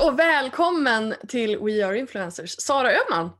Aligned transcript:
Och 0.00 0.18
välkommen 0.18 1.14
till 1.28 1.58
We 1.58 1.86
Are 1.86 1.98
Influencers. 1.98 2.56
Sara 2.60 2.90
Öhman. 2.92 3.30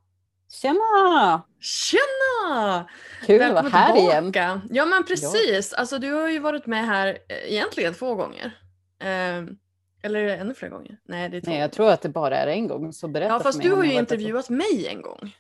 Tjena! 0.51 1.43
Tjena! 1.61 2.89
Kul 3.27 3.43
att 3.43 3.53
vara 3.53 3.69
här 3.69 3.97
igen. 3.97 4.33
Ja 4.71 4.85
men 4.85 5.05
precis. 5.05 5.73
Alltså, 5.73 5.99
du 5.99 6.13
har 6.13 6.29
ju 6.29 6.39
varit 6.39 6.67
med 6.67 6.87
här 6.87 7.09
eh, 7.29 7.53
egentligen 7.53 7.95
två 7.95 8.15
gånger. 8.15 8.59
Eh, 9.01 9.45
eller 10.03 10.21
är 10.21 10.25
det 10.27 10.37
ännu 10.37 10.55
fler 10.55 10.69
gånger? 10.69 10.99
Nej, 11.09 11.29
det 11.29 11.37
är 11.37 11.41
två 11.41 11.51
Nej, 11.51 11.61
jag 11.61 11.73
tror 11.73 11.91
att 11.91 12.03
det 12.03 12.09
bara 12.09 12.37
är 12.39 12.47
en 12.47 12.69
gång. 12.69 12.93
Så 12.93 13.09
berätta 13.09 13.33
ja, 13.33 13.41
fast 13.41 13.63
du 13.63 13.73
har 13.73 13.85
ju 13.85 13.93
intervjuat 13.93 14.49
mig 14.49 14.87
en 14.89 15.03
gång. 15.03 15.37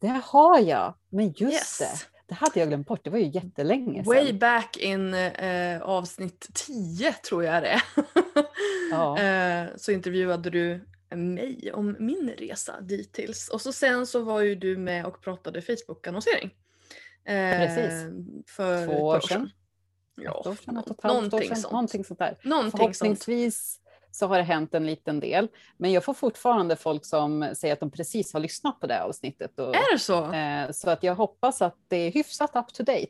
Det 0.00 0.20
har 0.24 0.58
jag, 0.58 0.94
men 1.10 1.26
just 1.36 1.52
Yes. 1.52 1.78
det. 1.78 2.19
Det 2.30 2.34
hade 2.36 2.60
jag 2.60 2.68
glömt 2.68 2.86
bort. 2.86 3.04
Det 3.04 3.10
var 3.10 3.18
ju 3.18 3.26
jättelänge 3.26 4.02
Way 4.02 4.26
sedan. 4.26 4.38
back 4.38 4.76
in 4.76 5.14
eh, 5.14 5.82
avsnitt 5.82 6.48
10 6.54 7.12
tror 7.12 7.44
jag 7.44 7.62
det 7.62 7.68
är. 7.68 7.82
Ja. 8.90 9.18
eh, 9.18 9.66
så 9.76 9.92
intervjuade 9.92 10.50
du 10.50 10.80
mig 11.14 11.70
om 11.74 11.96
min 11.98 12.30
resa 12.38 12.80
dittills. 12.80 13.48
Och 13.48 13.60
så 13.60 13.72
sen 13.72 14.06
så 14.06 14.22
var 14.22 14.40
ju 14.40 14.54
du 14.54 14.76
med 14.76 15.06
och 15.06 15.20
pratade 15.22 15.62
Facebook-annonsering. 15.62 16.50
Eh, 17.24 17.34
Precis. 17.58 17.92
För 18.46 18.86
Två 18.86 18.92
år 19.06 19.20
sedan. 19.20 19.50
Ja, 20.14 20.40
Ett 20.40 20.46
år 20.46 20.54
sedan, 20.64 20.76
ett 20.76 20.86
och 20.86 20.98
ett 20.98 21.02
halvt 21.02 21.14
år 21.14 21.22
någonting 21.22 21.48
sedan. 21.48 21.56
sånt. 21.56 21.72
Någonting 21.72 22.04
sånt 22.04 22.18
där. 22.18 22.38
Någonting 22.42 22.94
sånt. 22.94 23.26
Så 24.10 24.26
har 24.26 24.36
det 24.36 24.42
hänt 24.42 24.74
en 24.74 24.86
liten 24.86 25.20
del. 25.20 25.48
Men 25.76 25.92
jag 25.92 26.04
får 26.04 26.14
fortfarande 26.14 26.76
folk 26.76 27.04
som 27.04 27.50
säger 27.54 27.74
att 27.74 27.80
de 27.80 27.90
precis 27.90 28.32
har 28.32 28.40
lyssnat 28.40 28.80
på 28.80 28.86
det 28.86 29.02
avsnittet. 29.02 29.58
Och, 29.58 29.76
Är 29.76 29.92
det 29.92 29.98
så? 29.98 30.32
eh, 30.32 30.70
så 30.70 30.90
att 30.90 31.02
jag 31.02 31.14
hoppas 31.14 31.62
att 31.62 31.76
det 31.88 31.96
är 31.96 32.12
hyfsat 32.12 32.56
up 32.56 32.72
to 32.72 32.82
date. 32.82 33.06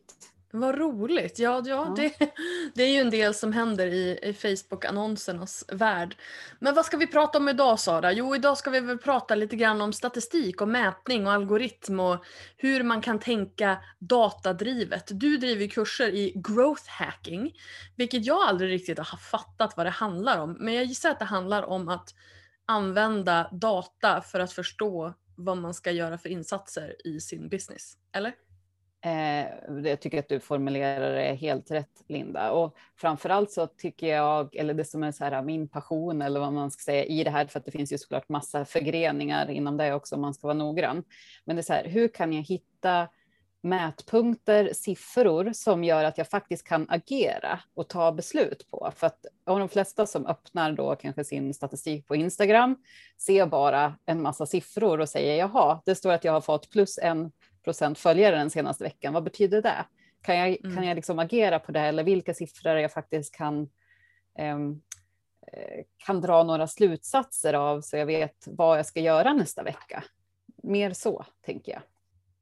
Vad 0.53 0.79
roligt. 0.79 1.39
Ja, 1.39 1.63
ja, 1.65 1.71
Ja. 1.89 1.95
Det, 1.97 2.33
det 2.75 2.83
är 2.83 2.89
ju 2.89 3.01
en 3.01 3.11
del 3.11 3.35
som 3.35 3.53
händer 3.53 3.87
i, 3.87 4.19
i 4.23 4.33
Facebook-annonsernas 4.33 5.65
värld. 5.73 6.17
Men 6.59 6.75
vad 6.75 6.85
ska 6.87 6.97
vi 6.97 7.07
prata 7.07 7.39
om 7.39 7.49
idag 7.49 7.81
Sara? 7.81 8.13
Jo, 8.13 8.35
idag 8.35 8.59
ska 8.59 8.71
vi 8.71 8.81
väl 8.81 8.99
prata 8.99 9.35
lite 9.35 9.57
grann 9.57 9.81
om 9.81 9.93
statistik 9.93 10.61
och 10.61 10.69
mätning 10.69 11.27
och 11.27 11.33
algoritm 11.33 12.01
och 12.01 12.25
hur 12.57 12.83
man 12.83 13.01
kan 13.01 13.19
tänka 13.19 13.79
datadrivet. 13.99 15.05
Du 15.11 15.37
driver 15.37 15.67
kurser 15.67 16.15
i 16.15 16.33
growth 16.35 16.89
hacking, 16.89 17.53
vilket 17.97 18.27
jag 18.27 18.49
aldrig 18.49 18.71
riktigt 18.71 18.99
har 18.99 19.19
fattat 19.19 19.77
vad 19.77 19.87
det 19.87 19.91
handlar 19.91 20.39
om. 20.39 20.57
Men 20.61 20.75
jag 20.75 20.85
gissar 20.85 21.11
att 21.11 21.19
det 21.19 21.25
handlar 21.25 21.63
om 21.63 21.89
att 21.89 22.15
använda 22.67 23.49
data 23.53 24.21
för 24.21 24.41
att 24.41 24.53
förstå 24.53 25.15
vad 25.37 25.57
man 25.57 25.75
ska 25.75 25.91
göra 25.91 26.19
för 26.19 26.29
insatser 26.29 27.07
i 27.07 27.21
sin 27.21 27.49
business. 27.49 27.97
Eller? 28.13 28.35
Eh, 29.05 29.47
jag 29.85 30.01
tycker 30.01 30.19
att 30.19 30.29
du 30.29 30.41
formulerar 30.41 31.15
det 31.15 31.35
helt 31.35 31.71
rätt, 31.71 32.05
Linda. 32.09 32.51
Och 32.51 32.77
framförallt 32.97 33.51
så 33.51 33.67
tycker 33.67 34.07
jag, 34.07 34.57
eller 34.57 34.75
det 34.75 34.85
som 34.85 35.03
är 35.03 35.13
så 35.13 35.25
här 35.25 35.33
äh, 35.33 35.43
min 35.43 35.69
passion 35.69 36.23
eller 36.23 36.41
vad 36.41 36.53
man 36.53 36.71
ska 36.71 36.83
säga 36.83 37.05
i 37.05 37.25
det 37.25 37.31
här, 37.31 37.47
för 37.47 37.59
att 37.59 37.65
det 37.65 37.71
finns 37.71 37.93
ju 37.93 37.99
såklart 37.99 38.29
massa 38.29 38.65
förgreningar 38.65 39.51
inom 39.51 39.77
det 39.77 39.95
också 39.95 40.15
om 40.15 40.21
man 40.21 40.35
ska 40.35 40.47
vara 40.47 40.59
noggrann. 40.59 41.05
Men 41.45 41.57
det 41.57 41.61
är 41.61 41.65
så 41.65 41.73
här, 41.73 41.85
hur 41.85 42.09
kan 42.09 42.33
jag 42.33 42.43
hitta 42.43 43.09
mätpunkter, 43.63 44.71
siffror 44.73 45.53
som 45.53 45.85
gör 45.85 46.05
att 46.05 46.19
jag 46.19 46.29
faktiskt 46.29 46.67
kan 46.67 46.87
agera 46.91 47.61
och 47.75 47.89
ta 47.89 48.13
beslut 48.13 48.71
på. 48.71 48.93
För 48.97 49.07
att 49.07 49.27
av 49.47 49.59
de 49.59 49.69
flesta 49.69 50.07
som 50.07 50.27
öppnar 50.27 50.73
då 50.73 50.97
kanske 50.97 51.25
sin 51.25 51.55
statistik 51.55 52.07
på 52.07 52.17
Instagram 52.17 52.77
ser 53.19 53.47
bara 53.47 53.95
en 54.07 54.23
massa 54.23 54.47
siffror 54.47 55.01
och 55.01 55.09
säger 55.09 55.37
jaha, 55.37 55.81
det 55.85 55.95
står 55.95 56.13
att 56.13 56.25
jag 56.25 56.33
har 56.33 56.41
fått 56.41 56.71
plus 56.71 56.99
en 56.99 57.33
procent 57.65 57.99
följare 57.99 58.37
den 58.37 58.51
senaste 58.51 58.85
veckan. 58.85 59.13
Vad 59.13 59.25
betyder 59.25 59.63
det? 59.63 59.85
Kan 60.23 60.37
jag, 60.37 60.49
Mm. 60.65 60.77
kan 60.77 60.87
jag 60.87 60.95
liksom 60.95 61.19
agera 61.19 61.59
på 61.59 61.73
det 61.73 61.81
eller 61.81 62.05
vilka 62.05 62.35
siffror 62.35 62.77
jag 62.77 62.93
faktiskt 62.93 63.35
kan 63.35 63.69
ehm, 64.39 64.81
eh, 65.53 65.85
kan 65.97 66.21
dra 66.21 66.43
några 66.43 66.67
slutsatser 66.67 67.55
av 67.55 67.81
så 67.81 67.97
jag 67.97 68.07
vet 68.07 68.45
vad 68.47 68.79
jag 68.79 68.87
ska 68.87 69.01
göra 69.01 69.33
nästa 69.33 69.63
vecka. 69.63 70.05
Mer 70.63 70.93
så, 70.93 71.25
tänker 71.47 71.73
jag. 71.73 71.83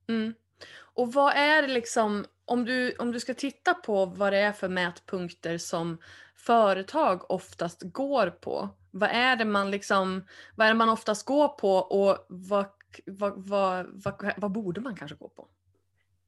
Mm. 0.08 0.34
Och 0.76 1.12
vad 1.12 1.32
är 1.36 1.62
det 1.62 1.68
liksom, 1.68 2.24
om 2.44 2.64
du, 2.64 2.92
om 2.98 3.12
du 3.12 3.20
ska 3.20 3.34
titta 3.34 3.74
på 3.74 4.04
vad 4.06 4.32
det 4.32 4.38
är 4.38 4.52
för 4.52 4.68
mätpunkter 4.68 5.58
som 5.58 5.98
företag 6.36 7.30
oftast 7.30 7.82
går 7.82 8.30
på. 8.30 8.68
Vad 8.90 9.10
är 9.10 9.36
det 9.36 9.44
man 9.44 9.70
liksom, 9.70 10.26
vad 10.56 10.66
är 10.66 10.74
man 10.74 10.88
oftast 10.88 11.24
går 11.26 11.48
på 11.48 11.72
och 11.76 12.26
vad, 12.28 12.66
vad, 13.06 13.48
vad, 13.48 13.86
vad, 14.04 14.32
vad 14.36 14.50
borde 14.52 14.80
man 14.80 14.96
kanske 14.96 15.16
gå 15.16 15.28
på? 15.28 15.48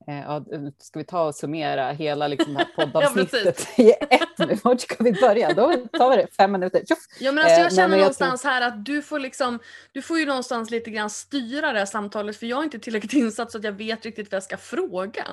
Eh, 0.09 0.21
Ja, 0.21 0.45
ska 0.79 0.99
vi 0.99 1.05
ta 1.05 1.23
och 1.27 1.35
summera 1.35 1.91
hela 1.93 2.29
liksom, 2.29 2.57
här 2.57 2.67
Ja, 2.77 2.85
poddavsnittet 2.85 3.69
i 3.79 3.91
ett 3.91 4.39
nu? 4.39 4.59
Vart 4.65 4.81
ska 4.81 5.05
vi 5.05 5.13
börja? 5.13 5.53
Då 5.55 5.73
tar 5.93 6.11
vi 6.11 6.17
det 6.17 6.27
fem 6.37 6.53
minuter. 6.53 6.83
Tjoff! 6.89 6.99
Ja 7.21 7.33
men 7.33 7.45
alltså 7.45 7.57
Eh, 7.57 7.63
jag 7.63 7.71
nej, 7.71 7.77
känner 7.77 7.97
jag 7.97 8.01
någonstans 8.01 8.45
här 8.45 8.61
att 8.69 8.85
du 8.85 9.03
får 9.03 9.19
liksom, 9.19 9.59
du 9.93 10.03
får 10.03 10.19
ju 10.19 10.27
någonstans 10.27 10.71
lite 10.71 10.91
grann 10.91 11.11
styra 11.11 11.73
det 11.73 11.79
här 11.79 11.87
samtalet 11.87 12.37
för 12.37 12.47
jag 12.47 12.59
är 12.61 12.65
inte 12.65 12.79
tillräckligt 12.79 13.13
insatt 13.13 13.53
så 13.53 13.59
att 13.59 13.65
jag 13.65 13.73
vet 13.73 14.05
riktigt 14.05 14.31
vad 14.33 14.37
jag 14.37 14.43
ska 14.43 14.57
fråga. 14.57 15.25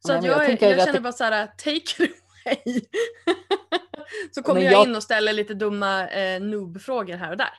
Så 0.00 0.08
Nej, 0.08 0.18
att 0.18 0.24
jag 0.24 0.44
jag, 0.50 0.62
jag, 0.62 0.70
jag 0.78 0.84
känner 0.86 1.00
bara 1.00 1.12
så 1.12 1.24
här, 1.24 1.46
take 1.46 1.70
it 1.76 2.00
away. 2.00 2.80
så 4.34 4.42
kommer 4.42 4.60
jag, 4.60 4.72
jag- 4.72 4.86
in 4.86 4.96
och 4.96 5.02
ställer 5.02 5.32
lite 5.32 5.54
dumma 5.54 6.08
eh, 6.08 6.40
noob-frågor 6.40 7.16
här 7.16 7.30
och 7.30 7.36
där. 7.36 7.50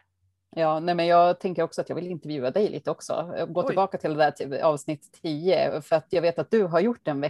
Ja, 0.58 0.80
nej, 0.80 0.96
men 0.96 1.08
jag 1.08 1.40
tänker 1.40 1.64
också 1.64 1.82
att 1.82 1.90
jag 1.90 1.96
vill 1.96 2.08
intervjua 2.08 2.52
dig 2.52 2.70
lite 2.70 2.92
också. 2.92 3.34
Gå 3.48 3.62
Oj. 3.62 3.68
tillbaka 3.68 3.98
till 3.98 4.10
det 4.10 4.18
där 4.18 4.32
till 4.32 4.54
avsnitt 4.54 5.20
10, 5.22 5.82
för 5.82 5.96
att 5.96 6.06
jag 6.10 6.22
vet 6.22 6.40
att 6.40 6.52
du 6.52 6.64
har 6.64 6.80
gjort 6.80 7.08
en 7.08 7.24
eh, 7.24 7.30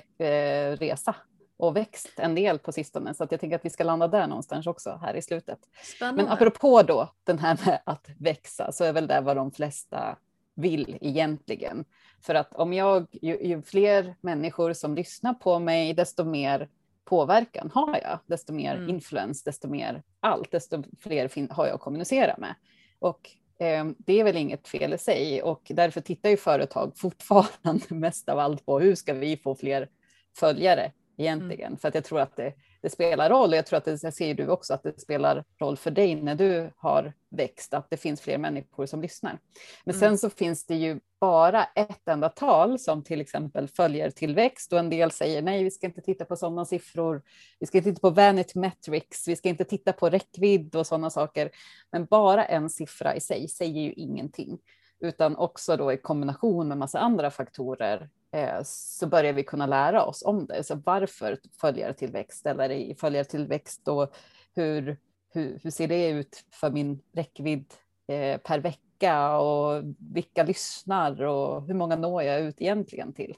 resa 0.77 1.15
och 1.57 1.75
växt 1.75 2.13
en 2.19 2.35
del 2.35 2.59
på 2.59 2.71
sistone, 2.71 3.13
så 3.13 3.23
att 3.23 3.31
jag 3.31 3.39
tänker 3.39 3.55
att 3.55 3.65
vi 3.65 3.69
ska 3.69 3.83
landa 3.83 4.07
där 4.07 4.27
någonstans 4.27 4.67
också 4.67 4.99
här 5.01 5.13
i 5.13 5.21
slutet. 5.21 5.59
Spännande. 5.95 6.23
Men 6.23 6.31
apropå 6.31 6.81
då 6.81 7.13
den 7.23 7.39
här 7.39 7.59
med 7.65 7.81
att 7.83 8.09
växa 8.19 8.71
så 8.71 8.83
är 8.83 8.93
väl 8.93 9.07
det 9.07 9.21
vad 9.21 9.35
de 9.35 9.51
flesta 9.51 10.17
vill 10.55 10.97
egentligen. 11.01 11.85
För 12.21 12.35
att 12.35 12.53
om 12.53 12.73
jag, 12.73 13.07
ju, 13.11 13.47
ju 13.47 13.61
fler 13.61 14.15
människor 14.21 14.73
som 14.73 14.95
lyssnar 14.95 15.33
på 15.33 15.59
mig, 15.59 15.93
desto 15.93 16.23
mer 16.23 16.69
påverkan 17.05 17.71
har 17.73 17.99
jag, 18.03 18.19
desto 18.25 18.53
mer 18.53 18.75
Mm. 18.75 18.89
influens, 18.89 19.43
desto 19.43 19.67
mer 19.67 20.03
allt, 20.19 20.51
desto 20.51 20.83
fler 20.99 21.53
har 21.53 21.65
jag 21.65 21.75
att 21.75 21.81
kommunicera 21.81 22.35
med. 22.37 22.55
Och 22.99 23.29
eh, 23.59 23.85
det 23.97 24.19
är 24.19 24.23
väl 24.23 24.37
inget 24.37 24.67
fel 24.67 24.93
i 24.93 24.97
sig 24.97 25.41
och 25.41 25.61
därför 25.69 26.01
tittar 26.01 26.29
ju 26.29 26.37
företag 26.37 26.91
fortfarande 26.97 27.85
mest 27.89 28.29
av 28.29 28.39
allt 28.39 28.65
på 28.65 28.79
hur 28.79 28.95
ska 28.95 29.13
vi 29.13 29.37
få 29.37 29.55
fler 29.55 29.89
följare 30.37 30.91
egentligen? 31.17 31.77
För 31.77 31.87
att 31.87 31.95
jag 31.95 32.03
tror 32.03 32.19
att 32.19 32.35
det, 32.35 32.53
det 32.85 32.89
spelar 32.89 33.29
roll. 33.29 33.49
Och 33.49 33.55
jag 33.55 33.65
tror 33.65 33.77
att 33.77 33.85
det, 33.85 34.11
ser 34.11 34.33
du 34.33 34.47
också 34.47 34.73
att 34.73 34.83
det 34.83 35.01
spelar 35.01 35.43
roll 35.59 35.77
för 35.77 35.91
dig 35.91 36.15
när 36.15 36.35
du 36.35 36.71
har 36.77 37.13
växt, 37.29 37.73
att 37.73 37.89
det 37.89 37.97
finns 37.97 38.21
fler 38.21 38.37
människor 38.37 38.85
som 38.85 39.01
lyssnar. 39.01 39.39
Men 39.85 39.93
sen 39.93 40.07
mm. 40.07 40.17
så 40.17 40.29
finns 40.29 40.65
det 40.65 40.75
ju 40.75 40.99
bara 41.19 41.63
ett 41.63 42.07
enda 42.07 42.29
tal 42.29 42.79
som 42.79 43.03
till 43.03 43.21
exempel 43.21 43.67
följer 43.67 44.09
tillväxt 44.09 44.73
och 44.73 44.79
en 44.79 44.89
del 44.89 45.11
säger 45.11 45.41
nej, 45.41 45.63
vi 45.63 45.71
ska 45.71 45.87
inte 45.87 46.01
titta 46.01 46.25
på 46.25 46.35
sådana 46.35 46.65
siffror. 46.65 47.21
Vi 47.59 47.67
ska 47.67 47.77
inte 47.77 47.89
titta 47.89 48.01
på 48.01 48.09
vanity 48.09 48.59
metrics. 48.59 49.27
Vi 49.27 49.35
ska 49.35 49.49
inte 49.49 49.63
titta 49.63 49.93
på 49.93 50.09
räckvidd 50.09 50.75
och 50.75 50.87
sådana 50.87 51.09
saker. 51.09 51.49
Men 51.91 52.05
bara 52.05 52.45
en 52.45 52.69
siffra 52.69 53.15
i 53.15 53.19
sig 53.19 53.47
säger 53.47 53.81
ju 53.81 53.93
ingenting 53.93 54.59
utan 54.99 55.35
också 55.35 55.77
då 55.77 55.93
i 55.93 55.97
kombination 55.97 56.67
med 56.67 56.77
massa 56.77 56.99
andra 56.99 57.31
faktorer 57.31 58.09
Eh, 58.35 58.61
så 58.63 59.07
börjar 59.07 59.33
vi 59.33 59.43
kunna 59.43 59.65
lära 59.65 60.05
oss 60.05 60.23
om 60.25 60.45
det. 60.45 60.63
Så 60.63 60.75
varför 60.75 61.37
följer 61.61 61.93
tillväxt 61.93 62.45
eller 62.45 62.69
i 62.69 62.95
följartillväxt 62.95 63.87
och 63.87 64.15
hur, 64.55 64.97
hur, 65.33 65.59
hur 65.63 65.71
ser 65.71 65.87
det 65.87 66.09
ut 66.09 66.45
för 66.51 66.71
min 66.71 67.01
räckvidd 67.11 67.73
eh, 68.07 68.37
per 68.37 68.59
vecka 68.59 69.37
och 69.37 69.83
vilka 70.13 70.43
lyssnar 70.43 71.23
och 71.23 71.67
hur 71.67 71.73
många 71.73 71.95
når 71.95 72.23
jag 72.23 72.41
ut 72.41 72.61
egentligen 72.61 73.13
till? 73.13 73.35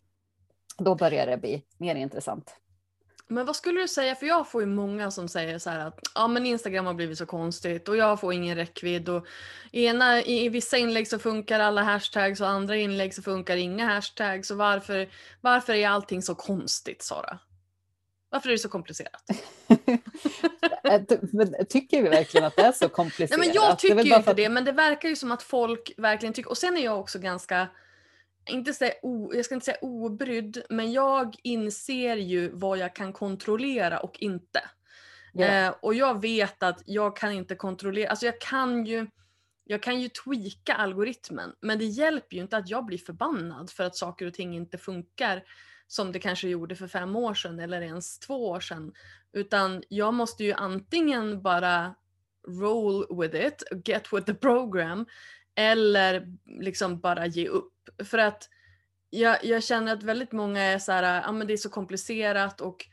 Då 0.78 0.96
börjar 0.96 1.28
det 1.28 1.38
bli 1.38 1.64
mer 1.78 1.96
intressant. 1.96 2.56
Men 3.30 3.46
vad 3.46 3.56
skulle 3.56 3.82
du 3.82 3.88
säga, 3.88 4.16
för 4.16 4.26
jag 4.26 4.50
får 4.50 4.62
ju 4.62 4.68
många 4.68 5.12
som 5.12 5.28
säger 5.28 5.60
så 5.60 5.70
här 5.70 5.80
att 5.80 6.00
ja 6.16 6.28
men 6.28 6.46
Instagram 6.46 6.86
har 6.86 6.94
blivit 6.94 7.18
så 7.18 7.26
konstigt 7.26 7.88
och 7.90 7.98
jag 7.98 8.20
får 8.20 8.34
ingen 8.34 8.56
räckvidd 8.56 9.10
och 9.10 9.26
ena, 9.72 10.22
i, 10.22 10.46
i 10.46 10.50
vissa 10.50 10.78
inlägg 10.78 11.08
så 11.08 11.20
funkar 11.20 11.60
alla 11.60 11.84
hashtags 11.84 12.42
och 12.42 12.48
andra 12.48 12.76
inlägg 12.76 13.14
så 13.14 13.22
funkar 13.22 13.58
inga 13.58 13.86
hashtags 13.86 14.52
och 14.52 14.58
varför, 14.58 15.10
varför 15.42 15.74
är 15.74 15.90
allting 15.90 16.22
så 16.22 16.36
konstigt 16.36 17.02
Sara? 17.02 17.40
Varför 18.30 18.50
är 18.50 18.54
det 18.54 18.60
så 18.60 18.70
komplicerat? 18.70 19.24
men 21.32 21.66
tycker 21.70 22.04
vi 22.04 22.10
verkligen 22.10 22.48
att 22.48 22.56
det 22.56 22.62
är 22.62 22.72
så 22.72 22.90
komplicerat? 22.90 23.40
Nej, 23.40 23.48
men 23.48 23.56
jag 23.56 23.80
tycker 23.80 24.04
ju 24.04 24.16
inte 24.16 24.34
det, 24.34 24.50
men 24.50 24.66
det 24.66 24.72
verkar 24.72 25.10
ju 25.10 25.16
som 25.16 25.32
att 25.32 25.44
folk 25.44 25.92
verkligen 25.98 26.34
tycker, 26.34 26.50
och 26.50 26.58
sen 26.58 26.78
är 26.78 26.86
jag 26.86 27.00
också 27.00 27.20
ganska 27.20 27.68
inte 28.50 28.74
säga 28.74 28.94
o, 29.02 29.32
jag 29.34 29.46
ska 29.46 29.56
inte 29.56 29.66
säga 29.66 29.78
obrydd, 29.82 30.64
men 30.70 30.92
jag 30.92 31.36
inser 31.44 32.16
ju 32.16 32.50
vad 32.50 32.78
jag 32.78 32.96
kan 32.96 33.14
kontrollera 33.14 34.00
och 34.00 34.20
inte. 34.20 34.62
Yeah. 35.40 35.68
Eh, 35.68 35.76
och 35.82 35.94
jag 35.94 36.22
vet 36.22 36.64
att 36.64 36.82
jag 36.86 37.18
kan 37.18 37.32
inte 37.32 37.56
kontrollera, 37.56 38.10
alltså 38.10 38.26
jag 38.26 38.42
kan 38.42 38.86
ju 38.86 39.08
jag 39.70 39.84
kan 39.84 40.02
ju 40.02 40.10
tweaka 40.10 40.74
algoritmen 40.74 41.54
men 41.62 41.80
det 41.80 41.86
hjälper 41.86 42.36
ju 42.36 42.42
inte 42.42 42.58
att 42.58 42.70
jag 42.70 42.86
blir 42.86 42.98
förbannad 42.98 43.70
för 43.70 43.84
att 43.84 43.96
saker 43.96 44.26
och 44.26 44.34
ting 44.34 44.56
inte 44.56 44.78
funkar 44.78 45.44
som 45.88 46.12
det 46.12 46.20
kanske 46.20 46.48
gjorde 46.48 46.76
för 46.76 46.88
fem 46.88 47.16
år 47.16 47.34
sedan 47.34 47.60
eller 47.60 47.82
ens 47.82 48.20
två 48.20 48.50
år 48.50 48.60
sedan. 48.60 48.94
Utan 49.34 49.84
jag 49.90 50.14
måste 50.14 50.44
ju 50.44 50.54
antingen 50.54 51.42
bara 51.42 51.96
roll 52.48 53.22
with 53.22 53.36
it, 53.36 53.64
get 53.86 54.14
with 54.14 54.26
the 54.26 54.34
program 54.34 55.06
eller 55.58 56.38
liksom 56.46 57.00
bara 57.00 57.26
ge 57.26 57.48
upp. 57.48 57.74
För 58.04 58.18
att 58.18 58.50
jag, 59.10 59.46
jag 59.46 59.64
känner 59.64 59.94
att 59.94 60.04
väldigt 60.04 60.32
många 60.32 60.62
är 60.62 60.80
så 60.80 60.92
här, 60.92 61.22
ja 61.22 61.32
men 61.32 61.48
det 61.48 61.54
är 61.54 61.58
så 61.58 61.70
komplicerat 61.70 62.62
och, 62.62 62.86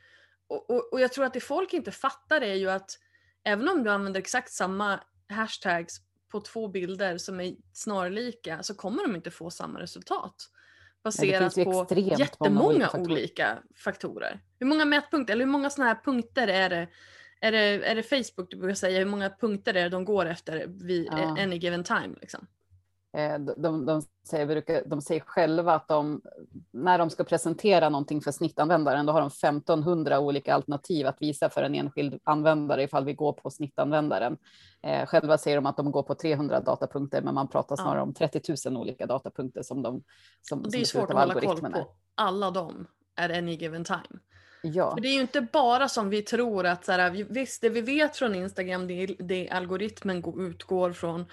och, 0.48 0.70
och, 0.70 0.92
och 0.92 1.00
jag 1.00 1.12
tror 1.12 1.24
att 1.24 1.32
det 1.32 1.40
folk 1.40 1.72
inte 1.72 1.90
fattar 1.90 2.40
är 2.40 2.54
ju 2.54 2.70
att 2.70 2.98
även 3.44 3.68
om 3.68 3.84
du 3.84 3.90
använder 3.90 4.20
exakt 4.20 4.52
samma 4.52 5.00
hashtags 5.28 6.00
på 6.32 6.40
två 6.40 6.68
bilder 6.68 7.18
som 7.18 7.40
är 7.40 7.54
snarlika 7.72 8.62
så 8.62 8.74
kommer 8.74 9.02
de 9.02 9.16
inte 9.16 9.30
få 9.30 9.50
samma 9.50 9.80
resultat. 9.80 10.34
Baserat 11.04 11.54
på 11.54 11.86
jättemånga 11.96 12.90
olika 12.94 13.58
faktorer. 13.76 14.40
Hur 14.58 14.66
många 14.66 14.84
mätpunkter, 14.84 15.32
eller 15.32 15.44
hur 15.44 15.52
många 15.52 15.70
sådana 15.70 15.92
här 15.92 16.00
punkter 16.04 16.48
är 16.48 16.70
det 16.70 16.88
är 17.44 17.52
det, 17.52 17.90
är 17.90 17.94
det 17.94 18.02
Facebook 18.02 18.50
du 18.50 18.56
brukar 18.56 18.74
säga, 18.74 18.98
hur 18.98 19.06
många 19.06 19.30
punkter 19.30 19.74
är 19.74 19.82
det 19.82 19.88
de 19.88 20.04
går 20.04 20.26
efter 20.26 20.66
vid 20.66 21.08
ja. 21.10 21.36
any 21.38 21.56
given 21.56 21.84
time? 21.84 22.14
Liksom? 22.20 22.46
Eh, 23.16 23.38
de, 23.38 23.54
de, 23.56 23.86
de, 23.86 24.02
säger, 24.28 24.88
de 24.88 25.02
säger 25.02 25.20
själva 25.20 25.74
att 25.74 25.88
de, 25.88 26.22
när 26.70 26.98
de 26.98 27.10
ska 27.10 27.24
presentera 27.24 27.88
någonting 27.88 28.20
för 28.20 28.32
snittanvändaren, 28.32 29.06
då 29.06 29.12
har 29.12 29.20
de 29.20 29.26
1500 29.26 30.20
olika 30.20 30.54
alternativ 30.54 31.06
att 31.06 31.22
visa 31.22 31.50
för 31.50 31.62
en 31.62 31.74
enskild 31.74 32.20
användare 32.24 32.82
ifall 32.82 33.04
vi 33.04 33.14
går 33.14 33.32
på 33.32 33.50
snittanvändaren. 33.50 34.36
Eh, 34.82 35.06
själva 35.06 35.38
säger 35.38 35.56
de 35.56 35.66
att 35.66 35.76
de 35.76 35.90
går 35.90 36.02
på 36.02 36.14
300 36.14 36.60
datapunkter, 36.60 37.22
men 37.22 37.34
man 37.34 37.48
pratar 37.48 37.76
snarare 37.76 37.98
ja. 37.98 38.02
om 38.02 38.14
30 38.14 38.54
000 38.68 38.76
olika 38.76 39.06
datapunkter 39.06 39.62
som 39.62 39.82
de 39.82 40.02
som, 40.42 40.62
Det 40.62 40.80
är 40.80 40.84
svårt 40.84 41.10
att 41.10 41.16
hålla 41.16 41.40
koll 41.40 41.60
på 41.60 41.86
alla 42.14 42.50
dem 42.50 42.86
at 43.16 43.30
any 43.30 43.54
given 43.54 43.84
time. 43.84 44.20
Ja. 44.64 44.94
För 44.94 45.00
det 45.00 45.08
är 45.08 45.14
ju 45.14 45.20
inte 45.20 45.40
bara 45.40 45.88
som 45.88 46.10
vi 46.10 46.22
tror 46.22 46.66
att 46.66 46.84
så 46.84 46.92
här, 46.92 47.10
visst 47.28 47.60
det 47.60 47.68
vi 47.68 47.80
vet 47.80 48.16
från 48.16 48.34
Instagram 48.34 48.86
det, 48.86 49.06
det 49.06 49.48
algoritmen 49.50 50.24
utgår 50.36 50.92
från 50.92 51.26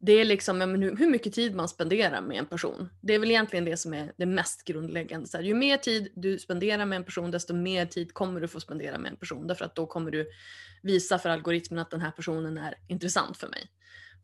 det 0.00 0.12
är 0.12 0.24
liksom 0.24 0.60
hur 0.98 1.10
mycket 1.10 1.34
tid 1.34 1.54
man 1.54 1.68
spenderar 1.68 2.20
med 2.20 2.38
en 2.38 2.46
person. 2.46 2.90
Det 3.00 3.14
är 3.14 3.18
väl 3.18 3.30
egentligen 3.30 3.64
det 3.64 3.76
som 3.76 3.94
är 3.94 4.12
det 4.16 4.26
mest 4.26 4.64
grundläggande. 4.64 5.26
Så 5.26 5.36
här, 5.36 5.44
ju 5.44 5.54
mer 5.54 5.76
tid 5.76 6.12
du 6.14 6.38
spenderar 6.38 6.86
med 6.86 6.96
en 6.96 7.04
person 7.04 7.30
desto 7.30 7.54
mer 7.54 7.86
tid 7.86 8.14
kommer 8.14 8.40
du 8.40 8.48
få 8.48 8.60
spendera 8.60 8.98
med 8.98 9.10
en 9.10 9.16
person. 9.16 9.46
Därför 9.46 9.64
att 9.64 9.74
då 9.74 9.86
kommer 9.86 10.10
du 10.10 10.30
visa 10.82 11.18
för 11.18 11.28
algoritmen 11.28 11.78
att 11.78 11.90
den 11.90 12.00
här 12.00 12.10
personen 12.10 12.58
är 12.58 12.74
intressant 12.88 13.36
för 13.36 13.48
mig. 13.48 13.70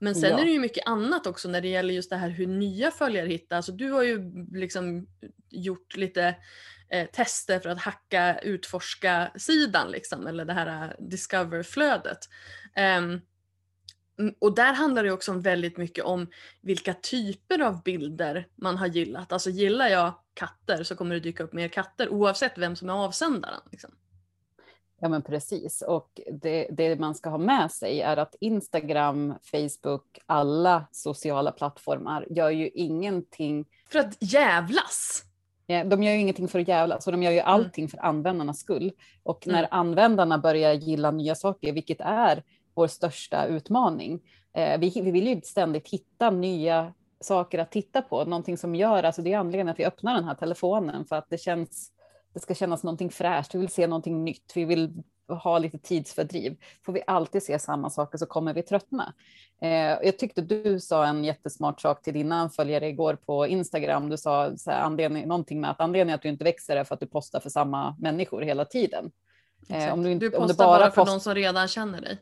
Men 0.05 0.15
sen 0.15 0.31
ja. 0.31 0.41
är 0.41 0.45
det 0.45 0.51
ju 0.51 0.61
mycket 0.61 0.87
annat 0.87 1.27
också 1.27 1.49
när 1.49 1.61
det 1.61 1.69
gäller 1.69 1.95
just 1.95 2.11
det 2.11 2.17
här 2.17 2.29
hur 2.29 2.47
nya 2.47 2.91
följare 2.91 3.29
hittar. 3.29 3.57
Alltså 3.57 3.73
du 3.73 3.91
har 3.91 4.03
ju 4.03 4.33
liksom 4.53 5.07
gjort 5.51 5.97
lite 5.97 6.37
eh, 6.91 7.07
tester 7.07 7.61
för 7.61 7.69
att 7.69 7.81
hacka 7.81 8.39
utforska 8.39 9.31
sidan 9.37 9.91
liksom, 9.91 10.27
eller 10.27 10.45
det 10.45 10.53
här 10.53 10.85
uh, 10.85 10.93
discover-flödet. 10.99 12.19
Um, 12.99 13.21
och 14.39 14.55
där 14.55 14.73
handlar 14.73 15.05
det 15.05 15.11
också 15.11 15.33
väldigt 15.33 15.77
mycket 15.77 16.05
om 16.05 16.27
vilka 16.61 16.95
typer 16.95 17.61
av 17.61 17.83
bilder 17.83 18.49
man 18.55 18.77
har 18.77 18.87
gillat. 18.87 19.33
Alltså 19.33 19.51
gillar 19.51 19.89
jag 19.89 20.15
katter 20.35 20.85
så 20.85 20.97
kommer 20.97 21.15
det 21.15 21.21
dyka 21.21 21.43
upp 21.43 21.53
mer 21.53 21.69
katter 21.69 22.09
oavsett 22.09 22.59
vem 22.59 22.77
som 22.77 22.89
är 22.89 22.95
avsändaren. 22.95 23.61
Liksom. 23.71 23.91
Ja 25.01 25.09
men 25.09 25.23
precis 25.23 25.83
och 25.83 26.21
det, 26.33 26.69
det, 26.71 27.01
man 27.01 27.15
ska 27.15 27.31
ha 27.31 27.39
med 27.39 27.71
sig 27.71 28.01
är 28.01 28.17
att 28.17 28.35
Instagram, 28.41 29.35
Facebook, 29.43 30.19
alla 30.27 30.87
sociala 30.93 31.53
plattformar 31.53 32.27
gör 32.31 32.51
ju 32.51 32.69
ingenting. 32.69 33.67
För 33.93 33.99
att 33.99 34.17
jävlas. 34.21 35.23
Ja, 35.67 35.85
de 35.85 36.03
gör 36.03 36.13
ju 36.13 36.21
ingenting 36.21 36.49
för 36.49 36.59
att 36.59 36.69
jävlas, 36.69 37.05
så 37.05 37.11
de 37.11 37.23
gör 37.23 37.31
ju 37.31 37.39
mm. 37.39 37.53
allting 37.53 37.89
för 37.89 38.05
användarnas 38.05 38.59
skull. 38.59 38.93
Och 39.23 39.47
när 39.47 39.59
mm. 39.59 39.69
användarna 39.71 40.39
börjar 40.39 40.73
gilla 40.73 41.11
nya 41.11 41.35
saker, 41.35 41.73
vilket 41.73 42.01
är 42.01 42.43
vår 42.75 42.87
största 42.87 43.47
utmaning. 43.47 44.21
Eh, 44.53 44.81
vi, 44.81 45.01
vi 45.01 45.11
vill 45.11 45.27
ju 45.27 45.41
ständigt 45.41 45.89
hitta 45.89 46.31
nya 46.31 46.93
saker 47.21 47.59
att 47.59 47.71
titta 47.71 48.03
på, 48.03 48.25
någonting 48.25 48.59
som 48.59 48.75
gör, 48.75 49.03
alltså 49.03 49.23
det 49.23 49.33
är 49.33 49.39
anledningen 49.39 49.69
att 49.69 49.79
vi 49.79 49.85
öppnar 49.85 50.15
den 50.15 50.25
här 50.25 50.35
telefonen 50.35 51.05
för 51.05 51.17
att 51.17 51.31
det 51.31 51.39
känns, 51.39 51.91
det 52.35 52.41
ska 52.41 52.55
kännas 52.55 52.83
någonting 52.83 53.11
fräscht, 53.11 53.55
vi 53.55 53.59
vill 53.59 53.69
se 53.69 53.87
någonting 53.87 54.25
nytt, 54.25 54.53
vi 54.55 54.65
vill 54.65 55.03
ha 55.29 55.59
lite 55.59 55.79
tidsfördriv. 55.79 56.57
Får 56.87 56.93
vi 56.93 57.03
alltid 57.07 57.43
se 57.43 57.59
samma 57.59 57.91
saker 57.91 58.19
så 58.19 58.27
kommer 58.27 58.55
vi 58.55 58.63
tröttna. 58.63 59.15
Eh, 59.61 59.71
jag 59.71 60.19
tyckte 60.19 60.43
du 60.43 60.81
sa 60.81 61.07
en 61.07 61.25
jättesmart 61.25 61.81
sak 61.81 62.03
till 62.03 62.15
dina 62.15 62.49
följare 62.49 62.89
igår 62.89 63.19
på 63.27 63.47
Instagram. 63.47 64.09
Du 64.09 64.17
sa 64.17 64.57
så 64.57 64.71
här, 64.71 64.81
anledning, 64.81 65.29
någonting 65.29 65.61
med 65.61 65.71
att 65.71 65.81
anledningen 65.81 66.15
att 66.15 66.23
du 66.23 66.29
inte 66.29 66.45
växer 66.45 66.77
är 66.77 66.85
för 66.85 66.95
att 66.95 67.01
du 67.01 67.07
postar 67.07 67.41
för 67.41 67.51
samma 67.51 67.97
människor 68.01 68.43
hela 68.43 68.65
tiden. 68.65 69.11
Eh, 69.69 69.93
om 69.93 70.03
du, 70.03 70.13
inte, 70.13 70.27
du 70.27 70.31
postar 70.31 70.43
om 70.43 70.49
du 70.49 70.55
bara, 70.55 70.79
bara 70.79 70.91
för 70.91 71.03
post... 71.03 71.13
någon 71.13 71.21
som 71.21 71.35
redan 71.35 71.69
känner 71.69 72.01
dig. 72.01 72.19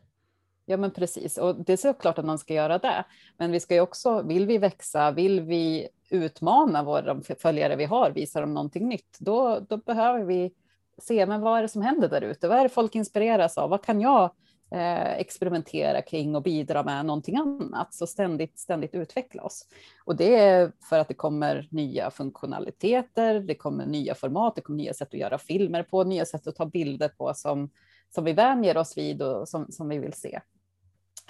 Ja, 0.65 0.77
men 0.77 0.91
precis. 0.91 1.37
Och 1.37 1.55
det 1.55 1.73
är 1.73 1.77
såklart 1.77 2.17
att 2.17 2.25
man 2.25 2.39
ska 2.39 2.53
göra 2.53 2.77
det. 2.77 3.05
Men 3.37 3.51
vi 3.51 3.59
ska 3.59 3.73
ju 3.73 3.81
också, 3.81 4.21
vill 4.21 4.45
vi 4.45 4.57
växa, 4.57 5.11
vill 5.11 5.41
vi 5.41 5.87
utmana 6.13 6.83
våra 6.83 7.21
följare 7.39 7.75
vi 7.75 7.85
har, 7.85 8.11
visa 8.11 8.41
dem 8.41 8.53
någonting 8.53 8.87
nytt, 8.87 9.17
då, 9.19 9.59
då 9.69 9.77
behöver 9.77 10.23
vi 10.23 10.53
se, 10.97 11.25
men 11.25 11.41
vad 11.41 11.57
är 11.57 11.61
det 11.61 11.67
som 11.67 11.81
händer 11.81 12.09
där 12.09 12.21
ute? 12.21 12.47
Vad 12.47 12.57
är 12.57 12.63
det 12.63 12.69
folk 12.69 12.95
inspireras 12.95 13.57
av? 13.57 13.69
Vad 13.69 13.83
kan 13.83 14.01
jag 14.01 14.23
eh, 14.71 15.13
experimentera 15.13 16.01
kring 16.01 16.35
och 16.35 16.43
bidra 16.43 16.83
med 16.83 17.05
någonting 17.05 17.37
annat? 17.37 17.93
Så 17.93 18.07
ständigt, 18.07 18.59
ständigt 18.59 18.95
utveckla 18.95 19.43
oss. 19.43 19.67
Och 20.05 20.15
det 20.15 20.35
är 20.35 20.71
för 20.89 20.99
att 20.99 21.07
det 21.07 21.13
kommer 21.13 21.67
nya 21.71 22.11
funktionaliteter, 22.11 23.39
det 23.39 23.55
kommer 23.55 23.85
nya 23.85 24.15
format, 24.15 24.55
det 24.55 24.61
kommer 24.61 24.77
nya 24.77 24.93
sätt 24.93 25.13
att 25.13 25.19
göra 25.19 25.37
filmer 25.37 25.83
på, 25.83 26.03
nya 26.03 26.25
sätt 26.25 26.47
att 26.47 26.55
ta 26.55 26.65
bilder 26.65 27.09
på 27.09 27.33
som, 27.33 27.69
som 28.15 28.23
vi 28.23 28.33
vänjer 28.33 28.77
oss 28.77 28.97
vid 28.97 29.21
och 29.21 29.49
som, 29.49 29.71
som 29.71 29.89
vi 29.89 29.97
vill 29.97 30.13
se. 30.13 30.39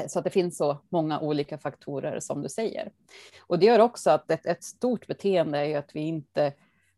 Så 0.08 0.20
att 0.20 0.26
det 0.26 0.32
finns 0.32 0.58
så 0.58 0.78
många 0.90 1.20
olika 1.20 1.58
faktorer 1.58 2.20
som 2.20 2.42
du 2.42 2.50
säger. 2.50 2.92
Och 3.42 3.60
det 3.60 3.66
gör 3.66 3.80
också 3.80 4.10
att 4.10 4.32
ett, 4.32 4.46
ett 4.46 4.64
stort 4.64 5.08
beteende 5.08 5.60
är 5.60 5.66
ju 5.66 5.76
att 5.76 5.96
vi 5.96 6.00
inte 6.00 6.54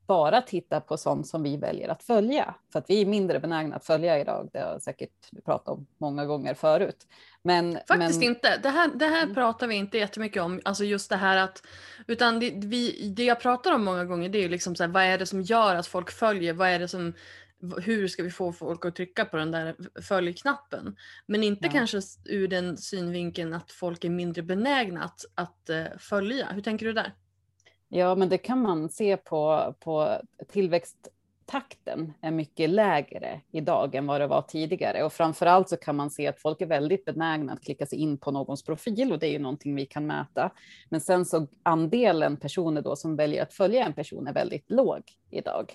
bara 0.08 0.42
tittar 0.42 0.80
på 0.80 0.98
sånt 0.98 1.28
som 1.28 1.44
vi 1.44 1.58
väljer 1.58 1.90
att 1.90 2.04
följa. 2.04 2.56
För 2.72 2.80
att 2.80 2.90
vi 2.90 3.02
är 3.02 3.06
mindre 3.06 3.40
benägna 3.40 3.76
att 3.76 3.86
följa 3.86 4.20
idag. 4.20 4.50
Det 4.54 4.60
har 4.60 4.72
jag 4.72 4.82
säkert 4.82 5.46
pratat 5.46 5.68
om 5.68 5.88
många 5.98 6.26
gånger 6.26 6.54
förut. 6.54 7.08
Men, 7.42 7.80
Faktiskt 7.88 8.20
men... 8.20 8.30
inte. 8.30 8.58
Det 8.64 8.70
här, 8.70 8.92
det 8.96 9.06
här 9.06 9.24
mm. 9.24 9.36
pratar 9.36 9.68
vi 9.68 9.76
inte 9.76 9.98
jättemycket 9.98 10.42
om. 10.42 10.62
Alltså 10.66 10.84
just 10.84 11.10
det 11.10 11.16
här 11.16 11.38
att, 11.38 11.64
utan 12.08 12.40
det, 12.40 12.54
vi, 12.56 13.10
det 13.16 13.24
jag 13.24 13.40
pratar 13.40 13.74
om 13.74 13.84
många 13.86 14.06
gånger 14.06 14.30
det 14.30 14.44
är 14.44 14.50
liksom 14.50 14.76
så 14.76 14.84
här, 14.84 14.92
vad 14.92 15.04
är 15.04 15.18
det 15.18 15.26
som 15.26 15.42
gör 15.42 15.76
att 15.76 15.88
folk 15.88 16.12
följer? 16.12 16.54
Vad 16.54 16.70
är 16.70 16.80
det 16.80 16.88
som 16.88 17.14
hur 17.82 18.08
ska 18.08 18.24
vi 18.24 18.32
få 18.32 18.54
folk 18.54 18.86
att 18.86 18.96
trycka 18.96 19.26
på 19.26 19.38
den 19.38 19.52
där 19.52 19.76
följknappen. 20.02 20.96
Men 21.26 21.44
inte 21.44 21.66
Ja. 21.66 21.72
kanske 21.72 22.00
ur 22.26 22.48
den 22.48 22.78
synvinkeln 22.78 23.54
att 23.54 23.72
folk 23.72 24.04
är 24.04 24.10
mindre 24.10 24.42
benägna 24.44 25.04
att, 25.04 25.26
att 25.36 25.70
eh, 25.70 25.86
följa. 25.98 26.48
Hur 26.52 26.62
tänker 26.62 26.86
du 26.86 26.94
där? 26.94 27.14
Ja, 27.88 28.16
men 28.16 28.30
det 28.30 28.38
kan 28.38 28.62
man 28.62 28.90
se 28.90 29.18
på, 29.18 29.76
på 29.80 30.22
tillväxttakten 30.48 32.14
är 32.22 32.32
mycket 32.32 32.70
lägre 32.70 33.42
idag 33.52 33.96
än 33.96 34.08
vad 34.08 34.22
det 34.22 34.28
var 34.28 34.42
tidigare. 34.42 35.04
Och 35.04 35.14
framför 35.14 35.46
allt 35.46 35.70
så 35.70 35.78
kan 35.78 35.96
man 35.96 36.10
se 36.10 36.28
att 36.28 36.42
folk 36.42 36.62
är 36.62 36.66
väldigt 36.66 37.06
benägna 37.06 37.54
att 37.54 37.64
klicka 37.64 37.86
sig 37.86 38.00
in 38.00 38.18
på 38.18 38.32
någons 38.32 38.64
profil 38.64 39.12
och 39.12 39.20
det 39.20 39.28
är 39.28 39.32
ju 39.32 39.40
någonting 39.40 39.76
vi 39.76 39.86
kan 39.86 40.08
mäta. 40.08 40.52
Men 40.90 41.02
sen 41.02 41.26
så 41.26 41.48
andelen 41.64 42.38
personer 42.38 42.82
då 42.82 42.96
som 42.96 43.16
väljer 43.16 43.44
att 43.44 43.54
följa 43.54 43.86
en 43.86 43.94
person 43.94 44.28
är 44.28 44.34
väldigt 44.34 44.72
låg 44.72 45.04
idag. 45.30 45.74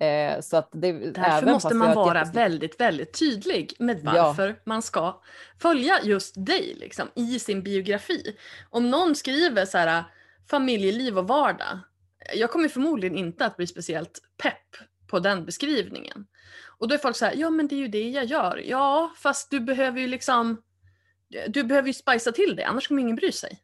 Eh, 0.00 0.40
så 0.40 0.56
att 0.56 0.68
det, 0.72 0.92
Därför 0.92 1.46
måste 1.46 1.74
man 1.74 1.94
vara 1.94 2.18
jättestort- 2.18 2.36
väldigt, 2.36 2.80
väldigt 2.80 3.18
tydlig 3.18 3.72
med 3.78 4.00
Ja. 4.04 4.12
varför 4.12 4.60
man 4.64 4.82
ska 4.82 5.20
följa 5.62 5.98
just 6.02 6.34
dig 6.46 6.74
liksom, 6.80 7.08
i 7.14 7.38
sin 7.38 7.62
biografi. 7.62 8.36
Om 8.70 8.90
någon 8.90 9.14
skriver 9.14 9.64
så 9.64 9.78
här 9.78 10.04
familjeliv 10.50 11.18
och 11.18 11.28
vardag, 11.28 11.78
jag 12.34 12.50
kommer 12.50 12.68
förmodligen 12.68 13.16
inte 13.18 13.46
att 13.46 13.56
bli 13.56 13.66
speciellt 13.66 14.18
pepp 14.42 14.76
på 15.06 15.18
den 15.18 15.44
beskrivningen. 15.44 16.26
Och 16.78 16.88
då 16.88 16.94
är 16.94 16.98
folk 16.98 17.16
så 17.16 17.24
här, 17.24 17.34
ja 17.36 17.50
men 17.50 17.68
det 17.68 17.74
är 17.74 17.78
ju 17.80 17.88
det 17.88 18.10
jag 18.10 18.24
gör. 18.24 18.62
Ja, 18.66 19.12
fast 19.16 19.50
du 19.50 19.60
behöver 19.60 20.00
ju 20.00 20.06
liksom, 20.06 20.62
du 21.48 21.64
behöver 21.64 21.86
ju 21.88 21.94
spicea 21.94 22.32
till 22.32 22.56
det, 22.56 22.64
annars 22.64 22.88
kommer 22.88 23.02
ingen 23.02 23.16
bry 23.16 23.32
sig. 23.32 23.58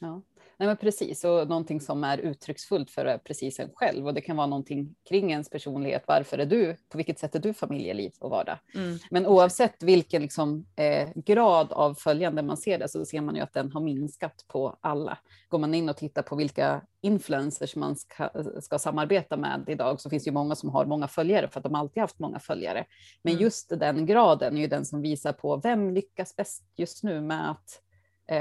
Ja. 0.00 0.22
Nej, 0.62 0.66
men 0.66 0.76
precis, 0.76 1.24
och 1.24 1.48
någonting 1.48 1.80
som 1.80 2.04
är 2.04 2.18
uttrycksfullt 2.18 2.90
för 2.90 3.18
precis 3.18 3.60
en 3.60 3.70
själv. 3.74 4.06
Och 4.06 4.14
det 4.14 4.20
kan 4.20 4.36
vara 4.36 4.46
någonting 4.46 4.94
kring 5.08 5.30
ens 5.30 5.50
personlighet. 5.50 6.04
Varför 6.06 6.38
är 6.38 6.46
du, 6.46 6.76
på 6.88 6.96
vilket 6.96 7.18
sätt 7.18 7.34
är 7.34 7.38
du 7.38 7.54
familjeliv 7.54 8.12
och 8.20 8.30
vardag? 8.30 8.58
Mm. 8.74 8.98
Men 9.10 9.26
oavsett 9.26 9.82
vilken 9.82 10.22
liksom, 10.22 10.66
eh, 10.76 11.08
grad 11.14 11.72
av 11.72 11.94
följande 11.94 12.42
man 12.42 12.56
ser 12.56 12.78
det 12.78 12.88
så 12.88 13.04
ser 13.04 13.20
man 13.20 13.36
ju 13.36 13.40
att 13.40 13.52
den 13.52 13.72
har 13.72 13.80
minskat 13.80 14.44
på 14.48 14.78
alla. 14.80 15.18
Går 15.48 15.58
man 15.58 15.74
in 15.74 15.88
och 15.88 15.96
tittar 15.96 16.22
på 16.22 16.36
vilka 16.36 16.82
influencers 17.00 17.76
man 17.76 17.96
ska, 17.96 18.30
ska 18.60 18.78
samarbeta 18.78 19.36
med 19.36 19.64
idag 19.68 20.00
så 20.00 20.10
finns 20.10 20.24
det 20.24 20.28
ju 20.28 20.34
många 20.34 20.54
som 20.54 20.70
har 20.70 20.86
många 20.86 21.08
följare 21.08 21.48
för 21.48 21.60
att 21.60 21.64
de 21.64 21.74
alltid 21.74 22.00
haft 22.00 22.18
många 22.18 22.38
följare. 22.38 22.86
Men 23.22 23.32
Mm. 23.32 23.42
just 23.42 23.68
den 23.68 24.06
graden 24.06 24.56
är 24.56 24.60
ju 24.60 24.66
den 24.66 24.84
som 24.84 25.02
visar 25.02 25.32
på 25.32 25.56
vem 25.56 25.90
lyckas 25.90 26.36
bäst 26.36 26.64
just 26.76 27.02
nu 27.04 27.20
med 27.20 27.50
att 27.50 27.81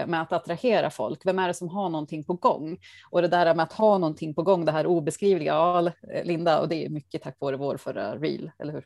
med 0.08 0.22
att 0.22 0.34
attrahera 0.34 0.90
folk. 0.90 1.26
Vem 1.26 1.40
är 1.40 1.48
det 1.48 1.54
som 1.54 1.70
har 1.70 1.90
någonting 1.90 2.24
på 2.24 2.34
gång? 2.34 2.78
Och 3.10 3.22
det 3.22 3.28
där 3.28 3.56
med 3.56 3.64
att 3.64 3.74
ha 3.74 3.98
någonting 3.98 4.34
på 4.34 4.44
gång, 4.44 4.66
det 4.66 4.72
här 4.72 4.86
obeskrivliga, 4.86 5.54
ja, 5.54 5.92
Linda, 6.24 6.60
och 6.60 6.70
det 6.70 6.86
är 6.86 6.90
mycket 6.90 7.24
tack 7.24 7.36
vare 7.40 7.58
vår 7.58 7.78
förra 7.78 8.16
reel, 8.18 8.52
eller 8.60 8.74
hur? 8.74 8.84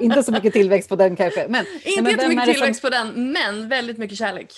Inte 0.00 0.22
så 0.22 0.32
mycket 0.32 0.52
tillväxt 0.52 0.88
på 0.88 0.96
den 0.96 1.16
kanske. 1.16 1.46
Men, 1.48 1.64
Inte 1.84 2.02
men 2.02 2.12
jättemycket 2.12 2.46
det 2.46 2.52
som- 2.54 2.54
tillväxt 2.54 2.82
på 2.82 2.88
den, 2.90 3.32
men 3.32 3.68
väldigt 3.68 3.98
mycket 3.98 4.18
kärlek. 4.18 4.52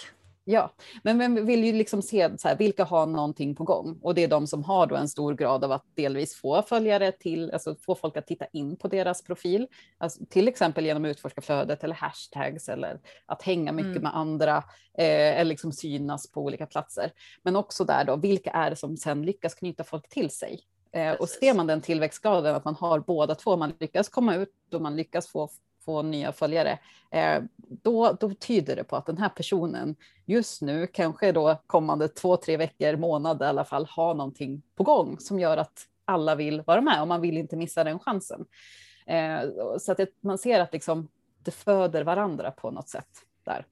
Ja, 0.45 0.73
men 1.03 1.19
vem 1.19 1.47
vill 1.47 1.65
ju 1.65 1.73
liksom 1.73 2.03
se 2.03 2.39
så 2.39 2.49
här, 2.49 2.57
vilka 2.57 2.85
har 2.85 3.07
någonting 3.07 3.55
på 3.55 3.65
gång 3.65 3.99
och 4.03 4.15
det 4.15 4.25
är 4.25 4.29
de 4.29 4.47
som 4.47 4.65
har 4.65 4.87
då 4.87 4.97
en 4.97 5.09
stor 5.09 5.35
grad 5.35 5.65
av 5.65 5.73
att 5.73 5.85
delvis 5.95 6.35
få 6.35 6.63
följare 6.63 7.13
till, 7.13 7.51
alltså 7.51 7.75
få 7.75 7.95
folk 7.95 8.17
att 8.17 8.27
titta 8.27 8.47
in 8.53 8.77
på 8.77 8.89
deras 8.89 9.23
profil, 9.25 9.67
alltså, 9.99 10.25
till 10.31 10.49
exempel 10.49 10.87
genom 10.87 11.05
utforskarflödet 11.05 11.85
eller 11.85 11.95
hashtags 11.95 12.69
eller 12.69 13.01
att 13.27 13.43
hänga 13.43 13.73
mycket 13.73 13.91
Mm. 13.91 14.03
med 14.03 14.17
andra 14.17 14.57
eh, 14.99 15.41
eller 15.41 15.45
liksom 15.45 15.73
synas 15.73 16.31
på 16.31 16.41
olika 16.41 16.67
platser. 16.67 17.13
Men 17.43 17.57
också 17.57 17.85
där 17.85 18.05
då, 18.05 18.17
vilka 18.17 18.51
är 18.51 18.71
det 18.71 18.77
som 18.77 18.97
sen 18.97 19.23
lyckas 19.23 19.55
knyta 19.55 19.85
folk 19.85 20.09
till 20.09 20.31
sig? 20.31 20.61
Eh, 20.93 21.13
och 21.13 21.29
ser 21.29 21.55
man 21.55 21.67
den 21.67 21.81
tillväxtgraden 21.81 22.55
att 22.55 22.65
man 22.65 22.75
har 22.75 22.99
båda 23.01 23.35
två, 23.35 23.57
man 23.57 23.73
lyckas 23.81 24.09
komma 24.09 24.35
ut 24.35 24.75
och 24.75 24.83
man 24.83 24.97
lyckas 24.97 25.29
få 25.29 25.49
få 25.85 26.03
nya 26.03 26.33
följare, 26.33 26.79
eh, 27.11 27.43
då, 27.57 28.17
då 28.21 28.35
tyder 28.35 28.77
det 28.77 28.85
på 28.85 28.97
att 28.97 29.07
den 29.07 29.19
här 29.19 29.29
personen 29.29 29.97
just 30.25 30.63
nu, 30.63 30.87
kanske 30.87 31.33
då 31.33 31.63
kommande 31.67 32.09
två, 32.09 32.37
tre 32.37 32.57
veckor, 32.57 32.97
månad 32.97 33.43
i 33.43 33.45
alla 33.45 33.65
fall, 33.65 33.87
har 33.91 34.15
någonting 34.15 34.63
på 34.75 34.85
gång 34.85 35.19
som 35.19 35.41
gör 35.41 35.57
att 35.57 35.87
alla 36.05 36.35
vill 36.35 36.63
vara 36.63 36.81
med 36.81 37.01
och 37.01 37.09
man 37.09 37.21
vill 37.21 37.37
inte 37.37 37.57
missa 37.57 37.85
den 37.85 37.99
chansen. 37.99 38.45
Eh, 39.07 39.41
så 39.79 39.93
att 39.93 39.99
det, 39.99 40.09
man 40.21 40.39
ser 40.39 40.61
att 40.61 40.73
liksom, 40.73 41.09
det 41.39 41.51
föder 41.51 42.05
varandra 42.05 42.51
på 42.51 42.71
något 42.71 42.89
sätt 42.89 43.09
där. 43.45 43.67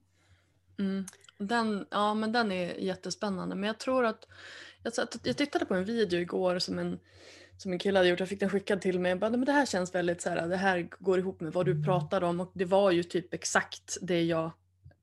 Mm. 0.79 1.05
Den, 1.37 1.85
ja, 1.91 2.13
men 2.13 2.31
den 2.31 2.51
är 2.51 2.75
jättespännande. 2.79 3.55
Men 3.55 3.67
jag 3.67 3.77
tror 3.77 4.05
att 4.05 4.27
jag, 4.83 4.93
jag 5.23 5.37
tittade 5.37 5.65
på 5.65 5.73
en 5.73 5.85
video 5.85 6.19
igår 6.19 6.59
som 6.59 6.79
en, 6.79 6.99
som 7.61 7.73
en 7.73 7.79
kille 7.79 7.99
hade 7.99 8.09
gjort. 8.09 8.19
Jag 8.19 8.29
fick 8.29 8.39
den 8.39 8.49
skickad 8.49 8.81
till 8.81 8.99
mig. 8.99 9.09
Jag 9.09 9.19
bara, 9.19 9.31
men 9.31 9.45
det 9.45 9.51
här 9.51 9.65
känns 9.65 9.95
väldigt 9.95 10.21
så 10.21 10.29
här, 10.29 10.47
det 10.47 10.57
här 10.57 10.87
går 10.99 11.19
ihop 11.19 11.41
med 11.41 11.53
vad 11.53 11.65
du 11.65 11.83
pratar 11.83 12.23
om. 12.23 12.39
Och 12.39 12.51
det 12.53 12.65
var 12.65 12.91
ju 12.91 13.03
typ 13.03 13.33
exakt 13.33 13.97
det 14.01 14.23
jag 14.23 14.51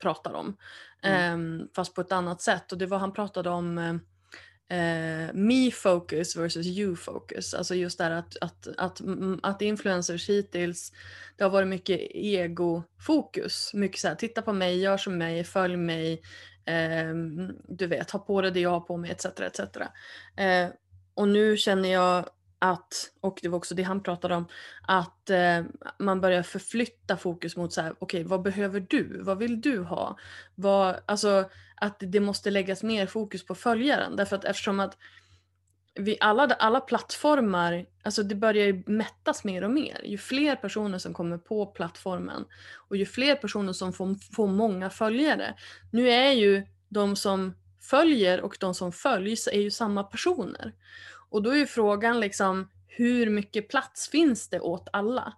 pratar 0.03 0.33
om. 0.35 0.57
Mm. 1.03 1.33
Ehm, 1.33 1.69
fast 1.77 1.95
på 1.95 2.01
ett 2.01 2.13
annat 2.13 2.43
sätt. 2.43 2.73
Och 2.73 2.79
det 2.79 2.87
var 2.87 2.99
han 2.99 3.13
pratade 3.13 3.51
om 3.51 3.79
eh, 3.79 4.79
eh, 4.79 5.33
me 5.35 5.71
focus 5.71 6.37
versus 6.37 6.67
you 6.67 6.97
focus. 6.97 7.55
Alltså 7.55 7.75
just 7.75 7.99
det 7.99 8.05
här 8.05 8.11
att, 8.11 8.37
att, 8.41 8.69
att, 8.77 9.01
mm, 9.01 9.41
att 9.43 9.63
influencers 9.63 10.29
hittills, 10.29 10.93
det 11.37 11.45
har 11.45 11.51
varit 11.51 11.69
mycket 11.69 12.01
egofokus. 12.15 13.75
Mycket 13.75 14.01
så 14.01 14.09
här, 14.09 14.15
titta 14.15 14.43
på 14.43 14.53
mig, 14.53 14.81
gör 14.81 14.97
som 14.97 15.19
mig, 15.19 15.45
följ 15.45 15.77
mig, 15.77 16.23
ehm, 16.65 17.53
du 17.69 17.87
vet, 17.87 18.11
ha 18.11 18.19
på 18.19 18.43
dig 18.43 18.51
det 18.51 18.61
jag 18.61 18.71
har 18.71 18.81
på 18.81 18.97
mig 18.97 19.11
etc. 19.11 19.25
etc. 19.25 19.61
Eh, 20.37 20.69
och 21.15 21.29
nu 21.29 21.57
känner 21.57 21.89
jag 21.89 22.29
att, 22.59 23.11
och 23.21 23.39
det 23.43 23.49
var 23.49 23.59
också 23.59 23.75
det 23.75 23.83
han 23.83 24.03
pratade 24.03 24.35
om, 24.35 24.49
att 24.83 25.31
eh, 25.31 25.63
man 25.99 26.21
börjar 26.21 26.43
förflytta 26.43 27.17
fokus 27.17 27.57
mot 27.57 27.73
så 27.73 27.81
här, 27.81 27.95
okej 27.99 28.25
vad 28.25 28.43
behöver 28.43 28.81
du? 28.81 29.23
Vad 29.23 29.39
vill 29.39 29.61
du 29.61 29.83
ha? 29.83 30.19
Vad, 30.55 30.97
alltså 31.07 31.51
att 31.77 31.97
det 31.99 32.21
måste 32.21 32.51
läggas 32.51 32.83
mer 32.83 33.07
fokus 33.07 33.47
på 33.47 33.55
följaren. 33.55 34.17
Därför 34.17 34.37
att 34.37 34.45
eftersom 34.45 34.81
att 34.81 34.97
vi 35.95 36.17
alla, 36.21 36.45
alla 36.45 36.81
plattformar, 36.81 37.87
alltså 38.03 38.23
det 38.23 38.35
börjar 38.35 38.67
ju 38.67 38.83
mättas 38.87 39.45
mer 39.45 39.65
och 39.65 39.71
mer. 39.71 40.01
Ju 40.05 40.19
fler 40.19 40.57
personer 40.57 40.99
som 40.99 41.15
kommer 41.15 41.39
på 41.39 41.67
plattformen 41.67 42.45
och 42.89 42.97
ju 42.97 43.07
fler 43.07 43.35
personer 43.35 43.73
som 43.73 43.93
får, 43.93 44.35
får 44.35 44.49
många 44.49 44.91
följare. 44.91 45.55
Nu 45.93 46.11
är 46.11 46.33
ju 46.33 46.67
de 46.89 47.17
som 47.17 47.55
följer 47.81 48.41
och 48.41 48.57
de 48.61 48.75
som 48.75 48.93
följs 48.93 49.47
är 49.47 49.61
ju 49.61 49.71
samma 49.71 50.03
personer. 50.03 50.73
Och 51.31 51.43
då 51.43 51.51
är 51.51 51.57
ju 51.57 51.67
frågan 51.67 52.21
liksom 52.21 52.69
hur 52.87 53.31
mycket 53.31 53.69
plats 53.69 54.09
finns 54.09 54.49
det 54.49 54.61
åt 54.61 54.89
alla? 54.93 55.35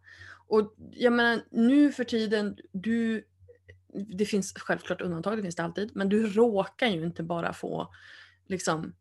Och 0.49 0.75
jag 0.90 1.12
menar 1.12 1.42
nu 1.50 1.92
för 1.92 2.04
tiden, 2.04 2.56
du, 2.73 3.25
det 4.16 4.25
finns 4.25 4.52
självklart 4.52 5.00
undantag, 5.00 5.37
det 5.38 5.42
finns 5.42 5.56
det 5.56 5.62
alltid, 5.62 5.90
men 5.97 6.09
du 6.09 6.26
råkar 6.26 6.87
ju 6.87 7.04
inte 7.04 7.23
bara 7.23 7.52
få 7.52 7.94
liksom 8.49 8.94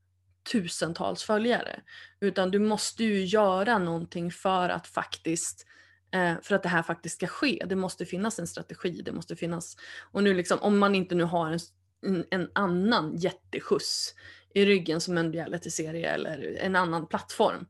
tusentals 0.51 1.23
följare. 1.23 1.81
Utan 2.19 2.51
du 2.51 2.59
måste 2.59 3.03
ju 3.03 3.25
göra 3.25 3.77
någonting 3.77 4.31
för 4.31 4.69
att 4.69 4.87
faktiskt 4.87 5.65
eh, 6.11 6.33
för 6.41 6.55
att 6.55 6.63
det 6.63 6.69
här 6.69 6.83
faktiskt 6.83 7.15
ska 7.15 7.27
ske. 7.27 7.65
Det 7.69 7.75
måste 7.75 8.05
finnas 8.05 8.39
en 8.39 8.47
strategi, 8.47 9.01
det 9.05 9.11
måste 9.11 9.35
finnas 9.35 9.77
och 10.11 10.23
nu 10.23 10.33
liksom 10.33 10.59
om 10.59 10.79
man 10.79 10.95
inte 10.95 11.15
nu 11.15 11.23
har 11.23 11.57
en, 12.05 12.25
en 12.31 12.49
annan 12.53 13.15
jätteskjuts 13.17 14.15
i 14.53 14.65
ryggen 14.65 15.01
som 15.01 15.17
en 15.17 15.33
realityserie 15.33 16.09
eller 16.09 16.57
en 16.59 16.75
annan 16.75 17.07
plattform. 17.07 17.65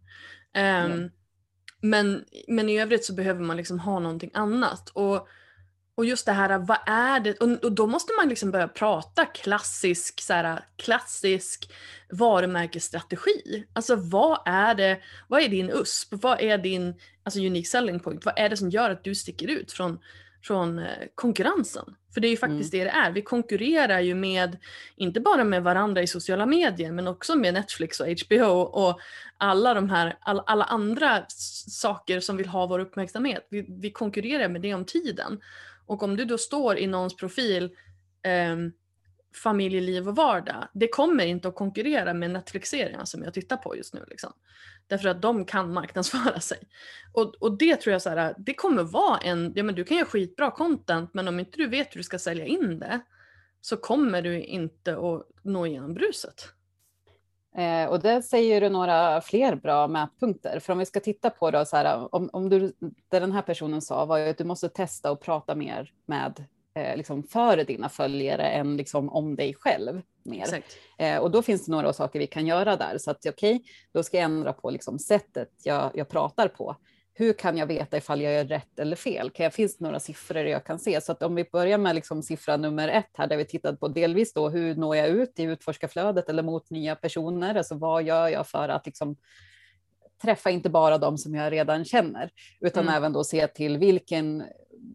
Mm. 0.54 1.12
men, 1.82 2.26
men 2.48 2.70
i 2.70 2.82
övrigt 2.82 3.06
så 3.06 3.14
behöver 3.14 3.42
man 3.42 3.58
liksom 3.58 3.80
ha 3.80 4.00
någonting 4.00 4.32
annat. 4.34 4.90
Och, 4.90 5.28
och 5.96 6.06
just 6.06 6.26
det 6.26 6.32
här, 6.32 6.58
vad 6.58 6.78
är 6.86 7.20
det? 7.20 7.38
Och, 7.38 7.64
och 7.64 7.72
då 7.72 7.88
måste 7.88 8.14
man 8.14 8.30
liksom 8.30 8.52
börja 8.52 8.68
prata 8.68 9.26
klassisk, 9.26 10.22
så 10.22 10.34
här, 10.34 10.66
klassisk 10.76 11.72
varumärkesstrategi. 12.12 13.66
Alltså 13.74 13.96
vad 13.96 14.40
är 14.46 14.76
det, 14.76 15.00
vad 15.28 15.42
är 15.42 15.50
din 15.50 15.70
USP? 15.70 16.08
Vad 16.12 16.42
är 16.42 16.58
din 16.58 16.96
alltså, 17.24 17.40
unique 17.40 17.68
selling 17.68 18.00
point? 18.00 18.26
Vad 18.26 18.40
är 18.40 18.50
det 18.50 18.58
som 18.58 18.70
gör 18.70 18.90
att 18.90 19.04
du 19.04 19.16
sticker 19.16 19.48
ut 19.48 19.72
från, 19.72 20.00
från 20.42 20.80
eh, 20.80 20.86
konkurrensen? 21.16 21.96
För 22.14 22.22
det 22.22 22.28
är 22.28 22.30
ju 22.30 22.38
faktiskt 22.38 22.72
det 22.72 22.84
det 22.84 22.90
är. 22.90 23.12
Vi 23.12 23.22
konkurrerar 23.22 24.00
ju 24.00 24.16
med, 24.16 24.58
inte 24.96 25.20
bara 25.20 25.44
med 25.44 25.64
varandra 25.64 26.02
i 26.02 26.08
sociala 26.08 26.46
medier, 26.46 26.92
men 26.92 27.08
också 27.08 27.36
med 27.36 27.54
Netflix 27.54 28.00
och 28.00 28.08
HBO 28.08 28.60
och 28.60 29.00
alla 29.38 29.74
de 29.74 29.90
här, 29.90 30.18
all, 30.20 30.42
alla 30.46 30.64
andra 30.64 31.26
saker 31.68 32.20
som 32.20 32.38
vill 32.38 32.48
ha 32.48 32.66
vår 32.66 32.80
uppmärksamhet. 32.80 33.48
Vi, 33.50 33.66
vi 33.70 33.92
konkurrerar 33.92 34.50
med 34.50 34.62
det 34.62 34.74
om 34.74 34.86
tiden. 34.86 35.42
Och 35.86 36.04
om 36.04 36.18
du 36.18 36.26
då 36.26 36.38
står 36.38 36.78
i 36.78 36.88
någons 36.88 37.16
profil 37.16 37.72
ehm, 38.24 38.72
familjeliv 39.44 40.08
och 40.08 40.16
vardag, 40.16 40.68
det 40.74 40.88
kommer 40.88 41.26
inte 41.26 41.48
att 41.48 41.56
konkurrera 41.56 42.14
med 42.14 42.32
Netflix-serierna 42.32 43.06
som 43.06 43.24
jag 43.24 43.34
tittar 43.34 43.58
på 43.58 43.78
just 43.78 43.94
nu. 43.94 44.06
Liksom. 44.08 44.34
Därför 44.90 45.10
att 45.10 45.22
de 45.22 45.46
kan 45.46 45.74
marknadsföra 45.74 46.40
sig. 46.40 46.58
Och, 47.14 47.36
och 47.40 47.58
det 47.58 47.76
tror 47.76 47.92
jag 47.92 48.02
så 48.02 48.10
här, 48.10 48.36
det 48.38 48.54
kommer 48.54 48.84
vara 48.84 49.18
en, 49.18 49.54
ja 49.56 49.64
men 49.64 49.76
du 49.76 49.84
kan 49.84 49.98
göra 49.98 50.08
skitbra 50.08 50.52
content 50.52 51.14
men 51.14 51.28
om 51.28 51.40
inte 51.40 51.58
du 51.58 51.68
vet 51.68 51.96
hur 51.96 52.00
du 52.00 52.04
ska 52.04 52.20
sälja 52.20 52.46
in 52.46 52.80
det 52.80 53.00
så 53.62 53.78
kommer 53.78 54.22
du 54.22 54.44
inte 54.44 54.98
att 54.98 55.28
nå 55.44 55.66
igenom 55.66 55.94
bruset. 55.94 56.54
Eh, 57.56 57.90
och 57.90 58.00
där 58.00 58.22
säger 58.22 58.62
du 58.62 58.70
några 58.70 59.22
fler 59.22 59.56
bra 59.56 59.88
mätpunkter. 59.88 60.60
För 60.60 60.74
om 60.74 60.80
vi 60.80 60.86
ska 60.86 61.00
titta 61.00 61.30
på 61.30 61.52
då, 61.52 61.66
så 61.66 61.78
här, 61.78 62.16
om, 62.16 62.30
om 62.34 62.50
du, 62.50 62.74
det 63.10 63.20
den 63.20 63.32
här 63.32 63.42
personen 63.42 63.82
sa 63.82 64.06
var 64.06 64.18
ju 64.18 64.30
att 64.30 64.38
du 64.38 64.44
måste 64.44 64.70
testa 64.70 65.12
och 65.12 65.22
prata 65.22 65.56
mer 65.56 65.92
med 66.06 66.46
eh, 66.74 66.98
liksom 66.98 67.24
för 67.24 67.58
dina 67.64 67.90
följare 67.90 68.44
än 68.44 68.78
liksom 68.78 69.10
om 69.10 69.36
dig 69.36 69.54
själv 69.54 70.02
mer. 70.30 70.64
Eh, 70.98 71.18
och 71.18 71.32
då 71.32 71.42
finns 71.42 71.66
det 71.66 71.72
några 71.72 71.94
saker 71.94 72.20
vi 72.20 72.28
kan 72.28 72.48
göra 72.48 72.76
där. 72.76 72.98
Så 72.98 73.12
att 73.12 73.26
okej, 73.26 73.56
okay, 73.56 73.68
då 73.94 74.04
ska 74.04 74.18
jag 74.18 74.24
ändra 74.24 74.54
på 74.54 74.70
liksom 74.70 75.00
sättet 75.00 75.50
jag, 75.64 75.92
jag 75.94 76.10
pratar 76.10 76.48
på 76.48 76.76
hur 77.20 77.34
kan 77.34 77.58
jag 77.58 77.66
veta 77.66 77.98
ifall 77.98 78.22
jag 78.22 78.34
gör 78.34 78.46
rätt 78.46 78.80
eller 78.80 78.96
fel? 78.96 79.30
Kan 79.30 79.44
jag, 79.44 79.54
finns 79.54 79.78
det 79.78 79.84
några 79.84 80.00
siffror 80.00 80.38
jag 80.38 80.66
kan 80.66 80.80
se? 80.80 81.02
Så 81.02 81.12
att 81.12 81.24
om 81.24 81.36
vi 81.36 81.44
börjar 81.52 81.78
med 81.78 81.96
liksom 81.96 82.24
siffra 82.24 82.58
nummer 82.58 82.88
ett 82.88 83.10
här, 83.14 83.28
där 83.28 83.38
vi 83.38 83.46
tittat 83.46 83.80
på 83.80 83.88
delvis 83.88 84.34
då 84.34 84.50
hur 84.50 84.76
når 84.76 84.96
jag 84.96 85.08
ut 85.08 85.40
i 85.40 85.44
utforskarflödet 85.44 86.30
eller 86.30 86.44
mot 86.44 86.70
nya 86.70 86.96
personer? 86.96 87.56
Alltså 87.56 87.76
vad 87.76 88.04
gör 88.04 88.28
jag 88.28 88.48
för 88.48 88.70
att 88.70 88.86
liksom 88.86 89.16
träffa 90.22 90.50
inte 90.50 90.70
bara 90.70 90.98
de 90.98 91.18
som 91.18 91.36
jag 91.36 91.52
redan 91.52 91.86
känner, 91.86 92.32
utan 92.62 92.84
mm. 92.84 92.96
även 92.96 93.14
då 93.14 93.24
se 93.24 93.48
till 93.48 93.78
vilken 93.78 94.44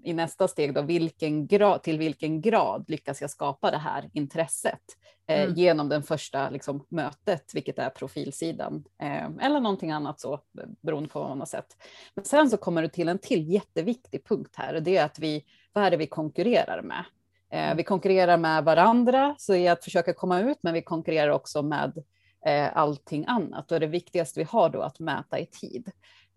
i 0.02 0.12
nästa 0.12 0.49
steg 0.49 0.75
då, 0.75 0.83
vilken 0.83 1.47
grad, 1.47 1.83
till 1.83 1.99
vilken 1.99 2.40
grad 2.40 2.85
lyckas 2.88 3.21
jag 3.21 3.31
skapa 3.31 3.71
det 3.71 3.78
här 3.78 4.11
intresset 4.12 4.81
eh, 5.28 5.43
mm. 5.43 5.54
genom 5.54 5.88
den 5.88 6.02
första 6.02 6.50
liksom, 6.50 6.87
mötet, 6.88 7.54
vilket 7.54 7.78
är 7.78 7.90
profilsidan 7.90 8.85
eh, 9.02 9.47
eller 9.47 9.61
någonting 9.61 9.90
annat 9.90 10.21
så 10.21 10.40
beroende 10.83 11.09
på 11.09 11.21
vad 11.21 11.28
man 11.28 11.38
har 11.38 11.47
sett. 11.47 11.76
Men 12.14 12.25
sen 12.25 12.50
så 12.50 12.57
kommer 12.57 12.83
det 12.83 12.88
till 12.88 13.09
en 13.09 13.19
till 13.19 13.52
jätteviktig 13.52 14.26
punkt 14.26 14.54
här 14.57 14.75
och 14.75 14.83
det 14.83 14.97
är 14.97 15.04
att 15.04 15.19
vi, 15.19 15.45
vad 15.73 15.85
är 15.85 15.90
det 15.90 15.97
vi 15.97 16.07
konkurrerar 16.07 16.83
med? 16.83 17.04
Eh, 17.52 17.64
mm. 17.64 17.76
vi 17.76 17.85
konkurrerar 17.85 18.37
med 18.37 18.64
varandra, 18.64 19.35
så 19.38 19.54
i 19.54 19.69
att 19.69 19.85
försöka 19.85 20.14
komma 20.14 20.40
ut, 20.40 20.59
men 20.62 20.75
vi 20.75 20.83
konkurrerar 20.83 21.31
också 21.31 21.62
med 21.62 22.04
eh, 22.47 22.77
allting 22.77 23.25
annat. 23.29 23.73
Och 23.73 23.81
det 23.81 23.87
viktigaste 23.87 24.41
vi 24.41 24.45
har 24.45 24.69
då 24.69 24.83
att 24.83 25.01
mäta 25.01 25.39
i 25.39 25.47
tid. 25.47 25.91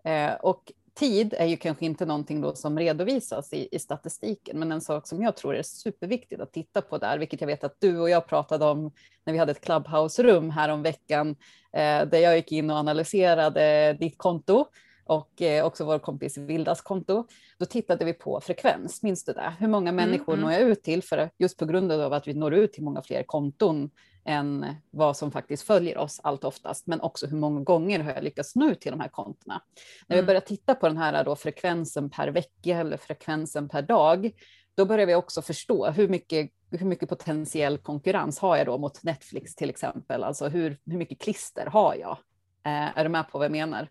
Eh, 0.03 0.33
och 0.33 0.71
tid 0.93 1.33
är 1.37 1.45
ju 1.45 1.57
kanske 1.57 1.85
inte 1.85 2.05
någonting 2.05 2.41
då 2.41 2.55
som 2.55 2.79
redovisas 2.79 3.53
i, 3.53 3.69
i, 3.71 3.79
statistiken, 3.79 4.59
men 4.59 4.71
en 4.71 4.81
sak 4.81 5.07
som 5.07 5.21
jag 5.21 5.35
tror 5.35 5.55
är 5.55 5.63
superviktigt 5.63 6.41
att 6.41 6.53
titta 6.53 6.81
på 6.81 6.97
där, 6.97 7.17
vilket 7.17 7.41
jag 7.41 7.47
vet 7.47 7.63
att 7.63 7.75
du 7.79 7.99
och 7.99 8.09
jag 8.09 8.27
pratade 8.27 8.65
om 8.65 8.91
när 9.25 9.33
vi 9.33 9.39
hade 9.39 9.51
ett 9.51 9.65
Clubhouse-rum 9.65 10.49
här 10.49 10.69
om 10.69 10.83
veckan, 10.83 11.29
eh, 11.73 12.05
där 12.05 12.17
jag 12.17 12.35
gick 12.35 12.51
in 12.51 12.69
och 12.69 12.77
analyserade 12.77 13.93
ditt 13.99 14.17
konto 14.17 14.65
och 15.07 15.41
eh, 15.41 15.65
också 15.65 15.85
vår 15.85 15.99
kompis 15.99 16.37
Vildas 16.37 16.81
konto. 16.81 17.27
Då 17.59 17.65
tittade 17.65 18.05
vi 18.05 18.13
på 18.13 18.41
frekvens, 18.41 19.03
minns 19.03 19.23
du 19.23 19.33
det? 19.33 19.53
Hur 19.59 19.67
många 19.67 19.89
mm, 19.89 19.95
människor 19.95 20.33
mm, 20.33 20.45
når 20.45 20.53
jag 20.53 20.61
ut 20.61 20.83
till? 20.83 21.03
För 21.03 21.29
just 21.37 21.57
på 21.57 21.65
grund 21.65 21.91
av 21.91 22.13
att 22.13 22.27
vi 22.27 22.33
når 22.33 22.53
ut 22.53 22.73
till 22.73 22.83
många 22.83 23.01
fler 23.01 23.23
konton 23.23 23.89
än 24.25 24.65
vad 24.91 25.17
som 25.17 25.31
faktiskt 25.31 25.63
följer 25.63 25.97
oss 25.97 26.19
allt 26.23 26.43
oftast, 26.43 26.87
men 26.87 27.01
också 27.01 27.27
hur 27.27 27.37
många 27.37 27.61
gånger 27.61 27.99
har 27.99 28.11
jag 28.11 28.23
lyckats 28.23 28.55
nå 28.55 28.69
ut 28.69 28.81
till 28.81 28.91
de 28.91 28.99
här 28.99 29.09
kontona. 29.09 29.61
När 30.07 30.15
vi 30.15 30.19
mm. 30.19 30.25
börjar 30.25 30.41
titta 30.41 30.75
på 30.75 30.87
den 30.87 30.97
här 30.97 31.23
då 31.23 31.35
frekvensen 31.35 32.09
per 32.09 32.27
vecka 32.27 32.77
eller 32.77 32.97
frekvensen 32.97 33.69
per 33.69 33.81
dag, 33.81 34.31
då 34.75 34.85
börjar 34.85 35.05
vi 35.05 35.15
också 35.15 35.41
förstå 35.41 35.89
hur 35.89 36.07
mycket, 36.07 36.51
hur 36.71 36.85
mycket 36.85 37.09
potentiell 37.09 37.77
konkurrens 37.77 38.39
har 38.39 38.57
jag 38.57 38.65
då 38.65 38.77
mot 38.77 39.03
Netflix 39.03 39.55
till 39.55 39.69
exempel? 39.69 40.23
Alltså 40.23 40.47
hur, 40.47 40.77
hur 40.85 40.97
mycket 40.97 41.21
klister 41.21 41.65
har 41.65 41.95
jag? 41.95 42.17
Eh, 42.65 42.97
är 42.97 43.03
du 43.03 43.09
med 43.09 43.29
på 43.29 43.37
vad 43.37 43.45
jag 43.45 43.51
menar? 43.51 43.89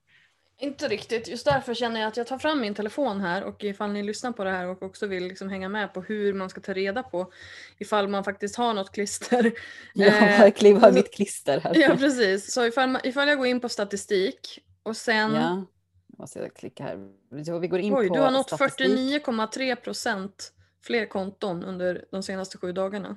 Inte 0.59 0.89
riktigt. 0.89 1.29
Just 1.29 1.45
därför 1.45 1.75
känner 1.75 2.01
jag 2.01 2.09
att 2.09 2.17
jag 2.17 2.27
tar 2.27 2.39
fram 2.39 2.61
min 2.61 2.75
telefon 2.75 3.21
här 3.21 3.45
och 3.45 3.65
ifall 3.65 3.93
ni 3.93 4.03
lyssnar 4.03 4.33
på 4.33 4.45
det 4.45 4.51
här 4.51 4.67
och 4.67 4.83
också 4.83 5.07
vill 5.07 5.25
liksom 5.25 5.49
hänga 5.49 5.69
med 5.69 5.95
på 5.95 6.03
hur 6.03 6.33
man 6.33 6.51
ska 6.51 6.61
ta 6.61 6.73
reda 6.73 7.03
på 7.03 7.33
ifall 7.79 8.09
man 8.09 8.25
faktiskt 8.25 8.57
har 8.57 8.75
något 8.75 8.93
klister. 8.93 9.53
Ja, 9.95 10.07
eh, 10.07 10.41
verkligen 10.41 10.77
har 10.77 10.93
mitt 10.93 11.15
klister 11.15 11.61
här. 11.61 11.75
Ja, 11.75 11.97
precis. 11.97 12.53
Så 12.53 12.67
ifall, 12.67 12.99
ifall 13.05 13.29
jag 13.29 13.39
går 13.39 13.47
in 13.47 13.61
på 13.61 13.69
statistik 13.69 14.59
och 14.83 14.97
sen... 14.97 15.35
Ja, 15.35 15.65
jag 16.07 16.19
måste 16.19 16.51
klicka 16.55 16.83
här. 16.83 17.09
Så 17.45 17.59
vi 17.59 17.69
går 17.69 17.81
in 17.81 17.95
Oj, 17.95 18.09
på 18.09 18.15
du 18.15 18.21
har 18.21 18.31
nått 18.31 18.51
49,3 18.51 19.75
procent 19.75 20.53
fler 20.83 21.07
konton 21.07 21.65
under 21.65 22.05
de 22.11 22.23
senaste 22.23 22.59
sju 22.59 22.73
dagarna. 22.73 23.17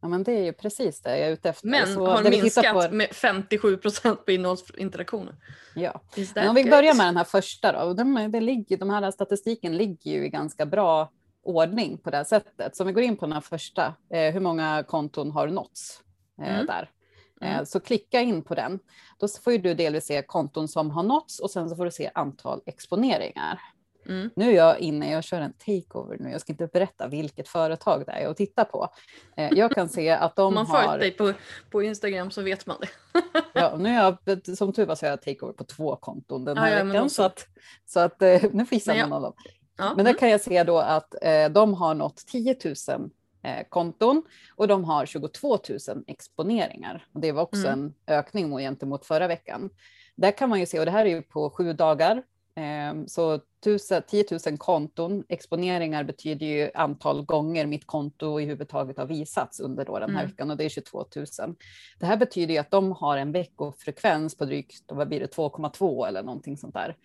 Ja, 0.00 0.08
men 0.08 0.22
det 0.22 0.32
är 0.32 0.44
ju 0.44 0.52
precis 0.52 1.00
det 1.00 1.18
jag 1.18 1.28
är 1.28 1.32
ute 1.32 1.48
efter. 1.48 1.68
Men 1.68 1.94
så 1.94 2.06
har 2.06 2.30
minskat 2.30 2.90
på... 2.90 2.94
med 2.94 3.08
57 3.12 3.76
procent 3.76 4.24
på 4.24 4.32
innehållsinteraktioner. 4.32 5.34
Ja, 5.74 6.00
men 6.34 6.48
om 6.48 6.54
vi 6.54 6.64
börjar 6.64 6.94
med 6.94 7.06
den 7.06 7.16
här 7.16 7.24
första 7.24 7.72
då. 7.72 7.92
De, 7.92 8.30
det 8.32 8.40
ligger, 8.40 8.76
de 8.76 8.90
här 8.90 9.10
statistiken 9.10 9.76
ligger 9.76 10.10
ju 10.10 10.24
i 10.24 10.28
ganska 10.28 10.66
bra 10.66 11.10
ordning 11.42 11.98
på 11.98 12.10
det 12.10 12.16
här 12.16 12.24
sättet. 12.24 12.76
Så 12.76 12.82
om 12.82 12.86
vi 12.86 12.92
går 12.92 13.02
in 13.02 13.16
på 13.16 13.26
den 13.26 13.32
här 13.32 13.40
första, 13.40 13.94
eh, 14.10 14.32
hur 14.32 14.40
många 14.40 14.84
konton 14.88 15.30
har 15.30 15.48
nåtts 15.48 16.02
eh, 16.42 16.54
mm. 16.54 16.66
där? 16.66 16.90
Eh, 17.40 17.52
mm. 17.52 17.66
Så 17.66 17.80
klicka 17.80 18.20
in 18.20 18.42
på 18.42 18.54
den. 18.54 18.78
Då 19.18 19.28
får 19.28 19.52
ju 19.52 19.58
du 19.58 19.74
delvis 19.74 20.06
se 20.06 20.22
konton 20.22 20.68
som 20.68 20.90
har 20.90 21.02
nåtts 21.02 21.40
och 21.40 21.50
sen 21.50 21.68
så 21.68 21.76
får 21.76 21.84
du 21.84 21.90
se 21.90 22.10
antal 22.14 22.60
exponeringar. 22.66 23.60
Mm. 24.08 24.30
Nu 24.36 24.50
är 24.50 24.56
jag 24.56 24.78
inne, 24.78 25.12
jag 25.12 25.24
kör 25.24 25.40
en 25.40 25.52
takeover 25.52 26.16
nu, 26.20 26.30
jag 26.30 26.40
ska 26.40 26.52
inte 26.52 26.66
berätta 26.66 27.08
vilket 27.08 27.48
företag 27.48 28.06
det 28.06 28.12
är 28.12 28.28
och 28.28 28.36
titta 28.36 28.64
på. 28.64 28.88
Eh, 29.36 29.48
jag 29.52 29.72
kan 29.72 29.88
se 29.88 30.10
att 30.10 30.36
de 30.36 30.42
har... 30.42 30.48
Om 30.48 30.54
man 30.54 30.66
följt 30.66 31.00
dig 31.00 31.10
på, 31.10 31.32
på 31.70 31.82
Instagram 31.82 32.30
så 32.30 32.42
vet 32.42 32.66
man 32.66 32.76
det. 32.80 32.88
ja, 33.54 33.76
nu 33.78 33.88
är 33.88 34.16
jag, 34.24 34.56
som 34.56 34.72
tur 34.72 34.86
var 34.86 34.94
så 34.94 35.06
har 35.06 35.10
jag 35.10 35.22
takeover 35.22 35.52
på 35.52 35.64
två 35.64 35.96
konton 35.96 36.44
den 36.44 36.58
här 36.58 36.78
ja, 36.78 36.84
veckan. 36.84 37.10
Så 37.10 37.22
att, 37.22 37.46
så 37.86 38.00
att 38.00 38.22
eh, 38.22 38.42
nu 38.52 38.66
får 38.66 38.78
jag 38.96 39.12
av 39.12 39.22
dem. 39.22 39.32
Ja. 39.78 39.92
Men 39.96 40.04
där 40.04 40.12
kan 40.12 40.30
jag 40.30 40.40
se 40.40 40.64
då 40.64 40.78
att 40.78 41.14
eh, 41.22 41.48
de 41.48 41.74
har 41.74 41.94
nått 41.94 42.16
10 42.16 42.56
000 42.64 43.10
konton 43.68 44.22
och 44.56 44.68
de 44.68 44.84
har 44.84 45.06
22 45.06 45.58
000 45.88 46.04
exponeringar. 46.06 47.06
Och 47.12 47.20
det 47.20 47.32
var 47.32 47.42
också 47.42 47.66
mm. 47.66 47.80
en 47.80 47.94
ökning 48.06 48.58
gentemot 48.58 49.06
förra 49.06 49.26
veckan. 49.26 49.70
Där 50.16 50.30
kan 50.30 50.48
man 50.48 50.60
ju 50.60 50.66
se, 50.66 50.78
och 50.78 50.84
det 50.84 50.90
här 50.90 51.06
är 51.06 51.10
ju 51.10 51.22
på 51.22 51.50
sju 51.50 51.72
dagar, 51.72 52.22
så 53.06 53.40
10 54.06 54.24
000 54.46 54.58
konton. 54.58 55.24
Exponeringar 55.28 56.04
betyder 56.04 56.46
ju 56.46 56.70
antal 56.74 57.24
gånger 57.24 57.66
mitt 57.66 57.86
konto 57.86 58.40
i 58.40 58.44
huvud 58.44 58.68
taget 58.68 58.98
har 58.98 59.06
visats 59.06 59.60
under 59.60 59.84
då 59.84 59.98
den 59.98 60.10
här 60.10 60.20
mm. 60.20 60.30
veckan 60.30 60.50
och 60.50 60.56
det 60.56 60.64
är 60.64 60.68
22 60.68 61.04
000. 61.16 61.26
Det 61.98 62.06
här 62.06 62.16
betyder 62.16 62.54
ju 62.54 62.60
att 62.60 62.70
de 62.70 62.92
har 62.92 63.16
en 63.16 63.32
veckofrekvens 63.32 64.36
på 64.36 64.44
drygt 64.44 64.84
vad 64.88 65.08
blir 65.08 65.20
det, 65.20 65.36
2,2 65.36 66.08
eller 66.08 66.22
någonting 66.22 66.56
sånt 66.56 66.74
där. 66.74 66.96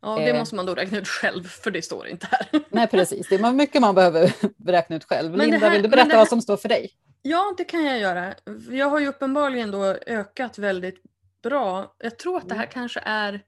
Ja, 0.00 0.16
det 0.16 0.30
eh, 0.30 0.38
måste 0.38 0.54
man 0.54 0.66
då 0.66 0.74
räkna 0.74 0.98
ut 0.98 1.08
själv 1.08 1.44
för 1.44 1.70
det 1.70 1.82
står 1.82 2.06
inte 2.06 2.28
här. 2.30 2.46
Nej, 2.68 2.86
precis. 2.86 3.28
Det 3.28 3.34
är 3.34 3.52
mycket 3.52 3.80
man 3.80 3.94
behöver 3.94 4.32
räkna 4.66 4.96
ut 4.96 5.04
själv. 5.04 5.30
Men 5.30 5.50
Linda, 5.50 5.66
här, 5.66 5.72
vill 5.72 5.82
du 5.82 5.88
berätta 5.88 6.10
här, 6.10 6.18
vad 6.18 6.28
som 6.28 6.42
står 6.42 6.56
för 6.56 6.68
dig? 6.68 6.90
Ja, 7.22 7.54
det 7.58 7.64
kan 7.64 7.84
jag 7.84 7.98
göra. 7.98 8.34
Jag 8.70 8.90
har 8.90 9.00
ju 9.00 9.06
uppenbarligen 9.06 9.70
då 9.70 9.84
ökat 10.06 10.58
väldigt 10.58 11.02
bra. 11.42 11.94
Jag 11.98 12.18
tror 12.18 12.36
att 12.36 12.48
det 12.48 12.54
här 12.54 12.62
mm. 12.62 12.72
kanske 12.72 13.00
är 13.04 13.42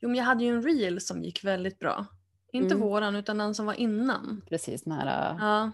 Jo, 0.00 0.08
men 0.08 0.18
jag 0.18 0.24
hade 0.24 0.44
ju 0.44 0.50
en 0.50 0.62
reel 0.62 1.00
som 1.00 1.22
gick 1.22 1.44
väldigt 1.44 1.78
bra. 1.78 2.06
Inte 2.52 2.74
mm. 2.74 2.88
våran, 2.88 3.16
utan 3.16 3.38
den 3.38 3.54
som 3.54 3.66
var 3.66 3.74
innan. 3.74 4.42
Precis, 4.48 4.82
den 4.82 4.92
här 4.92 5.36
ja. 5.40 5.72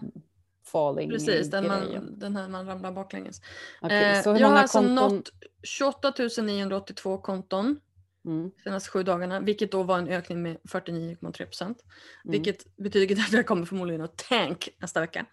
falling 0.65 1.09
Precis, 1.09 1.49
den, 1.49 1.67
man, 1.67 2.19
den 2.19 2.35
här 2.35 2.49
man 2.49 2.67
ramlar 2.67 2.91
baklänges. 2.91 3.41
Okay, 3.81 4.03
eh, 4.03 4.39
jag 4.39 4.47
har 4.47 4.57
alltså 4.57 4.77
konton... 4.77 5.15
nått 5.15 5.29
28 5.63 6.13
982 6.41 7.17
konton 7.17 7.79
mm. 8.25 8.51
senaste 8.63 8.89
sju 8.89 9.03
dagarna, 9.03 9.39
vilket 9.39 9.71
då 9.71 9.83
var 9.83 9.97
en 9.97 10.07
ökning 10.07 10.41
med 10.41 10.57
49,3 10.57 11.45
procent. 11.45 11.83
Mm. 12.23 12.31
Vilket 12.31 12.75
betyder 12.75 13.15
att 13.15 13.33
jag 13.33 13.45
kommer 13.45 13.65
förmodligen 13.65 14.01
att 14.01 14.17
tank 14.17 14.69
nästa 14.77 15.01
vecka. 15.01 15.25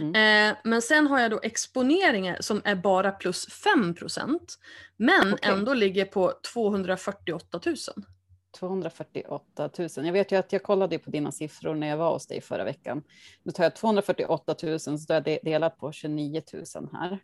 Mm. 0.00 0.50
Eh, 0.50 0.56
men 0.64 0.82
sen 0.82 1.06
har 1.06 1.20
jag 1.20 1.30
då 1.30 1.40
exponeringar 1.42 2.36
som 2.40 2.62
är 2.64 2.74
bara 2.74 3.10
plus 3.10 3.46
5 3.46 3.94
procent, 3.94 4.58
men 4.96 5.34
okay. 5.34 5.52
ändå 5.52 5.74
ligger 5.74 6.04
på 6.04 6.32
248 6.52 7.60
000. 7.66 7.76
248 8.58 9.70
000. 9.78 9.88
Jag 9.96 10.12
vet 10.12 10.32
ju 10.32 10.36
att 10.36 10.52
jag 10.52 10.62
kollade 10.62 10.98
på 10.98 11.10
dina 11.10 11.32
siffror 11.32 11.74
när 11.74 11.86
jag 11.86 11.96
var 11.96 12.12
hos 12.12 12.26
dig 12.26 12.40
förra 12.40 12.64
veckan. 12.64 13.02
Nu 13.42 13.52
tar 13.52 13.64
jag 13.64 13.76
248 13.76 14.54
000 14.62 14.80
så 14.80 14.96
då 15.08 15.14
är 15.14 15.28
jag 15.28 15.38
delat 15.42 15.78
på 15.78 15.92
29 15.92 16.42
000 16.52 16.88
här. 16.92 17.18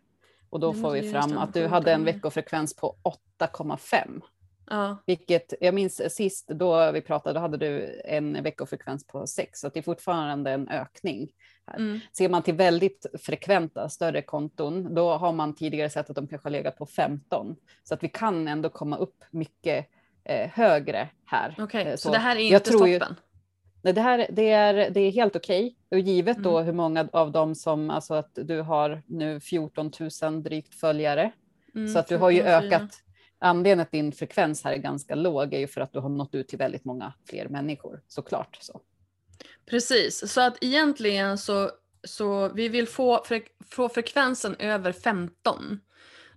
Och 0.49 0.59
då 0.59 0.73
får 0.73 0.91
vi 0.91 1.11
fram 1.11 1.37
att 1.37 1.53
du 1.53 1.67
hade 1.67 1.93
en 1.93 2.05
veckofrekvens 2.05 2.75
på 2.75 2.95
8,5. 3.39 4.21
Ja. 4.69 4.97
Vilket 5.05 5.53
jag 5.61 5.73
minns 5.73 6.15
sist 6.15 6.47
då 6.47 6.91
vi 6.91 7.01
pratade, 7.01 7.33
då 7.33 7.39
hade 7.39 7.57
du 7.57 8.01
en 8.05 8.43
veckofrekvens 8.43 9.07
på 9.07 9.27
6, 9.27 9.59
så 9.59 9.69
det 9.69 9.79
är 9.79 9.83
fortfarande 9.83 10.51
en 10.51 10.69
ökning. 10.69 11.31
Här. 11.67 11.77
Mm. 11.77 11.99
Ser 12.11 12.29
man 12.29 12.43
till 12.43 12.53
väldigt 12.53 13.05
frekventa 13.21 13.89
större 13.89 14.21
konton, 14.21 14.95
då 14.95 15.13
har 15.13 15.31
man 15.31 15.55
tidigare 15.55 15.89
sett 15.89 16.09
att 16.09 16.15
de 16.15 16.27
kanske 16.27 16.45
har 16.45 16.51
legat 16.51 16.77
på 16.77 16.85
15. 16.85 17.55
Så 17.83 17.93
att 17.93 18.03
vi 18.03 18.09
kan 18.09 18.47
ändå 18.47 18.69
komma 18.69 18.97
upp 18.97 19.23
mycket 19.31 19.87
eh, 20.25 20.49
högre 20.49 21.09
här. 21.25 21.55
Okej, 21.57 21.81
okay, 21.81 21.97
så, 21.97 21.97
så, 21.97 22.11
det 22.11 22.17
här 22.17 22.35
är 22.35 22.39
inte 22.39 22.71
stoppen? 22.71 22.89
Ju, 22.89 22.99
nej, 23.81 23.93
det, 23.93 24.01
här, 24.01 24.27
det, 24.29 24.49
är, 24.49 24.89
det 24.89 24.99
är 24.99 25.11
helt 25.11 25.35
okej. 25.35 25.65
Okay. 25.65 25.99
Och 25.99 26.07
givet 26.07 26.37
mm. 26.37 26.51
då 26.51 26.59
hur 26.59 26.73
många 26.73 27.07
av 27.13 27.31
dem 27.31 27.55
som, 27.55 27.89
alltså 27.89 28.13
att 28.13 28.31
du 28.33 28.61
har 28.61 29.01
nu 29.05 29.39
14 29.39 29.91
000 30.21 30.43
drygt 30.43 30.75
följare. 30.75 31.31
Mm, 31.75 31.87
så 31.87 31.99
att 31.99 32.07
du 32.07 32.17
har 32.17 32.29
ju 32.29 32.41
ökat, 32.41 33.03
anledningen 33.39 33.79
att 33.79 33.91
din 33.91 34.11
frekvens 34.11 34.63
här 34.63 34.73
är 34.73 34.77
ganska 34.77 35.15
låg 35.15 35.53
är 35.53 35.59
ju 35.59 35.67
för 35.67 35.81
att 35.81 35.93
du 35.93 35.99
har 35.99 36.09
nått 36.09 36.35
ut 36.35 36.47
till 36.47 36.57
väldigt 36.57 36.85
många 36.85 37.13
fler 37.29 37.47
människor, 37.47 38.01
såklart. 38.07 38.57
Så. 38.61 38.81
Precis, 39.65 40.31
så 40.31 40.41
att 40.41 40.57
egentligen 40.61 41.37
så, 41.37 41.71
så 42.03 42.49
vi 42.49 42.69
vill 42.69 42.87
få, 42.87 43.23
frek 43.25 43.47
få 43.69 43.89
frekvensen 43.89 44.55
över 44.55 44.91
15 44.91 45.79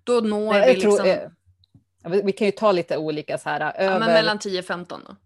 Då 0.05 0.13
når 0.13 0.53
Nej, 0.53 0.67
vi 0.67 0.73
jag 0.73 0.81
tror, 0.81 1.05
liksom... 1.05 1.09
eh, 1.09 1.31
vi 2.09 2.33
kan 2.33 2.47
ju 2.47 2.51
ta 2.51 2.73
lite 2.73 2.97
olika 2.99 3.39
så 3.39 3.49
här. 3.49 3.61
ja, 3.61 3.73
Över, 3.73 3.99
men 3.99 4.09
mellan 4.09 4.39
10-15 4.39 4.87
då. 4.89 5.17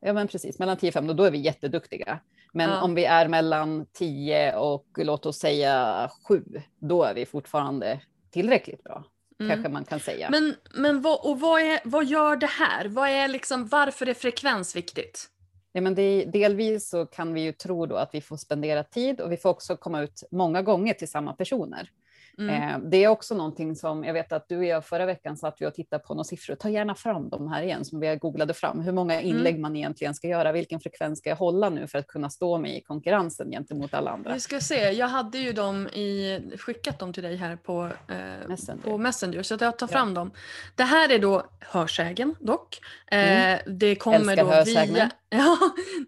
Ja, 0.00 0.12
men 0.12 0.28
precis. 0.28 0.58
Mellan 0.58 0.76
10 0.76 0.88
och 0.90 0.94
15, 0.94 1.16
då 1.16 1.24
är 1.24 1.30
vi 1.30 1.38
jätteduktiga. 1.38 2.18
Men 2.52 2.70
Ja. 2.70 2.82
om 2.82 2.94
vi 2.94 3.04
är 3.04 3.28
mellan 3.28 3.86
10 3.92 4.56
och 4.56 4.86
låt 4.98 5.26
oss 5.26 5.38
säga 5.38 6.10
7, 6.28 6.44
då 6.78 7.02
är 7.04 7.14
vi 7.14 7.26
fortfarande 7.26 8.00
tillräckligt 8.30 8.84
bra. 8.84 9.04
Mm. 9.40 9.50
Kanske 9.52 9.68
man 9.72 9.84
kan 9.84 10.00
säga. 10.00 10.30
Men, 10.30 10.54
men 10.74 11.02
vad, 11.02 11.20
och 11.20 11.40
vad, 11.40 11.60
är, 11.60 11.80
vad 11.84 12.04
gör 12.04 12.36
det 12.36 12.46
här? 12.46 12.88
Vad 12.88 13.08
är 13.08 13.28
liksom, 13.28 13.68
varför 13.68 14.06
är 14.06 14.14
frekvens 14.14 14.76
viktigt? 14.76 15.26
Ja, 15.72 15.80
men 15.80 15.94
det, 15.94 16.24
delvis 16.24 16.88
så 16.88 17.06
kan 17.06 17.34
vi 17.34 17.40
ju 17.40 17.52
tro 17.52 17.86
då 17.86 17.96
att 17.96 18.14
vi 18.14 18.20
får 18.20 18.36
spendera 18.36 18.84
tid 18.84 19.20
och 19.20 19.32
vi 19.32 19.36
får 19.36 19.50
också 19.50 19.76
komma 19.76 20.02
ut 20.02 20.22
många 20.30 20.62
gånger 20.62 20.94
till 20.94 21.10
samma 21.10 21.32
personer. 21.32 21.90
Mm. 22.38 22.70
Eh, 22.74 22.78
det 22.90 23.04
är 23.04 23.08
också 23.08 23.34
någonting 23.34 23.76
som 23.76 24.04
jag 24.04 24.12
vet 24.14 24.32
att 24.32 24.48
du 24.48 24.56
och 24.58 24.64
jag 24.64 24.84
förra 24.84 25.06
veckan 25.06 25.36
satt 25.36 25.56
vi 25.60 25.66
och 25.66 25.74
tittade 25.74 26.02
på 26.04 26.14
några 26.14 26.24
siffror. 26.24 26.54
Ta 26.54 26.68
gärna 26.68 26.94
fram 26.94 27.28
de 27.28 27.48
här 27.48 27.62
igen 27.62 27.84
som 27.84 28.00
vi 28.00 28.16
googlade 28.16 28.54
fram. 28.54 28.80
Hur 28.80 28.92
många 28.92 29.14
Mm. 29.14 29.26
inlägg 29.36 29.58
man 29.60 29.76
egentligen 29.76 30.14
ska 30.14 30.28
göra. 30.28 30.52
Vilken 30.52 30.80
frekvens 30.80 31.18
ska 31.18 31.28
jag 31.28 31.36
hålla 31.36 31.68
nu 31.70 31.86
för 31.86 31.98
att 31.98 32.06
kunna 32.06 32.30
stå 32.30 32.58
mig 32.58 32.76
i 32.76 32.80
konkurrensen 32.80 33.50
gentemot 33.50 33.94
alla 33.94 34.10
andra? 34.10 34.34
Vi 34.34 34.40
ska 34.40 34.60
se, 34.60 34.90
jag 34.90 35.08
hade 35.08 35.38
ju 35.38 35.52
dem 35.52 35.86
i, 35.88 36.40
skickat 36.58 36.98
dem 36.98 37.12
till 37.12 37.22
dig 37.22 37.36
här 37.36 37.56
på, 37.56 37.84
eh, 38.08 38.48
Messenger. 38.48 38.82
på 38.82 38.98
Messenger 38.98 39.42
så 39.42 39.54
att 39.54 39.60
jag 39.60 39.78
tar 39.78 39.86
Ja. 39.86 39.92
fram 39.92 40.14
dem. 40.14 40.30
Det 40.76 40.82
här 40.84 41.12
är 41.12 41.18
då 41.18 41.42
hörsägen 41.60 42.34
dock. 42.40 42.78
Eh, 43.06 43.58
det 43.66 43.94
kommer 43.96 44.16
Mm. 44.16 44.28
Älskar 44.28 44.44
då 44.44 44.50
hörsägnen. 44.50 44.94
via... 44.94 45.10
Ja, 45.32 45.56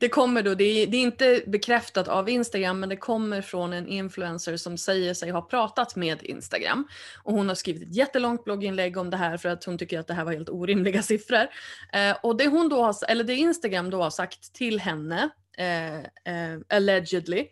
det 0.01 0.09
kommer 0.09 0.43
då, 0.43 0.55
det 0.55 0.65
är, 0.65 0.87
det 0.87 0.97
är 0.97 1.03
inte 1.03 1.43
bekräftat 1.47 2.09
av 2.09 2.29
Instagram 2.29 2.81
men 2.81 2.89
det 2.89 2.97
kommer 2.97 3.43
från 3.43 3.73
en 3.73 3.89
influencer 3.89 4.57
som 4.57 4.79
säger 4.79 5.15
sig 5.15 5.31
ha 5.31 5.43
pratat 5.43 5.97
med 5.97 6.02
med 6.03 6.23
Instagram. 6.23 6.89
Och 7.23 7.33
hon 7.33 7.49
har 7.49 7.55
skrivit 7.55 7.83
ett 7.83 7.97
jättelångt 7.97 8.45
blogginlägg 8.45 8.97
om 8.97 9.11
det 9.11 9.17
här 9.17 9.37
för 9.37 9.49
att 9.49 9.65
hon 9.65 9.79
tycker 9.79 9.99
att 9.99 10.07
det 10.07 10.15
här 10.15 10.25
var 10.25 10.33
helt 10.33 10.49
orimliga 10.49 11.03
siffror. 11.13 11.47
Eh, 11.93 12.17
och 12.23 12.37
det, 12.37 12.47
hon 12.47 12.69
då 12.69 12.83
har, 12.83 12.97
eller 13.09 13.25
det 13.25 13.35
Instagram 13.35 13.91
då 13.91 14.03
har 14.03 14.11
sagt 14.11 14.53
till 14.55 14.81
henne, 14.81 15.31
eh, 15.59 15.99
eh, 15.99 16.59
allegedly, 16.69 17.47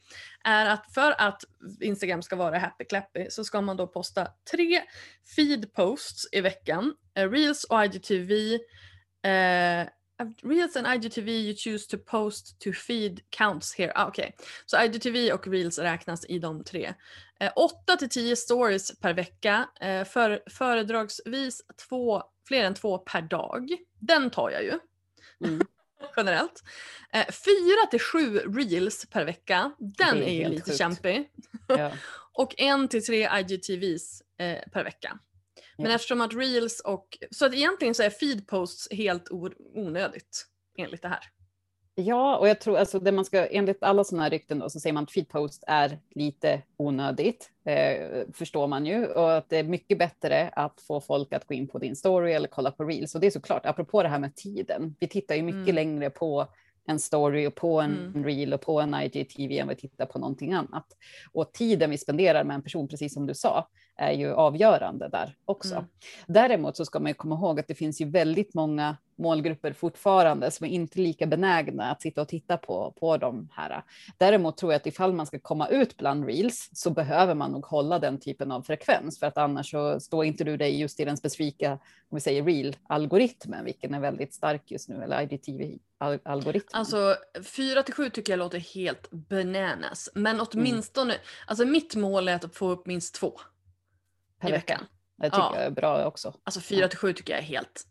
är 0.45 0.67
att 0.67 0.95
för 0.95 1.15
att 1.19 1.45
Instagram 1.81 2.23
ska 2.23 2.37
vara 2.37 2.59
happy 2.59 2.85
clappy 2.85 3.27
så 3.31 3.45
ska 3.45 3.61
man 3.61 3.77
då 3.77 3.87
posta 3.87 4.29
tre 4.51 4.83
feed 5.37 5.73
posts 5.73 6.27
i 6.33 6.41
veckan. 6.41 6.95
Eh, 7.15 7.31
Reels 7.31 7.65
och 7.65 7.85
IGTV. 7.85 8.55
Eh, 9.23 9.89
Reels 10.43 10.77
and 10.77 10.87
IGTV 10.87 11.29
you 11.29 11.55
choose 11.57 11.87
to 11.87 11.99
post 11.99 12.61
to 12.61 12.73
feed 12.73 13.21
counts 13.31 13.75
here. 13.79 13.93
Ah, 13.95 14.07
Okej, 14.09 14.37
så 14.67 14.83
IGTV 14.85 15.33
och 15.33 15.47
Reels 15.47 15.79
räknas 15.79 16.25
i 16.29 16.39
de 16.39 16.65
tre. 16.65 16.95
Eh, 17.41 17.53
8 17.57 17.97
till 17.97 18.09
10 18.09 18.37
stories 18.37 18.99
per 18.99 19.15
vecka. 19.15 19.69
Eh, 19.81 20.05
för, 20.05 20.43
föredragsvis 20.51 21.63
två, 21.89 22.23
fler 22.49 22.65
än 22.65 22.75
två 22.75 22.99
per 22.99 23.23
dag. 23.23 23.71
Den 23.99 24.31
tar 24.31 24.51
jag 24.51 24.63
ju 24.65 24.79
Mm. 25.45 25.61
generellt. 26.17 26.63
Eh, 27.13 27.27
fyra 27.27 27.87
till 27.91 28.01
sju 28.01 28.39
reels 28.39 29.07
per 29.07 29.25
vecka. 29.25 29.73
Den 29.79 30.17
är 30.17 30.23
är, 30.23 30.33
ju 30.33 30.49
lite 30.49 30.65
sjukt. 30.65 30.79
kämpig. 30.79 31.31
Ja. 31.69 31.93
Och 32.33 32.55
en 32.61 32.89
till 32.89 33.05
tre 33.07 33.29
IGTVs 33.41 34.23
eh, 34.39 34.69
per 34.73 34.85
vecka. 34.85 35.19
Men 35.83 35.91
eftersom 35.93 36.21
att 36.21 36.35
reels 36.35 36.81
och... 36.81 37.19
Så 37.31 37.47
att 37.47 37.55
egentligen 37.55 37.95
så 37.95 38.03
är 38.03 38.11
feed 38.11 38.47
posts 38.47 38.89
helt 38.93 39.29
onödigt 39.75 40.47
enligt 40.79 41.03
det 41.03 41.09
här. 41.09 41.21
Ja, 41.95 42.37
och 42.37 42.49
jag 42.49 42.61
tror 42.61 42.77
alltså 42.79 42.99
det 43.01 43.13
man 43.13 43.25
ska, 43.25 43.47
enligt 43.47 43.83
alla 43.83 44.05
sådana 44.05 44.23
här 44.23 44.31
rykten 44.31 44.59
då, 44.59 44.71
så 44.71 44.81
säger 44.81 44.95
man 44.95 45.03
att 45.05 45.13
feedpost 45.13 45.65
är 45.67 45.99
lite 46.15 46.63
onödigt, 46.77 47.51
eh, 47.65 48.23
förstår 48.33 48.67
man 48.67 48.87
ju, 48.87 49.07
och 49.07 49.37
att 49.37 49.49
det 49.49 49.57
är 49.59 49.65
mycket 49.65 49.99
bättre 49.99 50.49
att 50.49 50.81
få 50.81 51.01
folk 51.01 51.33
att 51.33 51.47
gå 51.47 51.55
in 51.55 51.69
på 51.69 51.79
din 51.79 51.97
story 51.97 52.33
eller 52.33 52.49
kolla 52.49 52.71
på 52.71 52.85
reels. 52.85 53.15
Och 53.15 53.21
det 53.21 53.27
är 53.27 53.31
såklart, 53.31 53.67
apropå 53.67 54.03
det 54.03 54.09
här 54.09 54.19
med 54.19 54.37
tiden, 54.37 54.97
vi 55.01 55.09
tittar 55.09 55.35
ju 55.35 55.43
mycket 55.43 55.61
Mm. 55.63 55.75
längre 55.75 56.11
på 56.11 56.47
en 56.87 56.99
story 56.99 57.47
och 57.47 57.55
på 57.55 57.81
en 57.81 57.99
Mm. 57.99 58.25
reel 58.25 58.53
och 58.53 58.61
på 58.61 58.81
en 58.81 58.95
IGTV 58.95 59.59
än 59.59 59.69
vi 59.69 59.77
tittar 59.77 60.07
på 60.07 60.19
någonting 60.19 60.53
annat. 60.53 60.87
Och 61.33 61.53
tiden 61.53 61.91
vi 61.91 61.99
spenderar 61.99 62.45
med 62.45 62.55
en 62.55 62.63
person, 62.63 62.89
precis 62.89 63.15
som 63.15 63.27
du 63.27 63.35
sa, 63.35 63.69
är 64.01 64.13
ju 64.13 64.35
avgörande 64.35 65.09
där 65.09 65.37
också. 65.45 65.75
Mm. 65.75 65.87
Däremot 66.27 66.77
så 66.77 66.85
ska 66.85 67.01
man 67.01 67.15
komma 67.15 67.35
ihåg 67.35 67.61
att 67.61 67.69
det 67.69 67.75
finns 67.75 68.01
ju 68.01 68.11
väldigt 68.11 68.55
många 68.55 68.97
målgrupper 69.21 69.73
fortfarande 69.73 70.51
som 70.51 70.67
är 70.67 70.71
inte 70.71 71.01
lika 71.01 71.27
benägna 71.27 71.91
att 71.91 72.03
sitta 72.03 72.23
och 72.23 72.29
titta 72.29 72.57
på, 72.57 72.95
på 73.01 73.17
de 73.17 73.49
här. 73.53 73.83
Däremot 74.19 74.57
tror 74.57 74.73
jag 74.73 74.81
att 74.81 74.87
ifall 74.87 75.13
man 75.13 75.27
ska 75.27 75.39
komma 75.39 75.69
ut 75.69 75.97
bland 75.97 76.27
reels 76.27 76.71
så 76.73 76.91
behöver 76.91 77.35
man 77.35 77.53
nog 77.53 77.67
hålla 77.67 77.99
den 77.99 78.21
typen 78.21 78.53
av 78.53 78.63
frekvens 78.63 79.19
för 79.19 79.27
att 79.27 79.39
annars 79.39 79.71
så 79.71 80.01
står 80.01 80.25
inte 80.25 80.45
du 80.45 80.57
dig 80.57 80.81
just 80.81 81.01
i 81.01 81.05
den 81.05 81.17
specifika, 81.17 81.73
om 81.73 82.17
vi 82.17 82.21
säger 82.21 82.43
reel-algoritmen, 82.43 83.65
vilken 83.65 83.95
är 83.95 84.01
väldigt 84.01 84.35
stark 84.35 84.71
just 84.71 84.89
nu, 84.89 85.03
eller 85.03 85.23
IGTV-algoritmen. 85.23 86.71
Alltså 86.73 87.17
4 87.45 87.83
till 87.83 87.95
7 87.95 88.11
tycker 88.11 88.33
jag 88.33 88.39
låter 88.39 88.59
helt 88.59 89.11
bananas. 89.11 90.11
Men 90.15 90.41
åtminstone, 90.41 91.15
alltså 91.47 91.65
mitt 91.65 91.95
mål 91.95 92.29
är 92.29 92.35
att 92.35 92.55
få 92.55 92.71
upp 92.71 92.87
minst 92.87 93.15
två 93.15 93.33
per 94.41 94.49
i 94.49 94.53
vecka. 94.53 94.73
veckan. 94.75 94.87
Det 95.17 95.25
tycker 95.25 95.39
Ja. 95.39 95.53
jag 95.55 95.65
är 95.65 95.71
bra 95.71 96.07
också. 96.07 96.35
Alltså 96.45 96.61
4 96.61 96.89
till 96.89 96.99
7 96.99 97.13
tycker 97.13 97.33
jag 97.33 97.41
är 97.41 97.47
helt 97.47 97.87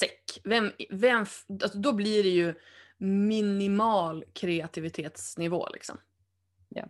säck. 0.00 0.40
Vem, 0.44 0.72
vem, 0.90 1.26
alltså, 1.62 1.78
då 1.78 1.92
blir 1.92 2.22
det 2.22 2.28
ju 2.28 2.54
minimal 2.98 4.24
kreativitetsnivå 4.32 5.68
liksom. 5.72 5.98
Ja. 6.68 6.84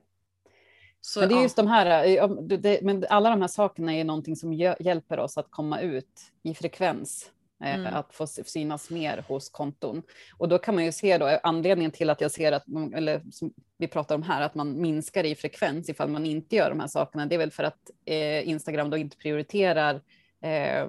Så, 1.00 1.20
Men 1.20 1.28
det 1.28 1.34
är 1.34 1.36
ja. 1.36 1.42
just 1.42 1.56
de 1.56 1.66
här, 1.66 2.04
eh, 2.06 2.28
det, 2.28 2.82
men 2.82 3.04
alla 3.10 3.30
de 3.30 3.40
här 3.40 3.48
sakerna 3.48 3.94
är 3.94 4.04
någonting 4.04 4.36
som 4.36 4.52
hjälper 4.52 5.18
oss 5.18 5.38
att 5.38 5.50
komma 5.50 5.80
ut 5.80 6.32
i 6.42 6.54
frekvens. 6.54 7.30
Eh, 7.64 7.74
Mm. 7.74 7.94
Att 7.94 8.14
få 8.14 8.26
synas 8.26 8.90
mer 8.90 9.24
hos 9.28 9.48
konton. 9.48 10.02
Och 10.38 10.48
då 10.48 10.58
kan 10.58 10.74
man 10.74 10.84
ju 10.84 10.92
se 10.92 11.18
då 11.18 11.26
eh, 11.26 11.40
anledningen 11.42 11.90
till 11.90 12.10
att 12.10 12.20
jag 12.20 12.30
ser 12.30 12.52
att, 12.52 12.64
eller 12.94 13.22
som 13.32 13.52
vi 13.78 13.86
pratar 13.86 14.14
om 14.14 14.22
här, 14.22 14.42
att 14.42 14.54
man 14.54 14.80
minskar 14.80 15.24
i 15.24 15.34
frekvens 15.34 15.88
ifall 15.88 16.08
man 16.08 16.26
inte 16.26 16.56
gör 16.56 16.70
de 16.70 16.80
här 16.80 16.88
sakerna. 16.88 17.26
Det 17.26 17.34
är 17.34 17.38
väl 17.38 17.50
för 17.50 17.64
att 17.64 17.90
eh, 18.04 18.48
Instagram 18.48 18.90
då 18.90 18.96
inte 18.96 19.16
prioriterar 19.16 20.00
eh, 20.42 20.88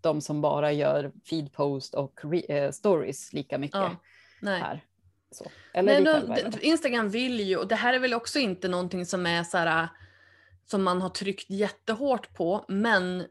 de 0.00 0.20
som 0.20 0.40
bara 0.40 0.72
gör 0.72 1.12
feed 1.30 1.52
post 1.52 1.94
och 1.94 2.34
eh, 2.48 2.70
stories 2.70 3.32
lika 3.32 3.58
mycket 3.58 3.76
Ja, 3.76 3.96
nej. 4.40 4.60
här. 4.60 4.84
Nej, 5.74 6.02
det. 6.52 6.66
Instagram 6.66 7.10
vill 7.10 7.40
ju, 7.40 7.56
och 7.56 7.68
det 7.68 7.74
här 7.74 7.94
är 7.94 7.98
väl 7.98 8.14
också 8.14 8.38
inte 8.38 8.68
någonting 8.68 9.06
som 9.06 9.26
är 9.26 9.44
så 9.44 9.58
här, 9.58 9.88
som 10.66 10.82
man 10.82 11.02
har 11.02 11.08
tryckt 11.08 11.50
jättehårt 11.50 12.34
på, 12.34 12.64
men, 12.68 13.24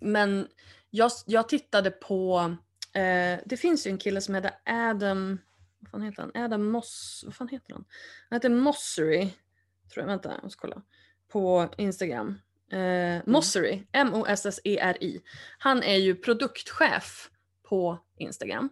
men 0.00 0.48
jag, 0.94 1.10
jag 1.26 1.48
tittade 1.48 1.90
på, 1.90 2.54
eh, 2.92 3.40
det 3.46 3.56
finns 3.56 3.86
ju 3.86 3.90
en 3.90 3.98
kille 3.98 4.20
som 4.20 4.34
heter 4.34 4.50
Adam, 4.66 5.38
vad 5.78 5.90
fan 5.90 6.02
heter 6.02 6.22
han? 6.22 6.44
Adam 6.44 6.70
Moss, 6.70 7.22
vad 7.26 7.34
fan 7.34 7.48
heter 7.48 7.72
han? 7.72 7.84
Han 8.28 8.36
heter 8.36 8.48
Mossery, 8.48 9.30
tror 9.92 10.02
jag, 10.02 10.06
vänta 10.06 10.32
jag 10.32 10.42
måste 10.42 10.58
kolla, 10.58 10.82
på 11.28 11.68
Instagram. 11.76 12.38
Mm. 12.72 13.16
Eh, 13.16 13.22
Mossery, 13.26 13.82
M-O-S-S-E-R-I. 13.92 15.22
Han 15.58 15.82
är 15.82 15.96
ju 15.96 16.14
produktchef 16.14 17.30
på 17.62 17.98
Instagram. 18.18 18.68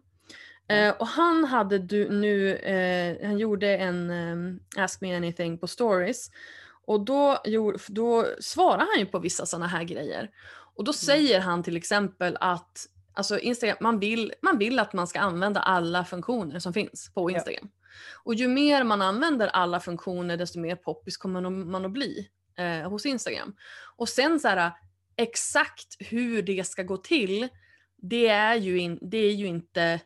Eh, 0.69 0.91
och 0.91 1.07
han 1.07 1.45
hade 1.45 1.79
du, 1.79 2.11
nu, 2.11 2.55
eh, 2.57 3.27
han 3.27 3.39
gjorde 3.39 3.77
en 3.77 4.11
eh, 4.11 4.83
Ask 4.85 5.01
Me 5.01 5.17
Anything 5.17 5.59
på 5.59 5.67
stories. 5.67 6.31
Och 6.87 7.05
då, 7.05 7.43
då 7.89 8.27
svarar 8.41 8.87
han 8.91 8.99
ju 8.99 9.07
på 9.07 9.19
vissa 9.19 9.47
sådana 9.47 9.67
här 9.67 9.85
grejer. 9.85 10.31
Och 10.81 10.85
då 10.85 10.93
säger 10.93 11.41
han 11.41 11.63
till 11.63 11.77
exempel 11.77 12.37
att 12.41 12.87
alltså 13.13 13.39
Instagram, 13.39 13.77
man, 13.81 13.99
vill, 13.99 14.33
man 14.43 14.59
vill 14.59 14.79
att 14.79 14.93
man 14.93 15.07
ska 15.07 15.21
använda 15.21 15.61
alla 15.61 16.05
funktioner 16.05 16.59
som 16.59 16.73
finns 16.73 17.11
på 17.15 17.31
Ja. 17.31 17.35
Instagram. 17.37 17.69
Och 18.25 18.35
ju 18.35 18.49
mer 18.49 18.85
man 18.85 19.03
använder 19.03 19.49
alla 19.49 19.81
funktioner 19.81 20.37
desto 20.37 20.61
mer 20.61 20.77
poppis 20.77 21.17
kommer 21.17 21.41
man- 21.51 21.85
att 21.85 21.93
bli 21.93 22.29
eh, 22.59 22.91
hos 22.91 23.07
Instagram. 23.07 23.57
Och 23.97 24.09
sen 24.09 24.41
så 24.41 24.49
här, 24.49 24.73
exakt 25.17 25.97
hur 25.99 26.43
det 26.43 26.67
ska 26.67 26.83
gå 26.83 26.97
till, 26.97 27.49
det 27.97 28.29
är 28.29 28.55
ju, 28.55 28.79
in, 28.79 28.99
det 29.03 29.19
är 29.19 29.33
ju 29.33 29.47
inte 29.47 30.01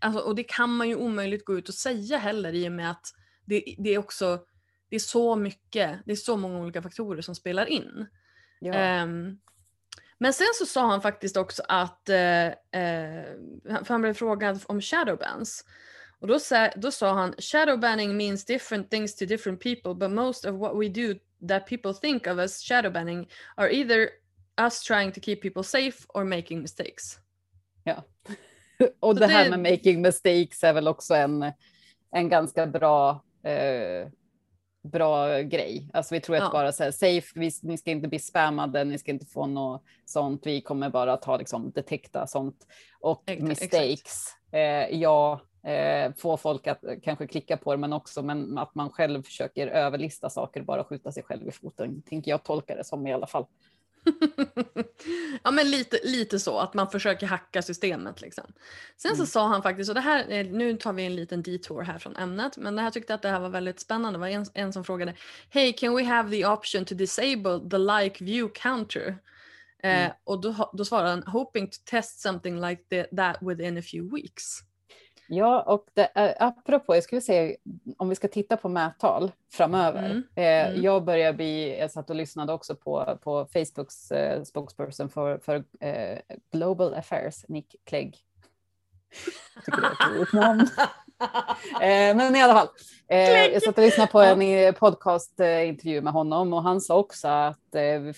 Alltså, 0.00 0.20
och 0.20 0.34
det 0.34 0.44
kan 0.44 0.76
man 0.76 0.88
ju 0.88 0.94
omöjligt 0.94 1.44
gå 1.44 1.58
ut 1.58 1.68
och 1.68 1.74
säga 1.74 2.18
heller 2.18 2.52
i 2.52 2.68
och 2.68 2.72
med 2.72 2.90
att 2.90 3.06
det, 3.44 3.74
det 3.78 3.90
är 3.90 3.98
också 3.98 4.44
det 4.88 4.96
är 4.96 5.00
så 5.00 5.36
mycket, 5.36 5.98
det 6.06 6.12
är 6.12 6.16
så 6.16 6.36
många 6.36 6.58
olika 6.58 6.82
faktorer 6.82 7.22
som 7.22 7.34
spelar 7.34 7.66
in. 7.66 8.06
Ja. 8.60 8.74
Ehm, 8.74 9.38
men 10.22 10.32
sen 10.32 10.46
så 10.54 10.66
sa 10.66 10.86
han 10.86 11.02
faktiskt 11.02 11.36
också 11.36 11.62
att, 11.68 12.08
eh, 12.08 12.46
eh, 12.46 13.24
för 13.64 13.88
han 13.88 14.00
blev 14.00 14.14
frågad 14.14 14.62
om 14.66 14.80
shadowbans. 14.80 15.64
Och 16.18 16.26
då, 16.26 16.38
sa, 16.38 16.68
då 16.76 16.90
sa 16.90 17.12
han 17.12 17.34
shadowbanning 17.38 18.16
means 18.16 18.44
different 18.44 18.90
things 18.90 19.16
to 19.16 19.24
different 19.24 19.60
people 19.60 19.94
but 19.94 20.10
most 20.10 20.44
of 20.44 20.54
what 20.54 20.72
we 20.76 20.88
do 20.88 21.14
that 21.48 21.66
people 21.66 21.94
think 21.94 22.26
of 22.26 22.38
as 22.38 22.60
shadowbanning 22.62 23.28
are 23.56 23.70
either 23.72 24.08
us 24.66 24.82
trying 24.82 25.12
to 25.12 25.20
keep 25.20 25.40
people 25.42 25.62
safe 25.64 26.06
or 26.08 26.24
making 26.24 26.62
mistakes. 26.62 27.18
Och 29.00 29.14
Så 29.14 29.20
det 29.20 29.26
här 29.26 29.44
det- 29.44 29.50
med 29.56 29.72
making 29.72 30.02
mistakes 30.02 30.64
är 30.64 30.72
väl 30.72 30.88
också 30.88 31.14
en, 31.14 31.52
en 32.10 32.28
ganska 32.28 32.66
bra 32.66 33.24
eh, 33.44 34.08
bra 34.82 35.38
grej. 35.40 35.90
Alltså 35.92 36.14
vi 36.14 36.20
tror 36.20 36.36
att 36.36 36.42
Ja. 36.42 36.50
bara 36.52 36.72
så 36.72 36.82
här, 36.84 36.90
safe, 36.90 37.26
vi, 37.34 37.50
ni 37.62 37.78
ska 37.78 37.90
inte 37.90 38.08
bli 38.08 38.18
spammade, 38.18 38.84
ni 38.84 38.98
ska 38.98 39.10
inte 39.10 39.26
få 39.26 39.46
något 39.46 39.82
sånt. 40.04 40.46
Vi 40.46 40.60
kommer 40.60 40.90
bara 40.90 41.16
ta 41.16 41.36
liksom 41.36 41.70
detekta 41.70 42.26
sånt. 42.26 42.66
Och 43.00 43.22
Ex- 43.26 43.42
mistakes, 43.42 44.24
eh, 44.52 45.00
ja, 45.00 45.40
eh, 45.64 46.12
få 46.18 46.36
folk 46.36 46.66
att 46.66 46.84
eh, 46.84 46.94
kanske 47.02 47.26
klicka 47.26 47.56
på 47.56 47.72
det, 47.72 47.78
men 47.78 47.92
också 47.92 48.22
men 48.22 48.58
att 48.58 48.74
man 48.74 48.90
själv 48.90 49.22
försöker 49.22 49.66
överlista 49.66 50.30
saker, 50.30 50.62
bara 50.62 50.84
skjuta 50.84 51.12
sig 51.12 51.22
själv 51.22 51.48
i 51.48 51.52
foten, 51.52 52.02
tänker 52.02 52.30
jag 52.30 52.42
tolka 52.42 52.74
det 52.74 52.84
som 52.84 53.06
i 53.06 53.12
alla 53.12 53.26
fall. 53.26 53.46
ja 55.42 55.50
men 55.50 55.70
lite, 55.70 56.00
lite 56.04 56.38
så, 56.38 56.58
att 56.58 56.74
man 56.74 56.90
försöker 56.90 57.26
hacka 57.26 57.62
systemet. 57.62 58.20
Liksom. 58.20 58.44
Sen 58.96 59.10
så 59.10 59.14
Mm. 59.22 59.26
sa 59.26 59.46
han 59.48 59.62
faktiskt, 59.62 59.88
och 59.90 59.94
det 59.94 60.00
här, 60.00 60.30
eh, 60.30 60.46
nu 60.46 60.76
tar 60.76 60.92
vi 60.92 61.06
en 61.06 61.16
liten 61.16 61.42
detour 61.42 61.82
här 61.82 61.98
från 61.98 62.16
ämnet, 62.16 62.56
men 62.56 62.76
det 62.76 62.82
här 62.82 62.90
tyckte 62.90 63.14
att 63.14 63.22
det 63.22 63.28
här 63.28 63.40
var 63.40 63.48
väldigt 63.48 63.80
spännande. 63.80 64.16
Det 64.18 64.20
var 64.20 64.28
en, 64.28 64.46
en 64.54 64.72
som 64.72 64.84
frågade, 64.84 65.14
Hey 65.50 65.72
can 65.72 65.96
we 65.96 66.04
have 66.04 66.30
the 66.30 66.46
option 66.46 66.84
to 66.84 66.94
disable 66.94 67.70
the 67.70 67.78
like 67.78 68.24
view 68.24 68.60
counter? 68.60 69.18
Eh, 69.82 70.00
Mm. 70.04 70.12
och 70.24 70.40
då, 70.40 70.70
då 70.72 70.84
svarade 70.84 71.08
han, 71.10 71.22
hoping 71.22 71.66
to 71.66 71.76
test 71.84 72.20
something 72.20 72.60
like 72.60 72.82
the, 72.90 73.04
that 73.16 73.36
within 73.40 73.78
a 73.78 73.82
few 73.82 74.16
weeks. 74.16 74.58
Ja, 75.32 75.62
och 75.62 75.86
det, 75.94 76.10
är- 76.14 76.34
apropå, 76.42 76.94
jag 76.94 77.04
skulle 77.04 77.20
säga 77.20 77.56
om 77.96 78.08
vi 78.08 78.14
ska 78.14 78.28
titta 78.28 78.56
på 78.56 78.68
mättal 78.68 79.32
framöver. 79.52 80.04
Mm, 80.04 80.22
Eh, 80.34 80.68
mm. 80.70 80.82
Jag 80.82 81.04
börjar 81.04 81.32
bli, 81.32 81.78
jag 81.78 81.90
satt 81.90 82.10
och 82.10 82.16
lyssnade 82.16 82.52
också 82.52 82.74
på, 82.74 83.18
på 83.22 83.46
Facebooks 83.52 84.10
eh, 84.12 84.42
spokesperson 84.42 85.08
för, 85.10 85.38
för 85.38 85.64
eh, 85.80 86.18
Global 86.52 86.94
Affairs, 86.94 87.44
Nick 87.48 87.76
Clegg. 87.84 88.16
Jag 89.54 89.64
tycker 89.64 89.80
det 89.80 89.86
är 89.86 89.92
ett 89.92 90.16
roligt 90.16 90.32
namn. 90.32 90.66
Eh, 91.80 92.16
men 92.16 92.36
i 92.36 92.42
alla 92.42 92.54
fall, 92.54 92.68
eh, 93.08 93.46
jag 93.46 93.62
satt 93.62 93.78
och 93.78 93.84
lyssnade 93.84 94.12
på 94.12 94.20
en 94.20 94.42
eh, 94.42 94.72
podcastintervju 94.72 96.00
med 96.00 96.12
honom 96.12 96.52
och 96.52 96.62
han 96.62 96.80
sa 96.80 96.96
också 96.96 97.28
att 97.28 97.56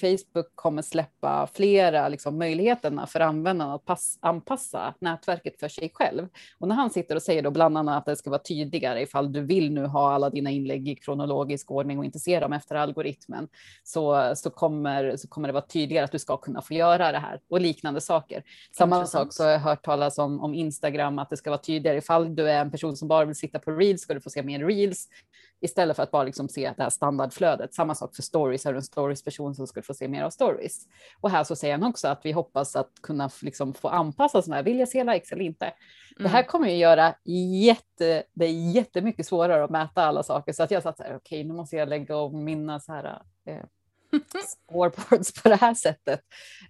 Facebook 0.01 0.47
kommer 0.55 0.83
släppa 0.83 1.49
flera 1.55 2.09
liksom, 2.09 2.39
möjligheterna 2.39 3.07
för 3.07 3.21
användarna 3.21 3.75
att 3.75 3.85
pass, 3.85 4.19
anpassa 4.21 4.95
nätverket 4.99 5.61
för 5.61 5.69
sig 5.69 5.91
själv. 5.95 6.29
Och 6.59 6.69
när 6.69 6.75
han 6.75 6.91
sitter 6.91 7.17
och 7.17 7.23
säger 7.23 7.43
då 7.43 7.51
bland 7.51 7.79
annat 7.79 7.99
att 7.99 8.05
det 8.05 8.17
ska 8.17 8.31
vara 8.31 8.43
tydligare 8.43 9.03
ifall 9.03 9.33
du 9.33 9.41
vill 9.41 9.73
nu 9.73 9.87
ha 9.87 10.15
alla 10.15 10.31
dina 10.31 10.51
inlägg 10.51 10.89
i 10.89 10.95
kronologisk 10.95 11.71
ordning 11.71 11.99
och 11.99 12.05
inte 12.05 12.19
se 12.19 12.41
dem 12.41 12.53
efter 12.53 12.75
algoritmen 12.75 13.49
så, 13.83 14.33
så, 14.37 14.51
kommer, 14.51 15.17
så 15.17 15.29
kommer 15.29 15.49
det 15.49 15.53
vara 15.53 15.67
tydligare 15.67 16.05
att 16.05 16.13
du 16.13 16.19
ska 16.19 16.37
kunna 16.37 16.63
få 16.63 16.75
göra 16.75 17.13
det 17.13 17.19
här 17.19 17.41
och 17.51 17.61
liknande 17.61 18.01
saker. 18.01 18.43
Samma 18.77 18.97
Intressant. 18.97 19.35
sak 19.35 19.35
så 19.35 19.45
har 19.45 19.51
jag 19.51 19.59
hört 19.59 19.85
talas 19.85 20.19
om, 20.19 20.41
om 20.41 20.55
Instagram, 20.55 21.19
att 21.19 21.31
det 21.31 21.37
ska 21.37 21.51
vara 21.51 21.61
tydligare 21.61 21.99
ifall 21.99 22.35
du 22.37 22.51
är 22.51 22.61
en 22.61 22.71
person 22.71 22.92
som 22.97 23.09
bara 23.09 23.25
vill 23.25 23.37
sitta 23.37 23.59
på 23.59 23.71
reels 23.71 24.03
ska 24.03 24.15
du 24.15 24.21
få 24.21 24.31
se 24.31 24.43
mer 24.43 24.65
reels 24.65 25.09
istället 25.61 25.97
för 25.97 26.03
att 26.03 26.11
bara 26.11 26.23
liksom 26.23 26.49
se 26.49 26.73
det 26.77 26.83
här 26.83 26.91
standardflödet. 26.91 27.75
Samma 27.75 27.95
sak 27.95 28.17
för 28.17 28.23
stories, 28.23 28.67
är 28.67 28.73
du 28.73 28.77
en 28.77 28.83
stories-person 28.83 29.55
så 29.55 29.67
ska 29.67 29.81
du 29.81 29.87
få 29.87 29.95
se 29.95 30.09
mer 30.09 30.23
av 30.23 30.31
stories. 30.31 30.87
Och 31.21 31.31
här 31.31 31.45
så 31.45 31.57
säger 31.57 31.75
han 31.79 31.91
också 31.91 32.09
att 32.09 32.21
vi 32.23 32.33
hoppas 32.33 32.77
att 32.77 32.91
kunna 33.03 33.31
liksom 33.43 33.75
få 33.75 33.89
anpassa 33.89 34.43
sådana 34.43 34.57
här, 34.57 34.63
vill 34.63 34.79
jag 34.79 34.89
se 34.89 35.05
likes 35.05 35.33
eller 35.33 35.45
inte? 35.45 35.73
Det 36.19 36.29
här 36.29 36.43
kommer 36.43 36.69
ju 36.69 36.77
göra 36.77 37.15
jätte, 37.65 38.23
det 38.33 38.45
är 38.45 38.73
jättemycket 38.75 39.27
svårare 39.27 39.65
att 39.65 39.71
mäta 39.71 40.03
alla 40.03 40.23
saker 40.23 40.53
så 40.53 40.63
att 40.63 40.71
jag 40.71 40.83
satt 40.83 40.97
så 40.97 41.03
här, 41.03 41.17
okej 41.17 41.45
nu 41.45 41.55
måste 41.55 41.77
jag 41.77 41.89
lägga 41.89 42.17
om 42.17 42.45
mina 42.45 42.81
så 42.81 42.93
här 42.93 43.23
eh, 43.47 43.65
scoreboards 44.47 45.43
på 45.43 45.49
det 45.49 45.57
här 45.57 45.75
sättet. 45.75 46.21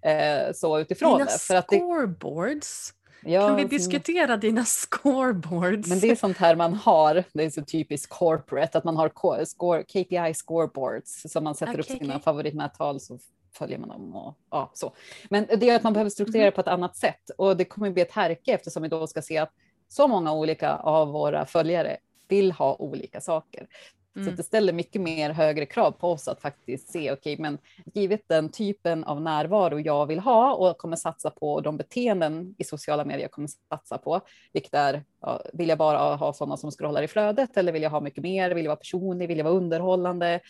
Eh, 0.02 0.52
så 0.54 0.78
utifrån 0.78 1.18
Dina 1.18 1.24
det. 1.24 1.38
För 1.38 1.54
att 1.54 1.68
det, 1.68 1.76
scoreboards? 1.76 2.94
Ja, 3.24 3.46
kan 3.46 3.56
vi 3.56 3.62
som- 3.62 3.68
diskutera 3.68 4.36
dina 4.36 4.64
scoreboards? 4.66 5.88
Men 5.88 6.00
det 6.00 6.10
är 6.10 6.16
sånt 6.16 6.36
här 6.36 6.56
man 6.56 6.74
har, 6.74 7.24
det 7.32 7.44
är 7.44 7.50
så 7.50 7.62
typiskt 7.62 8.12
corporate, 8.12 8.78
att 8.78 8.84
man 8.84 8.96
har 8.96 9.44
score, 9.44 9.82
KPI 9.82 10.34
scoreboards, 10.34 11.22
så 11.32 11.40
man 11.40 11.54
sätter 11.54 11.78
upp 11.78 11.86
Okej, 11.86 11.98
sina 11.98 12.14
okej. 12.14 12.22
favoritmättal 12.22 13.00
så 13.00 13.18
följer 13.54 13.78
man 13.78 13.88
dem 13.88 14.16
och 14.16 14.38
ja, 14.50 14.70
så. 14.74 14.92
Men 15.30 15.46
det 15.56 15.66
gör 15.66 15.76
att 15.76 15.82
man 15.82 15.92
behöver 15.92 16.10
strukturera 16.10 16.44
det 16.44 16.50
på 16.50 16.60
ett 16.60 16.68
annat 16.68 16.96
sätt 16.96 17.30
och 17.38 17.56
det 17.56 17.64
kommer 17.64 17.90
bli 17.90 18.02
ett 18.02 18.12
härke 18.12 18.52
eftersom 18.52 18.82
vi 18.82 18.88
då 18.88 19.06
ska 19.06 19.22
se 19.22 19.38
att 19.38 19.52
så 19.88 20.08
många 20.08 20.32
olika 20.32 20.76
av 20.76 21.08
våra 21.08 21.46
följare 21.46 21.96
vill 22.28 22.52
ha 22.52 22.76
olika 22.78 23.20
saker. 23.20 23.66
Så 24.14 24.18
Mm. 24.20 24.30
att 24.30 24.36
det 24.36 24.42
ställer 24.42 24.72
mycket 24.72 25.00
mer 25.02 25.30
högre 25.30 25.66
krav 25.66 25.90
på 25.90 26.10
oss 26.12 26.28
att 26.28 26.40
faktiskt 26.40 26.92
se, 26.92 27.12
okej, 27.12 27.36
men 27.38 27.58
givet 27.94 28.22
den 28.28 28.48
typen 28.48 29.04
av 29.04 29.20
närvaro 29.20 29.78
jag 29.80 30.06
vill 30.06 30.18
ha 30.20 30.54
och 30.54 30.78
kommer 30.78 30.96
satsa 30.96 31.30
på 31.30 31.52
och 31.52 31.62
de 31.62 31.76
beteenden 31.76 32.54
i 32.58 32.64
sociala 32.64 33.04
medier 33.04 33.22
jag 33.22 33.30
kommer 33.30 33.48
satsa 33.68 33.98
på, 33.98 34.20
vilket 34.52 34.74
är, 34.74 35.04
vill 35.52 35.68
jag 35.68 35.78
bara 35.78 36.14
ha 36.16 36.32
sådana 36.32 36.56
som 36.56 36.70
scrollar 36.70 37.02
i 37.02 37.08
flödet 37.08 37.56
eller 37.56 37.72
vill 37.72 37.82
jag 37.82 37.90
ha 37.90 38.00
mycket 38.00 38.22
mer, 38.22 38.50
vill 38.50 38.64
jag 38.64 38.70
vara 38.70 38.76
personlig, 38.76 39.28
vill 39.28 39.38
jag 39.38 39.44
vara 39.44 39.54
underhållande, 39.54 40.40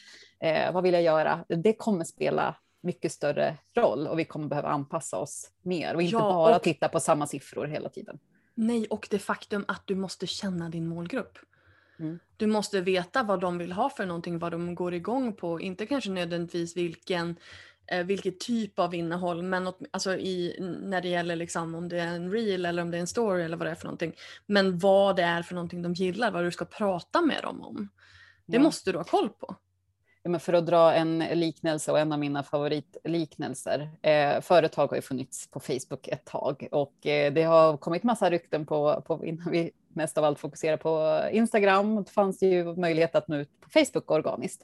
eh, 0.41 0.73
vad 0.73 0.83
vill 0.83 0.95
jag 0.95 1.03
göra? 1.03 1.45
Det 1.49 1.73
kommer 1.73 2.05
spela 2.05 2.55
mycket 2.81 3.13
större 3.13 3.57
roll 3.75 4.07
och 4.07 4.19
vi 4.19 4.25
kommer 4.25 4.49
behöva 4.49 4.69
anpassa 4.69 5.19
oss 5.19 5.51
mer 5.63 5.95
och 5.95 6.03
inte 6.03 6.15
Ja, 6.17 6.21
bara 6.21 6.57
och- 6.57 6.63
titta 6.63 6.89
på 6.89 7.01
samma 7.01 7.27
siffror 7.27 7.67
hela 7.67 7.89
tiden. 7.89 8.19
Nej, 8.55 8.87
och 8.91 9.09
det 9.11 9.19
faktum 9.19 9.65
att 9.69 9.83
du 9.87 9.95
måste 9.95 10.27
känna 10.27 10.69
din 10.69 10.87
målgrupp. 10.89 11.39
Mm. 11.99 12.19
Du 12.37 12.47
måste 12.47 12.81
veta 12.81 13.23
vad 13.23 13.41
de 13.41 13.59
vill 13.59 13.73
ha 13.73 13.91
för 13.91 14.07
någonting, 14.07 14.39
vad 14.39 14.53
de 14.53 14.75
går 14.75 14.95
igång 14.95 15.33
på. 15.37 15.61
Inte 15.61 15.87
kanske 15.87 16.11
nödvändigtvis 16.11 16.77
vilken, 16.77 17.37
eh, 17.87 18.05
vilket 18.07 18.41
typ 18.41 18.79
av 18.79 18.95
innehåll, 18.95 19.43
men 19.43 19.67
åt, 19.67 19.79
alltså 19.91 20.17
i, 20.17 20.57
när 20.83 21.01
det 21.01 21.09
gäller 21.09 21.37
liksom 21.37 21.75
om 21.75 21.89
det 21.89 21.99
är 21.99 22.07
en 22.07 22.31
reel 22.33 22.67
eller 22.67 22.83
om 22.83 22.91
det 22.91 22.97
är 22.97 23.01
en 23.01 23.07
story 23.07 23.43
eller 23.43 23.57
vad 23.57 23.67
det 23.67 23.71
är 23.71 23.75
för 23.75 23.85
någonting. 23.85 24.13
Men 24.47 24.79
vad 24.79 25.17
det 25.17 25.23
är 25.23 25.43
för 25.43 25.55
någonting 25.55 25.83
de 25.83 25.93
gillar, 25.95 26.31
vad 26.31 26.45
du 26.45 26.51
ska 26.51 26.65
prata 26.65 27.21
med 27.21 27.43
dem 27.43 27.63
om. 27.63 27.89
Det 28.47 28.57
Ja. 28.57 28.63
måste 28.63 28.93
du 28.93 28.99
ha 28.99 29.05
koll 29.05 29.29
på. 29.29 29.57
Ja, 30.23 30.31
men 30.31 30.41
för 30.41 30.53
att 30.53 30.67
dra 30.67 30.95
en 30.95 31.19
liknelse 31.19 31.93
och 31.93 31.99
en 31.99 32.13
av 32.13 32.19
mina 32.19 32.43
favoritliknelser. 32.43 33.91
Eh, 34.03 34.41
företag 34.41 34.87
har 34.89 34.97
ju 34.97 35.03
funnits 35.03 35.51
på 35.51 35.61
Facebook 35.61 36.09
ett 36.09 36.25
tag 36.25 36.69
och 36.73 37.07
eh, 37.07 37.33
det 37.33 37.43
har 37.43 37.77
kommit 37.77 38.03
massa 38.03 38.31
rykten 38.31 38.67
på, 38.67 39.03
på 39.07 39.25
innan 39.27 39.51
vi 39.51 39.71
mest 39.95 40.19
av 40.19 40.25
allt 40.25 40.39
fokuserar 40.39 40.77
på 40.77 41.23
Instagram. 41.33 42.05
Det 42.05 42.11
fanns 42.11 42.43
ju 42.43 42.77
möjlighet 42.77 43.15
att 43.15 43.29
nå 43.29 43.37
ut 43.37 43.61
på 43.61 43.71
Facebook 43.71 44.11
organiskt. 44.11 44.63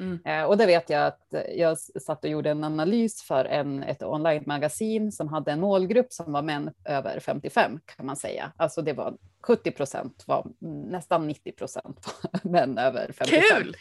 Mm. 0.00 0.18
Eh, 0.24 0.44
och 0.44 0.56
det 0.56 0.66
vet 0.66 0.90
jag 0.90 1.06
att 1.06 1.34
jag 1.56 1.78
satt 1.78 2.24
och 2.24 2.30
gjorde 2.30 2.50
en 2.50 2.64
analys 2.64 3.22
för 3.22 3.44
en, 3.44 3.82
ett 3.82 4.02
online-magasin 4.02 5.12
som 5.12 5.28
hade 5.28 5.52
en 5.52 5.60
målgrupp 5.60 6.12
som 6.12 6.32
var 6.32 6.42
män 6.42 6.70
över 6.84 7.20
55 7.20 7.80
kan 7.84 8.06
man 8.06 8.16
säga. 8.16 8.52
Alltså 8.56 8.82
det 8.82 8.92
var 8.92 9.16
70 9.42 9.70
procent 9.70 10.24
var 10.26 10.46
nästan 10.90 11.26
90 11.26 11.52
procent 11.52 12.14
män 12.42 12.78
över 12.78 13.12
55. 13.12 13.42
Kul! 13.56 13.76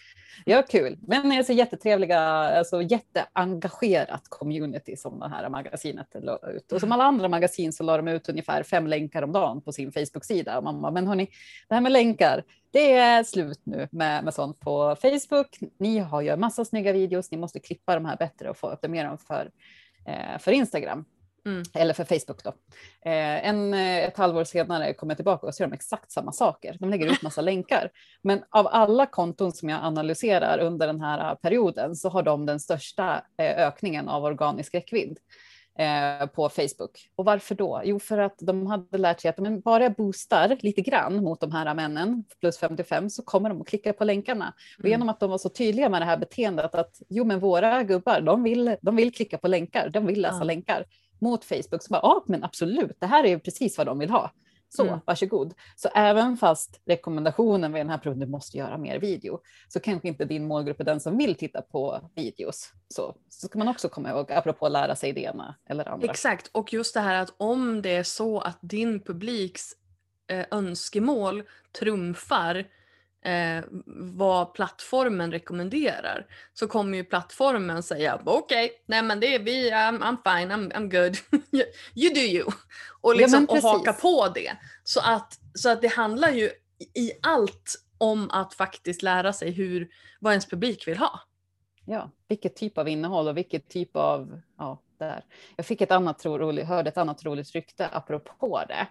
Ja, 0.45 0.61
kul. 0.61 0.97
Men 1.01 1.31
alltså 1.31 1.53
jättetrevliga, 1.53 2.19
alltså 2.19 2.81
jätteengagerat 2.81 4.23
community 4.29 4.95
som 4.95 5.19
det 5.19 5.29
här 5.29 5.49
magasinet 5.49 6.07
la 6.13 6.39
ut. 6.49 6.71
Och 6.71 6.79
som 6.79 6.91
alla 6.91 7.03
andra 7.03 7.27
magasin 7.27 7.73
så 7.73 7.83
la 7.83 7.97
de 7.97 8.07
ut 8.07 8.29
ungefär 8.29 8.63
fem 8.63 8.87
länkar 8.87 9.21
om 9.21 9.31
dagen 9.31 9.61
på 9.61 9.71
sin 9.71 9.91
Facebook-sida. 9.91 10.57
Och 10.57 10.63
man 10.63 10.81
bara, 10.81 10.91
men 10.91 11.07
hörni, 11.07 11.29
det 11.67 11.75
här 11.75 11.81
med 11.81 11.91
länkar, 11.91 12.43
det 12.71 12.93
är 12.93 13.23
slut 13.23 13.61
nu 13.63 13.87
med, 13.91 14.23
med 14.23 14.33
sånt 14.33 14.59
på 14.59 14.95
Facebook. 15.01 15.59
Ni 15.79 15.99
har 15.99 16.21
ju 16.21 16.29
en 16.29 16.39
massa 16.39 16.65
snygga 16.65 16.91
videos, 16.91 17.31
ni 17.31 17.37
måste 17.37 17.59
klippa 17.59 17.95
de 17.95 18.05
här 18.05 18.17
bättre 18.17 18.49
och 18.49 18.57
få 18.57 18.69
upp 18.69 18.81
dem 18.81 19.17
för, 19.27 19.51
eh, 20.05 20.39
för 20.39 20.51
Instagram. 20.51 21.05
Mm. 21.45 21.63
Eller 21.73 21.93
för 21.93 22.03
Facebook 22.03 22.43
då. 22.43 22.49
Eh, 23.01 23.47
en, 23.47 23.73
eh, 23.73 23.97
ett 23.97 24.17
halvår 24.17 24.43
senare 24.43 24.93
kommer 24.93 25.11
jag 25.11 25.17
tillbaka 25.17 25.47
och 25.47 25.55
så 25.55 25.63
gör 25.63 25.67
de 25.69 25.75
exakt 25.75 26.11
samma 26.11 26.31
saker. 26.31 26.77
De 26.79 26.89
lägger 26.89 27.05
ut 27.11 27.21
massa 27.21 27.41
länkar. 27.51 27.89
Men 28.21 28.43
av 28.49 28.67
alla 28.67 29.05
konton 29.05 29.51
som 29.51 29.69
jag 29.69 29.79
analyserar 29.83 30.59
under 30.59 30.87
den 30.87 31.01
här 31.01 31.35
perioden 31.35 31.95
så 31.95 32.09
har 32.09 32.23
de 32.23 32.45
den 32.45 32.59
största 32.59 33.23
eh, 33.37 33.67
ökningen 33.67 34.09
av 34.09 34.23
organisk 34.23 34.73
räckvidd 34.75 35.17
eh, 35.79 36.27
på 36.27 36.49
Facebook. 36.49 37.09
Och 37.15 37.25
varför 37.25 37.55
då? 37.55 37.81
Jo, 37.85 37.99
för 37.99 38.17
att 38.17 38.35
de 38.39 38.67
hade 38.67 38.97
lärt 38.97 39.21
sig 39.21 39.29
att 39.29 39.37
men 39.37 39.59
bara 39.61 39.83
jag 39.83 39.93
boostar 39.93 40.57
lite 40.59 40.81
grann 40.81 41.23
mot 41.23 41.39
de 41.41 41.51
här 41.51 41.73
männen 41.75 42.23
plus 42.39 42.57
55 42.57 43.09
så 43.09 43.23
kommer 43.23 43.49
de 43.49 43.61
att 43.61 43.67
klicka 43.67 43.93
på 43.93 44.03
länkarna. 44.03 44.53
Och 44.77 44.85
Mm. 44.85 44.91
genom 44.91 45.09
att 45.09 45.19
de 45.19 45.29
var 45.29 45.37
så 45.37 45.49
tydliga 45.49 45.89
med 45.89 46.01
det 46.01 46.05
här 46.05 46.17
beteendet 46.17 46.75
att 46.75 47.01
jo, 47.09 47.23
men 47.23 47.39
våra 47.39 47.83
gubbar, 47.83 48.21
de 48.21 48.43
vill, 48.43 48.75
de 48.81 48.95
vill 48.95 49.13
klicka 49.13 49.37
på 49.37 49.47
länkar, 49.47 49.89
de 49.89 50.05
vill 50.05 50.21
läsa 50.21 50.37
Ja. 50.37 50.43
länkar 50.43 50.85
mot 51.21 51.45
Facebook. 51.45 51.83
Så 51.83 51.89
bara, 51.89 51.99
ja, 52.03 52.23
men 52.27 52.43
absolut, 52.43 52.97
det 52.99 53.05
här 53.05 53.23
är 53.23 53.27
ju 53.27 53.39
precis 53.39 53.77
vad 53.77 53.87
de 53.87 53.99
vill 53.99 54.09
ha. 54.09 54.31
Så 54.71 54.83
Mm. 54.83 54.99
varsågod. 55.05 55.53
Så 55.75 55.89
även 55.95 56.37
fast 56.37 56.81
rekommendationen 56.85 57.73
vid 57.73 57.79
den 57.79 57.89
här 57.89 57.97
produkten, 57.97 58.19
du 58.19 58.31
måste 58.31 58.57
göra 58.57 58.77
mer 58.77 58.99
video, 58.99 59.39
så 59.67 59.79
kanske 59.79 60.07
inte 60.07 60.25
din 60.25 60.47
målgrupp 60.47 60.79
är 60.79 60.83
den 60.83 60.99
som 60.99 61.17
vill 61.17 61.35
titta 61.35 61.61
på 61.61 62.09
videos. 62.15 62.71
Så, 62.87 63.15
så 63.29 63.47
ska 63.47 63.59
man 63.59 63.67
också 63.67 63.89
komma 63.89 64.09
ihåg, 64.09 64.31
apropå 64.31 64.65
att 64.65 64.71
lära 64.71 64.95
sig 64.95 65.13
det 65.13 65.21
ena 65.21 65.55
eller 65.69 65.89
andra. 65.89 66.07
Exakt, 66.11 66.49
och 66.51 66.73
just 66.73 66.93
det 66.93 66.99
här 66.99 67.21
att 67.21 67.33
om 67.37 67.81
det 67.81 67.95
är 67.95 68.03
så 68.03 68.39
att 68.39 68.57
din 68.61 68.99
publiks 69.03 69.73
eh, 70.31 70.45
önskemål 70.51 71.43
trumfar 71.79 72.65
eh, 73.25 73.63
vad 74.11 74.53
plattformen 74.53 75.31
rekommenderar 75.31 76.25
så 76.53 76.67
kommer 76.67 76.97
ju 76.97 77.03
plattformen 77.03 77.83
säga 77.83 78.21
okej, 78.25 78.71
nej 78.85 79.03
men 79.03 79.19
det 79.19 79.35
är 79.35 79.39
vi, 79.39 79.71
I'm, 79.71 79.99
I'm 79.99 80.17
fine, 80.23 80.51
I'm, 80.51 80.73
I'm 80.73 80.89
good, 80.89 81.17
you 81.95 82.13
do 82.13 82.19
you. 82.19 82.45
Och, 83.01 83.13
Ja, 83.13 83.17
liksom, 83.17 83.47
men 83.49 83.57
och 83.57 83.63
haka 83.63 83.93
på 83.93 84.27
det. 84.35 84.51
Så 84.83 84.99
att, 84.99 85.39
så 85.53 85.69
att 85.69 85.81
det 85.81 85.87
handlar 85.87 86.29
ju 86.31 86.51
i 86.95 87.11
allt 87.21 87.75
om 87.97 88.29
att 88.31 88.53
faktiskt 88.53 89.01
lära 89.01 89.33
sig 89.33 89.51
hur, 89.51 89.89
vad 90.19 90.33
ens 90.33 90.45
publik 90.45 90.87
vill 90.87 90.97
ha. 90.97 91.19
Ja, 91.85 92.11
vilket 92.27 92.55
typ 92.55 92.77
av 92.77 92.87
innehåll 92.87 93.27
och 93.27 93.37
vilket 93.37 93.69
typ 93.69 93.95
av, 93.95 94.41
ja, 94.57 94.81
där. 94.99 95.23
Jag 95.55 95.65
fick 95.65 95.81
ett 95.81 95.91
annat 95.91 96.25
roligt, 96.25 96.67
hörde 96.67 96.89
ett 96.89 96.97
annat 96.97 97.25
roligt 97.25 97.51
rykte 97.51 97.87
apropå 97.91 98.61
det. 98.67 98.87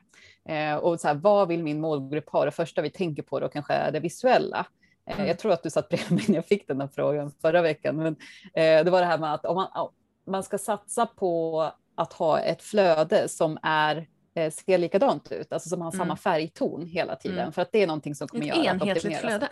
Eh, 0.53 0.77
och 0.77 1.01
så 1.01 1.09
här, 1.09 1.14
vad 1.14 1.49
vill 1.49 1.62
min 1.62 1.81
målgrupp 1.81 2.29
ha? 2.29 2.44
Det 2.44 2.51
första 2.51 2.83
vi 2.83 2.90
tänker 2.90 3.23
på 3.23 3.40
då 3.40 3.49
kanske 3.49 3.73
är 3.73 3.92
det 3.92 4.01
visuella. 4.01 4.66
Eh, 5.07 5.16
mm. 5.16 5.29
Jag 5.29 5.38
tror 5.38 5.53
att 5.53 5.62
du 5.62 5.71
satt 5.71 5.88
bredvid 5.88 6.12
mig 6.12 6.25
när 6.29 6.35
jag 6.35 6.47
fick 6.47 6.68
den 6.68 6.81
här 6.81 6.88
frågan 6.94 7.33
förra 7.42 7.62
veckan. 7.62 7.97
Men 7.97 8.16
eh, 8.55 8.85
det 8.85 8.90
var 8.90 9.01
det 9.01 9.07
här 9.07 9.18
med 9.18 9.35
att 9.35 9.44
om 9.44 9.55
man, 9.55 9.90
man 10.27 10.42
ska 10.42 10.59
satsa 10.59 11.07
på 11.07 11.62
att 11.94 12.12
ha 12.12 12.40
ett 12.40 12.62
flöde 12.62 13.29
som 13.29 13.59
är 13.62 14.07
eh, 14.35 14.51
ser 14.51 14.79
likadant 14.79 15.33
ut, 15.33 15.53
alltså 15.53 15.68
som 15.68 15.81
har 15.81 15.92
mm. 15.92 15.99
samma 15.99 16.16
färgton 16.16 16.87
hela 16.87 17.16
tiden, 17.16 17.38
mm. 17.38 17.53
för 17.53 17.62
att 17.62 17.73
det 17.73 17.83
är 17.83 17.87
någonting 17.87 18.14
som 18.14 18.29
kommer 18.29 18.44
ett 18.44 18.57
göra 18.57 18.71
att 18.71 18.83
enhetligt 18.83 19.18
flöde. 19.18 19.49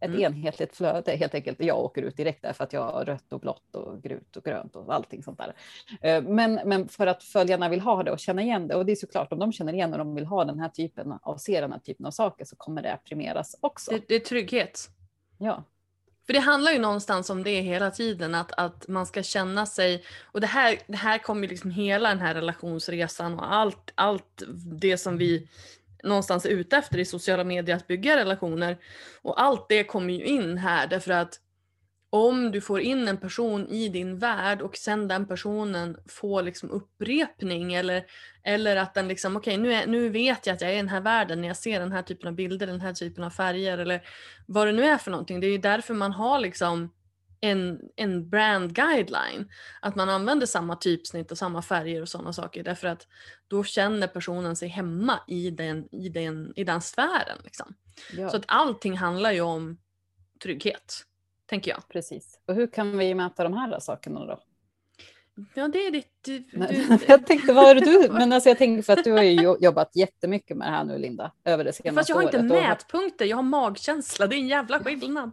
Ett 0.00 0.08
mm. 0.08 0.20
enhetligt 0.20 0.76
flöde 0.76 1.16
helt 1.16 1.34
enkelt. 1.34 1.60
Jag 1.60 1.78
åker 1.78 2.02
ut 2.02 2.16
direkt 2.16 2.42
där 2.42 2.52
för 2.52 2.64
att 2.64 2.72
jag 2.72 2.92
har 2.92 3.04
rött 3.04 3.32
och 3.32 3.40
blått 3.40 3.74
och 3.74 4.02
grut 4.02 4.36
och 4.36 4.44
grönt 4.44 4.76
och 4.76 4.94
allting 4.94 5.22
sånt 5.22 5.38
där. 5.38 5.54
Eh, 6.00 6.22
men, 6.22 6.60
men 6.64 6.88
för 6.88 7.06
att 7.06 7.22
följarna 7.22 7.68
vill 7.68 7.80
ha 7.80 8.02
det 8.02 8.10
och 8.10 8.18
känna 8.18 8.42
igen 8.42 8.68
det 8.68 8.74
och 8.74 8.86
det 8.86 8.92
är 8.92 8.96
såklart 8.96 9.32
om 9.32 9.38
de 9.38 9.52
känner 9.52 9.72
igen 9.72 9.92
och 9.92 9.98
de 9.98 10.14
vill 10.14 10.26
ha 10.26 10.44
den 10.44 10.60
här 10.60 10.68
typen 10.68 11.14
av 11.22 11.36
se 11.36 11.60
den 11.60 11.72
här 11.72 11.78
typen 11.78 12.06
av 12.06 12.10
saker 12.10 12.44
så 12.44 12.56
kommer 12.56 12.82
det 12.82 12.92
att 12.92 13.04
premieras 13.04 13.56
också. 13.60 13.90
Det, 13.90 14.08
det 14.08 14.14
är 14.14 14.20
trygghet. 14.20 14.88
Ja. 15.38 15.64
För 16.26 16.32
det 16.32 16.40
handlar 16.40 16.72
ju 16.72 16.78
någonstans 16.78 17.30
om 17.30 17.44
det 17.44 17.60
hela 17.60 17.90
tiden, 17.90 18.34
att, 18.34 18.52
att 18.52 18.88
man 18.88 19.06
ska 19.06 19.22
känna 19.22 19.66
sig, 19.66 20.04
och 20.24 20.40
det 20.40 20.46
här, 20.46 20.78
det 20.86 20.96
här 20.96 21.18
kommer 21.18 21.42
ju 21.42 21.48
liksom 21.48 21.70
hela 21.70 22.08
den 22.08 22.20
här 22.20 22.34
relationsresan 22.34 23.34
och 23.34 23.54
allt, 23.54 23.92
allt 23.94 24.42
det 24.80 24.98
som 24.98 25.18
vi 25.18 25.48
någonstans 26.04 26.46
är 26.46 26.50
ute 26.50 26.76
efter 26.76 26.98
i 26.98 27.04
sociala 27.04 27.44
medier, 27.44 27.76
att 27.76 27.86
bygga 27.86 28.16
relationer. 28.16 28.78
Och 29.22 29.42
allt 29.42 29.68
det 29.68 29.84
kommer 29.84 30.14
ju 30.14 30.24
in 30.24 30.58
här 30.58 30.86
därför 30.86 31.12
att 31.12 31.40
om 32.10 32.50
du 32.50 32.60
får 32.60 32.80
in 32.80 33.08
en 33.08 33.16
person 33.16 33.68
i 33.68 33.88
din 33.88 34.18
värld 34.18 34.62
och 34.62 34.76
sen 34.76 35.08
den 35.08 35.26
personen 35.26 35.96
får 36.06 36.42
liksom 36.42 36.70
upprepning 36.70 37.74
eller, 37.74 38.06
eller 38.42 38.76
att 38.76 38.94
den 38.94 39.08
liksom, 39.08 39.36
okej 39.36 39.60
okay, 39.60 39.86
nu, 39.86 39.86
nu 39.86 40.08
vet 40.08 40.46
jag 40.46 40.54
att 40.54 40.60
jag 40.60 40.70
är 40.70 40.74
i 40.74 40.76
den 40.76 40.88
här 40.88 41.00
världen 41.00 41.40
när 41.40 41.48
jag 41.48 41.56
ser 41.56 41.80
den 41.80 41.92
här 41.92 42.02
typen 42.02 42.28
av 42.28 42.34
bilder, 42.34 42.66
den 42.66 42.80
här 42.80 42.92
typen 42.92 43.24
av 43.24 43.30
färger 43.30 43.78
eller 43.78 44.02
vad 44.46 44.66
det 44.66 44.72
nu 44.72 44.84
är 44.84 44.98
för 44.98 45.10
någonting. 45.10 45.40
Det 45.40 45.46
är 45.46 45.50
ju 45.50 45.58
därför 45.58 45.94
man 45.94 46.12
har 46.12 46.38
liksom 46.38 46.90
en, 47.40 47.80
en 47.96 48.28
brand 48.30 48.74
guideline. 48.74 49.48
Att 49.80 49.94
man 49.94 50.08
använder 50.08 50.46
samma 50.46 50.76
typsnitt 50.76 51.30
och 51.30 51.38
samma 51.38 51.62
färger 51.62 52.02
och 52.02 52.08
sådana 52.08 52.32
saker 52.32 52.64
därför 52.64 52.88
att 52.88 53.06
då 53.48 53.64
känner 53.64 54.06
personen 54.06 54.56
sig 54.56 54.68
hemma 54.68 55.20
i 55.26 55.50
den, 55.50 55.88
i 55.94 56.08
den, 56.08 56.52
i 56.56 56.64
den 56.64 56.80
sfären. 56.80 57.38
Liksom. 57.44 57.74
Ja. 58.12 58.28
Så 58.28 58.36
att 58.36 58.44
allting 58.46 58.96
handlar 58.96 59.32
ju 59.32 59.40
om 59.40 59.78
trygghet 60.42 61.04
tänker 61.46 61.70
jag. 61.70 61.88
Precis. 61.88 62.40
Och 62.46 62.54
hur 62.54 62.66
kan 62.66 62.98
vi 62.98 63.14
mäta 63.14 63.42
de 63.42 63.52
här 63.52 63.80
sakerna 63.80 64.26
då? 64.26 64.40
Ja, 65.54 65.68
det 65.68 65.86
är 65.86 65.90
ditt... 65.90 66.12
Du, 66.20 66.38
du, 66.38 66.98
jag 67.08 67.26
tänkte, 67.26 67.52
vad 67.52 67.70
är 67.70 67.74
det 67.74 67.80
du... 67.80 68.08
Men 68.12 68.32
alltså 68.32 68.48
jag 68.48 68.58
tänker 68.58 68.82
för 68.82 68.92
att 68.92 69.04
du 69.04 69.12
har 69.12 69.22
ju 69.22 69.56
jobbat 69.60 69.96
jättemycket 69.96 70.56
med 70.56 70.68
det 70.68 70.70
här 70.70 70.84
nu, 70.84 70.98
Linda, 70.98 71.32
över 71.44 71.64
det 71.64 71.72
senaste 71.72 71.88
året. 71.88 71.96
Fast 71.96 72.08
jag 72.08 72.16
har 72.16 72.22
inte 72.22 72.54
året. 72.54 72.68
mätpunkter, 72.68 73.24
jag 73.24 73.36
har 73.36 73.42
magkänsla. 73.42 74.26
Det 74.26 74.36
är 74.36 74.38
en 74.38 74.48
jävla 74.48 74.80
skillnad. 74.80 75.30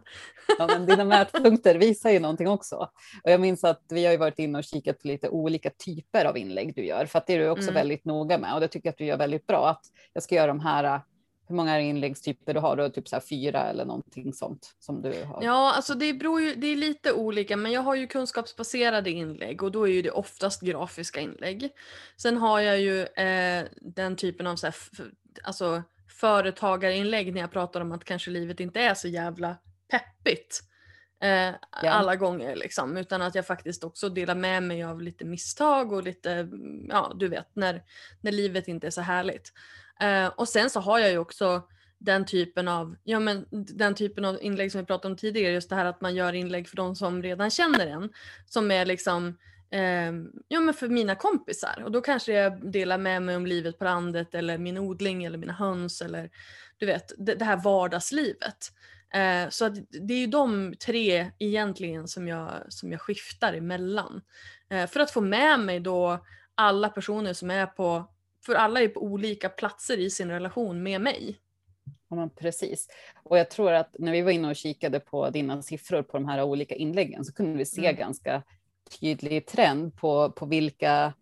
Ja, 0.58 0.66
men 0.66 0.86
dina 0.86 1.04
mätpunkter 1.14 1.74
visar 1.74 2.10
ju 2.10 2.20
någonting 2.20 2.48
också. 2.48 2.76
Och 3.24 3.30
jag 3.30 3.40
minns 3.40 3.64
att 3.64 3.84
vi 3.88 4.04
har 4.04 4.12
ju 4.12 4.18
varit 4.18 4.38
inne 4.38 4.58
och 4.58 4.64
kikat 4.64 4.98
på 4.98 5.08
lite 5.08 5.28
olika 5.28 5.70
typer 5.70 6.24
av 6.24 6.38
inlägg 6.38 6.74
du 6.74 6.86
gör, 6.86 7.06
för 7.06 7.18
att 7.18 7.26
det 7.26 7.34
är 7.34 7.38
du 7.38 7.48
också 7.48 7.70
mm. 7.70 7.74
väldigt 7.74 8.04
noga 8.04 8.38
med 8.38 8.54
och 8.54 8.60
det 8.60 8.68
tycker 8.68 8.86
jag 8.86 8.92
att 8.92 8.98
du 8.98 9.04
gör 9.04 9.16
väldigt 9.16 9.46
bra. 9.46 9.68
Att 9.68 9.82
jag 10.12 10.22
ska 10.22 10.34
göra 10.34 10.46
de 10.46 10.60
här 10.60 11.00
hur 11.48 11.56
många 11.56 11.80
inläggstyper 11.80 12.54
du 12.54 12.60
har? 12.60 12.76
Du 12.76 12.82
har 12.82 12.90
typ 12.90 13.08
så 13.08 13.20
fyra 13.20 13.70
eller 13.70 13.84
någonting 13.84 14.32
sånt 14.32 14.74
som 14.78 15.02
du 15.02 15.24
har? 15.24 15.42
Ja, 15.42 15.72
alltså 15.74 15.94
det 15.94 16.14
beror 16.14 16.40
ju, 16.40 16.54
det 16.54 16.66
är 16.66 16.76
lite 16.76 17.12
olika, 17.12 17.56
men 17.56 17.72
jag 17.72 17.80
har 17.80 17.94
ju 17.94 18.06
kunskapsbaserade 18.06 19.10
inlägg 19.10 19.62
och 19.62 19.72
då 19.72 19.88
är 19.88 19.92
ju 19.92 20.02
det 20.02 20.10
oftast 20.10 20.60
grafiska 20.60 21.20
inlägg. 21.20 21.70
Sen 22.16 22.36
har 22.36 22.60
jag 22.60 22.80
ju 22.80 23.02
eh, 23.02 23.64
den 23.80 24.16
typen 24.16 24.46
av 24.46 24.56
så 24.56 24.66
här, 24.66 24.74
alltså 25.44 25.82
företagarinlägg 26.20 27.34
när 27.34 27.40
jag 27.40 27.52
pratar 27.52 27.80
om 27.80 27.92
att 27.92 28.04
kanske 28.04 28.30
livet 28.30 28.60
inte 28.60 28.80
är 28.80 28.94
så 28.94 29.08
jävla 29.08 29.56
peppigt. 29.90 30.62
Eh, 31.22 31.54
ja. 31.82 31.90
alla 31.90 32.16
gånger 32.16 32.56
liksom, 32.56 32.96
utan 32.96 33.22
att 33.22 33.34
jag 33.34 33.46
faktiskt 33.46 33.84
också 33.84 34.08
delar 34.08 34.34
med 34.34 34.62
mig 34.62 34.82
av 34.82 35.02
lite 35.02 35.24
misstag 35.24 35.92
och 35.92 36.02
lite, 36.02 36.48
ja 36.88 37.12
du 37.16 37.28
vet, 37.28 37.56
när, 37.56 37.82
när 38.20 38.32
livet 38.32 38.68
inte 38.68 38.86
är 38.86 38.90
så 38.90 39.00
härligt. 39.00 39.52
Eh, 40.00 40.26
och 40.26 40.48
sen 40.48 40.70
så 40.70 40.80
har 40.80 40.98
jag 40.98 41.10
ju 41.10 41.18
också 41.18 41.62
den 41.98 42.24
typen 42.24 42.68
av, 42.68 42.96
ja 43.04 43.20
men 43.20 43.46
den 43.50 43.94
typen 43.94 44.24
av 44.24 44.42
inlägg 44.42 44.72
som 44.72 44.80
vi 44.80 44.86
pratade 44.86 45.12
om 45.12 45.18
tidigare, 45.18 45.52
just 45.52 45.70
det 45.70 45.76
här 45.76 45.84
att 45.84 46.00
man 46.00 46.14
gör 46.14 46.32
inlägg 46.32 46.68
för 46.68 46.76
de 46.76 46.96
som 46.96 47.22
redan 47.22 47.50
känner 47.50 47.86
en. 47.86 48.10
Som 48.46 48.70
är 48.70 48.84
liksom, 48.84 49.38
eh, 49.70 50.12
ja 50.48 50.60
men 50.60 50.74
för 50.74 50.88
mina 50.88 51.14
kompisar. 51.14 51.82
Och 51.84 51.92
då 51.92 52.00
kanske 52.00 52.32
jag 52.32 52.72
delar 52.72 52.98
med 52.98 53.22
mig 53.22 53.36
om 53.36 53.46
livet 53.46 53.78
på 53.78 53.84
landet 53.84 54.34
eller 54.34 54.58
min 54.58 54.78
odling 54.78 55.24
eller 55.24 55.38
mina 55.38 55.52
höns 55.52 56.02
eller 56.02 56.30
du 56.78 56.86
vet, 56.86 57.12
det, 57.18 57.34
det 57.34 57.44
här 57.44 57.56
vardagslivet. 57.56 58.72
Eh, 59.14 59.48
så 59.50 59.68
det 59.88 60.14
är 60.14 60.18
ju 60.18 60.26
de 60.26 60.74
tre 60.86 61.30
egentligen 61.38 62.08
som 62.08 62.28
jag, 62.28 62.50
som 62.68 62.92
jag 62.92 63.00
skiftar 63.00 63.52
emellan. 63.52 64.22
Eh, 64.70 64.86
för 64.86 65.00
att 65.00 65.10
få 65.10 65.20
med 65.20 65.60
mig 65.60 65.80
då 65.80 66.24
alla 66.54 66.88
personer 66.88 67.32
som 67.32 67.50
är 67.50 67.66
på 67.66 68.10
för 68.46 68.54
alla 68.54 68.82
är 68.82 68.88
på 68.88 69.00
olika 69.00 69.48
platser 69.48 69.98
i 69.98 70.10
sin 70.10 70.30
relation 70.30 70.82
med 70.82 71.00
mig. 71.00 71.36
Ja, 72.08 72.30
precis. 72.36 72.88
Och 73.22 73.38
jag 73.38 73.50
tror 73.50 73.72
att 73.72 73.96
när 73.98 74.12
vi 74.12 74.22
var 74.22 74.30
inne 74.30 74.48
och 74.48 74.56
kikade 74.56 75.00
på 75.00 75.30
dina 75.30 75.62
siffror 75.62 76.02
på 76.02 76.16
de 76.16 76.28
här 76.28 76.42
olika 76.42 76.74
inläggen 76.74 77.24
så 77.24 77.32
kunde 77.32 77.58
vi 77.58 77.66
se 77.66 77.86
mm. 77.86 77.96
ganska 77.96 78.42
tydlig 79.00 79.46
trend 79.46 79.96
på, 79.96 80.30
på 80.30 80.46
vilka 80.46 81.12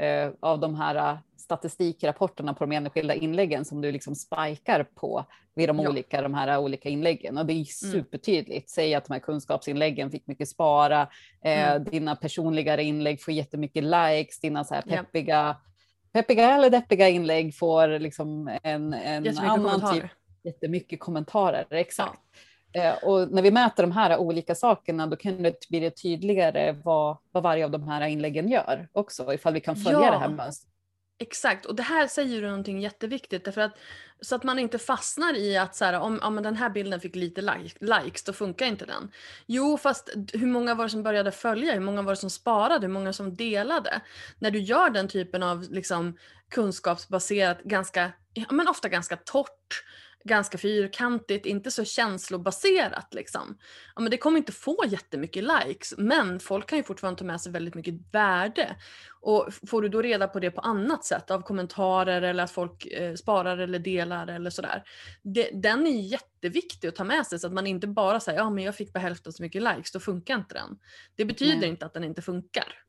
eh, 0.00 0.30
av 0.40 0.60
de 0.60 0.74
här 0.74 1.18
statistikrapporterna 1.36 2.54
på 2.54 2.64
de 2.64 2.72
enskilda 2.72 3.14
inläggen 3.14 3.64
som 3.64 3.80
du 3.80 3.92
liksom 3.92 4.14
spikar 4.14 4.84
på 4.84 5.24
vid 5.54 5.68
de 5.68 5.78
ja. 5.78 5.88
olika, 5.88 6.22
de 6.22 6.34
här 6.34 6.58
olika 6.58 6.88
inläggen. 6.88 7.38
Och 7.38 7.46
det 7.46 7.52
är 7.52 7.54
mm. 7.54 7.64
supertydligt. 7.64 8.70
Säg 8.70 8.94
att 8.94 9.04
de 9.04 9.12
här 9.12 9.20
kunskapsinläggen 9.20 10.10
fick 10.10 10.26
mycket 10.26 10.48
spara, 10.48 11.02
eh, 11.44 11.72
mm. 11.72 11.84
dina 11.84 12.16
personligare 12.16 12.82
inlägg 12.82 13.22
får 13.22 13.34
jättemycket 13.34 13.84
likes, 13.84 14.40
dina 14.40 14.64
så 14.64 14.74
här 14.74 14.82
peppiga 14.82 15.34
ja 15.34 15.60
peppiga 16.14 16.54
eller 16.54 16.70
deppiga 16.70 17.08
inlägg 17.08 17.56
får 17.56 17.98
liksom 17.98 18.58
en, 18.62 18.94
en 18.94 19.38
annan 19.38 19.94
typ. 19.94 20.04
Jättemycket 20.42 21.00
kommentarer, 21.00 21.66
exakt. 21.70 22.20
Ja. 22.72 22.82
Eh, 22.82 22.94
och 23.04 23.32
när 23.32 23.42
vi 23.42 23.50
mäter 23.50 23.82
de 23.82 23.92
här 23.92 24.18
olika 24.18 24.54
sakerna, 24.54 25.06
då 25.06 25.16
kan 25.16 25.42
det 25.42 25.68
bli 25.68 25.90
tydligare 25.90 26.72
vad, 26.72 27.16
vad 27.32 27.42
varje 27.42 27.64
av 27.64 27.70
de 27.70 27.88
här 27.88 28.06
inläggen 28.06 28.48
gör 28.48 28.88
också, 28.92 29.34
ifall 29.34 29.54
vi 29.54 29.60
kan 29.60 29.76
följa 29.76 30.00
ja. 30.00 30.10
det 30.10 30.18
här 30.18 30.28
mönstret. 30.28 30.73
Exakt, 31.18 31.66
och 31.66 31.74
det 31.74 31.82
här 31.82 32.06
säger 32.06 32.40
du 32.42 32.48
någonting 32.48 32.80
jätteviktigt 32.80 33.44
därför 33.44 33.60
att 33.60 33.78
så 34.20 34.34
att 34.34 34.44
man 34.44 34.58
inte 34.58 34.78
fastnar 34.78 35.36
i 35.36 35.56
att 35.56 35.76
så 35.76 35.84
här, 35.84 36.00
om, 36.00 36.20
om 36.22 36.42
den 36.42 36.56
här 36.56 36.70
bilden 36.70 37.00
fick 37.00 37.16
lite 37.16 37.40
like, 37.40 37.76
likes, 37.80 38.24
då 38.24 38.32
funkar 38.32 38.66
inte 38.66 38.86
den. 38.86 39.10
Jo, 39.46 39.78
fast 39.78 40.10
hur 40.32 40.46
många 40.46 40.74
var 40.74 40.84
det 40.84 40.90
som 40.90 41.02
började 41.02 41.32
följa? 41.32 41.72
Hur 41.72 41.80
många 41.80 42.02
var 42.02 42.12
det 42.12 42.16
som 42.16 42.30
sparade? 42.30 42.86
Hur 42.86 42.92
många 42.92 43.12
som 43.12 43.36
delade? 43.36 44.00
När 44.38 44.50
du 44.50 44.58
gör 44.58 44.90
den 44.90 45.08
typen 45.08 45.42
av 45.42 45.62
liksom, 45.70 46.16
kunskapsbaserat, 46.50 47.62
ganska, 47.62 48.12
men 48.50 48.68
ofta 48.68 48.88
ganska 48.88 49.16
torrt 49.16 49.84
ganska 50.24 50.58
fyrkantigt, 50.58 51.46
inte 51.46 51.70
så 51.70 51.84
känslobaserat 51.84 53.14
liksom. 53.14 53.58
Ja, 53.94 54.02
men 54.02 54.10
det 54.10 54.16
kommer 54.16 54.38
inte 54.38 54.52
få 54.52 54.84
jättemycket 54.86 55.44
likes, 55.44 55.94
men 55.98 56.40
folk 56.40 56.68
kan 56.68 56.78
ju 56.78 56.84
fortfarande 56.84 57.18
ta 57.18 57.24
med 57.24 57.40
sig 57.40 57.52
väldigt 57.52 57.74
mycket 57.74 57.94
värde. 58.12 58.76
Och 59.20 59.48
får 59.66 59.82
du 59.82 59.88
då 59.88 60.02
reda 60.02 60.28
på 60.28 60.40
det 60.40 60.50
på 60.50 60.60
annat 60.60 61.04
sätt, 61.04 61.30
av 61.30 61.42
kommentarer 61.42 62.22
eller 62.22 62.44
att 62.44 62.50
folk 62.50 62.86
eh, 62.86 63.14
sparar 63.14 63.58
eller 63.58 63.78
delar 63.78 64.26
eller 64.26 64.50
sådär. 64.50 64.82
Det, 65.22 65.50
den 65.52 65.86
är 65.86 66.00
jätteviktig 66.00 66.88
att 66.88 66.96
ta 66.96 67.04
med 67.04 67.26
sig 67.26 67.38
så 67.38 67.46
att 67.46 67.52
man 67.52 67.66
inte 67.66 67.86
bara 67.86 68.20
säger 68.20 68.38
ja 68.38 68.50
men 68.50 68.64
jag 68.64 68.76
fick 68.76 68.92
bara 68.92 69.00
hälften 69.00 69.32
så 69.32 69.42
mycket 69.42 69.62
likes, 69.62 69.92
då 69.92 70.00
funkar 70.00 70.34
inte 70.34 70.54
den. 70.54 70.78
Det 71.16 71.24
betyder 71.24 71.60
Nej. 71.60 71.68
inte 71.68 71.86
att 71.86 71.94
den 71.94 72.04
inte 72.04 72.22
funkar 72.22 72.84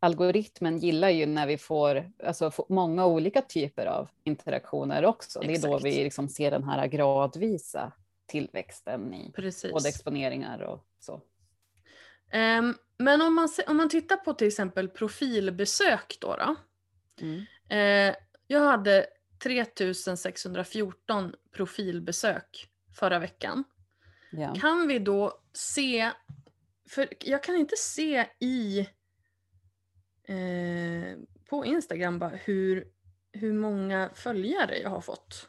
algoritmen 0.00 0.78
gillar 0.78 1.10
ju 1.10 1.26
när 1.26 1.46
vi 1.46 1.58
får, 1.58 2.12
alltså, 2.24 2.50
får 2.50 2.66
många 2.68 3.06
olika 3.06 3.42
typer 3.42 3.86
av 3.86 4.08
interaktioner 4.24 5.04
också. 5.04 5.42
Exakt. 5.42 5.62
Det 5.62 5.68
är 5.68 5.70
då 5.70 5.78
vi 5.78 6.04
liksom 6.04 6.28
ser 6.28 6.50
den 6.50 6.64
här 6.64 6.86
gradvisa 6.86 7.92
tillväxten 8.26 9.14
i 9.14 9.32
Precis. 9.32 9.72
både 9.72 9.88
exponeringar 9.88 10.62
och 10.62 10.86
så. 11.00 11.14
Um, 12.32 12.74
men 12.96 13.22
om 13.22 13.34
man, 13.34 13.48
om 13.66 13.76
man 13.76 13.88
tittar 13.88 14.16
på 14.16 14.34
till 14.34 14.46
exempel 14.46 14.88
profilbesök 14.88 16.16
då. 16.20 16.36
då 16.36 16.56
mm. 17.20 17.38
uh, 18.08 18.14
jag 18.46 18.60
hade 18.60 19.06
3614 19.42 21.34
profilbesök 21.52 22.68
förra 22.94 23.18
veckan. 23.18 23.64
Ja. 24.30 24.54
Kan 24.54 24.88
vi 24.88 24.98
då 24.98 25.40
se, 25.52 26.10
för 26.88 27.08
jag 27.20 27.42
kan 27.42 27.56
inte 27.56 27.76
se 27.76 28.26
i 28.40 28.88
eh, 30.28 31.18
på 31.50 31.64
Instagram 31.64 32.18
bara 32.18 32.30
hur, 32.44 32.88
hur 33.32 33.52
många 33.52 34.10
följare 34.14 34.78
jag 34.78 34.90
har 34.90 35.00
fått. 35.00 35.48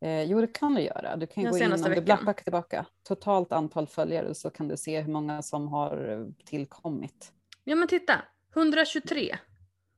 Eh, 0.00 0.22
jo, 0.22 0.40
det 0.40 0.46
kan 0.46 0.74
du 0.74 0.80
göra. 0.82 1.16
Du 1.16 1.26
kan 1.26 1.44
Den 1.44 1.52
gå 1.52 1.58
in 1.58 1.72
om 1.72 1.82
du 1.82 1.88
veckan. 1.88 2.34
tillbaka. 2.44 2.86
Totalt 3.02 3.52
antal 3.52 3.86
följare 3.86 4.34
så 4.34 4.50
kan 4.50 4.68
du 4.68 4.76
se 4.76 5.00
hur 5.00 5.12
många 5.12 5.42
som 5.42 5.68
har 5.68 6.08
eh, 6.10 6.44
tillkommit. 6.46 7.32
Ja 7.64 7.76
men 7.76 7.88
titta, 7.88 8.22
123 8.56 9.36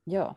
Ja, 0.05 0.35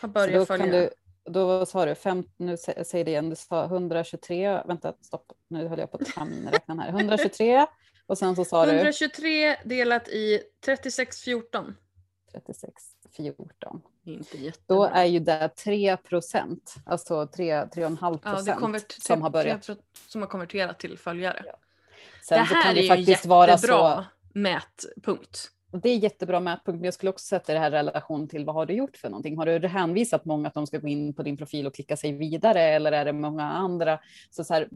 har 0.00 0.08
börjat 0.08 0.34
då 0.40 0.46
följa. 0.46 0.66
du. 0.66 0.90
Då 1.24 1.66
sa 1.66 1.86
du, 1.86 1.94
fem, 1.94 2.24
nu 2.36 2.54
sä- 2.54 2.84
säg 2.84 3.04
det 3.04 3.10
igen, 3.10 3.30
du 3.30 3.36
sa 3.36 3.64
123, 3.64 4.62
vänta 4.66 4.92
stopp, 5.00 5.32
nu 5.48 5.68
höll 5.68 5.78
jag 5.78 5.90
på 5.90 5.96
att 5.96 6.06
tamminräkna 6.06 6.74
här. 6.82 6.88
123 6.88 7.66
och 8.06 8.18
sen 8.18 8.36
så 8.36 8.44
sa 8.44 8.66
du 8.66 8.72
123 8.72 9.56
delat 9.64 10.08
i 10.08 10.40
3614. 10.64 11.74
36, 12.32 12.82
14. 13.16 13.82
Inte 14.04 14.38
jättebra. 14.38 14.76
Då 14.76 14.84
är 14.84 15.04
ju 15.04 15.18
det 15.18 15.48
3 15.48 15.96
procent, 15.96 16.74
alltså 16.86 17.26
3, 17.26 17.64
3,5 17.64 17.98
ja, 18.00 18.10
det 18.10 18.18
procent 18.18 18.60
konvert- 18.60 19.02
som 19.02 19.22
har 19.22 19.30
börjat. 19.30 19.70
som 20.08 20.22
har 20.22 20.28
konverterat 20.28 20.78
till 20.78 20.98
följare. 20.98 21.44
Sen 22.22 22.40
det 22.40 22.46
så 22.46 22.54
här 22.54 22.62
kan 22.62 22.70
är 22.70 22.74
det 22.74 22.80
ju 22.80 23.02
jättebra 23.12 23.36
vara 23.36 23.58
så. 23.58 24.04
mätpunkt. 24.32 25.48
Det 25.82 25.88
är 25.90 25.96
jättebra 25.96 26.40
mätpunkt, 26.40 26.80
men 26.80 26.84
jag 26.84 26.94
skulle 26.94 27.10
också 27.10 27.26
sätta 27.26 27.52
det 27.52 27.58
här 27.58 27.70
i 27.70 27.74
relation 27.74 28.28
till 28.28 28.44
vad 28.44 28.54
har 28.54 28.66
du 28.66 28.74
gjort 28.74 28.96
för 28.96 29.08
någonting? 29.08 29.38
Har 29.38 29.46
du 29.46 29.68
hänvisat 29.68 30.24
många 30.24 30.48
att 30.48 30.54
de 30.54 30.66
ska 30.66 30.78
gå 30.78 30.88
in 30.88 31.14
på 31.14 31.22
din 31.22 31.36
profil 31.36 31.66
och 31.66 31.74
klicka 31.74 31.96
sig 31.96 32.12
vidare 32.12 32.62
eller 32.62 32.92
är 32.92 33.04
det 33.04 33.12
många 33.12 33.44
andra? 33.44 33.98
Så 34.30 34.44
så 34.44 34.54
här, 34.54 34.68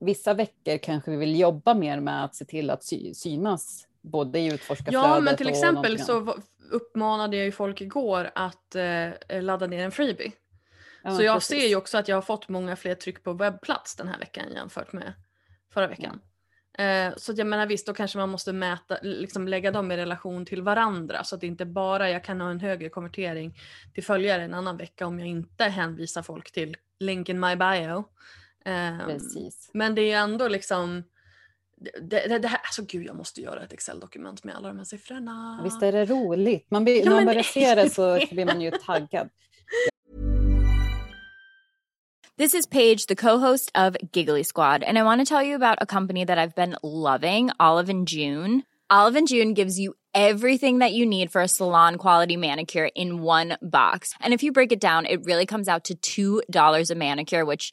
vissa 0.00 0.34
veckor 0.34 0.78
kanske 0.78 1.10
vi 1.10 1.16
vill 1.16 1.40
jobba 1.40 1.74
mer 1.74 2.00
med 2.00 2.24
att 2.24 2.34
se 2.34 2.44
till 2.44 2.70
att 2.70 2.84
sy 2.84 3.14
synas 3.14 3.86
både 4.04 4.38
i 4.38 4.46
utforskarflödet 4.46 5.08
Ja, 5.08 5.20
men 5.20 5.36
till 5.36 5.48
exempel 5.48 5.98
så 5.98 6.36
uppmanade 6.70 7.36
jag 7.36 7.46
ju 7.46 7.52
folk 7.52 7.80
igår 7.80 8.30
att 8.34 8.74
eh, 8.74 9.42
ladda 9.42 9.66
ner 9.66 9.84
en 9.84 9.92
freebie. 9.92 10.32
Ja, 11.02 11.10
så 11.10 11.22
jag 11.22 11.36
precis. 11.36 11.60
ser 11.60 11.68
ju 11.68 11.76
också 11.76 11.98
att 11.98 12.08
jag 12.08 12.16
har 12.16 12.22
fått 12.22 12.48
många 12.48 12.76
fler 12.76 12.94
tryck 12.94 13.22
på 13.22 13.32
webbplats 13.32 13.96
den 13.96 14.08
här 14.08 14.18
veckan 14.18 14.44
jämfört 14.54 14.92
med 14.92 15.12
förra 15.72 15.86
veckan. 15.86 16.20
Eh, 16.78 17.12
så 17.16 17.32
jag 17.36 17.46
menar 17.46 17.66
visst, 17.66 17.86
då 17.86 17.94
kanske 17.94 18.18
man 18.18 18.28
måste 18.28 18.52
mäta, 18.52 18.98
liksom 19.02 19.48
lägga 19.48 19.70
dem 19.70 19.92
i 19.92 19.96
relation 19.96 20.46
till 20.46 20.62
varandra 20.62 21.24
så 21.24 21.34
att 21.34 21.40
det 21.40 21.46
inte 21.46 21.66
bara 21.66 22.10
jag 22.10 22.24
kan 22.24 22.40
ha 22.40 22.50
en 22.50 22.60
högre 22.60 22.88
konvertering 22.88 23.58
till 23.94 24.04
följare 24.04 24.42
en 24.42 24.54
annan 24.54 24.76
vecka 24.76 25.06
om 25.06 25.18
jag 25.18 25.28
inte 25.28 25.64
hänvisar 25.64 26.22
folk 26.22 26.52
till 26.52 26.76
link 27.00 27.28
in 27.28 27.40
my 27.40 27.56
bio. 27.56 28.04
Precis. 29.06 29.70
men 29.74 29.94
det 29.94 30.12
är 30.12 30.18
ändå 30.18 30.48
liksom 30.48 31.04
det, 31.76 32.28
det, 32.28 32.38
det 32.38 32.48
här, 32.48 32.60
alltså 32.62 32.82
gud 32.82 33.06
jag 33.06 33.16
måste 33.16 33.40
göra 33.40 33.62
ett 33.62 33.72
Excel-dokument 33.72 34.44
med 34.44 34.56
alla 34.56 34.68
de 34.68 34.76
här 34.76 34.84
siffrorna. 34.84 35.60
Visst 35.64 35.82
är 35.82 35.92
det 35.92 36.04
roligt? 36.04 36.70
Man 36.70 36.84
blir, 36.84 36.98
Ja, 36.98 37.04
när 37.04 37.14
man 37.14 37.24
börjar 37.24 37.42
se 37.42 37.74
det 37.74 37.90
så 37.90 38.20
blir 38.30 38.46
man 38.46 38.60
ju 38.60 38.70
taggad. 38.70 39.28
This 42.36 42.54
is 42.54 42.66
Paige, 42.66 43.06
the 43.06 43.14
co-host 43.14 43.70
of 43.76 43.96
Giggly 44.12 44.42
Squad, 44.42 44.82
and 44.82 44.98
I 44.98 45.04
want 45.04 45.20
to 45.20 45.24
tell 45.24 45.42
you 45.42 45.54
about 45.54 45.78
a 45.80 45.86
company 45.86 46.24
that 46.24 46.36
I've 46.36 46.54
been 46.56 46.76
loving, 46.82 47.50
Olive 47.60 47.88
and 47.88 48.08
June. 48.08 48.64
Olive 48.90 49.14
and 49.14 49.28
June 49.28 49.54
gives 49.54 49.78
you 49.78 49.94
everything 50.14 50.80
that 50.80 50.92
you 50.92 51.06
need 51.06 51.30
for 51.30 51.40
a 51.40 51.48
salon 51.48 51.96
quality 51.96 52.36
manicure 52.36 52.88
in 52.94 53.22
one 53.22 53.56
box. 53.62 54.14
And 54.20 54.34
if 54.34 54.42
you 54.42 54.50
break 54.50 54.72
it 54.72 54.80
down, 54.80 55.06
it 55.06 55.24
really 55.24 55.46
comes 55.46 55.68
out 55.68 55.90
to 55.90 56.42
$2 56.44 56.90
a 56.90 56.94
manicure, 56.94 57.44
which 57.44 57.72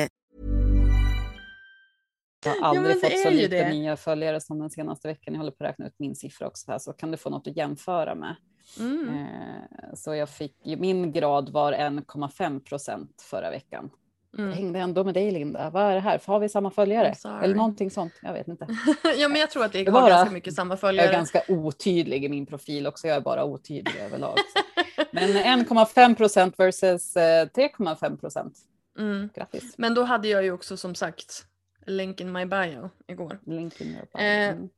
Jag 2.45 2.51
har 2.51 2.57
Ja, 2.61 2.65
aldrig 2.67 2.95
det 2.95 2.99
fått 3.09 3.19
så 3.19 3.27
är 3.27 3.31
lite 3.31 3.63
det. 3.63 3.69
nya 3.69 3.97
följare 3.97 4.41
som 4.41 4.59
den 4.59 4.69
senaste 4.69 5.07
veckan. 5.07 5.33
Jag 5.33 5.39
håller 5.39 5.51
på 5.51 5.63
att 5.63 5.69
räkna 5.69 5.87
ut 5.87 5.95
min 5.97 6.15
siffra 6.15 6.47
också 6.47 6.71
här, 6.71 6.79
så 6.79 6.93
kan 6.93 7.11
du 7.11 7.17
få 7.17 7.29
något 7.29 7.47
att 7.47 7.57
jämföra 7.57 8.15
med. 8.15 8.35
Mm. 8.79 9.09
Eh, 9.09 9.93
Så 9.93 10.15
jag 10.15 10.29
fick, 10.29 10.55
min 10.65 11.11
grad 11.11 11.49
var 11.49 11.73
1,5 11.73 12.59
procent 12.59 13.21
förra 13.29 13.49
veckan. 13.49 13.89
Jag 14.31 14.39
Mm. 14.41 14.53
hängde 14.57 14.79
ändå 14.79 15.03
med 15.03 15.13
dig 15.13 15.31
Linda. 15.31 15.69
Vad 15.69 15.83
är 15.83 15.93
det 15.93 15.99
här? 15.99 16.21
Har 16.25 16.39
vi 16.39 16.49
samma 16.49 16.71
följare? 16.71 17.13
Eller 17.43 17.55
någonting 17.55 17.91
sånt. 17.91 18.13
Jag 18.21 18.33
vet 18.33 18.47
inte. 18.47 18.67
ja 19.17 19.27
men 19.29 19.41
jag 19.41 19.49
tror 19.51 19.65
att 19.65 19.71
det 19.73 19.85
har 19.89 20.01
var 20.01 20.09
ganska 20.09 20.33
mycket 20.33 20.53
samma 20.53 20.71
Jag 20.73 20.79
följare. 20.79 21.07
är 21.07 21.11
ganska 21.13 21.41
otydlig 21.47 22.25
i 22.25 22.29
min 22.29 22.45
profil 22.45 22.87
också. 22.87 23.07
Jag 23.07 23.17
är 23.17 23.21
bara 23.21 23.43
otydlig 23.45 23.95
överlag. 24.01 24.37
så. 24.37 25.03
Men 25.11 25.29
1,5 25.29 26.15
procent 26.15 26.59
versus 26.59 27.15
eh, 27.15 27.45
3,5 27.45 28.17
procent. 28.17 28.57
Mm. 28.99 29.29
Grattis. 29.35 29.73
Men 29.77 29.93
då 29.93 30.03
hade 30.03 30.27
jag 30.27 30.43
ju 30.43 30.51
också 30.51 30.77
som 30.77 30.95
sagt 30.95 31.45
link 31.91 32.21
in 32.21 32.31
my 32.31 32.45
bio 32.45 32.89
igår. 33.07 33.39
Link 33.45 33.81
in 33.81 33.87
your 33.87 34.05
bio. 34.13 34.21
Eh, 34.21 34.51
Mm. 34.51 34.69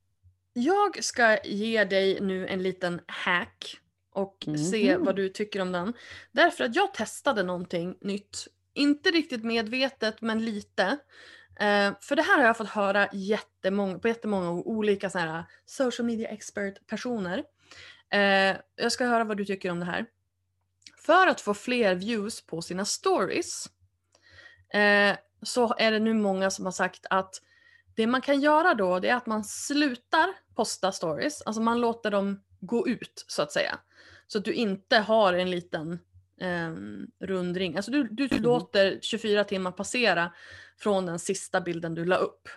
Jag 0.56 1.04
ska 1.04 1.38
ge 1.44 1.84
dig 1.84 2.20
nu 2.20 2.46
en 2.48 2.62
liten 2.62 3.00
hack 3.06 3.76
och 4.10 4.36
se 4.70 4.94
Mhm. 4.96 5.04
vad 5.04 5.16
du 5.16 5.28
tycker 5.28 5.60
om 5.60 5.72
den. 5.72 5.92
Därför 6.32 6.64
att 6.64 6.76
jag 6.76 6.94
testade 6.94 7.42
någonting 7.42 7.96
nytt. 8.00 8.46
Inte 8.74 9.10
riktigt 9.10 9.44
medvetet 9.44 10.20
men 10.20 10.44
lite. 10.44 10.82
Eh, 11.60 11.92
för 12.00 12.16
det 12.16 12.22
här 12.22 12.38
har 12.38 12.44
jag 12.46 12.56
fått 12.56 12.68
höra 12.68 13.08
jättemånga, 13.12 13.98
på 13.98 14.08
jättemånga 14.08 14.50
olika 14.50 15.10
så 15.10 15.18
här 15.18 15.44
social 15.64 16.06
media 16.06 16.28
expert 16.28 16.86
personer. 16.86 17.44
Eh, 18.10 18.56
jag 18.76 18.92
ska 18.92 19.06
höra 19.06 19.24
vad 19.24 19.36
du 19.36 19.44
tycker 19.44 19.70
om 19.70 19.80
det 19.80 19.86
här. 19.86 20.06
För 21.06 21.26
att 21.26 21.40
få 21.40 21.54
fler 21.54 21.94
views 21.94 22.46
på 22.46 22.62
sina 22.62 22.84
stories 22.84 23.66
eh, 24.74 25.16
så 25.44 25.74
är 25.78 25.92
det 25.92 25.98
nu 25.98 26.14
många 26.14 26.50
som 26.50 26.64
har 26.64 26.72
sagt 26.72 27.06
att 27.10 27.40
det 27.94 28.06
man 28.06 28.20
kan 28.20 28.40
göra 28.40 28.74
då 28.74 28.98
det 28.98 29.08
är 29.08 29.14
att 29.14 29.26
man 29.26 29.44
slutar 29.44 30.26
posta 30.54 30.92
stories, 30.92 31.42
alltså 31.42 31.62
man 31.62 31.80
låter 31.80 32.10
dem 32.10 32.40
gå 32.60 32.88
ut 32.88 33.24
så 33.28 33.42
att 33.42 33.52
säga. 33.52 33.78
Så 34.26 34.38
att 34.38 34.44
du 34.44 34.52
inte 34.52 34.98
har 34.98 35.32
en 35.32 35.50
liten 35.50 35.98
ehm, 36.40 37.06
rundring. 37.20 37.76
Alltså 37.76 37.90
du, 37.90 38.08
du 38.08 38.28
låter 38.28 38.98
24 39.02 39.44
timmar 39.44 39.72
passera 39.72 40.32
från 40.78 41.06
den 41.06 41.18
sista 41.18 41.60
bilden 41.60 41.94
du 41.94 42.04
la 42.04 42.16
upp. 42.16 42.48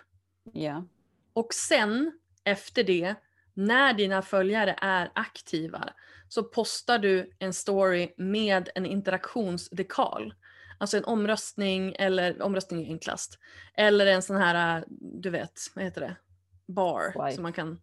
Ja. 0.52 0.84
Och 1.32 1.54
sen 1.54 2.12
efter 2.44 2.84
det, 2.84 3.14
när 3.54 3.92
dina 3.92 4.22
följare 4.22 4.76
är 4.78 5.10
aktiva, 5.14 5.92
så 6.28 6.42
postar 6.42 6.98
du 6.98 7.32
en 7.38 7.52
story 7.52 8.14
med 8.16 8.68
en 8.74 8.86
interaktionsdekal. 8.86 10.34
Alltså 10.78 10.96
en 10.96 11.04
omröstning, 11.04 11.96
eller 11.98 12.42
omröstning 12.42 12.82
är 12.82 12.86
enklast. 12.86 13.38
Eller 13.74 14.06
en 14.06 14.22
sån 14.22 14.36
här, 14.36 14.84
du 15.00 15.30
vet, 15.30 15.60
vad 15.74 15.84
heter 15.84 16.00
det? 16.00 16.16
Bar. 16.66 17.12
Som 17.32 17.42
man 17.42 17.52
kan, 17.52 17.80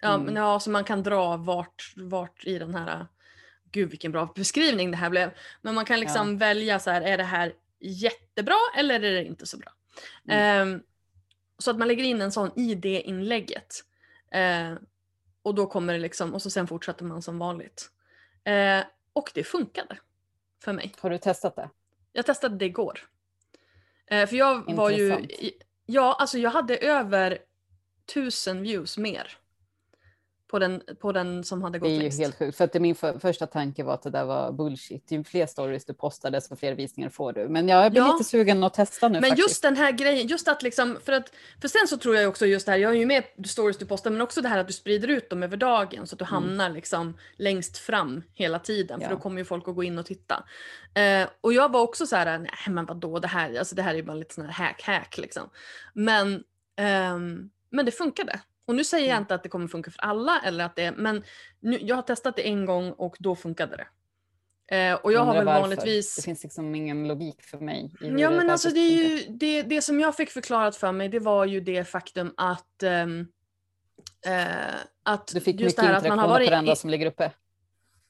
ja, 0.00 0.14
Mm. 0.14 0.36
ja, 0.36 0.60
som 0.60 0.72
man 0.72 0.84
kan 0.84 1.02
dra 1.02 1.36
vart, 1.36 1.92
vart 1.96 2.44
i 2.44 2.58
den 2.58 2.74
här, 2.74 3.06
gud 3.72 3.90
vilken 3.90 4.12
bra 4.12 4.32
beskrivning 4.34 4.90
det 4.90 4.96
här 4.96 5.10
blev. 5.10 5.30
Men 5.62 5.74
man 5.74 5.84
kan 5.84 6.00
liksom 6.00 6.38
välja 6.38 6.78
så 6.78 6.90
här, 6.90 7.02
är 7.02 7.16
det 7.16 7.24
här 7.24 7.52
jättebra 7.80 8.56
eller 8.76 8.94
är 8.94 9.00
det 9.14 9.24
inte 9.24 9.46
så 9.46 9.58
bra? 9.58 9.72
Eh, 10.34 10.66
så 11.58 11.70
att 11.70 11.78
man 11.78 11.88
lägger 11.88 12.04
in 12.04 12.20
en 12.22 12.32
sån 12.32 12.58
i 12.58 12.74
det 12.74 13.00
inlägget. 13.00 13.84
Eh, 14.32 14.72
och 15.42 15.54
då 15.54 15.66
kommer 15.66 15.92
det 15.92 15.98
liksom, 15.98 16.34
och 16.34 16.42
så 16.42 16.50
sen 16.50 16.66
fortsätter 16.66 17.04
man 17.04 17.22
som 17.22 17.38
vanligt. 17.38 17.90
Eh, 18.44 18.80
och 19.12 19.30
det 19.34 19.44
funkade 19.44 19.98
för 20.64 20.72
mig. 20.72 20.94
Har 21.00 21.10
du 21.10 21.18
testat 21.18 21.56
det? 21.56 21.70
Jag 22.12 22.26
testade 22.26 22.56
det 22.56 22.66
igår. 22.66 23.00
Eh, 24.06 24.26
för 24.26 24.36
jag 24.36 24.74
var 24.74 24.90
ju, 24.90 25.12
Intressant. 25.12 25.62
ja 25.86 26.16
alltså 26.18 26.38
jag 26.38 26.50
hade 26.50 26.76
över 26.76 27.38
tusen 28.14 28.62
views 28.62 28.98
mer. 28.98 29.38
På 30.50 30.58
den, 30.58 30.82
på 31.00 31.12
den 31.12 31.44
som 31.44 31.62
hade 31.62 31.78
gått 31.78 31.88
Det 31.88 31.92
är 31.92 31.94
ju 31.96 32.00
längst. 32.02 32.18
helt 32.20 32.38
sjukt. 32.38 32.56
För 32.56 32.64
att 32.64 32.72
det, 32.72 32.80
min 32.80 32.94
för, 32.94 33.18
första 33.18 33.46
tanke 33.46 33.82
var 33.84 33.94
att 33.94 34.02
det 34.02 34.10
där 34.10 34.24
var 34.24 34.52
bullshit. 34.52 35.10
Ju 35.12 35.24
fler 35.24 35.46
stories 35.46 35.84
du 35.84 35.94
postar, 35.94 36.30
desto 36.30 36.56
fler 36.56 36.74
visningar 36.74 37.10
får 37.10 37.32
du. 37.32 37.48
Men 37.48 37.68
jag 37.68 37.92
blir 37.92 38.02
Ja. 38.02 38.12
lite 38.12 38.24
sugen 38.30 38.64
att 38.64 38.74
testa 38.74 39.08
nu 39.08 39.12
Men 39.20 39.30
faktiskt. 39.30 39.48
just 39.48 39.62
den 39.62 39.76
här 39.76 39.92
grejen, 39.92 40.26
just 40.26 40.48
att 40.48 40.62
liksom, 40.62 40.98
för 41.04 41.12
att, 41.12 41.32
för 41.60 41.68
sen 41.68 41.88
så 41.88 41.96
tror 41.96 42.14
jag 42.14 42.22
ju 42.22 42.28
också 42.28 42.46
just 42.46 42.66
det 42.66 42.72
här, 42.72 42.78
jag 42.78 42.88
har 42.88 42.94
ju 42.94 43.06
med 43.06 43.24
stories 43.46 43.78
du 43.78 43.86
postar, 43.86 44.10
men 44.10 44.20
också 44.20 44.40
det 44.40 44.48
här 44.48 44.58
att 44.58 44.66
du 44.66 44.72
sprider 44.72 45.08
ut 45.08 45.30
dem 45.30 45.42
över 45.42 45.56
dagen 45.56 46.06
så 46.06 46.14
att 46.14 46.18
du 46.18 46.24
hamnar 46.24 46.70
liksom 46.70 47.16
längst 47.36 47.78
fram 47.78 48.22
hela 48.34 48.58
tiden, 48.58 48.86
för 48.88 48.94
Mm. 48.94 49.10
Ja. 49.10 49.16
då 49.16 49.22
kommer 49.22 49.38
ju 49.38 49.44
folk 49.44 49.68
att 49.68 49.74
gå 49.74 49.82
in 49.82 49.98
och 49.98 50.06
titta. 50.06 50.44
Eh, 50.94 51.28
och 51.40 51.52
jag 51.52 51.72
var 51.72 51.80
också 51.80 52.06
så 52.06 52.16
här, 52.16 52.38
nej 52.38 52.50
men 52.68 52.86
vadå, 52.86 53.18
det 53.18 53.28
här, 53.28 53.58
alltså 53.58 53.74
det 53.74 53.82
här 53.82 53.90
är 53.90 53.96
ju 53.96 54.02
bara 54.02 54.16
lite 54.16 54.34
sån 54.34 54.44
här 54.46 54.52
hack-hack 54.66 55.18
liksom. 55.18 55.50
Men, 55.94 56.42
ehm, 56.76 57.50
men 57.70 57.84
det 57.86 57.92
funkade. 57.92 58.40
Och 58.68 58.74
nu 58.74 58.84
säger 58.84 59.06
jag 59.06 59.14
Mm. 59.14 59.22
inte 59.22 59.34
att 59.34 59.42
det 59.42 59.48
kommer 59.48 59.68
funka 59.68 59.90
för 59.90 60.00
alla, 60.02 60.40
eller 60.44 60.64
att 60.64 60.76
det, 60.76 60.92
men 60.92 61.24
nu, 61.60 61.78
jag 61.82 61.96
har 61.96 62.02
testat 62.02 62.36
det 62.36 62.48
en 62.48 62.66
gång 62.66 62.92
och 62.92 63.16
då 63.18 63.36
funkade 63.36 63.76
det. 63.76 63.86
Eh, 64.76 64.94
och 64.94 65.12
jag 65.12 65.20
har 65.20 65.26
Undrar 65.26 65.38
väl 65.38 65.46
varför. 65.46 65.60
vanligtvis... 65.60 66.16
Det 66.16 66.22
finns 66.22 66.42
liksom 66.42 66.74
ingen 66.74 67.08
logik 67.08 67.42
för 67.42 67.58
mig. 67.58 67.94
Ja 68.00 68.30
men 68.30 68.46
där 68.46 68.52
alltså 68.52 68.70
det, 68.70 68.80
är 68.80 69.08
ju, 69.08 69.24
det, 69.28 69.62
det 69.62 69.82
som 69.82 70.00
jag 70.00 70.16
fick 70.16 70.30
förklarat 70.30 70.76
för 70.76 70.92
mig 70.92 71.08
det 71.08 71.18
var 71.18 71.44
ju 71.44 71.60
det 71.60 71.84
faktum 71.84 72.34
att 72.36 72.82
ehm, 72.82 73.26
eh, 74.26 74.74
att 75.02 75.26
Du 75.26 75.40
fick 75.40 75.60
just 75.60 75.76
mycket 75.78 75.88
det 75.90 75.94
här 75.94 75.94
att 76.02 76.08
man 76.08 76.18
har 76.18 76.26
på 76.26 76.32
varit 76.32 76.50
den 76.50 76.64
där 76.64 76.72
i, 76.72 76.76
som 76.76 76.90
ligger 76.90 77.06
uppe. 77.06 77.32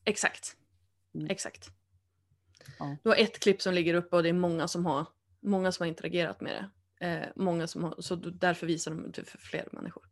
Exakt. 0.05 0.57
Mm. 1.15 1.31
Exakt. 1.31 1.71
Ja. 2.79 2.97
Du 3.03 3.09
har 3.09 3.17
ett 3.17 3.39
klipp 3.41 3.63
som 3.63 3.75
ligger 3.75 3.95
uppe 3.95 4.17
och 4.17 4.23
det 4.23 4.29
är 4.29 4.33
många 4.33 4.69
som 4.69 4.87
har, 4.87 5.07
många 5.41 5.73
som 5.73 5.85
har 5.85 5.89
interagerat 5.89 6.41
med 6.41 6.53
det. 6.53 6.71
Eh, 7.07 7.29
många 7.37 7.67
som 7.67 7.85
har, 7.85 7.95
så 7.99 8.15
därför 8.15 8.67
visar 8.67 8.91
de 8.91 9.11
det 9.13 9.25
för 9.25 9.39
fler 9.39 9.69
människor. 9.73 10.08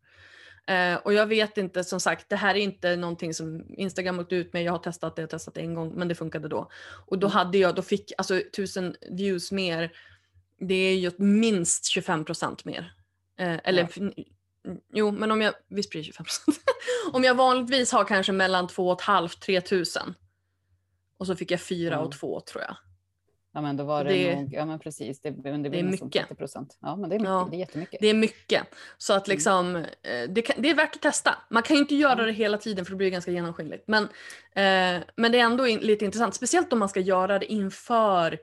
Eh, 0.66 0.94
och 0.94 1.12
jag 1.14 1.26
vet 1.26 1.58
inte, 1.58 1.84
som 1.84 2.00
sagt, 2.00 2.28
det 2.28 2.36
här 2.36 2.54
är 2.54 2.58
inte 2.58 2.96
någonting 2.96 3.34
som 3.34 3.64
Instagram 3.74 4.18
åkte 4.18 4.36
ut 4.36 4.52
med. 4.52 4.62
Jag 4.62 4.72
har 4.72 4.78
testat 4.78 5.16
det, 5.16 5.22
jag 5.22 5.26
har 5.26 5.30
testat 5.30 5.54
det 5.54 5.60
en 5.60 5.74
gång, 5.74 5.92
men 5.94 6.08
det 6.08 6.14
funkade 6.14 6.48
då. 6.48 6.70
Och 7.06 7.18
då 7.18 7.26
Mm. 7.26 7.34
hade 7.36 7.58
jag, 7.58 7.74
då 7.74 7.82
fick 7.82 8.12
alltså 8.18 8.40
tusen 8.56 8.96
views 9.10 9.52
mer. 9.52 9.92
Det 10.60 10.74
är 10.74 10.96
ju 10.96 11.10
minst 11.18 11.84
25 11.86 12.24
procent 12.24 12.64
mer. 12.64 12.92
Eh, 13.38 13.56
eller, 13.64 13.88
Ja. 13.96 14.10
jo, 14.92 15.10
men 15.10 15.30
om 15.30 15.42
jag, 15.42 15.54
visst 15.68 15.90
blir 15.90 16.00
det 16.00 16.04
25 16.04 16.24
procent. 16.24 16.58
om 17.12 17.24
jag 17.24 17.34
vanligtvis 17.34 17.92
har 17.92 18.04
kanske 18.04 18.32
mellan 18.32 18.68
2 18.68 18.96
500 18.98 19.28
3 19.40 19.60
tusen. 19.60 20.14
Och 21.18 21.26
så 21.26 21.36
fick 21.36 21.50
jag 21.50 21.60
fyra 21.60 21.94
Ja. 21.94 21.98
och 22.00 22.12
två 22.12 22.40
tror 22.40 22.62
jag. 22.64 22.76
Ja 23.56 23.62
men 23.62 23.76
då 23.76 23.84
var 23.84 24.04
det, 24.04 24.10
Det- 24.12 24.36
nog, 24.40 24.54
ja 24.54 24.64
men 24.66 24.78
precis, 24.78 25.20
det, 25.20 25.30
men 25.30 25.62
det, 25.62 25.68
det 25.68 25.78
är 25.78 25.82
mycket. 25.82 26.12
30 26.12 26.34
procent. 26.34 26.78
Ja 26.80 26.96
men 26.96 27.10
det 27.10 27.16
är 27.16 27.18
mycket, 27.18 27.30
Ja. 27.32 27.48
det 27.50 27.56
är 27.56 27.58
jättemycket. 27.58 28.00
Det 28.00 28.06
är 28.06 28.14
mycket. 28.14 28.62
Så 28.98 29.12
att 29.14 29.26
Mm. 29.28 29.34
liksom, 29.34 29.76
eh, 29.76 29.84
det, 30.28 30.42
kan, 30.42 30.62
det 30.62 30.70
är 30.70 30.74
värt 30.74 30.94
att 30.96 31.02
testa. 31.02 31.34
Man 31.50 31.62
kan 31.62 31.76
ju 31.76 31.82
inte 31.82 31.94
göra 31.94 32.24
det 32.26 32.32
hela 32.32 32.58
tiden 32.58 32.84
för 32.84 32.92
det 32.92 32.96
blir 32.96 33.10
ganska 33.10 33.30
genomskinligt. 33.30 33.84
Men, 33.88 34.02
eh, 34.54 35.02
men 35.16 35.32
det 35.32 35.38
är 35.40 35.44
ändå 35.44 35.66
in, 35.66 35.78
lite 35.78 36.04
intressant, 36.04 36.34
speciellt 36.34 36.72
om 36.72 36.78
man 36.78 36.88
ska 36.88 37.00
göra 37.00 37.38
det 37.38 37.52
inför 37.52 38.38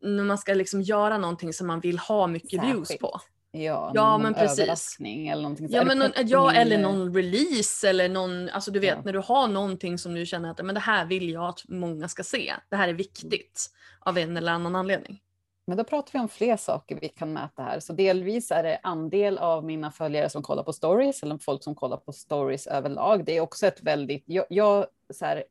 när 0.00 0.24
man 0.24 0.38
ska 0.38 0.54
liksom 0.54 0.82
göra 0.82 1.18
någonting 1.18 1.52
som 1.52 1.66
man 1.66 1.80
vill 1.80 1.98
ha 1.98 2.26
mycket 2.26 2.64
views 2.64 2.88
Särskilt. 2.88 3.00
på. 3.00 3.20
Ja, 3.50 3.92
Ja, 3.94 4.18
men 4.18 4.34
precis. 4.34 4.58
överraskning 4.58 5.28
eller 5.28 5.42
någonting. 5.42 5.68
Ja, 5.70 5.78
här. 5.78 5.86
men 5.86 5.98
någon, 5.98 6.10
ja 6.24 6.52
eller 6.52 6.78
någon 6.78 7.14
release 7.14 7.88
eller 7.88 8.08
någon, 8.08 8.48
alltså 8.48 8.70
du 8.70 8.78
vet 8.80 8.94
Ja. 8.96 9.02
när 9.04 9.12
du 9.12 9.18
har 9.18 9.48
någonting 9.48 9.98
som 9.98 10.14
du 10.14 10.26
känner 10.26 10.50
att 10.50 10.64
men 10.64 10.74
det 10.74 10.80
här 10.80 11.04
vill 11.06 11.30
jag 11.30 11.44
att 11.44 11.60
många 11.68 12.08
ska 12.08 12.22
se. 12.22 12.54
Det 12.68 12.76
här 12.76 12.88
är 12.88 12.92
viktigt 12.92 13.70
av 14.08 14.18
en 14.18 14.36
eller 14.36 14.52
annan 14.52 14.76
anledning. 14.76 15.20
Men 15.66 15.76
då 15.76 15.84
pratar 15.84 16.12
vi 16.12 16.18
om 16.18 16.28
fler 16.28 16.56
saker 16.56 16.98
vi 17.00 17.08
kan 17.08 17.32
mäta 17.32 17.62
här. 17.62 17.80
Så 17.80 17.92
delvis 17.92 18.50
är 18.50 18.62
det 18.62 18.80
andel 18.82 19.38
av 19.38 19.64
mina 19.64 19.90
följare 19.90 20.30
som 20.30 20.42
kollar 20.42 20.62
på 20.62 20.72
stories 20.72 21.22
eller 21.22 21.38
folk 21.38 21.62
som 21.62 21.74
kollar 21.74 21.96
på 21.96 22.12
stories 22.12 22.66
överlag. 22.66 23.24
Det 23.24 23.36
är 23.36 23.40
också 23.40 23.66
ett 23.66 23.82
väldigt, 23.82 24.24
jag, 24.26 24.44
jag 24.48 24.86
så 25.14 25.24
här, 25.24 25.44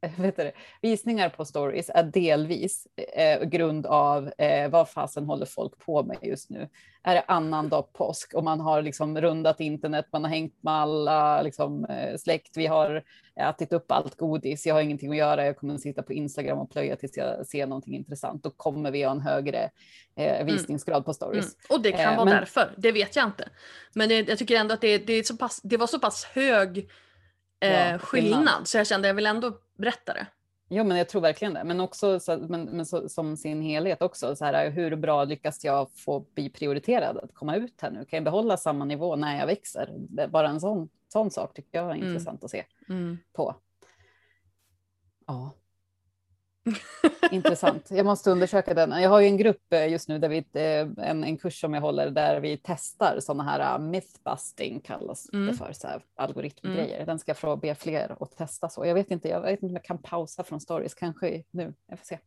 vet 0.18 0.36
du, 0.36 0.52
visningar 0.82 1.28
på 1.28 1.44
stories 1.44 1.90
är 1.94 2.02
delvis 2.02 2.86
eh, 3.16 3.42
grund 3.44 3.86
av 3.86 4.32
eh, 4.38 4.68
vad 4.70 4.90
fasen 4.90 5.24
håller 5.24 5.46
folk 5.46 5.78
på 5.78 6.02
med 6.02 6.18
just 6.22 6.50
nu. 6.50 6.68
Är 7.02 7.14
det 7.14 7.24
annandag 7.28 7.82
påsk 7.92 8.34
och 8.34 8.44
man 8.44 8.60
har 8.60 8.82
liksom 8.82 9.20
rundat 9.20 9.60
internet, 9.60 10.06
man 10.12 10.24
har 10.24 10.30
hängt 10.30 10.62
med 10.62 10.74
alla 10.74 11.42
liksom, 11.42 11.84
eh, 11.84 12.16
släkt, 12.16 12.56
vi 12.56 12.66
har 12.66 13.02
ätit 13.40 13.72
upp 13.72 13.92
allt 13.92 14.16
godis, 14.16 14.66
jag 14.66 14.74
har 14.74 14.82
ingenting 14.82 15.10
att 15.10 15.16
göra, 15.16 15.46
jag 15.46 15.56
kommer 15.56 15.74
att 15.74 15.80
sitta 15.80 16.02
på 16.02 16.12
Instagram 16.12 16.58
och 16.58 16.70
plöja 16.70 16.96
tills 16.96 17.16
jag 17.16 17.46
ser 17.46 17.66
någonting 17.66 17.94
intressant. 17.94 18.42
Då 18.42 18.50
kommer 18.50 18.90
vi 18.90 19.02
ha 19.02 19.10
en 19.10 19.20
högre 19.20 19.70
eh, 20.16 20.44
visningsgrad 20.44 21.04
på 21.04 21.14
stories. 21.14 21.44
Mm. 21.44 21.54
Och 21.68 21.80
det 21.82 21.92
kan 21.92 22.00
Eh, 22.00 22.16
vara 22.16 22.24
men- 22.24 22.34
därför, 22.36 22.74
det 22.76 22.92
vet 22.92 23.16
jag 23.16 23.24
inte. 23.26 23.48
Men 23.94 24.08
det, 24.08 24.28
jag 24.28 24.38
tycker 24.38 24.56
ändå 24.56 24.74
att 24.74 24.80
det, 24.80 24.98
det, 24.98 25.38
pass, 25.38 25.60
det 25.62 25.76
var 25.76 25.86
så 25.86 25.98
pass 25.98 26.24
hög 26.24 26.78
eh, 27.60 27.90
Ja, 27.90 27.98
skillnad. 27.98 28.00
skillnad. 28.00 28.68
så 28.68 28.78
jag 28.78 28.86
kände 28.86 29.08
jag 29.08 29.14
vill 29.14 29.26
ändå 29.26 29.52
berätta 29.76 30.14
det. 30.14 30.26
Jo, 30.68 30.84
men 30.84 30.96
jag 30.98 31.08
tror 31.08 31.20
verkligen 31.20 31.54
det. 31.54 31.64
Men 31.64 31.80
också 31.80 32.20
så, 32.20 32.36
men, 32.38 32.62
men 32.64 32.86
så, 32.86 33.08
som 33.08 33.36
sin 33.36 33.62
helhet 33.62 34.02
också. 34.02 34.36
Så 34.36 34.44
här, 34.44 34.70
hur 34.70 34.96
bra 34.96 35.24
lyckas 35.24 35.64
jag 35.64 35.90
få 35.90 36.20
bli 36.20 36.50
prioriterad 36.50 37.18
att 37.18 37.34
komma 37.34 37.56
ut 37.56 37.80
här 37.80 37.90
nu? 37.90 38.04
Kan 38.04 38.16
jag 38.16 38.24
behålla 38.24 38.56
samma 38.56 38.84
nivå 38.84 39.16
när 39.16 39.38
jag 39.38 39.46
växer? 39.46 39.94
Bara 40.28 40.48
en 40.48 40.60
sån, 40.60 40.88
sån 41.08 41.30
sak 41.30 41.54
tycker 41.54 41.78
jag 41.78 41.90
är 41.90 41.94
Mm. 41.94 42.08
intressant 42.08 42.44
att 42.44 42.50
se 42.50 42.64
Mm. 42.88 43.18
på. 43.32 43.54
Ja. 45.26 45.50
Intressant. 47.30 47.90
Jag 47.90 48.06
måste 48.06 48.30
undersöka 48.30 48.74
den. 48.74 49.02
Jag 49.02 49.10
har 49.10 49.20
ju 49.20 49.26
en 49.26 49.36
grupp 49.36 49.72
eh, 49.72 49.88
just 49.88 50.08
nu 50.08 50.18
där 50.18 50.28
vi 50.28 50.38
eh, 50.38 51.08
en, 51.10 51.24
en 51.24 51.38
kurs 51.38 51.60
som 51.60 51.74
jag 51.74 51.80
håller 51.80 52.10
där 52.10 52.40
vi 52.40 52.60
testar 52.62 53.20
sådana 53.20 53.42
här 53.42 53.78
uh, 53.78 53.84
mythbusting 53.84 54.80
kallas 54.80 55.28
Mm. 55.32 55.46
det 55.46 55.54
för 55.54 55.72
så 55.72 55.88
här 55.88 56.02
algoritmgrejer. 56.16 57.06
Den 57.06 57.18
ska 57.18 57.30
jag 57.30 57.36
få 57.36 57.56
be 57.56 57.74
fler 57.74 58.16
att 58.20 58.36
testa 58.36 58.68
så. 58.68 58.86
Jag 58.86 58.94
vet 58.94 59.10
inte. 59.10 59.28
Jag 59.28 59.40
vet 59.40 59.52
inte 59.52 59.66
om 59.66 59.72
jag 59.72 59.84
kan 59.84 59.98
pausa 59.98 60.44
från 60.44 60.60
stories 60.60 60.94
kanske 60.94 61.42
nu. 61.50 61.74
Jag 61.86 61.98
får 61.98 62.06
se. 62.06 62.18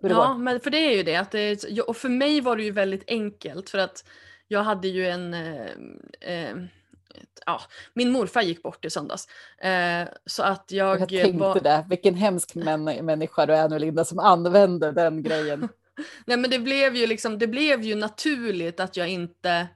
Ja, 0.00 0.08
går. 0.08 0.38
men 0.38 0.60
för 0.60 0.70
det 0.70 0.78
är 0.78 0.96
ju 0.96 1.02
det. 1.02 1.16
Att 1.16 1.30
det 1.30 1.80
och 1.80 1.96
för 1.96 2.08
mig 2.08 2.40
var 2.40 2.56
det 2.56 2.62
ju 2.62 2.70
väldigt 2.70 3.04
enkelt 3.06 3.70
för 3.70 3.78
att 3.78 4.04
jag 4.48 4.62
hade 4.62 4.88
ju 4.88 5.06
en... 5.06 5.34
Eh, 5.34 5.70
eh, 6.20 6.56
ja, 7.46 7.60
min 7.94 8.10
morfar 8.10 8.42
gick 8.42 8.62
bort 8.62 8.84
i 8.84 8.90
söndags. 8.90 9.28
Eh, 9.58 10.08
så 10.26 10.42
att 10.42 10.64
jag, 10.72 11.00
Jag 11.00 11.08
tänkte 11.08 11.38
var... 11.38 11.60
det. 11.60 11.86
Vilken 11.88 12.14
hemsk 12.14 12.54
män, 12.54 12.84
människa 12.84 13.46
du 13.46 13.54
är 13.54 13.68
nu 13.68 13.78
Linda 13.78 14.04
som 14.04 14.18
använder 14.18 14.92
den 14.92 15.22
grejen. 15.22 15.68
Nej 16.24 16.36
men 16.36 16.50
det 16.50 16.58
blev 16.58 16.96
ju 16.96 17.06
liksom, 17.06 17.38
det 17.38 17.46
blev 17.46 17.82
ju 17.82 17.94
naturligt 17.94 18.80
att 18.80 18.96
jag 18.96 19.08
inte... 19.08 19.68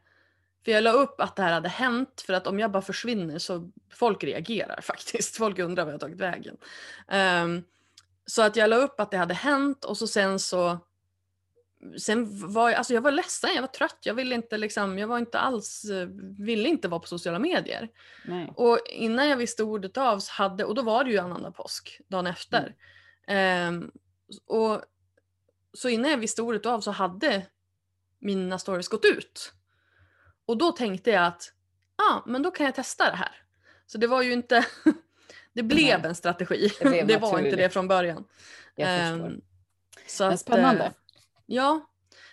För 0.64 0.72
jag 0.72 0.84
la 0.84 0.92
upp 0.92 1.20
att 1.20 1.36
det 1.36 1.42
här 1.42 1.52
hade 1.52 1.68
hänt 1.68 2.24
för 2.26 2.32
att 2.32 2.46
om 2.46 2.58
jag 2.58 2.70
bara 2.70 2.82
försvinner 2.82 3.38
så 3.38 3.70
folk 3.92 4.24
reagerar 4.24 4.80
faktiskt. 4.82 5.36
Folk 5.36 5.58
undrar 5.58 5.84
var 5.84 5.92
jag 5.92 6.00
tagit 6.00 6.20
vägen. 6.20 6.56
Ehm, 7.08 7.62
så 8.26 8.42
att 8.42 8.56
jag 8.56 8.70
la 8.70 8.76
upp 8.76 9.00
att 9.00 9.10
det 9.10 9.16
hade 9.16 9.34
hänt 9.34 9.84
och 9.84 9.96
så 9.96 10.06
sen 10.06 10.38
så 10.38 10.78
Sen 11.98 12.52
var 12.52 12.70
jag, 12.70 12.78
alltså 12.78 12.94
jag 12.94 13.00
var 13.00 13.10
ledsen, 13.10 13.50
jag 13.54 13.62
var 13.62 13.68
trött, 13.68 13.98
jag 14.00 14.14
ville 14.14 14.34
inte 14.34 14.58
liksom, 14.58 14.98
jag 14.98 15.08
var 15.08 15.18
inte 15.18 15.38
alls, 15.38 15.84
eh, 15.84 16.08
ville 16.38 16.68
inte 16.68 16.88
vara 16.88 17.00
på 17.00 17.06
sociala 17.06 17.38
medier. 17.38 17.88
Nej. 18.24 18.52
Och 18.56 18.78
innan 18.86 19.28
jag 19.28 19.36
visste 19.36 19.62
ordet 19.62 19.96
av 19.96 20.18
så 20.18 20.32
hade, 20.32 20.64
och 20.64 20.74
då 20.74 20.82
var 20.82 21.04
det 21.04 21.10
ju 21.10 21.18
annandag 21.18 21.50
påsk 21.50 22.00
dagen 22.08 22.26
efter. 22.26 22.74
Ehm, 23.26 23.90
och 24.46 24.82
så 25.72 25.88
innan 25.88 26.10
jag 26.10 26.18
visste 26.18 26.42
ordet 26.42 26.66
av 26.66 26.80
så 26.80 26.90
hade 26.90 27.46
mina 28.18 28.58
stories 28.58 28.88
gått 28.88 29.04
ut. 29.04 29.52
Och 30.46 30.56
då 30.56 30.72
tänkte 30.72 31.10
jag 31.10 31.26
att, 31.26 31.52
ja 31.96 32.04
ah, 32.04 32.22
men 32.26 32.42
då 32.42 32.50
kan 32.50 32.66
jag 32.66 32.74
testa 32.74 33.10
det 33.10 33.16
här. 33.16 33.42
Så 33.86 33.98
det 33.98 34.06
var 34.06 34.22
ju 34.22 34.32
inte, 34.32 34.66
det 35.52 35.62
blev 35.62 36.00
Nej. 36.00 36.08
en 36.08 36.14
strategi. 36.14 36.72
Det 36.80 37.02
Det, 37.06 37.16
var 37.16 37.38
inte 37.38 37.56
det 37.56 37.70
från 37.70 37.88
början. 37.88 38.24
Jag 38.74 39.10
förstår. 39.10 39.40
så 40.06 40.24
att, 40.24 40.40
spännande. 40.40 40.92
Ja, 41.46 41.90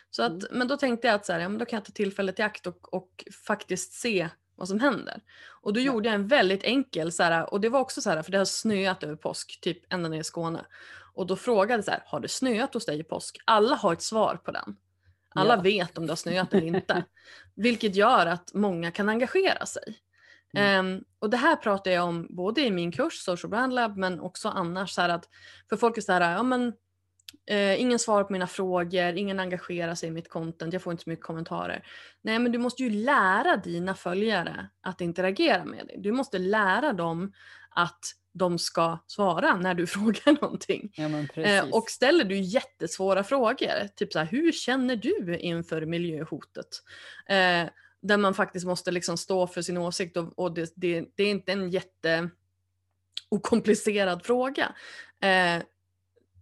så 0.09 0.23
att, 0.23 0.31
Mm. 0.31 0.45
men 0.51 0.67
då 0.67 0.77
tänkte 0.77 1.07
jag 1.07 1.15
att 1.15 1.25
så 1.25 1.33
här, 1.33 1.39
ja, 1.39 1.49
men 1.49 1.57
då 1.59 1.65
kan 1.65 1.77
jag 1.77 1.85
ta 1.85 1.91
tillfället 1.91 2.39
i 2.39 2.41
akt 2.41 2.67
och, 2.67 2.93
och 2.93 3.25
faktiskt 3.47 3.93
se 3.93 4.29
vad 4.55 4.67
som 4.67 4.79
händer. 4.79 5.21
Och 5.61 5.73
då 5.73 5.79
Ja. 5.79 5.83
gjorde 5.83 6.07
jag 6.09 6.15
en 6.15 6.27
väldigt 6.27 6.63
enkel, 6.63 7.11
så 7.11 7.23
här, 7.23 7.53
och 7.53 7.61
det 7.61 7.69
var 7.69 7.79
också 7.79 8.01
så 8.01 8.09
här, 8.09 8.21
för 8.23 8.31
det 8.31 8.37
har 8.37 8.45
snöat 8.45 9.03
över 9.03 9.15
påsk, 9.15 9.59
typ 9.61 9.93
ända 9.93 10.09
ner 10.09 10.19
i 10.19 10.23
Skåne. 10.23 10.65
Och 11.13 11.27
då 11.27 11.35
frågade 11.35 11.73
jag 11.73 11.85
så 11.85 11.91
här, 11.91 12.03
har 12.05 12.19
det 12.19 12.27
snöat 12.27 12.73
hos 12.73 12.85
dig 12.85 12.99
i 12.99 13.03
påsk? 13.03 13.37
Alla 13.45 13.75
har 13.75 13.93
ett 13.93 14.01
svar 14.01 14.35
på 14.35 14.51
den. 14.51 14.75
Alla 15.35 15.55
Ja. 15.55 15.61
vet 15.61 15.97
om 15.97 16.07
det 16.07 16.11
har 16.11 16.15
snöat 16.17 16.53
eller 16.53 16.67
inte. 16.67 17.03
Vilket 17.55 17.95
gör 17.95 18.25
att 18.25 18.53
många 18.53 18.91
kan 18.91 19.09
engagera 19.09 19.65
sig. 19.65 19.97
Mm. 20.53 20.85
Ehm, 20.95 21.03
och 21.19 21.29
det 21.29 21.37
här 21.37 21.55
pratar 21.55 21.91
jag 21.91 22.05
om 22.07 22.27
både 22.29 22.61
i 22.61 22.71
min 22.71 22.91
kurs 22.91 23.13
Social 23.23 23.49
Brand 23.49 23.73
Lab 23.73 23.97
men 23.97 24.19
också 24.19 24.49
annars. 24.49 24.91
Så 24.93 25.01
att, 25.01 25.29
för 25.69 25.77
folk 25.77 25.97
är 25.97 26.01
så 26.01 26.11
här, 26.11 26.31
ja 26.35 26.43
men 26.43 26.73
Eh, 27.45 27.81
ingen 27.81 27.99
svarar 27.99 28.23
på 28.23 28.33
mina 28.33 28.47
frågor, 28.47 29.13
ingen 29.17 29.39
engagerar 29.39 29.95
sig 29.95 30.09
i 30.09 30.11
mitt 30.11 30.29
content, 30.29 30.73
jag 30.73 30.81
får 30.81 30.91
inte 30.91 31.03
så 31.03 31.09
mycket 31.09 31.25
kommentarer. 31.25 31.87
Nej 32.21 32.39
men 32.39 32.51
du 32.51 32.57
måste 32.57 32.83
ju 32.83 32.89
lära 32.89 33.57
dina 33.57 33.95
följare 33.95 34.69
att 34.81 35.01
interagera 35.01 35.65
med 35.65 35.87
dig. 35.87 35.95
Du 35.99 36.11
måste 36.11 36.37
lära 36.37 36.93
dem 36.93 37.33
att 37.69 37.99
de 38.33 38.59
ska 38.59 38.97
svara 39.07 39.57
när 39.57 39.73
du 39.73 39.87
frågar 39.87 40.41
någonting. 40.41 40.91
Ja, 40.95 41.41
Eh, 41.41 41.69
och 41.69 41.89
ställer 41.89 42.23
du 42.23 42.39
jättesvåra 42.39 43.23
frågor, 43.23 43.87
typ 43.95 44.13
så 44.13 44.19
här, 44.19 44.25
hur 44.25 44.51
känner 44.51 44.95
du 44.95 45.37
inför 45.37 45.85
miljöhotet? 45.85 46.67
Eh, 47.29 47.69
där 48.01 48.17
man 48.17 48.33
faktiskt 48.33 48.65
måste 48.65 48.91
liksom 48.91 49.17
stå 49.17 49.47
för 49.47 49.61
sin 49.61 49.77
åsikt 49.77 50.17
och, 50.17 50.39
och 50.39 50.53
det, 50.53 50.73
det, 50.75 51.05
det 51.15 51.23
är 51.23 51.31
inte 51.31 51.51
en 51.51 51.69
jätte 51.69 52.29
okomplicerad 53.29 54.25
fråga. 54.25 54.75
Eh, 55.21 55.63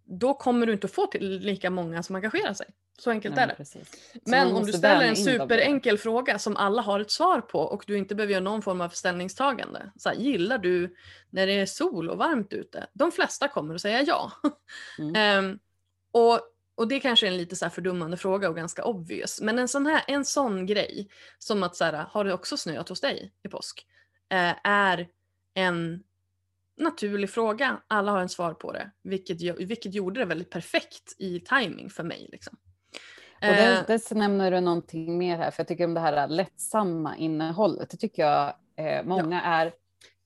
då 0.10 0.34
kommer 0.34 0.66
du 0.66 0.74
inte 0.74 0.88
få 0.88 1.08
till 1.08 1.40
lika 1.40 1.70
många 1.70 2.04
som 2.04 2.16
engagerar 2.16 2.54
sig. 2.54 2.68
Så 3.00 3.12
enkelt 3.12 3.36
Nej, 3.36 3.44
är 3.44 3.48
det. 3.48 3.56
precis. 3.56 3.92
Men 4.26 4.56
om 4.56 4.66
du 4.66 4.74
ställer 4.74 5.06
en 5.06 5.16
superenkel 5.16 5.98
fråga 5.98 6.40
som 6.40 6.58
alla 6.58 6.82
har 6.82 7.00
ett 7.00 7.12
svar 7.12 7.42
på 7.42 7.60
och 7.60 7.84
du 7.88 7.98
inte 7.98 8.16
behöver 8.16 8.34
göra 8.34 8.44
någon 8.44 8.62
form 8.62 8.82
av 8.82 8.90
ställningstagande. 8.90 9.92
Så 9.98 10.10
här, 10.10 10.16
gillar 10.16 10.58
du 10.58 10.96
när 11.30 11.48
det 11.48 11.54
är 11.54 11.66
sol 11.66 12.10
och 12.10 12.18
varmt 12.18 12.54
ute? 12.54 12.88
De 12.94 13.12
flesta 13.12 13.48
kommer 13.48 13.76
att 13.76 13.82
säga 13.82 14.02
ja. 14.02 14.32
Mm. 15.00 15.16
Ehm, 15.16 15.60
och, 16.12 16.40
och 16.76 16.88
det 16.88 17.00
kanske 17.00 17.28
är 17.28 17.32
en 17.32 17.38
lite 17.38 17.56
så 17.56 17.66
här 17.66 17.70
fördummande 17.70 18.18
fråga 18.18 18.50
och 18.50 18.56
ganska 18.56 18.84
obvious. 18.84 19.42
Men 19.42 19.60
en 19.60 19.68
sån, 19.68 19.86
här, 19.86 20.04
en 20.08 20.26
sån 20.26 20.66
grej 20.66 21.10
som 21.40 21.64
att 21.64 21.76
så 21.76 21.84
här, 21.84 21.94
har 21.94 22.26
det 22.26 22.34
också 22.34 22.58
snöat 22.58 22.90
hos 22.90 23.02
dig 23.02 23.34
i 23.44 23.50
påsk? 23.50 23.86
Eh, 24.30 24.56
är 24.64 25.08
en 25.54 26.04
naturlig 26.80 27.30
fråga. 27.30 27.78
Alla 27.88 28.12
har 28.12 28.20
en 28.20 28.30
svar 28.30 28.54
på 28.54 28.72
det. 28.72 28.92
Vilket, 29.04 29.42
vilket 29.60 29.94
gjorde 29.94 30.20
det 30.20 30.26
väldigt 30.26 30.50
perfekt 30.50 31.16
i 31.18 31.40
timing 31.40 31.90
för 31.90 32.04
mig. 32.04 32.30
Liksom. 32.32 32.58
Och 33.42 33.48
där, 33.48 33.78
Eh, 33.78 33.84
där 33.88 34.16
nämner 34.16 34.52
du 34.52 34.60
någonting 34.60 35.18
mer 35.18 35.38
här, 35.38 35.52
för 35.52 35.60
jag 35.62 35.68
tycker 35.68 35.86
om 35.86 35.94
det 35.94 36.00
här 36.00 36.28
lättsamma 36.28 37.18
innehållet. 37.18 37.90
Det 37.90 37.98
tycker 37.98 38.24
jag 38.24 38.54
eh, 38.76 39.04
många 39.06 39.42
är 39.42 39.74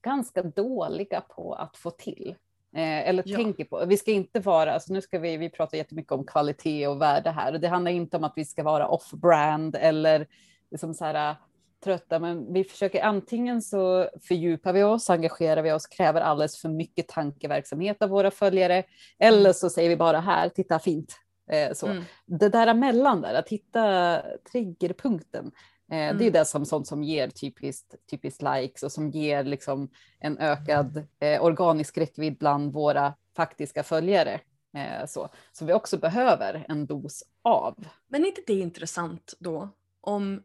ganska 0.03 0.43
dåliga 0.43 1.21
på 1.21 1.53
att 1.53 1.77
få 1.77 1.89
till. 1.91 2.35
Eh, 2.75 3.09
eller 3.09 3.23
Ja. 3.25 3.37
tänker 3.37 3.65
på. 3.65 3.85
Vi 3.85 3.97
ska 3.97 4.11
inte 4.11 4.39
vara, 4.39 4.73
alltså 4.73 4.93
nu 4.93 5.01
ska 5.01 5.19
vi, 5.19 5.37
vi 5.37 5.49
pratar 5.49 5.77
jättemycket 5.77 6.11
om 6.11 6.25
kvalitet 6.25 6.87
och 6.87 7.01
värde 7.01 7.31
här. 7.31 7.53
Och 7.53 7.59
det 7.59 7.67
handlar 7.67 7.91
inte 7.91 8.17
om 8.17 8.23
att 8.23 8.33
vi 8.35 8.45
ska 8.45 8.63
vara 8.63 8.87
off-brand 8.87 9.75
eller 9.75 10.27
liksom 10.71 10.93
så 10.93 11.05
här, 11.05 11.35
trötta, 11.83 12.19
men 12.19 12.53
vi 12.53 12.63
försöker 12.63 13.01
antingen 13.01 13.61
så 13.61 14.09
fördjupar 14.21 14.73
vi 14.73 14.83
oss, 14.83 15.09
engagerar 15.09 15.61
vi 15.61 15.71
oss, 15.71 15.87
kräver 15.87 16.21
alldeles 16.21 16.61
för 16.61 16.69
mycket 16.69 17.07
tankeverksamhet 17.07 18.01
av 18.01 18.09
våra 18.09 18.31
följare, 18.31 18.83
eller 19.19 19.53
så 19.53 19.69
säger 19.69 19.89
vi 19.89 19.95
bara 19.95 20.19
här, 20.19 20.49
titta 20.49 20.79
fint. 20.79 21.19
Eh, 21.51 21.73
så 21.73 21.87
mm. 21.87 22.03
det 22.25 22.49
där 22.49 22.67
emellan 22.67 23.21
där, 23.21 23.33
att 23.33 23.49
hitta 23.49 24.21
triggerpunkten. 24.51 25.45
Eh, 25.91 25.97
Det 25.97 25.97
är 25.97 26.11
Mm. 26.11 26.31
det 26.31 26.45
som, 26.45 26.65
sånt 26.65 26.87
som 26.87 27.03
ger 27.03 27.27
typiskt, 27.27 27.95
typiskt 28.11 28.41
likes 28.41 28.83
och 28.83 28.91
som 28.91 29.09
ger 29.09 29.43
liksom 29.43 29.89
en 30.19 30.37
ökad 30.37 31.07
eh, 31.19 31.43
organisk 31.43 31.97
räckvidd 31.97 32.37
bland 32.37 32.73
våra 32.73 33.13
faktiska 33.35 33.83
följare. 33.83 34.39
Eh, 34.77 35.05
så. 35.07 35.29
så 35.51 35.65
vi 35.65 35.73
också 35.73 35.97
behöver 35.97 36.65
en 36.69 36.85
dos 36.85 37.23
av. 37.41 37.85
Men 38.07 38.23
är 38.23 38.27
inte 38.27 38.41
det 38.47 38.59
intressant 38.59 39.33
då? 39.39 39.69
Om, 40.01 40.43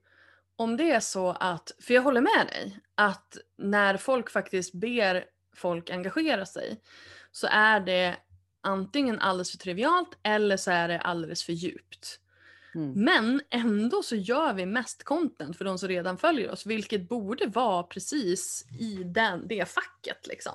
om 0.58 0.76
det 0.76 0.90
är 0.90 1.00
så 1.00 1.30
att, 1.30 1.72
för 1.80 1.94
jag 1.94 2.02
håller 2.02 2.20
med 2.20 2.46
dig, 2.46 2.78
att 2.94 3.36
när 3.58 3.96
folk 3.96 4.30
faktiskt 4.30 4.74
ber 4.74 5.24
folk 5.56 5.90
engagera 5.90 6.46
sig 6.46 6.80
så 7.32 7.46
är 7.50 7.80
det 7.80 8.16
antingen 8.60 9.18
alldeles 9.18 9.50
för 9.50 9.58
trivialt 9.58 10.18
eller 10.22 10.56
så 10.56 10.70
är 10.70 10.88
det 10.88 11.00
alldeles 11.00 11.44
för 11.44 11.52
djupt. 11.52 12.20
Mm. 12.74 13.04
Men 13.04 13.40
ändå 13.50 14.02
så 14.02 14.16
gör 14.16 14.52
vi 14.52 14.66
mest 14.66 15.04
content 15.04 15.56
för 15.58 15.64
de 15.64 15.78
som 15.78 15.88
redan 15.88 16.18
följer 16.18 16.50
oss, 16.50 16.66
vilket 16.66 17.08
borde 17.08 17.46
vara 17.46 17.82
precis 17.82 18.66
i 18.80 19.04
den, 19.04 19.48
det 19.48 19.68
facket. 19.68 20.26
Liksom. 20.26 20.52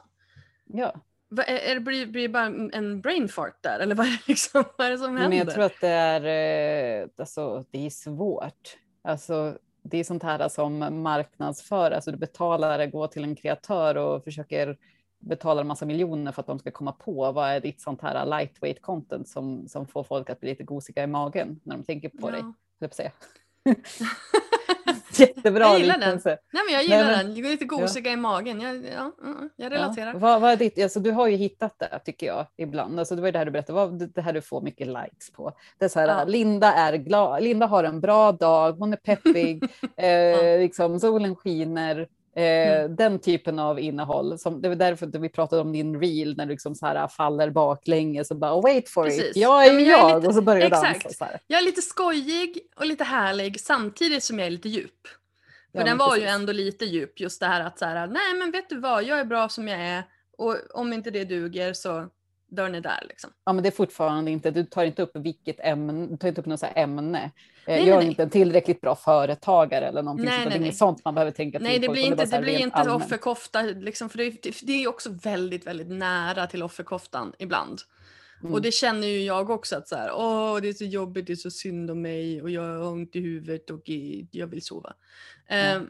Ja. 0.66 1.02
Va- 1.30 1.44
Är, 1.44 1.58
är 1.58 1.74
det, 1.76 1.82
blir, 1.82 2.06
blir 2.06 2.22
det 2.22 2.30
bara 2.30 2.46
en 2.46 3.02
brain 3.02 3.30
fart 3.30 3.64
där, 3.64 3.80
eller 3.80 3.96
vad 3.96 4.08
är, 4.08 4.24
liksom, 4.28 4.64
vad 4.78 4.88
är 4.88 4.92
det 4.92 4.98
som 4.98 5.18
händer? 5.18 5.30
Men 5.30 5.38
jag 5.38 5.54
tror 5.54 5.64
att 5.64 5.82
det 5.82 5.88
är, 5.88 7.02
eh, 7.02 7.08
alltså, 7.18 7.66
det 7.72 7.86
är 7.86 7.90
svårt. 7.90 8.78
Alltså, 9.04 9.58
det 9.84 9.98
är 9.98 10.04
sånt 10.04 10.24
här 10.24 10.50
som 10.50 11.04
marknadsför, 11.04 11.92
alltså 11.92 12.12
du 12.12 12.18
betalar, 12.18 12.86
går 12.86 13.08
till 13.08 13.24
en 13.24 13.36
kreatör 13.36 13.96
och 13.96 14.24
försöker 14.24 14.78
betala 15.20 15.62
en 15.62 15.68
massa 15.68 15.86
miljoner 15.86 16.32
för 16.32 16.42
att 16.42 16.48
de 16.48 16.60
ska 16.60 16.72
komma 16.72 16.92
på 16.92 17.32
vad 17.32 17.50
är 17.50 17.60
ditt 17.60 17.82
sånt 17.82 18.02
här 18.02 18.26
lightweight 18.26 18.82
content 18.82 19.28
som, 19.28 19.68
som 19.68 19.88
får 19.88 20.04
folk 20.04 20.30
att 20.30 20.40
bli 20.40 20.50
lite 20.50 20.64
gosiga 20.64 21.04
i 21.04 21.08
magen 21.08 21.60
när 21.64 21.78
de 21.78 21.84
tänker 21.84 22.10
på 22.10 22.32
dig. 22.32 22.40
Ja. 22.40 22.46
höll 22.46 22.54
jag 22.80 22.94
säga. 22.94 23.12
Jättebra 25.28 25.64
Jag 25.64 25.80
gillar 25.80 25.94
den. 25.94 26.00
liknelse. 26.02 26.38
Nej 26.54 26.64
men 26.66 26.74
jag 26.74 26.84
gillar 26.84 26.98
Nej, 27.18 27.26
men- 27.26 27.34
den, 27.44 27.52
lite 27.52 27.66
gosiga 27.66 28.12
i 28.12 28.16
magen. 28.16 28.62
Jag, 28.62 28.76
ja, 28.76 29.12
mm, 29.24 29.50
jag 29.56 29.72
relaterar. 29.72 30.14
Ja. 30.14 30.20
Vad, 30.20 30.42
vad 30.42 30.52
är 30.52 30.56
ditt, 30.56 30.84
alltså, 30.84 31.00
du 31.00 31.12
har 31.12 31.28
ju 31.28 31.36
hittat 31.36 31.80
det 31.80 32.00
tycker 32.06 32.28
jag 32.28 32.46
ibland. 32.58 33.00
Alltså, 33.00 33.16
det 33.16 33.22
var 33.22 33.28
ju 33.28 33.32
det 33.32 33.38
här 33.38 33.46
du 33.46 33.52
berättade, 33.52 33.76
vad, 33.76 34.00
det- 34.00 34.08
det 34.08 34.22
här 34.22 34.34
du 34.34 34.42
får 34.42 34.62
mycket 34.62 34.88
likes 34.88 35.32
på. 35.36 35.54
Det 35.80 35.86
är 35.86 35.90
så 35.90 36.00
här, 36.00 36.08
Ja. 36.08 36.24
Linda 36.26 36.74
är 36.74 36.94
glad, 36.94 37.44
Linda 37.44 37.66
har 37.66 37.84
en 37.84 38.02
bra 38.02 38.32
dag, 38.32 38.72
hon 38.74 38.94
är 38.94 38.98
peppig, 38.98 39.64
eh, 39.98 40.60
liksom, 40.60 41.00
solen 41.00 41.36
skiner. 41.36 42.08
Eh, 42.36 42.44
Mm. 42.84 42.96
Den 42.96 43.20
typen 43.20 43.60
av 43.60 43.80
innehåll. 43.80 44.40
Som, 44.40 44.62
det 44.62 44.70
var 44.70 44.76
därför 44.76 45.08
att 45.08 45.16
vi 45.16 45.30
pratade 45.30 45.62
om 45.62 45.72
din 45.72 46.00
reel 46.00 46.38
när 46.38 46.46
du 46.46 46.52
liksom 46.52 46.76
så 46.76 46.86
här 46.86 47.08
faller 47.08 47.50
baklänges 47.50 48.32
och 48.32 48.38
bara 48.38 48.62
wait 48.62 48.90
for 48.90 49.08
it, 49.08 49.18
Precis. 49.20 49.36
jag 49.38 49.66
är 49.68 49.74
Ja, 49.74 49.80
jag 49.80 50.12
är 50.12 50.16
lite- 50.16 50.28
och 50.28 50.36
så 50.36 50.42
börjar 50.42 50.60
du 50.62 50.68
exakt. 50.68 51.04
dansa. 51.04 51.26
Så. 51.26 51.32
Jag 51.48 51.60
är 51.60 51.64
lite 51.66 51.82
skojig 51.82 52.60
och 52.76 52.86
lite 52.86 53.04
härlig 53.04 53.60
samtidigt 53.60 54.24
som 54.24 54.40
jag 54.40 54.46
är 54.48 54.52
lite 54.52 54.70
djup. 54.70 55.08
För 55.72 55.80
Ja, 55.80 55.86
den 55.86 55.98
var 55.98 56.16
ju 56.16 56.22
precis. 56.22 56.36
ändå 56.36 56.52
lite 56.54 56.86
djup 56.86 57.20
just 57.20 57.40
det 57.40 57.46
här 57.48 57.62
att 57.62 57.80
så 57.80 57.86
här, 57.86 58.08
nej 58.08 58.34
men 58.40 58.52
vet 58.52 58.70
du 58.70 58.80
vad, 58.80 59.04
jag 59.04 59.20
är 59.20 59.26
bra 59.26 59.50
som 59.50 59.68
jag 59.68 59.80
är 59.80 60.04
och 60.38 60.58
om 60.74 60.94
inte 60.94 61.12
det 61.12 61.24
duger 61.26 61.74
så 61.74 62.08
dörren 62.52 62.76
är 62.76 62.82
där 62.82 63.04
liksom. 63.10 63.30
Ja, 63.46 63.54
men 63.54 63.64
det 63.64 63.70
är 63.70 63.72
fortfarande 63.72 64.32
inte, 64.32 64.52
du 64.52 64.64
tar 64.64 64.86
inte 64.86 65.02
upp 65.02 65.12
vilket 65.16 65.60
ämne, 65.60 66.08
du 66.08 66.18
tar 66.18 66.28
inte 66.28 66.42
upp 66.42 66.48
något 66.48 66.64
ämne. 66.76 67.32
Eh, 67.66 67.76
Nej, 67.76 67.80
jag 67.80 67.86
nej, 67.86 67.94
är 67.94 67.98
nej. 67.98 68.08
inte 68.08 68.24
en 68.24 68.30
tillräckligt 68.30 68.82
bra 68.82 68.96
företagare 68.96 69.88
eller 69.88 70.02
någonting 70.04 70.26
Nej, 70.26 70.38
nej, 70.38 70.46
det 70.46 70.50
är 70.56 70.60
nej. 70.60 70.68
inget 70.68 70.78
sånt 70.78 71.06
man 71.06 71.14
behöver 71.16 71.32
tänka 71.32 71.60
Nej 71.60 71.72
till 71.74 71.82
det 71.82 71.88
på, 71.88 71.94
blir 71.94 72.02
utan 72.02 72.12
inte, 72.12 72.18
bara 72.18 72.28
så 72.28 72.36
här 72.36 72.42
det 72.42 72.46
blir 72.46 72.60
inte 72.60 72.92
offerkofta 72.92 73.62
liksom, 73.62 74.10
för 74.10 74.18
det, 74.18 74.30
det, 74.44 74.56
det 74.62 74.84
är 74.84 74.88
också 74.88 75.10
väldigt, 75.10 75.68
väldigt 75.68 75.90
nära 75.90 76.48
till 76.48 76.64
offerkoftan 76.64 77.34
ibland. 77.40 77.82
Mm. 78.42 78.54
Och 78.54 78.62
det 78.62 78.72
känner 78.74 79.08
ju 79.08 79.24
jag 79.24 79.50
också 79.50 79.76
att 79.76 79.88
så 79.88 79.96
här, 79.96 80.12
åh 80.16 80.58
det 80.62 80.70
är 80.70 80.74
så 80.74 80.84
jobbigt, 80.86 81.28
det 81.28 81.34
är 81.34 81.36
så 81.38 81.52
synd 81.52 81.92
om 81.92 82.02
mig 82.02 82.42
och 82.42 82.50
jag 82.50 82.62
har 82.62 82.88
ont 82.92 83.16
i 83.16 83.20
huvudet 83.20 83.70
och 83.70 83.90
i- 83.90 84.28
jag 84.32 84.48
vill 84.48 84.62
sova. 84.64 84.94
Ehm, 85.48 85.90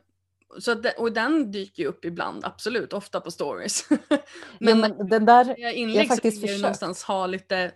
så 0.60 0.72
att, 0.72 0.84
det- 0.84 0.92
och 0.98 1.12
den 1.12 1.52
dyker 1.52 1.84
ju 1.84 1.90
upp 1.90 2.06
ibland, 2.06 2.46
absolut, 2.46 2.94
ofta 2.94 3.20
på 3.22 3.32
stories. 3.32 3.90
men, 4.60 4.80
ja, 4.80 4.88
men 4.98 5.10
den 5.10 5.26
där, 5.26 5.56
jag 5.58 5.74
inlägg 5.74 6.08
så 6.08 6.14
faktiskt 6.16 6.44
vill 6.44 6.52
jag 6.52 6.62
någonstans 6.62 7.04
ha 7.04 7.28
lite, 7.28 7.72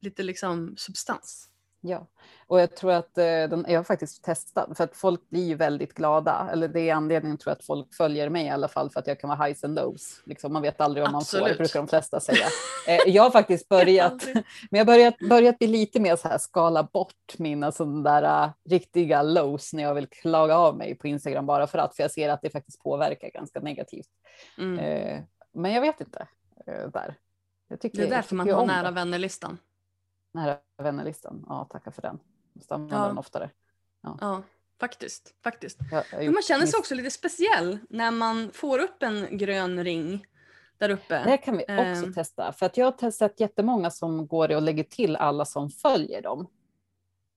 lite 0.00 0.22
liksom 0.22 0.74
substans. 0.78 1.48
ja. 1.80 2.08
Och 2.52 2.60
jag 2.60 2.76
tror 2.76 2.92
att 2.92 3.18
eh, 3.18 3.24
den, 3.24 3.64
jag 3.68 3.78
har 3.78 3.84
faktiskt 3.84 4.24
testat 4.24 4.76
för 4.76 4.84
att 4.84 4.96
folk 4.96 5.30
blir 5.30 5.44
ju 5.44 5.54
väldigt 5.54 5.94
glada. 5.94 6.48
Eller 6.52 6.68
det 6.68 6.80
är 6.80 6.94
anledningen 6.94 7.38
tror 7.38 7.50
jag 7.50 7.58
att 7.58 7.64
folk 7.64 7.94
följer 7.94 8.28
mig 8.28 8.46
i 8.46 8.50
alla 8.50 8.68
fall 8.68 8.90
för 8.90 9.00
att 9.00 9.06
jag 9.06 9.20
kan 9.20 9.30
vara 9.30 9.46
highs 9.46 9.64
and 9.64 9.74
lows. 9.74 10.22
Liksom, 10.24 10.52
man 10.52 10.62
vet 10.62 10.80
aldrig 10.80 11.06
om 11.06 11.12
man 11.12 11.24
får, 11.24 11.38
Absolut. 11.38 11.58
brukar 11.58 11.80
de 11.80 11.88
flesta 11.88 12.20
säga. 12.20 12.46
Eh, 12.88 12.98
jag 13.06 13.22
har 13.22 13.30
faktiskt 13.30 13.68
börjat. 13.68 14.26
Men 14.34 14.44
jag 14.70 14.78
har 14.78 14.84
börjat, 14.84 15.14
börjat 15.28 15.58
bli 15.58 15.66
lite 15.66 16.00
mer 16.00 16.16
så 16.16 16.28
här 16.28 16.38
skala 16.38 16.82
bort 16.82 17.38
mina 17.38 17.72
sådana 17.72 18.20
där 18.20 18.44
äh, 18.44 18.50
riktiga 18.70 19.22
lows 19.22 19.72
när 19.72 19.82
jag 19.82 19.94
vill 19.94 20.06
klaga 20.06 20.56
av 20.56 20.76
mig 20.76 20.94
på 20.94 21.08
Instagram 21.08 21.46
bara 21.46 21.66
för 21.66 21.78
att, 21.78 21.96
för 21.96 22.02
jag 22.02 22.10
ser 22.10 22.28
att 22.28 22.42
det 22.42 22.50
faktiskt 22.50 22.82
påverkar 22.82 23.28
ganska 23.28 23.60
negativt. 23.60 24.08
Mm. 24.58 24.78
Eh, 24.78 25.22
men 25.52 25.72
jag 25.72 25.80
vet 25.80 26.00
inte 26.00 26.26
eh, 26.66 26.88
där. 26.88 27.14
Tycker, 27.80 27.98
Det 27.98 28.04
är 28.04 28.10
därför 28.10 28.34
man 28.34 28.50
har 28.50 28.66
nära 28.66 28.90
vänner-listan. 28.90 29.58
nära 30.32 30.56
vännerlistan. 30.82 31.44
Ja, 31.48 31.66
tackar 31.70 31.90
för 31.90 32.02
den. 32.02 32.18
Måste 32.52 32.74
använda 32.74 32.96
Ja. 32.96 33.06
den 33.06 33.18
oftare. 33.18 33.50
Ja, 34.20 34.42
faktiskt. 34.80 35.34
faktiskt. 35.44 35.78
Har 35.92 36.02
För 36.02 36.20
gjort 36.20 36.34
man 36.34 36.42
känner 36.42 36.66
sig 36.66 36.78
också 36.78 36.94
lite 36.94 37.10
speciell 37.10 37.78
när 37.90 38.10
man 38.10 38.50
får 38.54 38.78
upp 38.78 39.02
en 39.02 39.38
grön 39.38 39.84
ring 39.84 40.26
där 40.78 40.90
uppe. 40.90 41.24
Det 41.24 41.36
kan 41.36 41.56
vi 41.56 41.62
också 41.62 42.04
Ehm. 42.06 42.14
testa. 42.14 42.52
För 42.52 42.66
att 42.66 42.76
jag 42.76 42.86
har 42.86 42.92
testat 42.92 43.40
jättemånga 43.40 43.90
som 43.90 44.26
går 44.26 44.54
och 44.56 44.62
lägger 44.62 44.84
till 44.84 45.16
alla 45.16 45.44
som 45.44 45.70
följer 45.70 46.22
dem. 46.22 46.46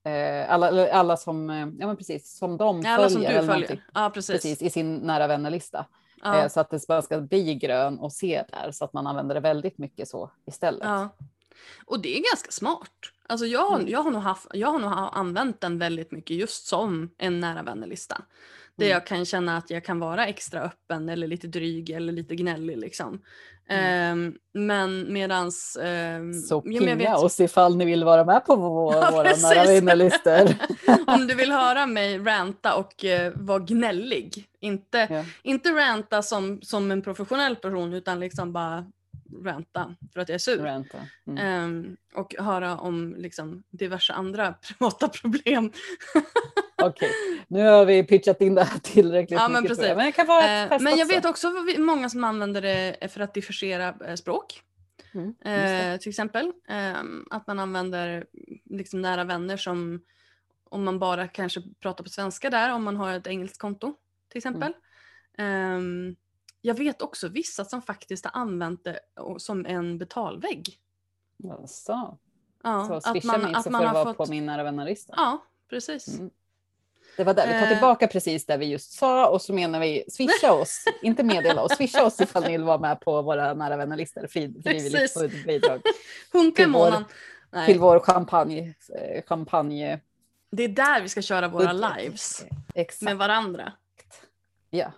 Eh, 0.03 0.51
alla, 0.53 0.91
alla 0.91 1.17
som, 1.17 1.49
eh, 1.49 1.55
ja 1.79 1.87
men 1.87 1.97
precis, 1.97 2.37
som 2.37 2.57
de 2.57 2.81
Ja, 2.81 2.89
Alla 2.89 3.09
som 3.09 3.13
följer. 3.21 3.29
du 3.31 3.37
eller 3.37 3.47
följer. 3.53 3.67
någonting. 3.69 3.85
Ja, 3.93 4.09
precis. 4.13 4.35
Precis, 4.35 4.61
i 4.61 4.69
sin 4.69 4.95
nära 4.95 5.27
vännerlista. 5.27 5.85
Ja. 6.23 6.41
Eh, 6.41 6.47
så 6.47 6.59
att 6.59 6.69
det 6.69 6.87
bara 6.87 7.01
ska 7.01 7.21
bli 7.21 7.55
grön 7.55 7.99
och 7.99 8.13
se 8.13 8.43
där 8.51 8.71
så 8.71 8.85
att 8.85 8.93
man 8.93 9.07
använder 9.07 9.35
det 9.35 9.41
väldigt 9.41 9.77
mycket 9.77 10.07
så 10.07 10.31
istället. 10.45 10.83
Ja. 10.83 11.09
Och 11.85 11.99
det 11.99 12.17
är 12.17 12.23
ganska 12.33 12.51
smart. 12.51 12.91
Alltså 13.29 13.45
jag, 13.45 13.65
har- 13.69 13.79
Mm. 13.79 13.91
jag, 13.91 13.99
har 14.03 14.11
nog 14.11 14.21
haft, 14.21 14.47
jag 14.53 14.67
har 14.67 14.79
nog 14.79 14.91
använt 15.13 15.61
den 15.61 15.79
väldigt 15.79 16.11
mycket 16.11 16.37
just 16.37 16.67
som 16.67 17.09
en 17.17 17.39
nära 17.39 17.63
vänner-lista. 17.63 18.21
Där 18.77 18.85
Mm. 18.85 18.93
jag 18.93 19.07
kan 19.07 19.25
känna 19.25 19.57
att 19.57 19.69
jag 19.69 19.85
kan 19.85 19.99
vara 19.99 20.27
extra 20.27 20.61
öppen 20.61 21.09
eller 21.09 21.27
lite 21.27 21.47
dryg 21.47 21.89
eller 21.89 22.13
lite 22.13 22.35
gnällig 22.35 22.77
liksom. 22.77 23.21
Mm. 23.67 23.85
Ehm, 24.11 24.35
men 24.53 25.13
medans... 25.13 25.77
ehm, 25.81 26.33
Så 26.33 26.61
ja, 26.65 26.79
pinga 26.79 26.95
vet- 26.95 27.17
oss 27.17 27.39
ifall 27.39 27.77
ni 27.77 27.85
vill 27.85 28.03
vara 28.03 28.25
med 28.25 28.45
på 28.45 28.55
vår, 28.55 28.93
Ja, 29.01 29.11
våra 29.11 29.23
precis. 29.23 29.43
nära 29.43 29.63
vännerlistor. 29.65 30.55
Om 31.07 31.27
du 31.27 31.35
vill 31.35 31.51
höra 31.51 31.85
mig 31.85 32.17
ranta 32.19 32.75
och 32.75 33.05
eh, 33.05 33.31
vara 33.35 33.59
gnällig. 33.59 34.45
Inte, 34.59 35.07
Ja. 35.09 35.25
inte 35.43 35.69
ranta 35.69 36.21
som, 36.21 36.61
som 36.61 36.91
en 36.91 37.01
professionell 37.01 37.55
person 37.55 37.93
utan 37.93 38.19
liksom 38.19 38.53
bara 38.53 38.85
ranta 39.43 39.95
för 40.13 40.19
att 40.19 40.29
jag 40.29 40.33
är 40.33 40.39
sur. 40.39 40.65
Mm. 40.65 41.37
Ehm, 41.37 41.97
och 42.13 42.35
höra 42.39 42.77
om 42.77 43.15
liksom, 43.17 43.63
diverse 43.69 44.13
andra 44.13 44.53
privata 44.67 45.07
problem. 45.07 45.71
Okej, 46.81 47.11
nu 47.47 47.67
har 47.67 47.85
vi 47.85 48.03
pitchat 48.03 48.41
in 48.41 48.55
det 48.55 48.63
här 48.63 48.79
tillräckligt 48.79 49.39
Ja, 49.39 49.47
men 49.47 49.63
mycket. 49.63 49.77
jag. 49.77 49.77
precis. 49.77 49.97
Men 49.97 50.05
det 50.05 50.11
kan 50.11 50.27
vara 50.27 50.45
ett 50.45 50.71
Eh, 50.71 50.79
men 50.81 50.97
jag 50.97 51.05
vet 51.05 51.25
också 51.25 51.51
många 51.77 52.09
som 52.09 52.23
använder 52.23 52.61
det 52.61 53.11
för 53.11 53.19
att 53.21 53.33
differentiera 53.33 53.95
eh, 54.07 54.15
språk. 54.15 54.61
Mm. 55.13 55.35
Eh, 55.45 55.99
till 55.99 56.09
exempel 56.09 56.51
ehm, 56.67 57.25
att 57.29 57.47
man 57.47 57.59
använder 57.59 58.25
liksom 58.65 59.01
nära 59.01 59.23
vänner 59.23 59.57
som 59.57 60.01
om 60.69 60.83
man 60.83 60.99
bara 60.99 61.27
kanske 61.27 61.61
pratar 61.79 62.03
på 62.03 62.09
svenska 62.09 62.49
där 62.49 62.73
om 62.73 62.83
man 62.83 62.95
har 62.95 63.13
ett 63.13 63.27
engelskt 63.27 63.57
konto 63.57 63.93
till 64.29 64.37
exempel. 64.37 64.73
Mm. 65.37 66.15
Jag 66.65 66.75
vet 66.75 67.01
också 67.01 67.27
vissa 67.27 67.65
som 67.65 67.81
faktiskt 67.81 68.25
har 68.25 68.41
använt 68.41 68.83
det 68.83 68.99
som 69.37 69.65
en 69.65 69.97
betalvägg. 69.97 70.69
Jaså. 71.37 72.17
Ja, 72.63 72.85
Så 72.87 72.93
att 72.93 73.03
swisha 73.11 73.27
man, 73.31 73.41
mig 73.41 73.53
att 73.53 73.63
så 73.63 73.69
man 73.69 73.81
får 73.81 73.87
det 73.87 73.93
vara 73.93 74.05
fått... 74.05 74.17
på 74.17 74.25
min 74.25 74.45
nära 74.45 74.63
vännerlista. 74.63 75.13
Ja, 75.17 75.45
precis. 75.69 76.07
Mm. 76.19 76.29
Det 77.17 77.23
var 77.23 77.33
där 77.33 77.47
vi 77.47 77.53
tar 77.53 77.59
Eh. 77.61 77.69
tillbaka 77.69 78.07
precis 78.07 78.45
det 78.45 78.57
vi 78.57 78.65
just 78.65 78.91
sa 78.91 79.29
och 79.29 79.41
så 79.41 79.53
menar 79.53 79.79
vi 79.79 80.03
swisha 80.09 80.53
oss, 80.53 80.85
inte 81.01 81.23
meddela 81.23 81.61
oss, 81.63 81.71
swisha 81.77 82.05
oss 82.05 82.21
ifall 82.21 82.43
ni 82.43 82.51
vill 82.51 82.63
vara 82.63 82.77
med 82.77 82.99
på 82.99 83.21
våra 83.21 83.53
nära 83.53 83.77
vännerlistor, 83.77 84.27
fri, 84.27 84.53
frivilligt 84.63 85.45
bidrag 85.45 85.81
Hunka 86.33 86.55
till 86.63 86.65
vår- 86.71 86.79
månaden. 86.79 87.05
till 87.05 87.15
Nej, 87.51 87.77
vår 87.77 87.99
champagne. 87.99 88.73
eh, 88.99 89.23
champagne. 89.27 89.99
det 90.51 90.63
är 90.63 90.67
där 90.69 91.01
vi 91.01 91.09
ska 91.09 91.21
köra 91.21 91.47
våra 91.47 91.73
lives 91.73 92.45
Exakt. 92.75 93.01
med 93.01 93.17
varandra. 93.17 93.73
Ja. 94.69 94.91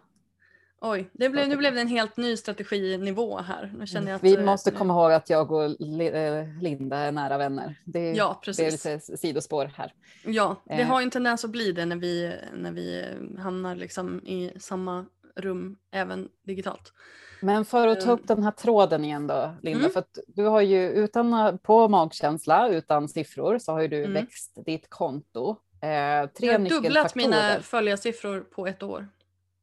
Oj, 0.81 1.09
det 1.13 1.29
blev, 1.29 1.47
nu 1.49 1.57
blev 1.57 1.75
det 1.75 1.81
en 1.81 1.87
helt 1.87 2.17
ny 2.17 2.37
strateginivå 2.37 3.37
här. 3.37 3.73
Nu 3.79 3.87
känner 3.87 4.07
jag 4.11 4.15
att, 4.15 4.23
Vi 4.23 4.35
eh, 4.35 4.43
måste 4.43 4.71
komma 4.71 4.93
ihåg 4.93 5.11
att 5.11 5.29
jag 5.29 5.51
och 5.51 5.63
eh, 5.63 6.47
Linda 6.61 6.97
är 6.97 7.11
nära 7.11 7.37
vänner. 7.37 7.75
Det, 7.85 8.11
Ja, 8.11 8.41
det 8.45 8.49
är 8.51 8.55
precis. 8.69 8.85
lite 8.85 9.17
sidospår 9.17 9.65
här. 9.75 9.93
Ja, 10.25 10.55
det 10.65 10.73
Eh. 10.73 10.87
har 10.87 10.99
ju 10.99 11.03
en 11.03 11.09
tendens 11.11 11.45
att 11.45 11.51
bli 11.51 11.71
det 11.71 11.85
när 11.85 11.95
vi, 11.95 12.33
när 12.53 12.71
vi 12.71 13.05
hamnar 13.39 13.75
liksom 13.75 14.25
i 14.27 14.51
samma 14.59 15.05
rum, 15.35 15.77
även 15.91 16.29
digitalt. 16.45 16.93
Men 17.41 17.65
för 17.65 17.87
att 17.87 18.01
ta 18.01 18.11
upp 18.11 18.27
den 18.27 18.43
här 18.43 18.51
tråden 18.51 19.03
igen 19.05 19.27
då, 19.27 19.55
Linda, 19.61 19.79
Mm. 19.79 19.91
för 19.91 19.99
att 19.99 20.17
du 20.27 20.43
har 20.43 20.61
ju 20.61 20.89
utan 20.89 21.57
på 21.63 21.87
magkänsla, 21.87 22.69
utan 22.69 23.09
siffror, 23.09 23.59
så 23.59 23.71
har 23.71 23.81
ju 23.81 23.87
du 23.87 23.97
Mm. 23.99 24.13
växt 24.13 24.57
ditt 24.65 24.89
konto. 24.89 25.49
Eh, 25.81 26.29
tre 26.29 26.47
Jag 26.47 26.59
har 26.59 26.69
dubblat 26.69 27.15
mina 27.15 27.61
följarsiffror 27.61 28.39
på 28.41 28.67
ett 28.67 28.83
år. 28.83 29.07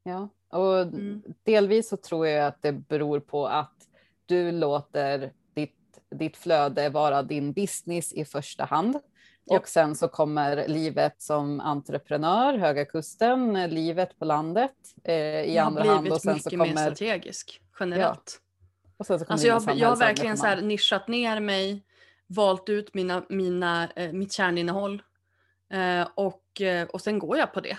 Ja, 0.05 0.29
och 0.59 0.81
Mm. 0.83 1.23
delvis 1.43 1.89
så 1.89 1.97
tror 1.97 2.27
jag 2.27 2.47
att 2.47 2.63
det 2.63 2.73
beror 2.73 3.21
på 3.21 3.47
att 3.47 3.75
du 4.27 4.53
låter 4.53 5.33
ditt, 5.55 6.01
ditt 6.11 6.37
flöde 6.37 6.89
vara 6.89 7.23
din 7.23 7.53
business 7.53 8.13
i 8.13 8.25
första 8.25 8.65
hand. 8.65 9.01
Ja. 9.45 9.59
Och 9.59 9.69
sen 9.69 9.97
så 9.97 10.09
kommer 10.09 10.69
livet 10.69 11.23
som 11.23 11.61
entreprenör, 11.61 12.59
Höga 12.59 12.85
Kusten, 12.85 13.71
livet 13.71 14.19
på 14.19 14.25
landet 14.25 14.75
eh, 15.05 15.15
i 15.15 15.55
jag 15.55 15.67
andra 15.67 15.85
hand 15.85 16.13
och 16.13 16.21
sen 16.21 16.35
mycket 16.35 16.53
så 16.53 16.57
mer 16.59 16.67
kommer, 16.67 16.95
strategisk 16.95 17.61
generellt. 17.81 18.41
kommer 18.99 19.25
Alltså 19.29 19.47
jag, 19.47 19.77
jag 19.77 19.89
har 19.89 19.97
verkligen 19.97 20.37
så 20.39 20.47
här 20.47 20.63
nischat 20.63 21.09
ner 21.09 21.41
mig, 21.41 21.85
valt 22.27 22.69
ut 22.69 22.95
mina, 22.95 23.25
mina, 23.29 23.89
eh, 23.97 24.13
mitt 24.13 24.33
kärninnehåll 24.33 25.03
eh, 25.73 26.09
och, 26.15 26.61
eh, 26.61 26.89
och 26.89 27.01
sen 27.01 27.19
går 27.19 27.39
jag 27.39 27.53
på 27.53 27.61
det. 27.61 27.79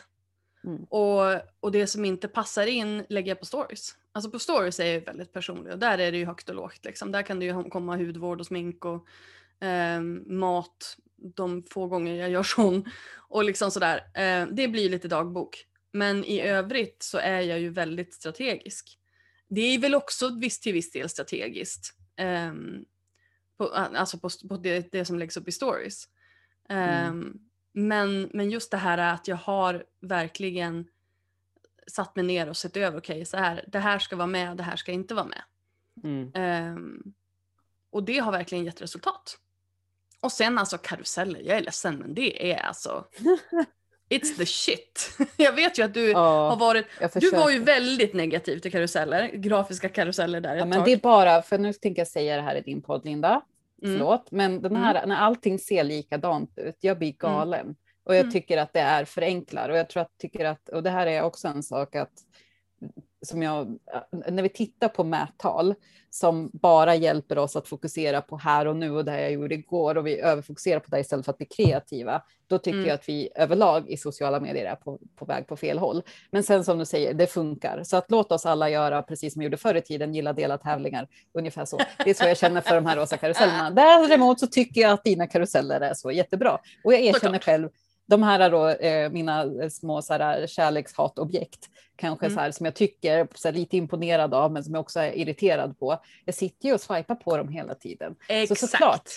Mm. 0.65 0.83
Och, 0.83 1.41
och 1.59 1.71
det 1.71 1.87
som 1.87 2.05
inte 2.05 2.27
passar 2.27 2.67
in 2.67 3.05
lägger 3.09 3.31
jag 3.31 3.39
på 3.39 3.45
stories. 3.45 3.95
Alltså 4.11 4.31
på 4.31 4.39
stories 4.39 4.79
är 4.79 4.93
jag 4.93 5.01
väldigt 5.01 5.33
personlig 5.33 5.73
och 5.73 5.79
där 5.79 5.97
är 5.97 6.11
det 6.11 6.17
ju 6.17 6.25
högt 6.25 6.49
och 6.49 6.55
lågt. 6.55 6.85
Liksom. 6.85 7.11
Där 7.11 7.21
kan 7.21 7.39
det 7.39 7.45
ju 7.45 7.63
komma 7.63 7.97
hudvård 7.97 8.39
och 8.39 8.45
smink 8.45 8.85
och 8.85 9.07
eh, 9.65 10.01
mat 10.25 10.97
de 11.15 11.63
få 11.63 11.87
gånger 11.87 12.15
jag 12.15 12.29
gör 12.29 12.43
sån. 12.55 12.85
Och 13.15 13.43
liksom 13.43 13.71
sådär. 13.71 13.97
Eh, 13.97 14.47
det 14.51 14.67
blir 14.67 14.89
lite 14.89 15.07
dagbok. 15.07 15.65
Men 15.91 16.23
i 16.23 16.41
övrigt 16.41 17.03
så 17.03 17.17
är 17.17 17.41
jag 17.41 17.59
ju 17.59 17.69
väldigt 17.69 18.13
strategisk. 18.13 18.99
Det 19.47 19.61
är 19.61 19.79
väl 19.79 19.95
också 19.95 20.39
viss, 20.39 20.59
till 20.59 20.73
viss 20.73 20.91
del 20.91 21.09
strategiskt. 21.09 21.93
ehm, 22.17 22.85
på, 23.57 23.65
alltså 23.67 24.19
på, 24.19 24.29
på 24.49 24.57
det, 24.57 24.91
det 24.91 25.05
som 25.05 25.19
läggs 25.19 25.37
upp 25.37 25.47
i 25.47 25.51
stories. 25.51 26.03
Ehm, 26.69 27.39
men, 27.75 28.29
men 28.33 28.49
just 28.49 28.71
det 28.71 28.77
här 28.77 28.97
att 28.97 29.27
jag 29.27 29.35
har 29.35 29.83
verkligen 30.01 30.87
satt 31.87 32.15
mig 32.15 32.25
ner 32.25 32.49
och 32.49 32.57
sett 32.57 32.77
över, 32.77 32.99
okej 32.99 33.25
så 33.25 33.37
här, 33.37 33.63
det 33.67 33.79
här 33.79 33.99
ska 33.99 34.15
vara 34.15 34.27
med, 34.27 34.57
det 34.57 34.63
här 34.63 34.75
ska 34.75 34.91
inte 34.91 35.13
vara 35.13 35.25
med. 35.25 35.41
Mm. 36.03 36.31
Ehm, 36.33 37.03
och 37.91 38.03
det 38.03 38.19
har 38.19 38.31
verkligen 38.31 38.65
gett 38.65 38.81
resultat. 38.81 39.37
Och 40.21 40.31
sen 40.31 40.57
alltså 40.57 40.77
karuseller, 40.77 41.39
jag 41.39 41.57
är 41.57 41.61
ledsen 41.61 41.95
men 41.95 42.13
det 42.13 42.51
är 42.51 42.57
alltså 42.57 43.05
It's 44.09 44.37
the 44.37 44.45
shit. 44.45 45.17
Jag 45.37 45.53
vet 45.53 45.79
ju 45.79 45.83
att 45.83 45.93
du 45.93 46.11
Ja, 46.11 46.49
har 46.49 46.55
varit, 46.57 46.85
du 47.13 47.31
var 47.31 47.49
ju 47.49 47.59
väldigt 47.59 48.13
negativ 48.13 48.59
till 48.59 48.71
karuseller, 48.71 49.27
grafiska 49.27 49.89
karuseller 49.89 50.41
där 50.41 50.55
Ja, 50.55 50.61
ett 50.61 50.67
men 50.67 50.77
tag. 50.77 50.85
det 50.85 50.91
är 50.91 50.97
bara, 50.97 51.41
för 51.41 51.57
nu 51.57 51.73
tänker 51.73 51.99
jag 52.01 52.07
säga 52.07 52.35
det 52.35 52.41
här 52.41 52.55
i 52.55 52.61
din 52.61 52.81
podd 52.81 53.05
Linda, 53.05 53.41
Mm. 53.83 53.93
förlåt, 53.97 54.31
men 54.31 54.61
den 54.61 54.75
här, 54.75 55.05
när 55.05 55.15
allting 55.15 55.59
ser 55.59 55.83
likadant 55.83 56.57
ut, 56.57 56.77
jag 56.79 56.97
blir 56.99 57.13
galen. 57.13 57.75
Och 58.03 58.13
jag 58.15 58.21
Mm. 58.21 58.31
tycker 58.31 58.57
att 58.57 58.73
det 58.73 58.79
är 58.79 59.05
förenklar. 59.05 59.69
Och 59.69 59.77
jag 59.77 59.89
tror 59.89 60.01
att, 60.03 60.17
tycker 60.17 60.45
att, 60.45 60.69
och 60.69 60.83
det 60.83 60.89
här 60.89 61.07
är 61.07 61.21
också 61.23 61.47
en 61.47 61.63
sak 61.63 61.95
att, 61.95 62.11
som 63.25 63.43
jag, 63.43 63.79
när 64.11 64.43
vi 64.43 64.49
tittar 64.49 64.87
på 64.87 65.03
mättal 65.03 65.75
som 66.09 66.49
bara 66.53 66.95
hjälper 66.95 67.37
oss 67.37 67.55
att 67.55 67.67
fokusera 67.67 68.21
på 68.21 68.37
här 68.37 68.65
och 68.67 68.75
nu 68.75 68.91
och 68.91 69.05
det 69.05 69.11
här 69.11 69.19
jag 69.19 69.31
gjorde 69.31 69.55
igår 69.55 69.97
och 69.97 70.07
vi 70.07 70.19
överfokuserar 70.19 70.79
på 70.79 70.89
det 70.89 70.99
istället 70.99 71.25
för 71.25 71.31
att 71.31 71.37
bli 71.37 71.45
kreativa, 71.45 72.21
då 72.47 72.57
tycker 72.57 72.77
Mm. 72.77 72.87
jag 72.87 72.95
att 72.95 73.09
vi 73.09 73.29
överlag 73.35 73.89
i 73.89 73.97
sociala 73.97 74.39
medier 74.39 74.65
är 74.65 74.75
på, 74.75 74.99
på 75.15 75.25
väg 75.25 75.47
på 75.47 75.55
fel 75.57 75.77
håll. 75.77 76.01
Men 76.31 76.43
sen 76.43 76.63
som 76.63 76.79
du 76.79 76.85
säger, 76.85 77.13
det 77.13 77.27
funkar. 77.27 77.83
Så 77.83 77.97
att 77.97 78.11
låt 78.11 78.31
oss 78.31 78.45
alla 78.45 78.69
göra 78.69 79.01
precis 79.01 79.33
som 79.33 79.39
vi 79.39 79.43
gjorde 79.43 79.57
förr 79.57 79.75
i 79.75 79.81
tiden, 79.81 80.13
gilla 80.13 80.33
dela 80.33 80.57
tävlingar, 80.57 81.07
ungefär 81.33 81.65
så. 81.65 81.77
Det 82.03 82.09
är 82.09 82.13
så 82.13 82.23
jag 82.27 82.37
känner 82.37 82.61
för 82.61 82.75
de 82.75 82.85
här 82.85 82.95
rosa 82.97 83.17
karusellerna. 83.21 83.71
Däremot 83.71 84.39
så 84.39 84.47
tycker 84.47 84.81
jag 84.81 84.91
att 84.91 85.03
dina 85.03 85.27
karuseller 85.27 85.81
är 85.81 85.93
så 85.93 86.11
jättebra. 86.11 86.59
Och 86.83 86.93
jag 86.93 87.01
erkänner 87.01 87.39
själv, 87.39 87.69
de 88.07 88.23
här 88.23 88.49
då, 88.49 88.67
eh, 88.69 89.09
mina 89.11 89.69
små 89.69 90.01
så 90.01 90.13
här, 90.13 90.47
kärlekshatobjekt, 90.47 91.69
kanske 91.95 92.25
Mm. 92.25 92.35
så 92.35 92.41
här, 92.41 92.51
som 92.51 92.65
jag 92.65 92.75
tycker 92.75 93.27
så 93.35 93.47
här, 93.47 93.55
lite 93.55 93.77
imponerad 93.77 94.33
av, 94.33 94.51
men 94.51 94.63
som 94.63 94.73
jag 94.73 94.81
också 94.81 94.99
är 94.99 95.11
irriterad 95.17 95.79
på. 95.79 96.01
Jag 96.25 96.35
sitter 96.35 96.67
ju 96.67 96.73
och 96.73 96.81
swipar 96.81 97.15
på 97.15 97.37
dem 97.37 97.47
hela 97.49 97.75
tiden. 97.75 98.15
Exakt. 98.29 98.59
Så 98.59 98.67
såklart. 98.67 99.09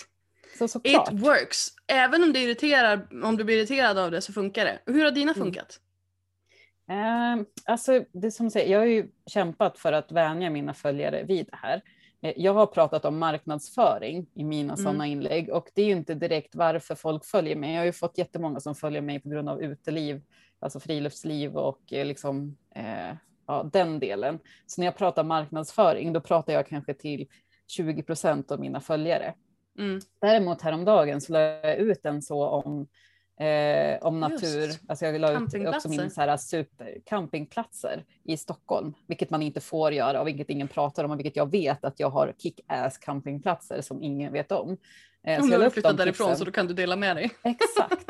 Så 0.57 0.67
såklart. 0.67 1.13
It 1.13 1.19
works. 1.19 1.67
Även 1.87 2.23
om 2.23 2.33
det 2.33 2.39
irriterar, 2.39 3.07
om 3.23 3.37
du 3.37 3.43
blir 3.43 3.57
irriterad 3.57 3.97
av 3.97 4.11
det 4.11 4.21
så 4.21 4.33
funkar 4.33 4.65
det. 4.65 4.79
Hur 4.85 5.03
har 5.03 5.11
dina 5.11 5.31
Mm. 5.31 5.43
funkat? 5.43 5.79
Eh, 6.89 7.45
alltså, 7.65 8.03
det 8.11 8.31
som 8.31 8.49
säger, 8.51 8.71
jag 8.71 8.79
har 8.79 8.85
ju 8.85 9.07
kämpat 9.27 9.77
för 9.79 9.93
att 9.93 10.11
vänja 10.11 10.49
mina 10.49 10.73
följare 10.73 11.23
vid 11.23 11.45
det 11.45 11.57
här. 11.57 11.81
Eh, 12.21 12.33
Jag 12.37 12.53
har 12.53 12.65
pratat 12.65 13.05
om 13.05 13.17
marknadsföring 13.19 14.27
i 14.33 14.43
mina 14.43 14.73
Mm. 14.73 14.83
sådana 14.83 15.07
inlägg 15.07 15.49
och 15.49 15.69
det 15.73 15.81
är 15.81 15.85
ju 15.85 15.91
inte 15.91 16.13
direkt 16.13 16.55
varför 16.55 16.95
folk 16.95 17.25
följer 17.25 17.55
mig. 17.55 17.71
Jag 17.73 17.79
har 17.81 17.85
ju 17.85 17.91
fått 17.93 18.17
jättemånga 18.17 18.59
som 18.59 18.75
följer 18.75 19.01
mig 19.01 19.19
på 19.19 19.29
grund 19.29 19.49
av 19.49 19.61
uteliv, 19.61 20.21
alltså 20.59 20.79
friluftsliv 20.79 21.57
och 21.57 21.93
eh, 21.93 22.05
liksom 22.05 22.57
eh, 22.75 23.15
ja, 23.47 23.69
den 23.73 23.99
delen. 23.99 24.39
Så 24.65 24.81
när 24.81 24.85
jag 24.87 24.97
pratar 24.97 25.23
marknadsföring, 25.23 26.13
då 26.13 26.21
pratar 26.21 26.53
jag 26.53 26.67
kanske 26.67 26.93
till 26.93 27.27
20 27.67 28.03
procent 28.03 28.51
av 28.51 28.59
mina 28.59 28.81
följare. 28.81 29.33
Mm. 29.79 29.99
Däremot 30.21 30.61
häromdagen 30.61 31.21
så 31.21 31.33
la 31.33 31.39
jag 31.39 31.77
ut 31.77 32.05
en 32.05 32.21
så 32.21 32.45
om, 32.47 32.87
eh, 33.39 33.97
om 34.07 34.19
natur. 34.19 34.61
Just. 34.65 34.79
Alltså 34.89 35.05
jag 35.05 35.21
la 35.21 35.31
ut 35.31 35.37
också 35.37 35.47
Campingplatser. 35.57 35.89
min 35.89 36.09
så 36.11 36.21
här 36.21 36.37
supercampingplatser 36.37 38.03
i 38.23 38.37
Stockholm, 38.37 38.93
vilket 39.07 39.29
man 39.29 39.41
inte 39.41 39.61
får 39.61 39.93
göra 39.93 40.21
och 40.21 40.27
vilket 40.27 40.49
ingen 40.49 40.67
pratar 40.67 41.03
om 41.03 41.11
och 41.11 41.19
vilket 41.19 41.35
jag 41.35 41.51
vet 41.51 41.85
att 41.85 41.99
jag 41.99 42.09
har 42.09 42.33
kick-ass 42.37 42.97
campingplatser 42.97 43.81
som 43.81 44.03
ingen 44.03 44.33
vet 44.33 44.51
om. 44.51 44.77
Eh, 45.23 45.41
Om 45.43 45.49
du 45.49 45.57
har 45.57 45.69
flyttat 45.69 45.97
därifrån 45.97 46.27
tipsen. 46.27 46.37
så 46.37 46.45
då 46.45 46.51
kan 46.51 46.67
du 46.67 46.73
dela 46.73 46.95
med 46.95 47.15
dig. 47.15 47.31
Exakt. 47.43 48.09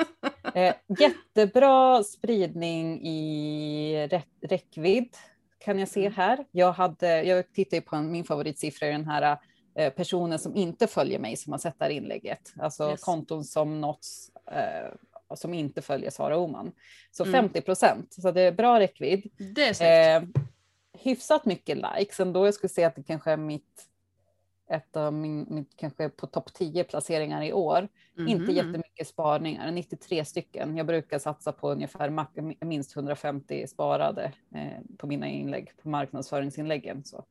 Eh, 0.55 0.73
jättebra 0.99 2.03
spridning 2.03 3.01
i 3.07 4.07
räck, 4.11 4.27
räckvidd 4.41 5.15
kan 5.59 5.79
jag 5.79 5.87
se 5.87 5.99
Mm. 6.01 6.13
här. 6.13 6.45
Jag, 6.51 6.71
hade, 6.71 7.23
jag 7.23 7.53
tittar 7.53 7.81
på 7.81 7.95
en, 7.95 8.11
min 8.11 8.23
favoritsiffra 8.23 8.87
i 8.87 8.91
den 8.91 9.05
här 9.05 9.37
eh, 9.75 9.93
personen 9.93 10.39
som 10.39 10.55
inte 10.55 10.87
följer 10.87 11.19
mig 11.19 11.35
som 11.37 11.51
har 11.53 11.57
sett 11.59 11.79
det 11.79 11.85
här 11.85 11.91
inlägget. 11.91 12.53
Alltså 12.59 12.89
Yes. 12.91 13.01
konton 13.01 13.43
som 13.43 13.81
nåtts 13.81 14.31
eh, 14.51 14.91
som 15.35 15.53
inte 15.53 15.81
följer 15.81 16.09
Sara 16.09 16.37
Oman. 16.37 16.71
Så 17.11 17.23
Mm. 17.23 17.33
50 17.33 17.61
procent, 17.61 18.13
så 18.13 18.31
det 18.31 18.41
är 18.41 18.51
bra 18.51 18.79
räckvidd. 18.79 19.31
Det 19.55 19.67
är 19.67 19.73
snyggt. 19.73 20.35
Eh, 20.35 20.41
hyfsat 21.01 21.45
mycket 21.45 21.77
likes, 21.77 22.19
ändå 22.19 22.45
jag 22.47 22.53
skulle 22.53 22.69
säga 22.69 22.87
att 22.87 22.95
det 22.95 23.03
kanske 23.03 23.31
är 23.31 23.37
mitt, 23.37 23.85
ett 24.71 24.95
av 24.95 25.13
min, 25.13 25.45
mitt 25.49 25.73
kanske 25.75 26.09
på 26.09 26.27
topp 26.27 26.53
10 26.53 26.83
placeringar 26.83 27.43
i 27.43 27.53
år. 27.53 27.87
Inte 28.17 28.43
Mhm. 28.43 28.55
jättemycket 28.55 29.07
sparningar, 29.07 29.71
93 29.71 30.25
stycken. 30.25 30.77
Jag 30.77 30.85
brukar 30.85 31.19
satsa 31.19 31.51
på 31.51 31.71
ungefär 31.71 32.25
minst 32.65 32.95
150 32.95 33.67
sparade 33.67 34.31
eh, 34.55 34.81
på 34.97 35.07
mina 35.07 35.27
inlägg, 35.27 35.71
på 35.83 35.89
marknadsföringsinläggen. 35.89 37.03
Så. 37.03 37.25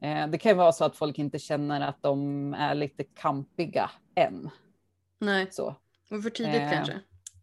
Eh, 0.00 0.26
det 0.28 0.38
kan 0.38 0.50
ju 0.52 0.56
vara 0.56 0.72
så 0.72 0.84
att 0.84 0.96
folk 0.96 1.18
inte 1.18 1.38
känner 1.38 1.80
att 1.80 2.02
de 2.02 2.54
är 2.54 2.74
lite 2.74 3.04
kampiga 3.04 3.90
än. 4.14 4.50
Nej, 5.18 5.46
Så. 5.50 5.74
och 6.10 6.22
för 6.22 6.30
tidigt 6.30 6.54
Eh, 6.54 6.70
kanske. 6.70 7.00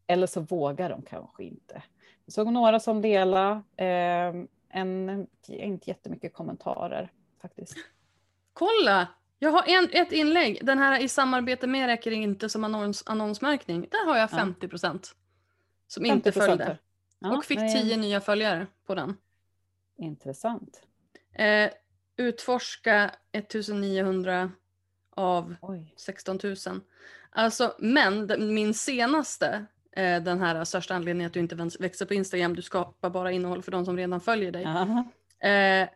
Eller 0.07 0.27
så 0.27 0.41
vågar 0.41 0.89
de 0.89 1.01
kanske 1.01 1.43
inte. 1.43 1.83
Jag 2.25 2.33
såg 2.33 2.53
några 2.53 2.79
som 2.79 3.01
delade, 3.01 3.61
eh, 3.77 4.43
en, 4.69 5.27
inte 5.47 5.89
jättemycket 5.89 6.33
kommentarer 6.33 7.11
faktiskt. 7.41 7.77
Kolla! 8.53 9.07
Jag 9.39 9.51
har 9.51 9.63
en, 9.67 9.89
ett 9.91 10.11
inlägg. 10.11 10.65
Den 10.65 10.77
här 10.77 10.99
i 10.99 11.07
samarbete 11.07 11.67
med 11.67 11.87
räcker 11.87 12.11
inte 12.11 12.49
som 12.49 12.63
annons, 12.63 13.03
annonsmärkning. 13.05 13.87
Där 13.91 14.05
har 14.05 14.17
jag 14.17 14.29
Ja. 14.31 14.37
50 14.37 14.67
procent. 14.67 15.15
Som 15.87 16.05
inte 16.05 16.31
50% 16.31 16.45
följde. 16.45 16.77
Ja, 17.19 17.37
och 17.37 17.45
fick 17.45 17.59
nej, 17.59 17.83
10 17.83 17.97
nya 17.97 18.21
följare 18.21 18.67
på 18.85 18.95
den. 18.95 19.17
Intressant. 19.97 20.81
Eh, 21.33 21.69
utforska 22.17 23.11
1900 23.31 24.51
av 25.09 25.55
Oj. 25.61 25.93
16 25.97 26.39
000. 26.43 26.55
Alltså, 27.29 27.75
men 27.79 28.31
min 28.53 28.73
senaste, 28.73 29.65
den 29.95 30.39
här 30.41 30.63
största 30.65 30.95
anledningen 30.95 31.27
att 31.27 31.33
du 31.33 31.39
inte 31.39 31.69
växer 31.79 32.05
på 32.05 32.13
Instagram, 32.13 32.55
du 32.55 32.61
skapar 32.61 33.09
bara 33.09 33.31
innehåll 33.31 33.63
för 33.63 33.71
de 33.71 33.85
som 33.85 33.97
redan 33.97 34.21
följer 34.21 34.51
dig. 34.51 34.63
Eh, 35.39 35.89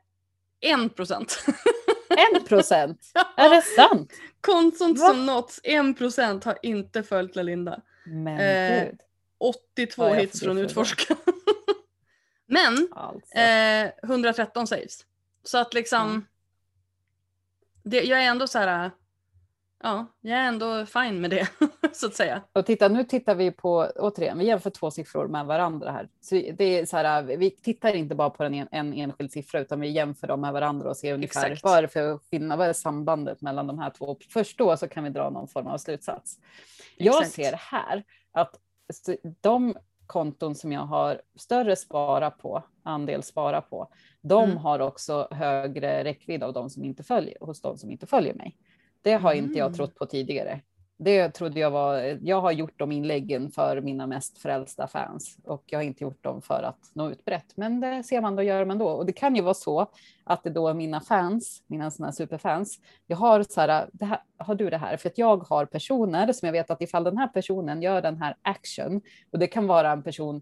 1 0.85 0.95
procent. 0.95 1.45
En 2.09 2.43
procent? 2.45 3.11
Är 3.37 3.49
det 3.49 3.61
sant? 3.61 4.13
Konstigt 4.41 4.99
Va? 4.99 5.07
som 5.07 5.25
något, 5.25 5.59
1 5.63 5.97
procent 5.97 6.43
har 6.43 6.57
inte 6.61 7.03
följt 7.03 7.35
Lalinda. 7.35 7.81
Men 8.05 8.39
Eh, 8.39 8.85
gud. 8.85 8.99
82 9.37 10.03
Ja, 10.03 10.09
jag 10.09 10.21
hits 10.21 10.39
från 10.39 10.57
Utforska. 10.57 11.15
men 12.45 12.87
Alltså. 12.91 13.35
eh, 13.37 13.91
113 14.03 14.67
saves. 14.67 15.05
Så 15.43 15.57
att 15.57 15.73
liksom, 15.73 16.25
det, 17.83 18.01
jag 18.03 18.23
är 18.23 18.27
ändå 18.29 18.47
så 18.47 18.59
här, 18.59 18.91
ja, 19.85 20.05
jag 20.21 20.39
är 20.39 20.47
ändå 20.47 20.85
fine 20.85 21.21
med 21.21 21.29
det, 21.29 21.47
så 21.93 22.07
att 22.07 22.15
säga. 22.15 22.41
Och 22.53 22.65
titta, 22.65 22.87
nu 22.87 23.03
tittar 23.03 23.35
vi 23.35 23.51
på, 23.51 23.87
återigen, 23.95 24.37
vi 24.37 24.45
jämför 24.45 24.69
två 24.69 24.91
siffror 24.91 25.27
med 25.27 25.45
varandra 25.45 25.91
här. 25.91 26.09
Så 26.21 26.35
det 26.35 26.63
är 26.63 26.85
så 26.85 26.97
här, 26.97 27.23
vi 27.23 27.51
tittar 27.51 27.95
inte 27.95 28.15
bara 28.15 28.29
på 28.29 28.43
en, 28.43 28.53
en, 28.53 28.67
en 28.71 28.93
enskild 28.93 29.31
siffra, 29.31 29.59
utan 29.59 29.79
vi 29.79 29.89
jämför 29.89 30.27
dem 30.27 30.41
med 30.41 30.53
varandra 30.53 30.89
och 30.89 30.97
ser 30.97 31.13
ungefär 31.13 31.45
Exakt. 31.45 31.63
vad 31.63 31.77
är 31.77 31.81
det 31.81 31.87
för 31.87 32.17
skillnad, 32.17 32.57
vad 32.57 32.67
är 32.67 32.73
sambandet 32.73 33.41
mellan 33.41 33.67
de 33.67 33.79
här 33.79 33.89
två. 33.89 34.17
Först 34.33 34.57
då 34.57 34.77
så 34.77 34.87
kan 34.87 35.03
vi 35.03 35.09
dra 35.09 35.29
någon 35.29 35.47
form 35.47 35.67
av 35.67 35.77
slutsats. 35.77 36.39
Jag 36.97 37.21
Exakt. 37.21 37.35
ser 37.35 37.53
här 37.53 38.03
att 38.31 38.59
de 39.41 39.75
konton 40.07 40.55
som 40.55 40.71
jag 40.71 40.81
har 40.81 41.21
större 41.35 41.75
spara 41.75 42.31
på, 42.31 42.63
andel 42.83 43.23
spara 43.23 43.61
på, 43.61 43.87
de 44.21 44.43
Mm. 44.43 44.57
har 44.57 44.79
också 44.79 45.27
högre 45.31 46.03
räckvidd 46.03 46.43
av 46.43 46.53
de 46.53 46.69
som 46.69 46.83
inte 46.83 47.03
följer, 47.03 47.37
hos 47.41 47.61
de 47.61 47.77
som 47.77 47.91
inte 47.91 48.07
följer 48.07 48.33
mig. 48.33 48.57
Det 49.05 49.13
har 49.13 49.33
inte 49.33 49.57
jag 49.59 49.65
Mm. 49.65 49.77
trott 49.77 49.95
på 49.95 50.05
tidigare. 50.05 50.61
Det 50.97 51.29
trodde 51.29 51.59
jag 51.59 51.71
var, 51.71 52.17
jag 52.21 52.41
har 52.41 52.51
gjort 52.51 52.79
de 52.79 52.91
inläggen 52.91 53.51
för 53.51 53.81
mina 53.81 54.07
mest 54.07 54.37
frälsta 54.37 54.87
fans 54.87 55.37
och 55.43 55.63
jag 55.65 55.79
har 55.79 55.83
inte 55.83 56.03
gjort 56.03 56.23
dem 56.23 56.41
för 56.41 56.63
att 56.63 56.79
nå 56.93 57.09
ut 57.11 57.25
brett. 57.25 57.57
Men 57.57 57.79
det 57.79 58.03
ser 58.03 58.21
man 58.21 58.35
då 58.35 58.43
gör 58.43 58.65
man 58.65 58.77
då. 58.77 58.87
Och 58.87 59.05
det 59.05 59.11
kan 59.13 59.35
ju 59.35 59.41
vara 59.41 59.53
så 59.53 59.87
att 60.23 60.43
det 60.43 60.49
då 60.49 60.67
är 60.67 60.73
mina 60.73 61.01
fans, 61.01 61.63
mina 61.67 61.91
sådana 61.91 62.11
superfans, 62.11 62.79
jag 63.07 63.17
har 63.17 63.43
så 63.43 63.61
här, 63.61 63.89
här, 64.01 64.19
har 64.37 64.55
du 64.55 64.69
det 64.69 64.77
här? 64.77 64.97
För 64.97 65.09
att 65.09 65.17
jag 65.17 65.37
har 65.37 65.65
personer 65.65 66.33
som 66.33 66.45
jag 66.45 66.53
vet 66.53 66.69
att 66.71 66.81
ifall 66.81 67.03
den 67.03 67.17
här 67.17 67.27
personen 67.27 67.81
gör 67.81 68.01
den 68.01 68.17
här 68.21 68.35
action 68.41 69.01
och 69.31 69.39
det 69.39 69.47
kan 69.47 69.67
vara 69.67 69.91
en 69.91 70.03
person 70.03 70.41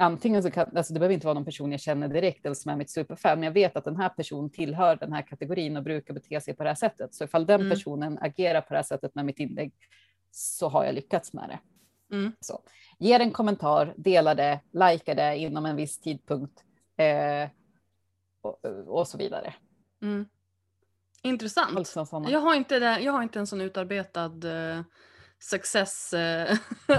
Antingen 0.00 0.42
så 0.42 0.50
kan, 0.50 0.76
alltså 0.76 0.92
det 0.92 1.00
behöver 1.00 1.14
inte 1.14 1.26
vara 1.26 1.34
någon 1.34 1.44
person 1.44 1.72
jag 1.72 1.80
känner 1.80 2.08
direkt 2.08 2.46
eller 2.46 2.54
som 2.54 2.70
är 2.70 2.76
mitt 2.76 2.90
superfan, 2.90 3.38
men 3.38 3.46
jag 3.46 3.52
vet 3.52 3.76
att 3.76 3.84
den 3.84 3.96
här 3.96 4.08
personen 4.08 4.50
tillhör 4.50 4.96
den 4.96 5.12
här 5.12 5.22
kategorin 5.22 5.76
och 5.76 5.82
brukar 5.82 6.14
bete 6.14 6.40
sig 6.40 6.54
på 6.54 6.62
det 6.62 6.70
här 6.70 6.74
sättet. 6.74 7.14
Så 7.14 7.24
ifall 7.24 7.46
den 7.46 7.60
Mm. 7.60 7.70
personen 7.70 8.18
agerar 8.18 8.60
på 8.60 8.68
det 8.74 8.78
här 8.78 8.82
sättet 8.82 9.14
med 9.14 9.24
mitt 9.24 9.38
inlägg 9.38 9.72
så 10.30 10.68
har 10.68 10.84
jag 10.84 10.94
lyckats 10.94 11.32
med 11.32 11.48
det. 11.48 11.58
Mm. 12.16 12.32
Så. 12.40 12.62
Ger 12.98 13.20
en 13.20 13.30
kommentar, 13.30 13.94
delar 13.96 14.34
det, 14.34 14.60
likar 14.72 15.14
det 15.14 15.36
inom 15.36 15.66
en 15.66 15.76
viss 15.76 16.00
tidpunkt 16.00 16.64
eh, 16.96 17.48
och, 18.40 18.64
och 18.86 19.08
så 19.08 19.18
vidare. 19.18 19.54
Mm. 20.02 20.26
Intressant. 21.22 21.76
Alltså. 21.78 22.24
Jag 22.28 22.40
har 22.40 22.54
inte, 22.54 22.78
det, 22.78 23.00
jag 23.00 23.12
har 23.12 23.22
inte 23.22 23.38
en 23.38 23.46
sån 23.46 23.60
utarbetad 23.60 24.32
eh, 24.44 24.82
success 25.38 26.12
eh, 26.12 26.56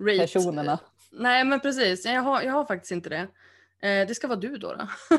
rate. 0.00 0.18
Personerna. 0.18 0.78
Nej 1.12 1.44
men 1.44 1.60
precis, 1.60 2.04
jag 2.04 2.20
har, 2.22 2.42
jag 2.42 2.52
har 2.52 2.64
faktiskt 2.64 2.92
inte 2.92 3.08
det. 3.08 3.28
Eh, 3.88 4.06
det 4.08 4.14
ska 4.14 4.28
vara 4.28 4.38
du 4.38 4.56
då. 4.56 4.74
då. 4.74 4.88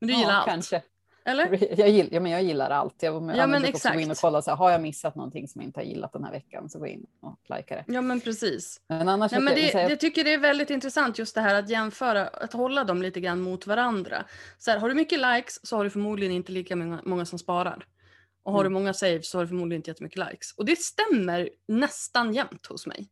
men 0.00 0.08
du 0.08 0.14
gillar 0.14 0.30
ja, 0.30 0.36
allt? 0.36 0.46
Kanske. 0.48 0.82
Eller? 1.24 1.78
Jag 1.80 1.88
gillar, 1.88 2.10
ja, 2.14 2.20
men 2.20 2.32
jag 2.32 2.42
gillar 2.42 2.70
allt. 2.70 3.02
Jag, 3.02 3.14
ja, 3.36 3.46
men 3.46 3.64
också 3.64 3.88
gå 3.88 3.94
in 3.94 4.00
och 4.00 4.10
exakt. 4.10 4.20
kolla, 4.20 4.42
så 4.42 4.50
här, 4.50 4.56
har 4.56 4.70
jag 4.70 4.80
missat 4.82 5.14
någonting 5.16 5.48
som 5.48 5.60
jag 5.60 5.68
inte 5.68 5.80
har 5.80 5.84
gillat 5.84 6.12
den 6.12 6.24
här 6.24 6.32
veckan 6.32 6.68
så 6.70 6.78
gå 6.78 6.86
in 6.86 7.06
och 7.20 7.38
likea 7.56 7.76
det. 7.86 7.92
Ja 7.92 8.00
men 8.00 8.20
precis. 8.20 8.80
Men 8.88 9.08
annars 9.08 9.32
Nej, 9.32 9.40
men 9.40 9.54
det, 9.54 9.72
jag- 9.72 9.90
jag 9.90 10.00
tycker 10.00 10.24
det 10.24 10.32
är 10.34 10.38
väldigt 10.38 10.70
intressant 10.70 11.18
just 11.18 11.34
det 11.34 11.40
här 11.40 11.54
att 11.54 11.68
jämföra, 11.68 12.26
att 12.28 12.52
hålla 12.52 12.84
dem 12.84 13.02
lite 13.02 13.20
grann 13.20 13.40
mot 13.40 13.66
varandra. 13.66 14.24
Så 14.58 14.70
här, 14.70 14.78
har 14.78 14.88
du 14.88 14.94
mycket 14.94 15.18
likes 15.20 15.66
så 15.66 15.76
har 15.76 15.84
du 15.84 15.90
förmodligen 15.90 16.32
inte 16.34 16.52
lika 16.52 16.76
många, 16.76 17.00
många 17.04 17.24
som 17.26 17.38
sparar. 17.38 17.86
Och 18.42 18.52
har 18.52 18.60
Mm. 18.60 18.72
du 18.72 18.78
många 18.78 18.94
saves 18.94 19.30
så 19.30 19.38
har 19.38 19.44
du 19.44 19.48
förmodligen 19.48 19.78
inte 19.78 19.90
jättemycket 19.90 20.18
likes. 20.30 20.52
Och 20.56 20.64
det 20.64 20.78
stämmer 20.78 21.50
nästan 21.68 22.34
jämt 22.34 22.66
hos 22.66 22.86
mig. 22.86 23.08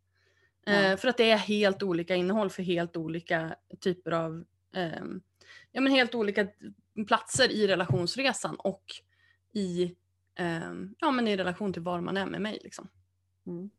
Eh, 0.68 0.90
Ja. 0.90 0.96
för 0.96 1.08
att 1.08 1.16
det 1.16 1.30
är 1.30 1.36
helt 1.36 1.82
olika 1.82 2.14
innehåll 2.14 2.50
för 2.50 2.62
helt 2.62 2.96
olika 2.96 3.54
typer 3.80 4.10
av, 4.12 4.44
ehm, 4.74 5.20
ja 5.72 5.80
men 5.80 5.92
helt 5.92 6.14
olika 6.14 6.46
platser 7.06 7.52
i 7.52 7.66
relationsresan 7.66 8.56
och 8.56 8.84
i, 9.52 9.94
ehm, 10.34 10.94
ja 10.98 11.10
men 11.10 11.28
i 11.28 11.36
relation 11.36 11.72
till 11.72 11.82
var 11.82 12.00
man 12.00 12.16
är 12.16 12.26
med 12.26 12.40
mig 12.40 12.58
liksom. 12.64 12.88
Mm. 13.46 13.70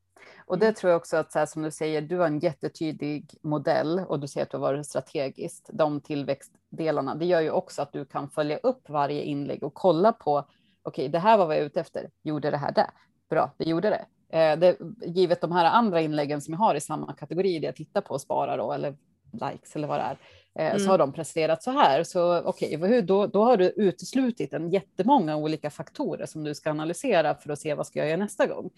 Och 0.45 0.59
det 0.59 0.73
tror 0.73 0.91
jag 0.91 0.97
också 0.97 1.17
att 1.17 1.31
så 1.31 1.39
här, 1.39 1.45
som 1.45 1.61
du 1.61 1.71
säger, 1.71 2.01
du 2.01 2.17
har 2.17 2.27
en 2.27 2.39
jättetydlig 2.39 3.35
modell 3.41 3.99
och 3.99 4.19
du 4.19 4.27
säger 4.27 4.45
att 4.45 4.51
du 4.51 4.57
har 4.57 4.61
varit 4.61 4.85
strategiskt. 4.85 5.69
De 5.73 6.01
tillväxtdelarna, 6.01 7.15
det 7.15 7.25
gör 7.25 7.41
ju 7.41 7.51
också 7.51 7.81
att 7.81 7.93
du 7.93 8.05
kan 8.05 8.29
följa 8.29 8.57
upp 8.57 8.89
varje 8.89 9.23
inlägg 9.23 9.63
och 9.63 9.73
kolla 9.73 10.11
på, 10.13 10.49
okej, 10.81 11.09
det 11.09 11.19
här 11.19 11.37
var 11.37 11.45
vad 11.47 11.55
jag 11.55 11.61
är 11.61 11.65
ute 11.65 11.79
efter. 11.79 12.09
Gjorde 12.23 12.51
det 12.51 12.57
här 12.57 12.71
det? 12.71 12.91
Bra, 13.29 13.53
det 13.57 13.65
gjorde 13.69 13.89
det. 13.89 14.05
Eh, 14.29 14.59
det. 14.59 14.77
Givet 15.05 15.41
de 15.41 15.51
här 15.51 15.65
andra 15.65 16.01
inläggen 16.01 16.41
som 16.41 16.53
jag 16.53 16.59
har 16.59 16.75
i 16.75 16.79
samma 16.81 17.13
kategori, 17.13 17.59
det 17.59 17.65
jag 17.65 17.75
tittar 17.75 18.01
på 18.01 18.13
och 18.13 18.21
sparar 18.21 18.57
då, 18.57 18.73
eller 18.73 18.95
likes 19.31 19.75
eller 19.75 19.87
vad 19.87 19.99
det 19.99 20.03
är, 20.03 20.17
eh, 20.59 20.69
Mm. 20.69 20.79
så 20.79 20.89
har 20.91 20.97
de 20.97 21.13
presterat 21.13 21.63
så 21.63 21.71
här. 21.71 22.03
Så 22.03 22.41
okej, 22.41 22.77
hur- 22.77 23.01
då, 23.01 23.27
då 23.27 23.43
har 23.43 23.57
du 23.57 23.65
uteslutit 23.69 24.53
en 24.53 24.69
jättemånga 24.69 25.35
olika 25.35 25.69
faktorer 25.69 26.25
som 26.25 26.43
du 26.43 26.55
ska 26.55 26.69
analysera 26.69 27.35
för 27.35 27.49
att 27.51 27.59
se 27.59 27.73
vad 27.73 27.87
ska 27.87 27.99
jag 27.99 28.07
göra 28.07 28.17
nästa 28.17 28.47
gång. 28.47 28.69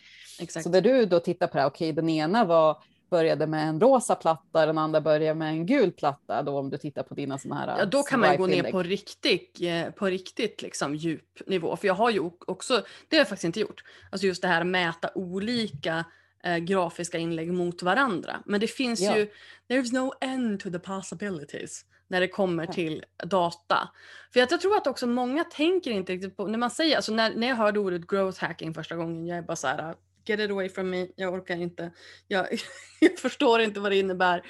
Exakt. 0.42 0.64
Så 0.64 0.70
där 0.70 0.82
du 0.82 1.06
då 1.06 1.20
tittar 1.20 1.48
på 1.48 1.58
det, 1.58 1.66
okej, 1.66 1.92
den 1.94 2.10
ena 2.10 2.46
var, 2.46 2.78
började 3.12 3.48
med 3.48 3.70
en 3.70 3.80
rosa 3.80 4.16
platta, 4.16 4.66
den 4.66 4.78
andra 4.78 5.02
började 5.02 5.40
med 5.40 5.50
en 5.50 5.66
gul 5.66 5.92
platta, 5.92 6.44
då 6.44 6.60
om 6.60 6.70
du 6.70 6.78
tittar 6.78 7.04
på 7.04 7.14
dina 7.14 7.38
sådana 7.38 7.62
här 7.62 7.80
Ja, 7.80 7.86
då 7.86 8.04
kan 8.04 8.20
man 8.20 8.38
gå 8.38 8.48
ner 8.48 8.72
på 8.72 8.84
riktigt, 8.84 9.60
eh, 9.62 9.90
på 9.92 10.06
riktigt 10.06 10.62
liksom 10.62 10.96
djup 10.96 11.48
nivå. 11.48 11.76
För 11.76 11.88
jag 11.88 11.96
har 11.96 12.10
ju 12.10 12.32
också, 12.48 12.74
det 13.10 13.16
har 13.16 13.20
jag 13.20 13.28
faktiskt 13.28 13.44
inte 13.46 13.60
gjort, 13.60 13.84
alltså 14.12 14.28
just 14.28 14.42
det 14.42 14.48
här 14.48 14.64
mäta 14.64 15.10
olika 15.16 16.06
eh, 16.44 16.58
grafiska 16.58 17.18
inlägg 17.18 17.54
mot 17.54 17.84
varandra. 17.84 18.44
Men 18.46 18.60
det 18.60 18.68
finns 18.68 19.02
Ja. 19.02 19.18
ju, 19.18 19.28
there's 19.70 19.94
no 19.94 20.14
end 20.22 20.60
to 20.60 20.70
the 20.72 20.80
possibilities 20.80 21.86
när 22.08 22.20
det 22.20 22.28
kommer 22.28 22.66
till 22.66 23.06
data. 23.24 23.90
För 24.34 24.40
att 24.42 24.52
jag 24.52 24.62
tror 24.62 24.78
att 24.78 24.88
också 24.88 25.08
många 25.08 25.44
tänker 25.44 25.92
inte 25.92 26.14
riktigt 26.14 26.38
på, 26.38 26.48
när 26.48 26.58
man 26.58 26.72
säger, 26.72 26.96
alltså 26.96 27.14
när, 27.14 27.36
när 27.36 27.48
jag 27.48 27.56
hörde 27.56 27.80
ordet 27.80 28.08
growth 28.08 28.42
hacking 28.42 28.74
första 28.74 28.96
gången, 28.96 29.28
jag 29.28 29.38
är 29.38 29.42
bara 29.42 29.56
så 29.56 29.68
här, 29.68 29.96
get 30.32 30.40
it 30.40 30.52
away 30.52 30.70
from 30.70 30.90
me, 30.90 31.08
jag 31.16 31.34
orkar 31.34 31.56
inte, 31.56 31.92
jag, 32.28 32.48
jag 33.00 33.20
förstår 33.20 33.62
inte 33.62 33.80
vad 33.80 33.92
det 33.92 33.96
innebär. 34.00 34.44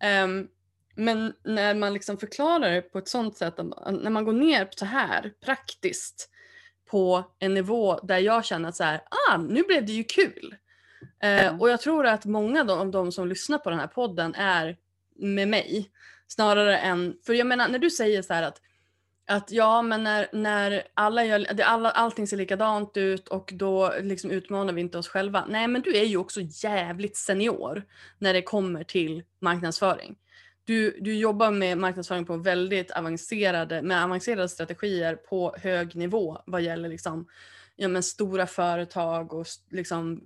Ehm, 0.00 0.48
men 0.96 1.32
när 1.44 1.74
man 1.74 1.94
liksom 1.94 2.18
förklarar 2.18 2.70
det 2.70 2.82
på 2.82 2.98
ett 2.98 3.08
sånt 3.08 3.36
sätt, 3.36 3.58
att- 3.58 3.94
när 4.02 4.10
man 4.10 4.24
går 4.24 4.32
ner 4.32 4.68
så 4.76 4.84
här 4.84 5.32
praktiskt 5.44 6.30
på 6.90 7.24
en 7.38 7.54
nivå 7.54 8.00
där 8.02 8.18
jag 8.18 8.44
känner 8.44 8.68
att 8.68 8.76
så 8.76 8.84
här, 8.84 9.00
ah, 9.30 9.36
nu 9.36 9.62
blev 9.62 9.86
det 9.86 9.92
ju 9.92 10.04
kul. 10.04 10.56
Mm. 11.20 11.60
och 11.60 11.70
jag 11.70 11.80
tror 11.80 12.06
att 12.06 12.24
många 12.24 12.72
av 12.72 12.90
de 12.90 13.12
som 13.12 13.28
lyssnar 13.28 13.58
på 13.58 13.70
den 13.70 13.78
här 13.78 13.86
podden 13.86 14.34
är 14.34 14.76
med 15.16 15.48
mig. 15.48 15.90
Snarare 16.28 16.78
än, 16.78 17.16
för 17.26 17.34
jag 17.34 17.46
menar 17.46 17.68
när 17.68 17.78
du 17.78 17.90
säger 17.90 18.22
så 18.22 18.34
här 18.34 18.42
att 18.42 18.60
Att 19.30 19.50
ja, 19.50 19.82
men 19.82 20.04
när, 20.04 20.28
när 20.32 20.82
alla 20.94 21.24
gör, 21.24 21.54
det, 21.54 21.62
alla, 21.62 21.90
allting 21.90 22.26
ser 22.26 22.36
likadant 22.36 22.96
ut 22.96 23.28
och 23.28 23.52
då 23.54 23.92
liksom 24.00 24.30
utmanar 24.30 24.72
vi 24.72 24.80
inte 24.80 24.98
oss 24.98 25.08
själva. 25.08 25.44
Nej, 25.48 25.68
men 25.68 25.82
du 25.82 25.96
är 25.96 26.04
ju 26.04 26.16
också 26.16 26.40
jävligt 26.42 27.16
senior 27.16 27.84
när 28.18 28.34
det 28.34 28.42
kommer 28.42 28.84
till 28.84 29.22
marknadsföring. 29.40 30.16
Du, 30.64 30.98
du 31.00 31.14
jobbar 31.16 31.50
med 31.50 31.78
marknadsföring 31.78 32.24
på 32.24 32.36
väldigt 32.36 32.90
avancerade, 32.90 33.82
med 33.82 34.04
avancerade 34.04 34.48
strategier 34.48 35.14
på 35.14 35.54
hög 35.58 35.96
nivå 35.96 36.42
vad 36.46 36.62
gäller 36.62 36.88
liksom, 36.88 37.26
ja, 37.76 37.88
men 37.88 38.02
stora 38.02 38.46
företag 38.46 39.32
och 39.32 39.46
liksom 39.70 40.22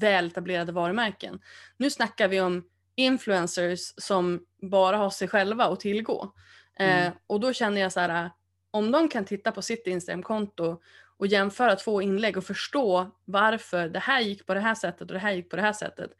väletablerade 0.00 0.72
varumärken. 0.72 1.40
Nu 1.76 1.90
snackar 1.90 2.28
vi 2.28 2.40
om 2.40 2.64
influencers 2.94 3.94
som 3.96 4.40
bara 4.62 4.96
har 4.96 5.10
sig 5.10 5.28
själva 5.28 5.64
att 5.64 5.80
tillgå. 5.80 6.32
Mm. 6.76 7.06
Eh, 7.06 7.12
och 7.26 7.40
då 7.40 7.52
känner 7.52 7.80
jag 7.80 7.92
så 7.92 8.00
här, 8.00 8.30
om 8.70 8.92
de 8.92 9.08
kan 9.08 9.24
titta 9.24 9.52
på 9.52 9.62
sitt 9.62 9.86
Instagramkonto 9.86 10.80
och 11.16 11.26
jämföra 11.26 11.76
två 11.76 12.02
inlägg 12.02 12.36
och 12.36 12.44
förstå 12.44 13.10
varför 13.24 13.88
det 13.88 13.98
här 13.98 14.20
gick 14.20 14.46
på 14.46 14.54
det 14.54 14.60
här 14.60 14.74
sättet 14.74 15.00
och 15.00 15.14
det 15.14 15.18
här 15.18 15.32
gick 15.32 15.50
på 15.50 15.56
det 15.56 15.62
här 15.62 15.72
sättet, 15.72 16.10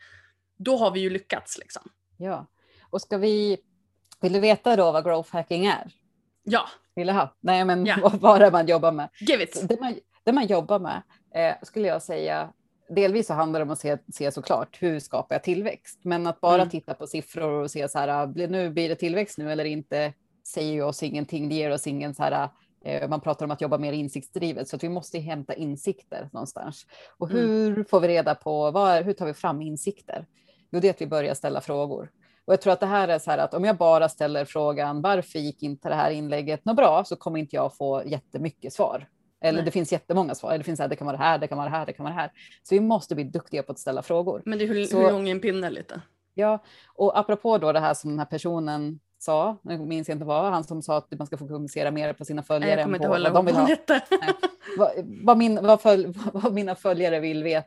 då 0.57 0.77
har 0.77 0.91
vi 0.91 1.01
ju 1.01 1.11
lyckats. 1.11 1.59
Liksom. 1.59 1.83
Ja, 2.17 2.47
och 2.91 3.03
ska 3.03 3.19
vi, 3.19 3.59
vill 4.21 4.33
du 4.33 4.41
veta 4.41 4.77
då 4.77 4.93
vad 4.93 5.05
growth 5.05 5.33
hacking 5.33 5.67
är? 5.67 5.93
Ja. 6.43 6.69
Vill 6.95 7.07
du 7.07 7.13
ha? 7.13 7.37
Nej, 7.41 7.65
men 7.65 7.87
ja. 7.87 7.97
vad, 8.03 8.21
vad 8.21 8.43
är 8.43 8.51
man 8.51 8.67
jobbar 8.67 8.93
med? 8.93 9.09
Give 9.21 9.43
it. 9.43 9.69
Det 9.69 9.81
man, 9.81 9.95
det 10.25 10.33
man 10.33 10.47
jobbar 10.47 10.79
med 10.79 11.03
eh, 11.35 11.55
skulle 11.63 11.89
jag 11.89 12.03
säga, 12.03 12.53
delvis 12.89 13.27
så 13.27 13.35
handlar 13.35 13.61
det 13.61 13.65
om 13.65 13.71
att 13.71 13.79
se, 13.79 13.99
se 14.13 14.33
såklart 14.33 14.83
hur 14.83 15.01
skapar 15.01 15.35
jag 15.35 15.43
tillväxt, 15.43 16.01
men 16.03 16.27
att 16.27 16.41
bara 16.41 16.55
mm. 16.55 16.71
titta 16.71 16.95
på 16.95 17.07
siffror 17.07 17.63
och 17.63 17.71
se 17.71 17.89
så 17.89 17.99
här, 17.99 18.09
ah, 18.09 18.27
nu 18.27 18.71
blir 18.71 18.89
det 18.89 18.95
tillväxt 18.95 19.39
nu 19.39 19.53
eller 19.53 19.65
inte, 19.65 20.13
säger 20.51 20.73
ju 20.73 20.83
oss 20.83 21.03
ingenting. 21.03 21.49
Det 21.49 21.55
ger 21.55 21.71
oss 21.71 21.87
ingen 21.87 22.15
så 22.15 22.23
här, 22.23 22.49
eh, 22.85 23.09
man 23.09 23.21
pratar 23.21 23.45
om 23.45 23.51
att 23.51 23.61
jobba 23.61 23.79
mer 23.79 23.93
insiktsdrivet, 23.93 24.69
så 24.69 24.77
att 24.77 24.85
vi 24.85 24.89
måste 24.89 25.19
hämta 25.19 25.55
insikter 25.55 26.31
någonstans. 26.33 26.87
Och 27.19 27.31
mm. 27.31 27.43
hur 27.43 27.73
mm. 27.73 27.85
får 27.85 28.01
vi 28.01 28.09
reda 28.09 28.35
på, 28.35 28.71
vad, 28.71 29.05
hur 29.05 29.13
tar 29.13 29.27
vi 29.27 29.35
fram 29.35 29.63
insikter? 29.63 30.27
Jo, 30.71 30.81
det 30.81 30.89
är 30.89 30.91
att 30.91 31.01
vi 31.01 31.07
börjar 31.07 31.35
ställa 31.35 31.61
frågor. 31.61 32.11
Och 32.45 32.53
jag 32.53 32.61
tror 32.61 32.73
att 32.73 32.81
det 32.81 32.87
här 32.87 33.09
är 33.09 33.19
så 33.19 33.31
här 33.31 33.39
att 33.39 33.55
om 33.55 33.65
jag 33.65 33.77
bara 33.77 34.09
ställer 34.09 34.45
frågan 34.45 35.03
varför 35.03 35.39
gick 35.39 35.63
inte 35.63 35.89
det 35.89 35.95
här 35.95 36.11
inlägget 36.11 36.65
något 36.65 36.77
bra 36.77 37.05
så 37.05 37.17
kommer 37.17 37.39
inte 37.39 37.57
jag 37.57 37.77
få 37.77 38.03
jättemycket 38.07 38.73
svar. 38.73 39.09
Eller 39.41 39.59
Nej. 39.59 39.65
det 39.65 39.71
finns 39.71 39.93
jättemånga 39.93 40.35
svar. 40.35 40.59
Det 40.59 40.65
finns 40.65 40.77
så 40.77 40.83
här, 40.83 40.89
det 40.89 40.97
kan 40.97 41.07
vara 41.07 41.17
det 41.17 41.23
här, 41.23 41.39
det 41.39 41.47
kan 41.47 41.59
vara 41.59 41.69
det 41.69 41.77
här, 41.77 41.87
det 41.87 41.93
kan 41.93 42.05
vara 42.05 42.15
det 42.15 42.21
här. 42.21 42.33
Så 42.63 42.75
vi 42.75 42.81
måste 42.81 43.15
bli 43.15 43.25
duktiga 43.25 43.63
på 43.63 43.73
att 43.73 43.79
ställa 43.79 44.03
frågor. 44.03 44.43
Men 44.45 44.59
det 44.59 44.65
är 44.65 44.69
hur, 44.69 44.85
så, 44.85 45.01
hur 45.01 45.11
lång 45.11 45.29
en 45.29 45.41
pinne 45.41 45.71
lite? 45.71 46.01
Ja, 46.35 46.65
och 46.95 47.19
apropå 47.19 47.59
då 47.59 47.73
det 47.73 47.81
här 47.81 47.95
som 47.95 48.11
den 48.11 48.19
här 48.19 48.27
personen 48.27 49.01
sa, 49.23 49.57
nu 49.63 49.79
minns 49.79 50.09
jag 50.09 50.15
inte 50.15 50.25
vad, 50.25 50.53
han 50.53 50.65
som 50.65 50.83
sa 50.83 50.97
att 50.97 51.19
man 51.19 51.27
ska 51.27 51.37
fokusera 51.37 51.91
mer 51.91 52.13
på 52.13 52.25
sina 52.25 52.43
följare. 52.43 52.83
Kommer 52.83 52.99
än 52.99 53.05
på 53.05 53.09
vad 53.09 53.33
de 53.33 53.47
vill 53.47 53.57
ha. 53.57 53.69
vad, 54.79 54.91
vad, 55.25 55.39
min, 55.39 55.67
vad, 55.67 55.81
följ, 55.81 56.07
vad, 56.33 56.53
mina 56.53 56.75
följare 56.75 57.21
vill, 57.21 57.43
vet, 57.43 57.67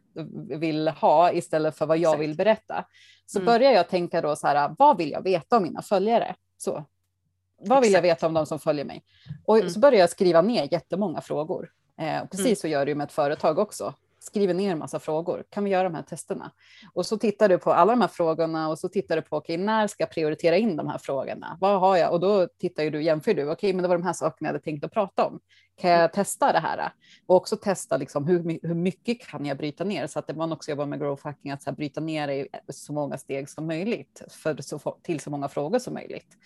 vill 0.49 0.87
ha 0.87 1.31
istället 1.31 1.77
för 1.77 1.85
vad 1.85 1.97
jag 1.97 2.13
Exakt. 2.13 2.21
vill 2.21 2.35
berätta. 2.35 2.85
Så 3.25 3.39
mm. 3.39 3.45
börjar 3.45 3.71
jag 3.71 3.89
tänka 3.89 4.21
då 4.21 4.35
så 4.35 4.47
här, 4.47 4.75
vad 4.77 4.97
vill 4.97 5.11
jag 5.11 5.21
veta 5.21 5.57
om 5.57 5.63
mina 5.63 5.81
följare? 5.81 6.35
Så. 6.57 6.83
Vad 7.65 7.81
vill 7.81 7.93
jag 7.93 8.01
veta 8.01 8.27
om 8.27 8.33
de 8.33 8.45
som 8.45 8.59
följer 8.59 8.85
mig? 8.85 9.03
Och 9.45 9.57
mm. 9.57 9.69
så 9.69 9.79
börjar 9.79 9.99
jag 9.99 10.09
skriva 10.09 10.41
ner 10.41 10.67
jättemånga 10.71 11.21
frågor. 11.21 11.69
Eh, 11.99 12.25
precis 12.31 12.45
mm. 12.45 12.55
så 12.55 12.67
gör 12.67 12.85
du 12.85 12.95
med 12.95 13.05
ett 13.05 13.11
företag 13.11 13.59
också 13.59 13.93
skriver 14.23 14.53
ner 14.53 14.71
en 14.71 14.79
massa 14.79 14.99
frågor. 14.99 15.43
Kan 15.49 15.63
vi 15.63 15.69
göra 15.69 15.83
de 15.83 15.95
här 15.95 16.03
testerna? 16.03 16.51
Och 16.93 17.05
så 17.05 17.17
tittar 17.17 17.49
du 17.49 17.57
på 17.57 17.73
alla 17.73 17.91
de 17.91 18.01
här 18.01 18.07
frågorna 18.07 18.69
och 18.69 18.79
så 18.79 18.89
tittar 18.89 19.15
du 19.15 19.21
på 19.21 19.37
okej, 19.37 19.55
okay, 19.55 19.65
när 19.65 19.87
ska 19.87 20.03
jag 20.03 20.11
prioritera 20.11 20.57
in 20.57 20.75
de 20.75 20.87
här 20.87 20.97
frågorna? 20.97 21.57
Vad 21.61 21.79
har 21.79 21.97
jag? 21.97 22.13
Och 22.13 22.19
då 22.19 22.47
tittar 22.59 22.83
ju 22.83 22.89
du, 22.89 23.03
jämför 23.03 23.33
du. 23.33 23.43
Okej, 23.43 23.53
okay, 23.53 23.73
men 23.73 23.83
det 23.83 23.87
var 23.87 23.97
de 23.97 24.03
här 24.03 24.13
sakerna 24.13 24.47
jag 24.47 24.53
hade 24.53 24.63
tänkt 24.63 24.85
att 24.85 24.91
prata 24.91 25.25
om. 25.25 25.39
Kan 25.81 25.89
jag 25.89 26.13
testa 26.13 26.51
det 26.51 26.59
här? 26.59 26.93
Och 27.25 27.35
också 27.35 27.57
testa 27.57 27.97
liksom 27.97 28.27
hur, 28.27 28.67
hur 28.67 28.75
mycket 28.75 29.27
kan 29.27 29.45
jag 29.45 29.57
bryta 29.57 29.83
ner 29.83 30.07
så 30.07 30.19
att 30.19 30.35
man 30.35 30.51
också 30.51 30.71
jobbar 30.71 30.85
med 30.85 30.99
growth 30.99 31.23
hacking, 31.23 31.51
att 31.51 31.63
så 31.63 31.69
här, 31.69 31.75
bryta 31.75 32.01
ner 32.01 32.27
i 32.27 32.47
så 32.69 32.93
många 32.93 33.17
steg 33.17 33.49
som 33.49 33.67
möjligt 33.67 34.21
för 34.29 34.61
så, 34.61 34.79
till 35.01 35.19
så 35.19 35.29
många 35.29 35.47
frågor 35.47 35.79
som 35.79 35.93
möjligt. 35.93 36.37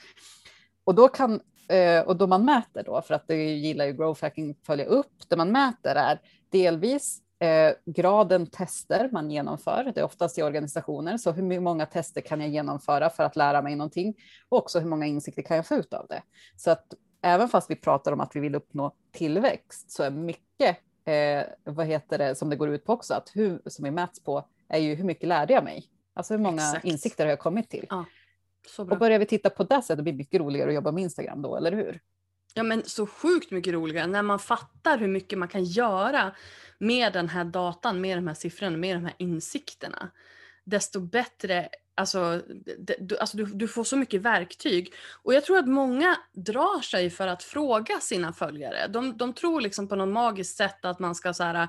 Och 0.84 0.96
då 0.96 1.08
kan 1.08 1.42
eh, 1.70 2.02
och 2.02 2.16
då 2.16 2.28
man 2.28 2.46
mäter 2.46 2.84
då, 2.84 3.02
för 3.02 3.14
att 3.14 3.28
det 3.28 3.36
gillar 3.36 3.86
ju 3.86 3.94
growth 3.94 4.24
hacking 4.24 4.56
följa 4.66 4.86
upp, 4.86 5.14
det 5.28 5.38
man 5.38 5.52
mäter 5.52 5.96
är 5.96 6.22
delvis 6.52 7.22
eh, 7.40 7.74
graden 7.86 8.48
tester 8.48 9.10
man 9.12 9.32
genomför. 9.32 9.92
Det 9.96 10.02
är 10.02 10.06
oftast 10.06 10.38
i 10.38 10.44
organisationer, 10.44 11.18
så 11.18 11.32
hur 11.32 11.60
många 11.60 11.86
tester 11.86 12.22
kan 12.22 12.42
jag 12.42 12.50
genomföra 12.50 13.10
för 13.10 13.24
att 13.24 13.36
lära 13.36 13.62
mig 13.62 13.76
någonting? 13.76 14.16
Och 14.50 14.58
också 14.58 14.80
hur 14.80 14.90
många 14.90 15.06
insikter 15.06 15.42
kan 15.42 15.58
jag 15.58 15.68
få 15.68 15.76
ut 15.76 15.94
av 15.94 16.08
det? 16.08 16.22
Så 16.56 16.72
att 16.72 16.94
även 17.22 17.50
fast 17.50 17.72
vi 17.72 17.76
pratar 17.76 18.12
om 18.12 18.20
att 18.20 18.36
vi 18.36 18.40
vill 18.40 18.56
uppnå 18.56 18.92
tillväxt 19.12 19.92
så 19.92 20.04
är 20.04 20.12
mycket 20.12 20.78
eh, 21.06 21.44
vad 21.64 21.86
heter 21.86 22.18
det 22.18 22.36
som 22.36 22.50
det 22.50 22.56
går 22.56 22.70
ut 22.70 22.86
på 22.86 22.94
också, 22.94 23.14
att 23.14 23.32
hur, 23.34 23.62
som 23.66 23.86
vi 23.86 23.92
mäts 23.92 24.24
på, 24.24 24.48
är 24.70 24.80
ju 24.80 24.96
hur 24.96 25.04
mycket 25.04 25.28
lärde 25.28 25.54
jag 25.54 25.64
mig? 25.64 25.86
Alltså 26.14 26.34
hur 26.34 26.42
många 26.42 26.62
Exakt. 26.62 26.86
insikter 26.86 27.24
har 27.24 27.30
jag 27.30 27.40
kommit 27.40 27.70
till? 27.70 27.86
Ja, 27.90 28.06
och 28.78 28.98
börjar 28.98 29.20
vi 29.20 29.26
titta 29.26 29.50
på 29.50 29.64
det 29.64 29.82
sättet, 29.82 29.98
det 29.98 30.04
blir 30.04 30.14
mycket 30.14 30.42
roligare 30.42 30.70
att 30.70 30.76
jobba 30.76 30.92
med 30.92 31.04
Instagram 31.04 31.42
då, 31.42 31.56
eller 31.56 31.72
hur? 31.72 32.02
Ja 32.54 32.64
men 32.64 32.84
så 32.86 33.08
sjukt 33.08 33.52
mycket 33.52 33.74
roligare 33.74 34.08
när 34.08 34.22
man 34.22 34.40
fattar 34.40 34.98
hur 34.98 35.08
mycket 35.08 35.40
man 35.40 35.48
kan 35.48 35.64
göra 35.64 36.36
med 36.78 37.14
den 37.14 37.30
här 37.30 37.44
datan, 37.44 38.02
med 38.02 38.18
de 38.18 38.28
här 38.28 38.36
siffrorna, 38.36 38.78
med 38.78 38.96
de 38.96 39.06
här 39.06 39.16
insikterna. 39.18 40.12
Desto 40.64 41.00
bättre, 41.00 41.70
alltså, 41.96 42.42
du, 43.00 43.18
alltså 43.18 43.38
du, 43.38 43.46
du, 43.46 43.68
får 43.68 43.84
så 43.84 43.98
mycket 43.98 44.22
verktyg. 44.22 44.94
Och 45.24 45.34
jag 45.34 45.46
tror 45.46 45.58
att 45.58 45.68
många 45.68 46.18
drar 46.34 46.82
sig 46.82 47.10
för 47.10 47.28
att 47.28 47.44
fråga 47.44 48.00
sina 48.00 48.34
följare. 48.34 48.88
De, 48.88 49.18
de 49.18 49.34
tror 49.34 49.62
liksom 49.62 49.88
på 49.88 49.96
något 49.96 50.14
magiskt 50.14 50.58
sätt 50.58 50.86
att 50.86 51.00
man 51.00 51.16
ska 51.16 51.34
så 51.34 51.44
här, 51.44 51.68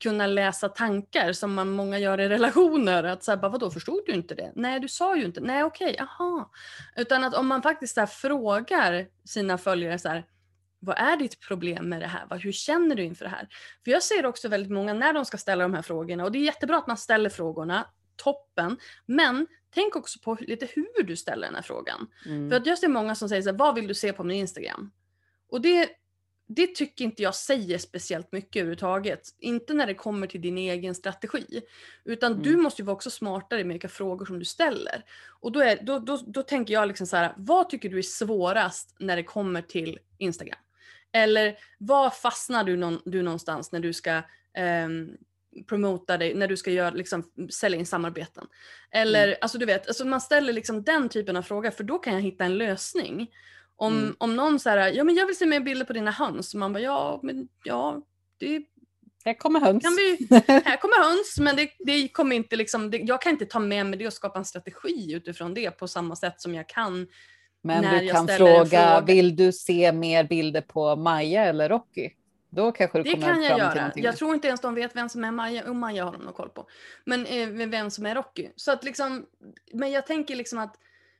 kunna 0.00 0.26
läsa 0.26 0.68
tankar 0.68 1.32
som 1.32 1.54
man 1.54 1.70
många 1.70 1.98
gör 1.98 2.20
i 2.20 2.28
relationer. 2.28 3.04
Att 3.04 3.24
så 3.24 3.36
vadå, 3.36 3.70
förstod 3.70 4.02
du 4.06 4.12
inte 4.12 4.34
det? 4.34 4.52
Nej, 4.54 4.80
du 4.80 4.88
sa 4.88 5.16
ju 5.16 5.24
inte. 5.24 5.40
Nej, 5.40 5.64
okej, 5.64 5.90
okay, 5.92 6.06
aha. 6.06 6.50
Utan 6.96 7.24
att 7.24 7.34
om 7.34 7.46
man 7.46 7.62
faktiskt 7.62 7.94
så 7.94 8.06
frågar 8.06 9.06
sina 9.24 9.58
följare 9.58 9.98
så 9.98 10.08
här, 10.08 10.24
vad 10.84 10.98
är 10.98 11.16
ditt 11.16 11.40
problem 11.40 11.88
med 11.88 12.00
det 12.00 12.06
här? 12.06 12.38
Hur 12.38 12.52
känner 12.52 12.96
du 12.96 13.02
inför 13.02 13.24
det 13.24 13.30
här? 13.30 13.48
För 13.84 13.90
jag 13.90 14.02
ser 14.02 14.26
också 14.26 14.48
väldigt 14.48 14.72
många 14.72 14.94
när 14.94 15.12
de 15.12 15.24
ska 15.24 15.38
ställa 15.38 15.62
de 15.62 15.74
här 15.74 15.82
frågorna 15.82 16.24
och 16.24 16.32
det 16.32 16.38
är 16.38 16.44
jättebra 16.44 16.76
att 16.76 16.86
man 16.86 16.96
ställer 16.96 17.30
frågorna, 17.30 17.86
toppen. 18.16 18.76
Men 19.06 19.46
tänk 19.74 19.96
också 19.96 20.18
på 20.18 20.36
lite 20.40 20.68
hur 20.74 21.02
du 21.02 21.16
ställer 21.16 21.46
den 21.46 21.54
här 21.54 21.62
frågan. 21.62 22.06
Mm. 22.26 22.50
För 22.50 22.56
att 22.56 22.66
jag 22.66 22.78
ser 22.78 22.88
många 22.88 23.14
som 23.14 23.28
säger 23.28 23.42
så 23.42 23.50
här, 23.50 23.58
vad 23.58 23.74
vill 23.74 23.86
du 23.86 23.94
se 23.94 24.12
på 24.12 24.24
min 24.24 24.36
Instagram? 24.36 24.90
Och 25.48 25.60
det 25.60 25.88
det 26.46 26.74
tycker 26.74 27.04
inte 27.04 27.22
jag 27.22 27.34
säger 27.34 27.78
speciellt 27.78 28.32
mycket 28.32 28.56
överhuvudtaget. 28.60 29.20
Inte 29.38 29.74
när 29.74 29.86
det 29.86 29.94
kommer 29.94 30.26
till 30.26 30.40
din 30.40 30.58
egen 30.58 30.94
strategi. 30.94 31.60
Utan 32.04 32.32
mm. 32.32 32.44
du 32.44 32.56
måste 32.56 32.82
ju 32.82 32.86
vara 32.86 32.94
också 32.94 33.10
smartare 33.10 33.64
med 33.64 33.74
vilka 33.74 33.88
frågor 33.88 34.26
som 34.26 34.38
du 34.38 34.44
ställer. 34.44 35.04
Och 35.40 35.52
då, 35.52 35.60
är, 35.60 35.78
då, 35.82 35.98
då, 35.98 36.16
då 36.26 36.42
tänker 36.42 36.74
jag 36.74 36.88
liksom 36.88 37.06
så 37.06 37.16
här, 37.16 37.34
vad 37.36 37.68
tycker 37.68 37.88
du 37.88 37.98
är 37.98 38.02
svårast 38.02 38.96
när 38.98 39.16
det 39.16 39.24
kommer 39.24 39.62
till 39.62 39.98
Instagram? 40.18 40.58
Eller 41.14 41.56
vad 41.78 42.14
fastnar 42.14 42.64
du, 42.64 42.76
någon, 42.76 43.00
du 43.04 43.22
någonstans 43.22 43.72
när 43.72 43.80
du 43.80 43.92
ska 43.92 44.22
um, 44.86 45.16
promota 45.68 46.16
dig, 46.16 46.34
när 46.34 46.48
du 46.48 46.56
ska 46.56 46.70
göra, 46.70 46.90
liksom, 46.90 47.30
sälja 47.52 47.78
in 47.78 47.86
samarbeten? 47.86 48.46
Eller, 48.90 49.28
mm. 49.28 49.38
alltså 49.40 49.58
du 49.58 49.66
vet, 49.66 49.86
alltså 49.86 50.04
man 50.04 50.20
ställer 50.20 50.52
liksom 50.52 50.82
den 50.82 51.08
typen 51.08 51.36
av 51.36 51.42
frågor 51.42 51.70
för 51.70 51.84
då 51.84 51.98
kan 51.98 52.14
jag 52.14 52.20
hitta 52.20 52.44
en 52.44 52.58
lösning. 52.58 53.30
Om, 53.76 53.98
mm. 53.98 54.16
om 54.18 54.36
någon 54.36 54.60
säger 54.60 54.92
ja 54.92 55.04
men 55.04 55.14
jag 55.14 55.26
vill 55.26 55.36
se 55.36 55.46
mer 55.46 55.60
bilder 55.60 55.86
på 55.86 55.92
dina 55.92 56.10
höns. 56.10 56.54
Man 56.54 56.72
bara 56.72 56.80
ja 56.80 57.20
men 57.22 57.48
ja 57.64 58.02
det 58.38 58.64
här 59.24 59.34
kommer 59.34 59.60
höns. 59.60 59.82
Kan 59.82 59.96
vi, 59.96 60.28
här 60.64 60.76
kommer 60.76 61.10
höns 61.10 61.38
men 61.38 61.56
det, 61.56 61.70
det 61.78 62.08
kommer 62.08 62.36
inte 62.36 62.56
liksom, 62.56 62.90
det, 62.90 62.98
jag 62.98 63.22
kan 63.22 63.32
inte 63.32 63.46
ta 63.46 63.58
med 63.58 63.86
mig 63.86 63.98
det 63.98 64.06
och 64.06 64.12
skapa 64.12 64.38
en 64.38 64.44
strategi 64.44 65.12
utifrån 65.12 65.54
det 65.54 65.70
på 65.70 65.88
samma 65.88 66.16
sätt 66.16 66.40
som 66.40 66.54
jag 66.54 66.68
kan 66.68 67.06
men 67.64 67.82
du 68.00 68.08
kan 68.08 68.28
fråga, 68.28 68.64
fråga, 68.64 69.00
vill 69.00 69.36
du 69.36 69.52
se 69.52 69.92
mer 69.92 70.24
bilder 70.24 70.60
på 70.60 70.96
Maja 70.96 71.44
eller 71.44 71.68
Rocky? 71.68 72.10
Då 72.50 72.72
kanske 72.72 72.98
du 72.98 73.02
det 73.02 73.10
kommer 73.10 73.26
kan 73.26 73.42
jag 73.42 73.50
fram 73.50 73.58
göra. 73.58 73.70
till 73.70 73.80
någonting. 73.80 74.04
Jag 74.04 74.16
tror 74.16 74.34
inte 74.34 74.48
ens 74.48 74.60
de 74.60 74.74
vet 74.74 74.96
vem 74.96 75.08
som 75.08 75.24
är 75.24 75.30
Maja. 75.30 75.68
Och 75.68 75.76
Maja 75.76 76.04
har 76.04 76.12
de 76.12 76.22
nog 76.22 76.34
koll 76.34 76.48
på. 76.48 76.66
Men 77.04 77.26
eh, 77.26 77.48
vem 77.48 77.90
som 77.90 78.06
är 78.06 78.14
Rocky. 78.14 78.48
Så 78.56 78.72
att 78.72 78.84
liksom, 78.84 79.26
men 79.72 79.90
jag 79.90 80.06
tänker 80.06 80.36
liksom 80.36 80.58
att 80.58 80.76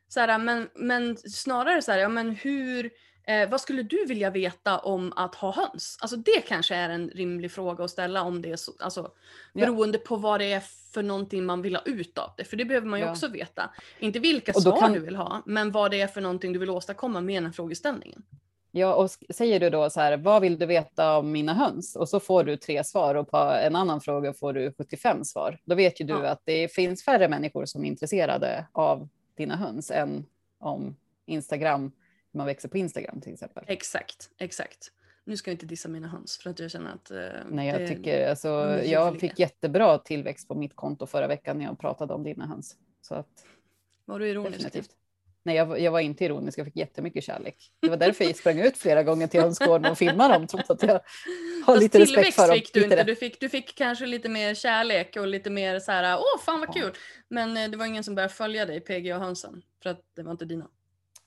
så 0.09 0.21
här, 0.21 0.39
men, 0.39 0.69
men 0.75 1.17
snarare 1.17 1.83
så 1.83 1.93
här, 1.93 1.99
ja, 1.99 2.09
men 2.09 2.31
hur, 2.31 2.91
eh, 3.27 3.49
vad 3.49 3.61
skulle 3.61 3.83
du 3.83 4.05
vilja 4.07 4.31
veta 4.31 4.79
om 4.79 5.13
att 5.17 5.35
ha 5.35 5.53
höns? 5.53 5.99
Alltså 6.01 6.17
det 6.17 6.41
kanske 6.49 6.75
är 6.75 6.89
en 6.89 7.09
rimlig 7.09 7.53
fråga 7.53 7.85
att 7.85 7.91
ställa 7.91 8.23
om 8.23 8.43
det 8.43 8.51
är 8.51 8.57
så, 8.57 8.73
alltså, 8.81 9.11
beroende 9.53 9.99
ja. 9.99 10.09
på 10.09 10.17
vad 10.17 10.41
det 10.41 10.53
är 10.53 10.63
för 10.93 11.03
någonting 11.03 11.45
man 11.45 11.63
vill 11.63 11.77
ha 11.77 11.83
ut 11.83 12.19
av 12.19 12.31
det. 12.37 12.45
För 12.45 12.57
det 12.57 12.65
behöver 12.65 12.87
man 12.87 12.99
ju 12.99 13.07
ja. 13.07 13.13
också 13.13 13.29
veta. 13.29 13.71
Inte 13.99 14.19
vilka 14.19 14.53
svar 14.53 14.81
kan... 14.81 14.93
du 14.93 15.01
vill 15.01 15.17
ha, 15.17 15.43
men 15.47 15.73
vad 15.73 15.91
det 15.91 16.01
är 16.01 16.07
för 16.07 16.21
någonting 16.21 16.53
du 16.53 16.59
vill 16.59 16.71
åstadkomma 16.71 17.21
med 17.21 17.43
den 17.43 17.53
frågeställningen. 17.53 18.23
Ja, 18.77 18.95
och 18.95 19.11
säger 19.31 19.61
du 19.61 19.71
då 19.71 19.91
så 19.91 20.01
här, 20.01 20.17
vad 20.17 20.43
vill 20.43 20.59
du 20.59 20.67
veta 20.67 21.19
om 21.19 21.33
mina 21.33 21.55
höns? 21.55 21.97
Och 21.97 22.09
så 22.09 22.21
får 22.21 22.45
du 22.45 22.57
tre 22.57 22.85
svar 22.85 23.15
och 23.15 23.31
på 23.31 23.37
en 23.37 23.77
annan 23.77 24.01
fråga 24.01 24.33
får 24.33 24.53
du 24.53 24.73
75 24.79 25.25
svar. 25.25 25.59
Då 25.65 25.75
vet 25.75 26.01
ju 26.01 26.05
du 26.05 26.13
ja. 26.13 26.27
att 26.27 26.41
det 26.45 26.73
finns 26.73 27.05
färre 27.05 27.29
människor 27.29 27.65
som 27.65 27.85
är 27.85 27.89
intresserade 27.89 28.67
av 28.73 29.09
dina 29.37 29.57
höns 29.57 29.91
än 29.91 30.27
om 30.59 30.97
Instagram 31.27 31.93
man 32.35 32.47
växer 32.47 32.69
på 32.69 32.79
Instagram 32.79 33.21
till 33.21 33.33
exempel. 33.33 33.65
Exakt, 33.67 34.31
exakt. 34.39 34.91
Nu 35.25 35.37
ska 35.37 35.51
jag 35.51 35.55
inte 35.55 35.67
dissa 35.67 35.89
mina 35.89 36.09
höns 36.09 36.39
för 36.39 36.51
att 36.51 36.59
jag 36.59 36.71
känner 36.71 36.93
att... 36.93 37.11
Eh, 37.11 37.19
Nej, 37.51 37.69
jag 37.69 37.81
det- 37.81 37.89
tycker 37.89 38.29
alltså, 38.31 38.49
jag 38.85 39.21
fick 39.21 39.39
jättebra 39.39 39.99
tillväxt 39.99 40.49
på 40.49 40.55
mitt 40.55 40.77
konto 40.77 41.07
förra 41.07 41.27
veckan 41.27 41.59
när 41.59 41.65
jag 41.65 41.79
pratade 41.79 42.15
om 42.15 42.23
dina 42.23 42.47
höns. 42.47 42.77
Så 43.01 43.15
att 43.15 43.45
Var 44.05 44.19
du 44.19 44.29
ironisk? 44.29 44.53
definitivt. 44.59 44.91
Nej, 45.43 45.57
jag, 45.57 45.67
var- 45.67 45.77
jag 45.77 45.93
var 45.93 46.01
inte 46.01 46.25
ironisk. 46.25 46.59
Jag 46.59 46.67
fick 46.67 46.77
jättemycket 46.77 47.25
kärlek. 47.25 47.57
Det 47.81 47.89
var 47.89 47.97
därför 47.97 48.25
jag 48.25 48.37
sprang 48.37 48.59
ut 48.61 48.77
flera 48.77 49.03
gånger 49.03 49.27
till 49.27 49.41
hönsgården 49.41 49.91
och 49.93 49.99
filmade 49.99 50.35
dem, 50.35 50.47
trots 50.47 50.71
att 50.71 50.83
jag 50.83 50.89
har 50.93 51.01
Fast 51.67 51.83
lite 51.83 51.99
respekt 51.99 52.15
tillväxt 52.15 52.41
för 52.41 52.47
dem. 52.49 52.55
fick 52.55 52.75
du 52.75 52.85
inte. 52.85 53.05
Du 53.05 53.17
fick, 53.17 53.41
du 53.41 53.49
fick 53.49 53.75
kanske 53.79 54.07
lite 54.07 54.29
mer 54.29 54.55
kärlek 54.55 55.17
och 55.17 55.27
lite 55.27 55.51
mer 55.51 55.79
så 55.79 55.93
här, 55.93 56.17
åh 56.19 56.41
fan 56.45 56.61
vad 56.61 56.75
kul. 56.75 56.93
Men 57.29 57.57
eh, 57.57 57.71
det 57.71 57.77
var 57.77 57.87
ingen 57.87 58.05
som 58.05 58.15
började 58.15 58.35
följa 58.35 58.67
dig, 58.67 58.81
PGA-hönsen. 58.81 59.63
För 59.83 59.91
att 59.91 60.01
det 60.17 60.23
var 60.23 60.31
inte 60.33 60.45
dina. 60.45 60.69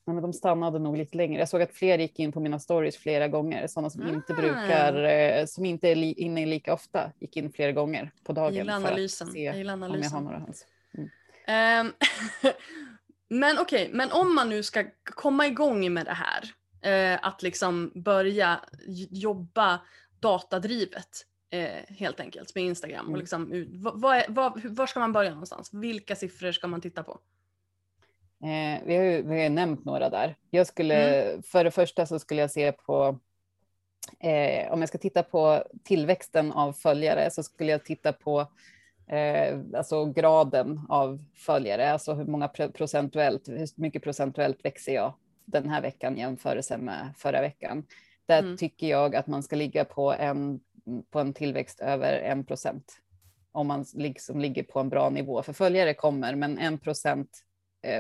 Nej, 0.08 0.14
men 0.14 0.22
de 0.22 0.34
stannade 0.34 0.80
nog 0.80 0.98
lite 0.98 1.18
längre. 1.18 1.40
Jag 1.40 1.50
såg 1.50 1.62
att 1.62 1.72
fler 1.74 1.98
gick 2.00 2.20
in 2.20 2.32
på 2.32 2.40
mina 2.40 2.60
stories 2.60 2.98
flera 2.98 3.28
gånger. 3.28 3.68
Sådana 3.68 3.90
som 3.90 4.08
inte 4.08 4.34
Ah. 4.34 4.36
brukar, 4.36 5.04
eh, 5.04 5.46
som 5.46 5.66
inte 5.66 5.88
är 5.90 5.96
inne 6.20 6.46
lika 6.46 6.74
ofta, 6.74 7.12
gick 7.20 7.38
in 7.38 7.52
flera 7.52 7.72
gånger 7.72 8.12
på 8.24 8.34
dagen. 8.34 8.46
Jag 8.46 8.54
gillar 8.54 8.80
för 8.80 8.86
att 8.86 8.92
analysen. 8.92 9.28
se 9.28 9.44
Jag 9.44 9.58
gillar 9.58 9.74
om 9.74 9.82
jag 9.82 9.90
analysen. 9.90 10.14
har 10.14 10.22
några 10.22 10.40
höns. 10.40 10.66
Ehm, 11.48 11.92
men 13.30 13.60
okej, 13.60 13.90
men 13.94 14.12
om 14.12 14.36
man 14.36 14.50
nu 14.50 14.64
ska 14.64 14.84
komma 15.04 15.48
igång 15.48 15.94
med 15.94 16.06
det 16.06 16.18
här, 16.18 16.44
eh, 17.14 17.20
att 17.28 17.44
liksom 17.44 17.92
börja 17.96 18.60
jobba 19.12 19.80
datadrivet 20.20 21.26
eh, 21.50 21.96
helt 21.98 22.20
enkelt 22.20 22.56
med 22.56 22.64
Instagram. 22.64 23.06
Och 23.06 23.10
Mm. 23.10 23.20
liksom, 23.20 23.52
ut- 23.52 23.70
vad, 23.72 24.24
vad 24.30 24.62
var 24.66 24.88
ska 24.88 25.00
man 25.00 25.14
börja 25.14 25.30
någonstans? 25.30 25.74
Vilka 25.74 26.16
siffror 26.16 26.52
ska 26.52 26.68
man 26.68 26.82
titta 26.82 27.04
på? 27.04 27.20
Eh, 28.44 28.82
vi, 28.86 28.96
har 28.98 29.04
ju, 29.04 29.22
vi 29.22 29.36
har 29.36 29.44
ju 29.44 29.50
nämnt 29.50 29.86
några 29.86 30.10
där. 30.10 30.36
Jag 30.50 30.68
skulle, 30.68 31.24
Mm. 31.32 31.44
För 31.44 31.64
det 31.64 31.72
första 31.72 32.06
så 32.06 32.20
skulle 32.20 32.42
jag 32.42 32.52
se 32.52 32.72
på, 32.72 33.20
eh, 34.20 34.72
om 34.72 34.80
jag 34.80 34.90
ska 34.90 34.98
titta 34.98 35.24
på 35.24 35.64
tillväxten 35.84 36.52
av 36.52 36.74
följare 36.74 37.32
så 37.32 37.44
skulle 37.44 37.72
jag 37.72 37.86
titta 37.86 38.14
på 38.14 38.48
eh, 39.08 39.60
alltså 39.76 40.06
graden 40.06 40.82
av 40.90 41.24
följare, 41.36 41.92
alltså 41.92 42.14
hur 42.14 42.26
många 42.26 42.48
pro- 42.48 42.72
procentuellt, 42.72 43.48
hur 43.50 43.68
mycket 43.82 44.04
procentuellt 44.04 44.66
växer 44.66 44.94
jag 44.94 45.14
den 45.46 45.70
här 45.70 45.82
veckan 45.82 46.18
jämfört 46.18 46.80
med 46.80 47.14
förra 47.18 47.42
veckan. 47.42 47.86
Där 48.26 48.40
Mm. 48.40 48.58
tycker 48.58 48.88
jag 48.88 49.16
att 49.16 49.28
man 49.28 49.44
ska 49.44 49.56
ligga 49.56 49.86
på 49.86 50.14
en, 50.14 50.60
på 51.12 51.20
en 51.20 51.34
tillväxt 51.34 51.80
över 51.80 52.14
en 52.20 52.46
procent. 52.46 52.94
Om 53.52 53.68
man 53.68 53.86
liksom 53.94 54.40
ligger 54.40 54.64
på 54.64 54.80
en 54.80 54.90
bra 54.90 55.10
nivå. 55.10 55.42
För 55.44 55.54
följare 55.54 55.94
kommer, 55.94 56.36
men 56.36 56.58
en 56.58 56.78
procent 56.78 57.44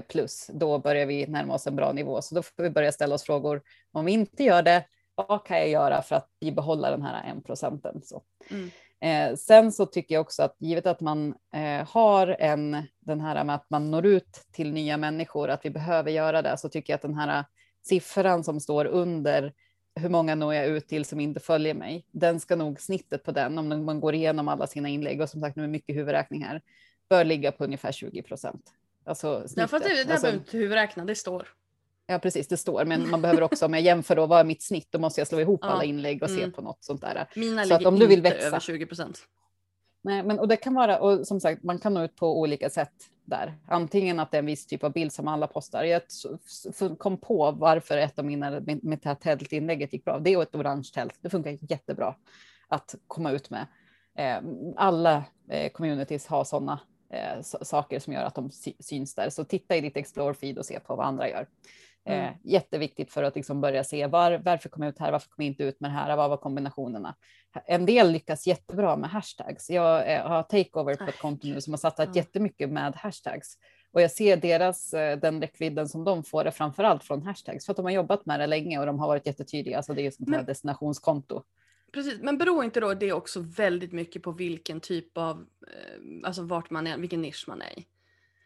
plus, 0.07 0.49
då 0.53 0.80
börjar 0.80 1.05
vi 1.05 1.28
närma 1.28 1.53
oss 1.53 1.67
en 1.67 1.75
bra 1.75 1.91
nivå. 1.91 2.21
Så 2.21 2.36
då 2.36 2.41
får 2.41 2.63
vi 2.63 2.69
börja 2.69 2.91
ställa 2.91 3.15
oss 3.15 3.23
frågor. 3.23 3.61
Om 3.91 4.05
vi 4.05 4.11
inte 4.11 4.43
gör 4.43 4.61
det, 4.61 4.86
vad 5.15 5.45
kan 5.45 5.57
jag 5.57 5.69
göra 5.69 6.01
för 6.01 6.15
att 6.15 6.30
bibehålla 6.39 6.91
den 6.91 7.01
här 7.01 7.30
en 7.30 7.41
procenten? 7.41 8.01
Så. 8.03 8.23
Mm. 8.49 8.69
Eh, 8.99 9.36
sen 9.36 9.71
så 9.71 9.86
tycker 9.86 10.15
jag 10.15 10.21
också 10.21 10.43
att 10.43 10.55
givet 10.59 10.86
att 10.86 11.01
man 11.01 11.36
eh, 11.53 11.88
har 11.88 12.28
en, 12.39 12.84
den 12.99 13.21
här 13.21 13.43
med 13.43 13.55
att 13.55 13.69
man 13.69 13.91
når 13.91 14.05
ut 14.05 14.45
till 14.51 14.73
nya 14.73 14.97
människor, 14.97 15.49
att 15.49 15.65
vi 15.65 15.69
behöver 15.69 16.11
göra 16.11 16.41
det, 16.41 16.57
så 16.57 16.69
tycker 16.69 16.93
jag 16.93 16.95
att 16.95 17.01
den 17.01 17.15
här 17.15 17.45
siffran 17.86 18.43
som 18.43 18.59
står 18.59 18.86
under 18.86 19.53
hur 19.95 20.09
många 20.09 20.36
når 20.36 20.53
jag 20.53 20.67
ut 20.67 20.88
till 20.88 21.05
som 21.05 21.19
inte 21.19 21.39
följer 21.39 21.73
mig, 21.73 22.05
den 22.11 22.39
ska 22.39 22.55
nog 22.55 22.82
snittet 22.82 23.23
på 23.23 23.32
den, 23.32 23.57
om 23.57 23.86
man 23.86 23.99
går 23.99 24.15
igenom 24.15 24.47
alla 24.47 24.67
sina 24.67 24.89
inlägg, 24.89 25.21
och 25.21 25.30
som 25.30 25.41
sagt 25.41 25.55
nu 25.55 25.63
är 25.63 25.67
mycket 25.67 25.95
huvudräkning 25.95 26.43
här, 26.43 26.61
bör 27.09 27.23
ligga 27.23 27.51
på 27.51 27.63
ungefär 27.63 27.91
20 27.91 28.21
procent. 28.21 28.73
Alltså 29.08 29.28
Ja, 29.41 29.47
snittet. 29.47 29.70
för 29.70 29.78
att 29.78 29.84
det, 29.84 29.89
det 29.89 29.95
här 29.95 30.12
alltså, 30.12 30.22
behöver 30.26 30.38
inte 30.39 30.58
huvudräkna, 30.58 31.05
det 31.05 31.16
står. 31.16 31.47
Ja, 32.08 32.20
precis, 32.20 32.47
det 32.47 32.58
står, 32.58 32.86
men 32.86 33.10
man 33.10 33.22
behöver 33.22 33.43
också, 33.43 33.66
om 33.66 33.74
jag 33.74 33.82
jämför 33.84 34.16
då, 34.16 34.26
vad 34.26 34.39
är 34.39 34.43
mitt 34.43 34.62
snitt, 34.64 34.88
då 34.89 34.99
måste 34.99 35.22
jag 35.22 35.28
slå 35.28 35.39
ihop 35.39 35.60
Ja. 35.64 35.68
alla 35.70 35.84
inlägg 35.84 36.24
och 36.24 36.30
se 36.30 36.38
Mm. 36.41 36.51
på 36.51 36.62
något 36.62 36.84
sånt 36.84 37.01
där. 37.01 37.30
Mina 37.36 37.64
Så 37.66 37.74
att 37.74 37.80
ligger 37.80 37.88
om 37.91 37.99
du 37.99 38.08
vill 38.08 38.18
inte 38.18 38.30
växa- 38.30 38.47
över 38.47 38.60
20 38.60 38.86
procent. 38.86 39.20
Nej, 40.01 40.24
men 40.24 40.39
och 40.39 40.47
det 40.47 40.55
kan 40.58 40.74
vara, 40.74 40.99
och 40.99 41.28
som 41.28 41.39
sagt, 41.39 41.64
man 41.64 41.80
kan 41.80 41.93
nå 41.93 42.03
ut 42.03 42.16
på 42.16 42.39
olika 42.39 42.70
sätt 42.70 42.93
där. 43.26 43.58
Antingen 43.68 44.20
att 44.20 44.32
det 44.32 44.38
är 44.38 44.39
en 44.39 44.45
viss 44.45 44.66
typ 44.68 44.84
av 44.84 44.91
bild 44.91 45.14
som 45.14 45.28
alla 45.28 45.47
postar. 45.47 45.84
Jag 45.84 46.01
kom 46.97 47.18
på 47.18 47.51
varför 47.51 47.97
ett 47.97 48.20
av 48.20 48.26
mina, 48.26 48.60
det 48.60 49.05
här 49.05 49.16
tältinlägget 49.16 49.93
gick 49.93 50.05
bra. 50.05 50.20
Det 50.20 50.34
är 50.34 50.41
ett 50.41 50.55
orange 50.55 50.89
tält. 50.93 51.14
Det 51.22 51.30
funkar 51.30 51.58
jättebra 51.72 52.16
att 52.68 52.95
komma 53.08 53.32
ut 53.32 53.49
med. 53.49 53.66
Eh, 54.18 54.41
alla 54.76 55.24
eh, 55.49 55.72
communities 55.72 56.28
har 56.28 56.43
sådana 56.43 56.80
eh, 57.10 57.41
saker 57.41 57.99
som 57.99 58.14
gör 58.14 58.24
att 58.24 58.36
de 58.36 58.51
sy- 58.51 58.74
syns 58.80 59.16
där. 59.16 59.30
Så 59.30 59.43
titta 59.43 59.76
i 59.76 59.82
ditt 59.82 59.95
Explore-feed 59.95 60.58
och 60.58 60.66
se 60.66 60.80
på 60.80 60.95
vad 60.95 61.05
andra 61.05 61.30
gör. 61.30 61.47
Eh, 62.05 62.20
Mm. 62.28 62.34
jätteviktigt 62.43 63.12
för 63.14 63.24
att 63.24 63.36
liksom 63.36 63.62
börja 63.62 63.84
se 63.84 64.08
var, 64.08 64.41
varför 64.45 64.70
kom 64.70 64.84
jag 64.84 64.89
ut 64.89 64.99
här, 64.99 65.12
varför 65.12 65.30
kom 65.30 65.43
jag 65.45 65.51
inte 65.51 65.64
ut 65.64 65.80
med 65.80 65.89
det 65.91 65.95
här, 65.95 66.18
vad 66.18 66.30
var 66.30 66.38
kombinationerna? 66.38 67.16
En 67.66 67.86
del 67.86 68.12
lyckas 68.12 68.47
jättebra 68.47 68.95
med 68.97 69.10
hashtags. 69.10 69.70
Jag 69.70 70.14
eh, 70.14 70.28
har 70.28 70.43
takeover 70.43 70.95
på 70.95 71.03
ett 71.03 71.20
konto 71.20 71.47
nu 71.47 71.62
som 71.62 71.74
har 71.74 71.78
satsat 71.78 72.16
jättemycket 72.16 72.70
med 72.70 72.95
hashtags. 72.95 73.58
Och 73.91 74.01
jag 74.01 74.12
ser 74.12 74.38
deras, 74.38 74.93
eh, 74.93 75.18
den 75.20 75.41
räckvidden 75.41 75.88
som 75.89 76.03
de 76.03 76.24
får 76.24 76.45
är 76.47 76.51
framför 76.51 76.84
allt 76.84 77.03
från 77.03 77.22
hashtags 77.24 77.66
för 77.66 77.74
att 77.74 77.78
de 77.78 77.86
har 77.86 77.91
jobbat 77.91 78.26
med 78.26 78.39
det 78.39 78.47
länge 78.47 78.80
och 78.80 78.86
de 78.86 78.99
har 78.99 79.08
varit 79.08 79.26
jättetydliga. 79.28 79.78
Alltså 79.78 79.93
det 79.93 80.01
är 80.01 80.03
ju 80.03 80.12
sånt 80.12 80.30
här 80.30 80.38
Men- 80.38 80.45
destinationskonto. 80.45 81.43
Precis, 81.93 82.19
men 82.21 82.38
beror 82.38 82.63
inte 82.63 82.79
då 82.79 82.93
det 82.93 83.13
också 83.13 83.39
väldigt 83.39 83.91
mycket 83.91 84.23
på 84.23 84.31
vilken 84.31 84.79
typ 84.81 85.17
av, 85.17 85.45
eh, 85.67 86.27
alltså 86.27 86.41
vart 86.41 86.69
man 86.69 86.88
är, 86.88 86.97
vilken 86.97 87.21
nisch 87.21 87.45
man 87.47 87.61
är 87.61 87.79
i? 87.79 87.88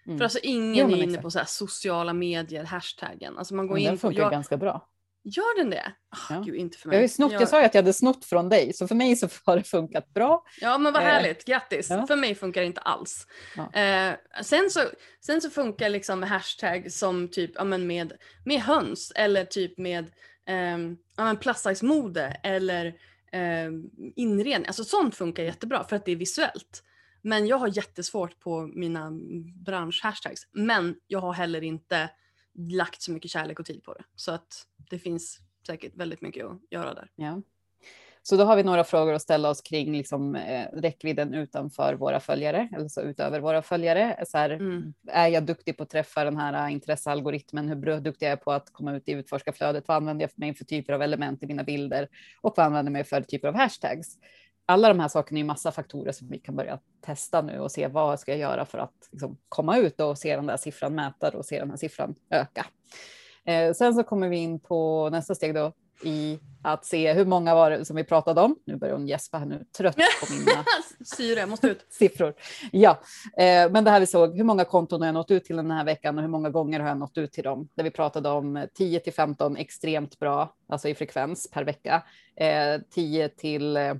Mm. 0.05 0.17
För 0.17 0.23
alltså 0.25 0.39
ingen 0.43 0.89
Jo, 0.89 0.97
är 0.97 1.03
inne 1.03 1.21
på 1.21 1.31
så 1.31 1.39
sociala 1.47 2.13
medier, 2.13 2.63
hashtaggen. 2.63 3.37
Alltså 3.37 3.55
man 3.55 3.67
går 3.67 3.73
Men 3.75 3.83
den 3.83 3.91
in 3.93 3.97
på, 3.97 4.01
funkar 4.07 4.21
jag, 4.21 4.31
ganska 4.31 4.57
bra. 4.57 4.87
gör 5.23 5.57
den 5.57 5.69
det? 5.69 5.93
Ah, 6.09 6.17
Ja. 6.33 6.39
Gud, 6.45 6.55
inte 6.55 6.77
för 6.77 6.87
Jag, 6.87 6.89
mig. 6.89 6.97
har 6.97 7.01
ju 7.01 7.07
snott, 7.09 7.31
jag 7.31 7.47
sa 7.49 7.59
ju 7.59 7.65
att 7.65 7.73
jag 7.73 7.81
hade 7.81 7.93
snott 7.93 8.25
från 8.25 8.49
dig, 8.49 8.73
så 8.73 8.87
för 8.87 8.95
mig 8.95 9.15
så 9.15 9.27
har 9.45 9.57
det 9.57 9.63
funkat 9.63 10.13
bra. 10.13 10.43
Ja 10.61 10.77
men 10.77 10.93
vad 10.93 11.01
Eh, 11.03 11.07
härligt, 11.07 11.45
grattis! 11.45 11.89
ja. 11.89 12.07
För 12.07 12.15
mig 12.15 12.35
funkar 12.35 12.61
det 12.61 12.67
inte 12.67 12.81
alls. 12.81 13.27
Ja. 13.57 13.73
Eh, 13.81 14.15
sen, 14.43 14.69
så, 14.69 14.79
sen 15.25 15.41
så 15.41 15.49
funkar 15.49 15.89
liksom 15.89 16.23
hashtag 16.23 16.91
som 16.91 17.27
typ 17.27 17.51
ja, 17.55 17.63
men 17.63 17.87
med, 17.87 18.13
med 18.45 18.61
höns 18.61 19.11
eller 19.15 19.45
typ 19.45 19.77
med 19.77 20.03
um, 20.49 20.97
ja, 21.17 21.23
men 21.23 21.37
plus 21.37 21.57
size 21.57 21.85
mode 21.85 22.39
eller 22.43 22.93
eh, 23.31 23.71
inredning. 24.15 24.67
Alltså 24.67 24.83
sånt 24.83 25.15
funkar 25.15 25.43
jättebra 25.43 25.83
för 25.83 25.95
att 25.95 26.05
det 26.05 26.11
är 26.11 26.15
visuellt. 26.15 26.83
Men 27.21 27.47
jag 27.47 27.57
har 27.57 27.77
jättesvårt 27.77 28.39
på 28.39 28.67
mina 28.67 29.11
bransch-hashtags. 29.65 30.47
Men 30.51 30.95
jag 31.07 31.19
har 31.19 31.33
heller 31.33 31.61
inte 31.63 32.09
lagt 32.53 33.01
så 33.01 33.11
mycket 33.11 33.31
kärlek 33.31 33.59
och 33.59 33.65
tid 33.65 33.83
på 33.83 33.93
det. 33.93 34.03
Så 34.15 34.31
att 34.31 34.67
det 34.89 34.99
finns 34.99 35.39
säkert 35.67 35.95
väldigt 35.95 36.21
mycket 36.21 36.45
att 36.45 36.61
göra 36.69 36.93
där. 36.93 37.11
Ja. 37.15 37.41
Så 38.23 38.35
då 38.35 38.43
har 38.43 38.55
vi 38.55 38.63
några 38.63 38.83
frågor 38.83 39.13
att 39.13 39.21
ställa 39.21 39.49
oss 39.49 39.61
kring 39.61 39.91
liksom, 39.97 40.35
eh, 40.35 40.67
räckvidden 40.73 41.33
utanför 41.33 41.93
våra 41.93 42.19
följare, 42.19 42.69
eller 42.75 42.87
så 42.87 43.01
utöver 43.01 43.39
våra 43.39 43.61
följare. 43.61 44.25
Så 44.27 44.37
här, 44.37 44.49
Mm. 44.49 44.93
Är 45.07 45.27
jag 45.27 45.43
duktig 45.43 45.77
på 45.77 45.83
att 45.83 45.89
träffa 45.89 46.23
den 46.23 46.37
här 46.37 46.67
eh, 46.67 46.73
intressealgoritmen? 46.73 47.69
Hur 47.69 47.99
duktig 47.99 48.25
är 48.25 48.29
jag 48.29 48.41
på 48.41 48.51
att 48.51 48.73
komma 48.73 48.95
ut 48.95 49.09
i 49.09 49.11
utforskarflödet? 49.11 49.87
Vad 49.87 49.97
använder 49.97 50.23
jag 50.23 50.31
för 50.31 50.39
mig 50.39 50.53
för 50.53 50.65
typer 50.65 50.93
av 50.93 51.01
element 51.01 51.43
i 51.43 51.47
mina 51.47 51.63
bilder? 51.63 52.07
Och 52.41 52.53
vad 52.57 52.65
använder 52.65 52.89
jag 52.89 52.93
mig 52.93 53.03
för 53.03 53.21
typer 53.21 53.47
av 53.47 53.55
hashtags? 53.55 54.17
Alla 54.65 54.87
de 54.87 54.99
här 54.99 55.07
sakerna 55.07 55.39
är 55.39 55.43
massa 55.43 55.71
faktorer 55.71 56.11
som 56.11 56.29
vi 56.29 56.39
kan 56.39 56.55
börja 56.55 56.79
testa 57.05 57.41
nu 57.41 57.59
och 57.59 57.71
se 57.71 57.87
vad 57.87 58.19
ska 58.19 58.31
jag 58.31 58.39
göra 58.39 58.65
för 58.65 58.77
att 58.77 59.09
liksom, 59.11 59.37
komma 59.49 59.77
ut 59.77 59.99
och 59.99 60.17
se 60.17 60.35
den 60.35 60.45
där 60.45 60.57
siffran 60.57 60.95
mäta 60.95 61.37
och 61.37 61.45
se 61.45 61.59
den 61.59 61.69
här 61.69 61.77
siffran 61.77 62.15
öka. 62.29 62.65
Eh, 63.45 63.73
sen 63.73 63.93
så 63.93 64.03
kommer 64.03 64.29
vi 64.29 64.37
in 64.37 64.59
på 64.59 65.09
nästa 65.09 65.35
steg 65.35 65.55
då 65.55 65.73
i 66.03 66.39
att 66.63 66.85
se 66.85 67.13
hur 67.13 67.25
många 67.25 67.55
var 67.55 67.71
det 67.71 67.85
som 67.85 67.95
vi 67.95 68.03
pratade 68.03 68.41
om. 68.41 68.55
Nu 68.65 68.75
börjar 68.75 68.93
hon 68.93 69.07
gäspa 69.07 69.37
här 69.37 69.45
nu, 69.45 69.65
trött 69.77 69.95
på 69.95 70.33
mina 70.33 70.65
Syre, 71.17 71.45
måste 71.45 71.67
ut. 71.67 71.85
siffror. 71.89 72.33
Ja, 72.71 73.01
eh, 73.37 73.71
men 73.71 73.83
det 73.83 73.91
här 73.91 73.99
vi 73.99 74.05
såg, 74.05 74.37
hur 74.37 74.43
många 74.43 74.65
konton 74.65 75.01
har 75.01 75.07
jag 75.07 75.13
nått 75.13 75.31
ut 75.31 75.45
till 75.45 75.55
den 75.55 75.71
här 75.71 75.85
veckan 75.85 76.17
och 76.17 76.21
hur 76.21 76.29
många 76.29 76.49
gånger 76.49 76.79
har 76.79 76.87
jag 76.87 76.97
nått 76.97 77.17
ut 77.17 77.31
till 77.31 77.43
dem? 77.43 77.69
Där 77.75 77.83
vi 77.83 77.91
pratade 77.91 78.29
om 78.29 78.67
10 78.73 78.99
till 78.99 79.13
15 79.13 79.57
extremt 79.57 80.19
bra, 80.19 80.55
alltså 80.69 80.89
i 80.89 80.95
frekvens 80.95 81.49
per 81.51 81.63
vecka. 81.63 82.03
Eh, 82.35 82.81
10 82.93 83.29
till, 83.29 83.77
eh, 83.77 83.93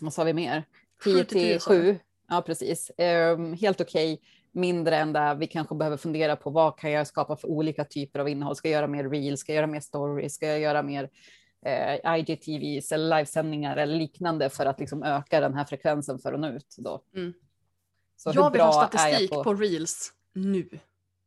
vad 0.00 0.12
sa 0.12 0.24
vi 0.24 0.32
mer? 0.32 0.64
10 1.04 1.14
Sju 1.14 1.24
till 1.24 1.38
tio, 1.38 1.52
till 1.52 1.60
sa 1.60 1.72
du. 1.72 1.80
7. 1.92 1.98
Ja, 2.28 2.42
precis. 2.42 2.90
Eh, 2.90 3.38
helt 3.60 3.80
okej. 3.80 4.20
Mindre 4.56 4.96
än 4.96 5.12
där 5.12 5.34
vi 5.34 5.46
kanske 5.46 5.74
behöver 5.74 5.96
fundera 5.96 6.36
på 6.36 6.50
vad 6.50 6.78
kan 6.78 6.90
jag 6.90 7.06
skapa 7.06 7.36
för 7.36 7.48
olika 7.48 7.84
typer 7.84 8.20
av 8.20 8.28
innehåll? 8.28 8.56
Ska 8.56 8.68
jag 8.68 8.72
göra 8.78 8.86
mer 8.86 9.08
reels? 9.08 9.40
Ska 9.40 9.52
jag 9.52 9.56
göra 9.56 9.66
mer 9.66 9.80
stories? 9.80 10.34
Ska 10.34 10.46
jag 10.46 10.60
göra 10.60 10.82
mer 10.82 11.10
eh, 11.64 12.18
IGTVs 12.18 12.92
eller 12.92 13.16
livesändningar 13.16 13.76
eller 13.76 13.96
liknande 13.96 14.50
för 14.50 14.66
att 14.66 14.80
liksom 14.80 15.02
öka 15.02 15.40
den 15.40 15.54
här 15.54 15.64
frekvensen 15.64 16.18
för 16.18 16.32
att 16.32 16.40
nå 16.40 16.48
ut 16.48 16.74
då. 16.78 17.02
Mm. 17.14 17.32
Så 18.16 18.30
jag 18.34 18.50
vill 18.50 18.60
ha 18.60 18.72
statistik 18.88 19.32
jag 19.32 19.44
på... 19.44 19.54
reels 19.54 20.12
nu. 20.32 20.68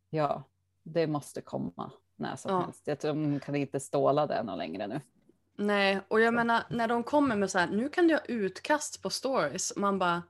Ja, 0.10 0.44
det 0.84 1.08
måste 1.08 1.42
komma 1.42 1.92
när 2.16 2.36
som 2.36 2.52
Ja. 2.52 2.62
helst. 2.62 2.82
Jag 2.86 3.00
tror 3.00 3.14
de 3.14 3.40
kan 3.40 3.56
inte 3.56 3.80
ståla 3.80 4.28
det 4.28 4.44
någon 4.44 4.58
längre 4.58 4.88
nu. 4.88 5.02
Nej, 5.58 6.00
och 6.08 6.22
jag 6.22 6.34
menar 6.34 6.64
när 6.70 6.88
de 6.88 7.04
kommer 7.04 7.36
med 7.36 7.52
så 7.52 7.60
här, 7.60 7.68
nu 7.68 7.90
kan 7.90 8.08
du 8.08 8.14
ha 8.14 8.22
utkast 8.28 9.02
på 9.02 9.10
stories. 9.10 9.74
Man 9.76 10.00
bara, 10.00 10.24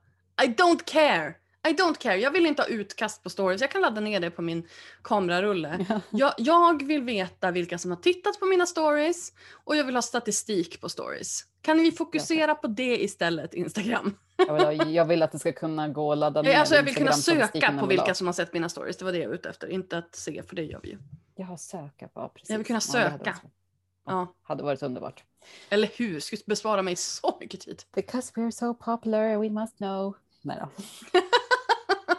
I 0.44 0.46
don't 0.46 0.80
care! 0.84 1.34
I 1.68 1.72
don't 1.72 1.98
care. 1.98 2.16
Jag 2.16 2.30
vill 2.30 2.46
inte 2.46 2.62
ha 2.62 2.66
utkast 2.68 3.22
på 3.22 3.30
stories. 3.30 3.60
Jag 3.60 3.70
kan 3.70 3.80
ladda 3.80 4.00
ner 4.00 4.20
det 4.20 4.30
på 4.30 4.42
min 4.42 4.66
kamerarulle. 5.02 5.86
Jag, 6.10 6.34
jag 6.38 6.86
vill 6.86 7.02
veta 7.02 7.50
vilka 7.50 7.78
som 7.78 7.90
har 7.90 7.98
tittat 7.98 8.40
på 8.40 8.46
mina 8.46 8.66
stories 8.66 9.32
och 9.64 9.76
jag 9.76 9.84
vill 9.84 9.94
ha 9.94 10.02
statistik 10.02 10.80
på 10.80 10.88
stories. 10.88 11.44
Kan 11.62 11.78
vi 11.78 11.92
fokusera 11.92 12.54
på 12.54 12.66
det 12.66 13.02
istället, 13.02 13.54
Instagram? 13.54 14.16
Jag 14.36 14.54
vill, 14.54 14.64
ha, 14.80 14.86
jag 14.86 15.04
vill 15.04 15.22
att 15.22 15.32
det 15.32 15.38
ska 15.38 15.52
kunna 15.52 15.88
gå 15.88 16.12
att 16.12 16.18
ladda 16.18 16.42
ner 16.42 16.56
alltså 16.58 16.74
jag 16.74 16.82
vill 16.82 16.94
kunna 16.94 17.12
söka 17.12 17.78
på 17.80 17.86
vilka 17.86 18.14
som 18.14 18.26
har 18.26 18.34
sett 18.34 18.52
mina 18.52 18.68
stories. 18.68 18.96
Det 18.96 19.04
var 19.04 19.12
det 19.12 19.18
jag 19.18 19.28
var 19.28 19.34
ute 19.34 19.48
efter. 19.48 19.68
Inte 19.68 19.98
att 19.98 20.14
se, 20.14 20.42
för 20.42 20.56
det 20.56 20.62
gör 20.62 20.80
vi 20.82 20.88
ju. 20.88 20.98
Jaha, 21.36 21.56
söka 21.56 22.08
på. 22.08 22.28
Precis. 22.34 22.50
Jag 22.50 22.56
vill 22.58 22.66
kunna 22.66 22.76
Ja, 22.76 22.80
söka. 22.80 23.10
varit- 23.24 23.42
Ja. 24.06 24.34
Hade 24.42 24.62
varit 24.62 24.82
underbart. 24.82 25.24
Eller 25.68 25.90
hur? 25.96 26.20
Skulle 26.20 26.42
bespara 26.46 26.82
mig 26.82 26.96
så 26.96 27.36
mycket 27.40 27.60
tid. 27.60 27.82
Because 27.94 28.32
we're 28.34 28.50
so 28.50 28.74
popular 28.74 29.38
we 29.38 29.50
must 29.50 29.76
know. 29.76 30.16
Nej 30.42 30.58
då. 30.60 30.68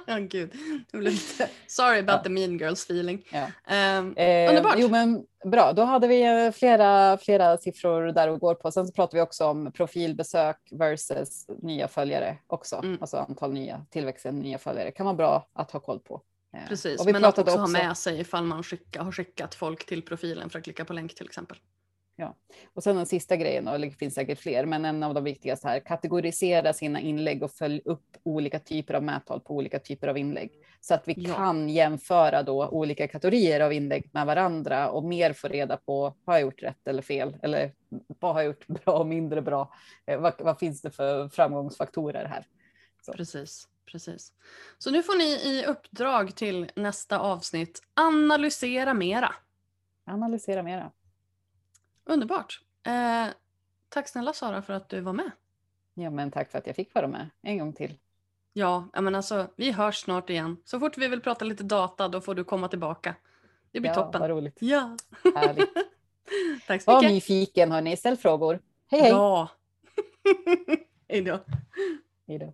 Ja, 0.10 0.20
gud. 0.20 0.52
Blev 0.92 1.04
lite... 1.14 1.50
Sorry 1.68 2.00
about 2.00 2.16
Ja. 2.16 2.24
the 2.24 2.30
mean 2.30 2.58
girls 2.58 2.84
feeling. 2.86 3.26
Ja. 3.32 3.48
Ehm, 3.68 4.14
Eh, 4.18 4.50
Underbart. 4.50 4.76
Jo, 4.78 4.88
men 4.90 5.26
bra. 5.52 5.74
Då 5.74 5.82
hade 5.84 6.08
vi 6.08 6.46
eh, 6.46 6.52
flera, 6.52 7.18
flera 7.18 7.58
siffror 7.58 8.02
där 8.12 8.28
och 8.28 8.40
går 8.40 8.56
på. 8.56 8.72
Sen 8.72 8.88
så 8.88 8.94
pratar 8.94 9.18
vi 9.18 9.22
också 9.22 9.46
om 9.46 9.72
profilbesök 9.72 10.58
versus 10.72 11.46
nya 11.62 11.88
följare 11.88 12.38
också. 12.48 12.76
Mm. 12.76 12.98
Alltså 13.02 13.18
antal 13.18 13.54
nya, 13.54 13.86
tillväxten 13.90 14.40
nya 14.40 14.58
följare. 14.58 14.92
kan 14.92 15.06
vara 15.06 15.16
bra 15.16 15.50
att 15.54 15.72
ha 15.72 15.80
koll 15.80 16.00
på. 16.00 16.22
Eh, 16.58 16.68
Precis, 16.70 17.02
och 17.02 17.08
vi 17.08 17.12
men 17.14 17.24
att 17.26 17.30
också, 17.40 17.44
pratade 17.44 17.62
ha 17.62 17.68
med 17.88 17.98
sig 17.98 18.20
ifall 18.20 18.44
man 18.44 18.64
skicka, 18.64 19.02
har 19.04 19.12
skickat 19.12 19.56
folk 19.56 19.86
till 19.86 20.02
profilen 20.02 20.50
för 20.50 20.60
att 20.60 20.64
klicka 20.64 20.86
på 20.86 20.94
länk 20.94 21.16
till 21.16 21.26
exempel. 21.26 21.58
Och 22.74 22.84
sen 22.84 22.96
den 22.96 23.06
sista 23.06 23.36
grejen, 23.38 23.68
eller 23.68 23.88
det 23.88 23.94
finns 23.94 24.14
säkert 24.14 24.40
fler, 24.40 24.66
men 24.66 24.86
en 24.86 25.04
av 25.04 25.14
de 25.14 25.24
viktigaste 25.24 25.68
här, 25.68 25.80
kategorisera 25.80 26.74
sina 26.74 27.00
inlägg 27.00 27.44
och 27.44 27.52
följ 27.52 27.82
upp 27.86 28.18
olika 28.24 28.60
typer 28.60 28.94
av 28.94 29.04
mättal 29.04 29.40
på 29.42 29.56
olika 29.56 29.80
typer 29.80 30.08
av 30.08 30.18
inlägg. 30.18 30.52
Så 30.82 30.94
att 30.94 31.08
vi 31.08 31.14
Ja. 31.18 31.36
kan 31.36 31.70
jämföra 31.70 32.44
då 32.44 32.68
olika 32.68 33.08
kategorier 33.08 33.60
av 33.60 33.74
inlägg 33.74 34.10
med 34.14 34.26
varandra 34.26 34.90
och 34.90 35.04
mer 35.04 35.34
få 35.34 35.48
reda 35.48 35.78
på, 35.78 36.16
har 36.26 36.34
jag 36.34 36.42
gjort 36.42 36.64
rätt 36.64 36.88
eller 36.88 37.02
fel? 37.02 37.38
Eller 37.42 37.72
vad 38.20 38.34
har 38.34 38.42
jag 38.42 38.48
gjort 38.48 38.68
bra 38.68 39.00
och 39.00 39.08
mindre 39.08 39.42
bra? 39.42 39.74
Eh, 40.06 40.20
vad, 40.20 40.34
vad 40.40 40.60
finns 40.60 40.82
det 40.82 40.92
för 40.92 41.30
framgångsfaktorer 41.30 42.26
här? 42.26 42.46
Så. 43.06 43.14
Precis, 43.14 43.68
precis. 43.92 44.34
Så 44.78 44.92
nu 44.92 45.04
får 45.04 45.18
ni 45.18 45.58
i 45.58 45.66
uppdrag 45.66 46.36
till 46.36 46.72
nästa 46.76 47.20
avsnitt 47.20 47.82
analysera 47.94 48.94
mera. 48.94 49.36
Analysera 50.06 50.64
mera. 50.64 50.92
Underbart. 52.10 52.62
Eh, 52.84 53.28
tack 53.90 54.08
snälla 54.08 54.34
Sara 54.34 54.62
för 54.62 54.74
att 54.74 54.90
du 54.90 55.02
var 55.02 55.14
med. 55.14 55.32
Ja, 55.94 56.10
men 56.10 56.32
tack 56.32 56.52
för 56.52 56.58
att 56.58 56.68
jag 56.68 56.76
fick 56.76 56.94
vara 56.94 57.08
med 57.08 57.30
en 57.42 57.58
gång 57.58 57.74
till. 57.74 57.98
Ja, 58.54 58.88
men 58.94 59.16
alltså, 59.16 59.48
vi 59.56 59.72
hörs 59.72 59.98
snart 59.98 60.30
igen. 60.30 60.58
Så 60.66 60.80
fort 60.80 60.98
vi 60.98 61.08
vill 61.08 61.22
prata 61.22 61.46
lite 61.46 61.64
data 61.64 62.08
då 62.08 62.22
får 62.22 62.36
du 62.36 62.44
komma 62.44 62.68
tillbaka. 62.68 63.16
Det 63.72 63.80
blir 63.80 63.92
ja, 63.92 63.96
toppen. 63.96 64.22
Vad 64.22 64.30
roligt. 64.30 64.58
Ja. 64.60 64.98
Härligt. 65.36 65.70
Tack 66.68 66.82
så 66.82 66.92
Var 66.92 67.02
mycket. 67.02 67.14
nyfiken 67.14 67.72
hörni, 67.72 67.98
ställ 67.98 68.18
frågor. 68.18 68.60
Hej 68.88 69.02
hej! 69.02 69.10
Ja. 69.10 69.50
Hej 71.08 71.22
då. 71.22 71.40
hej 72.28 72.40
då. 72.40 72.54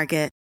Target. 0.01 0.40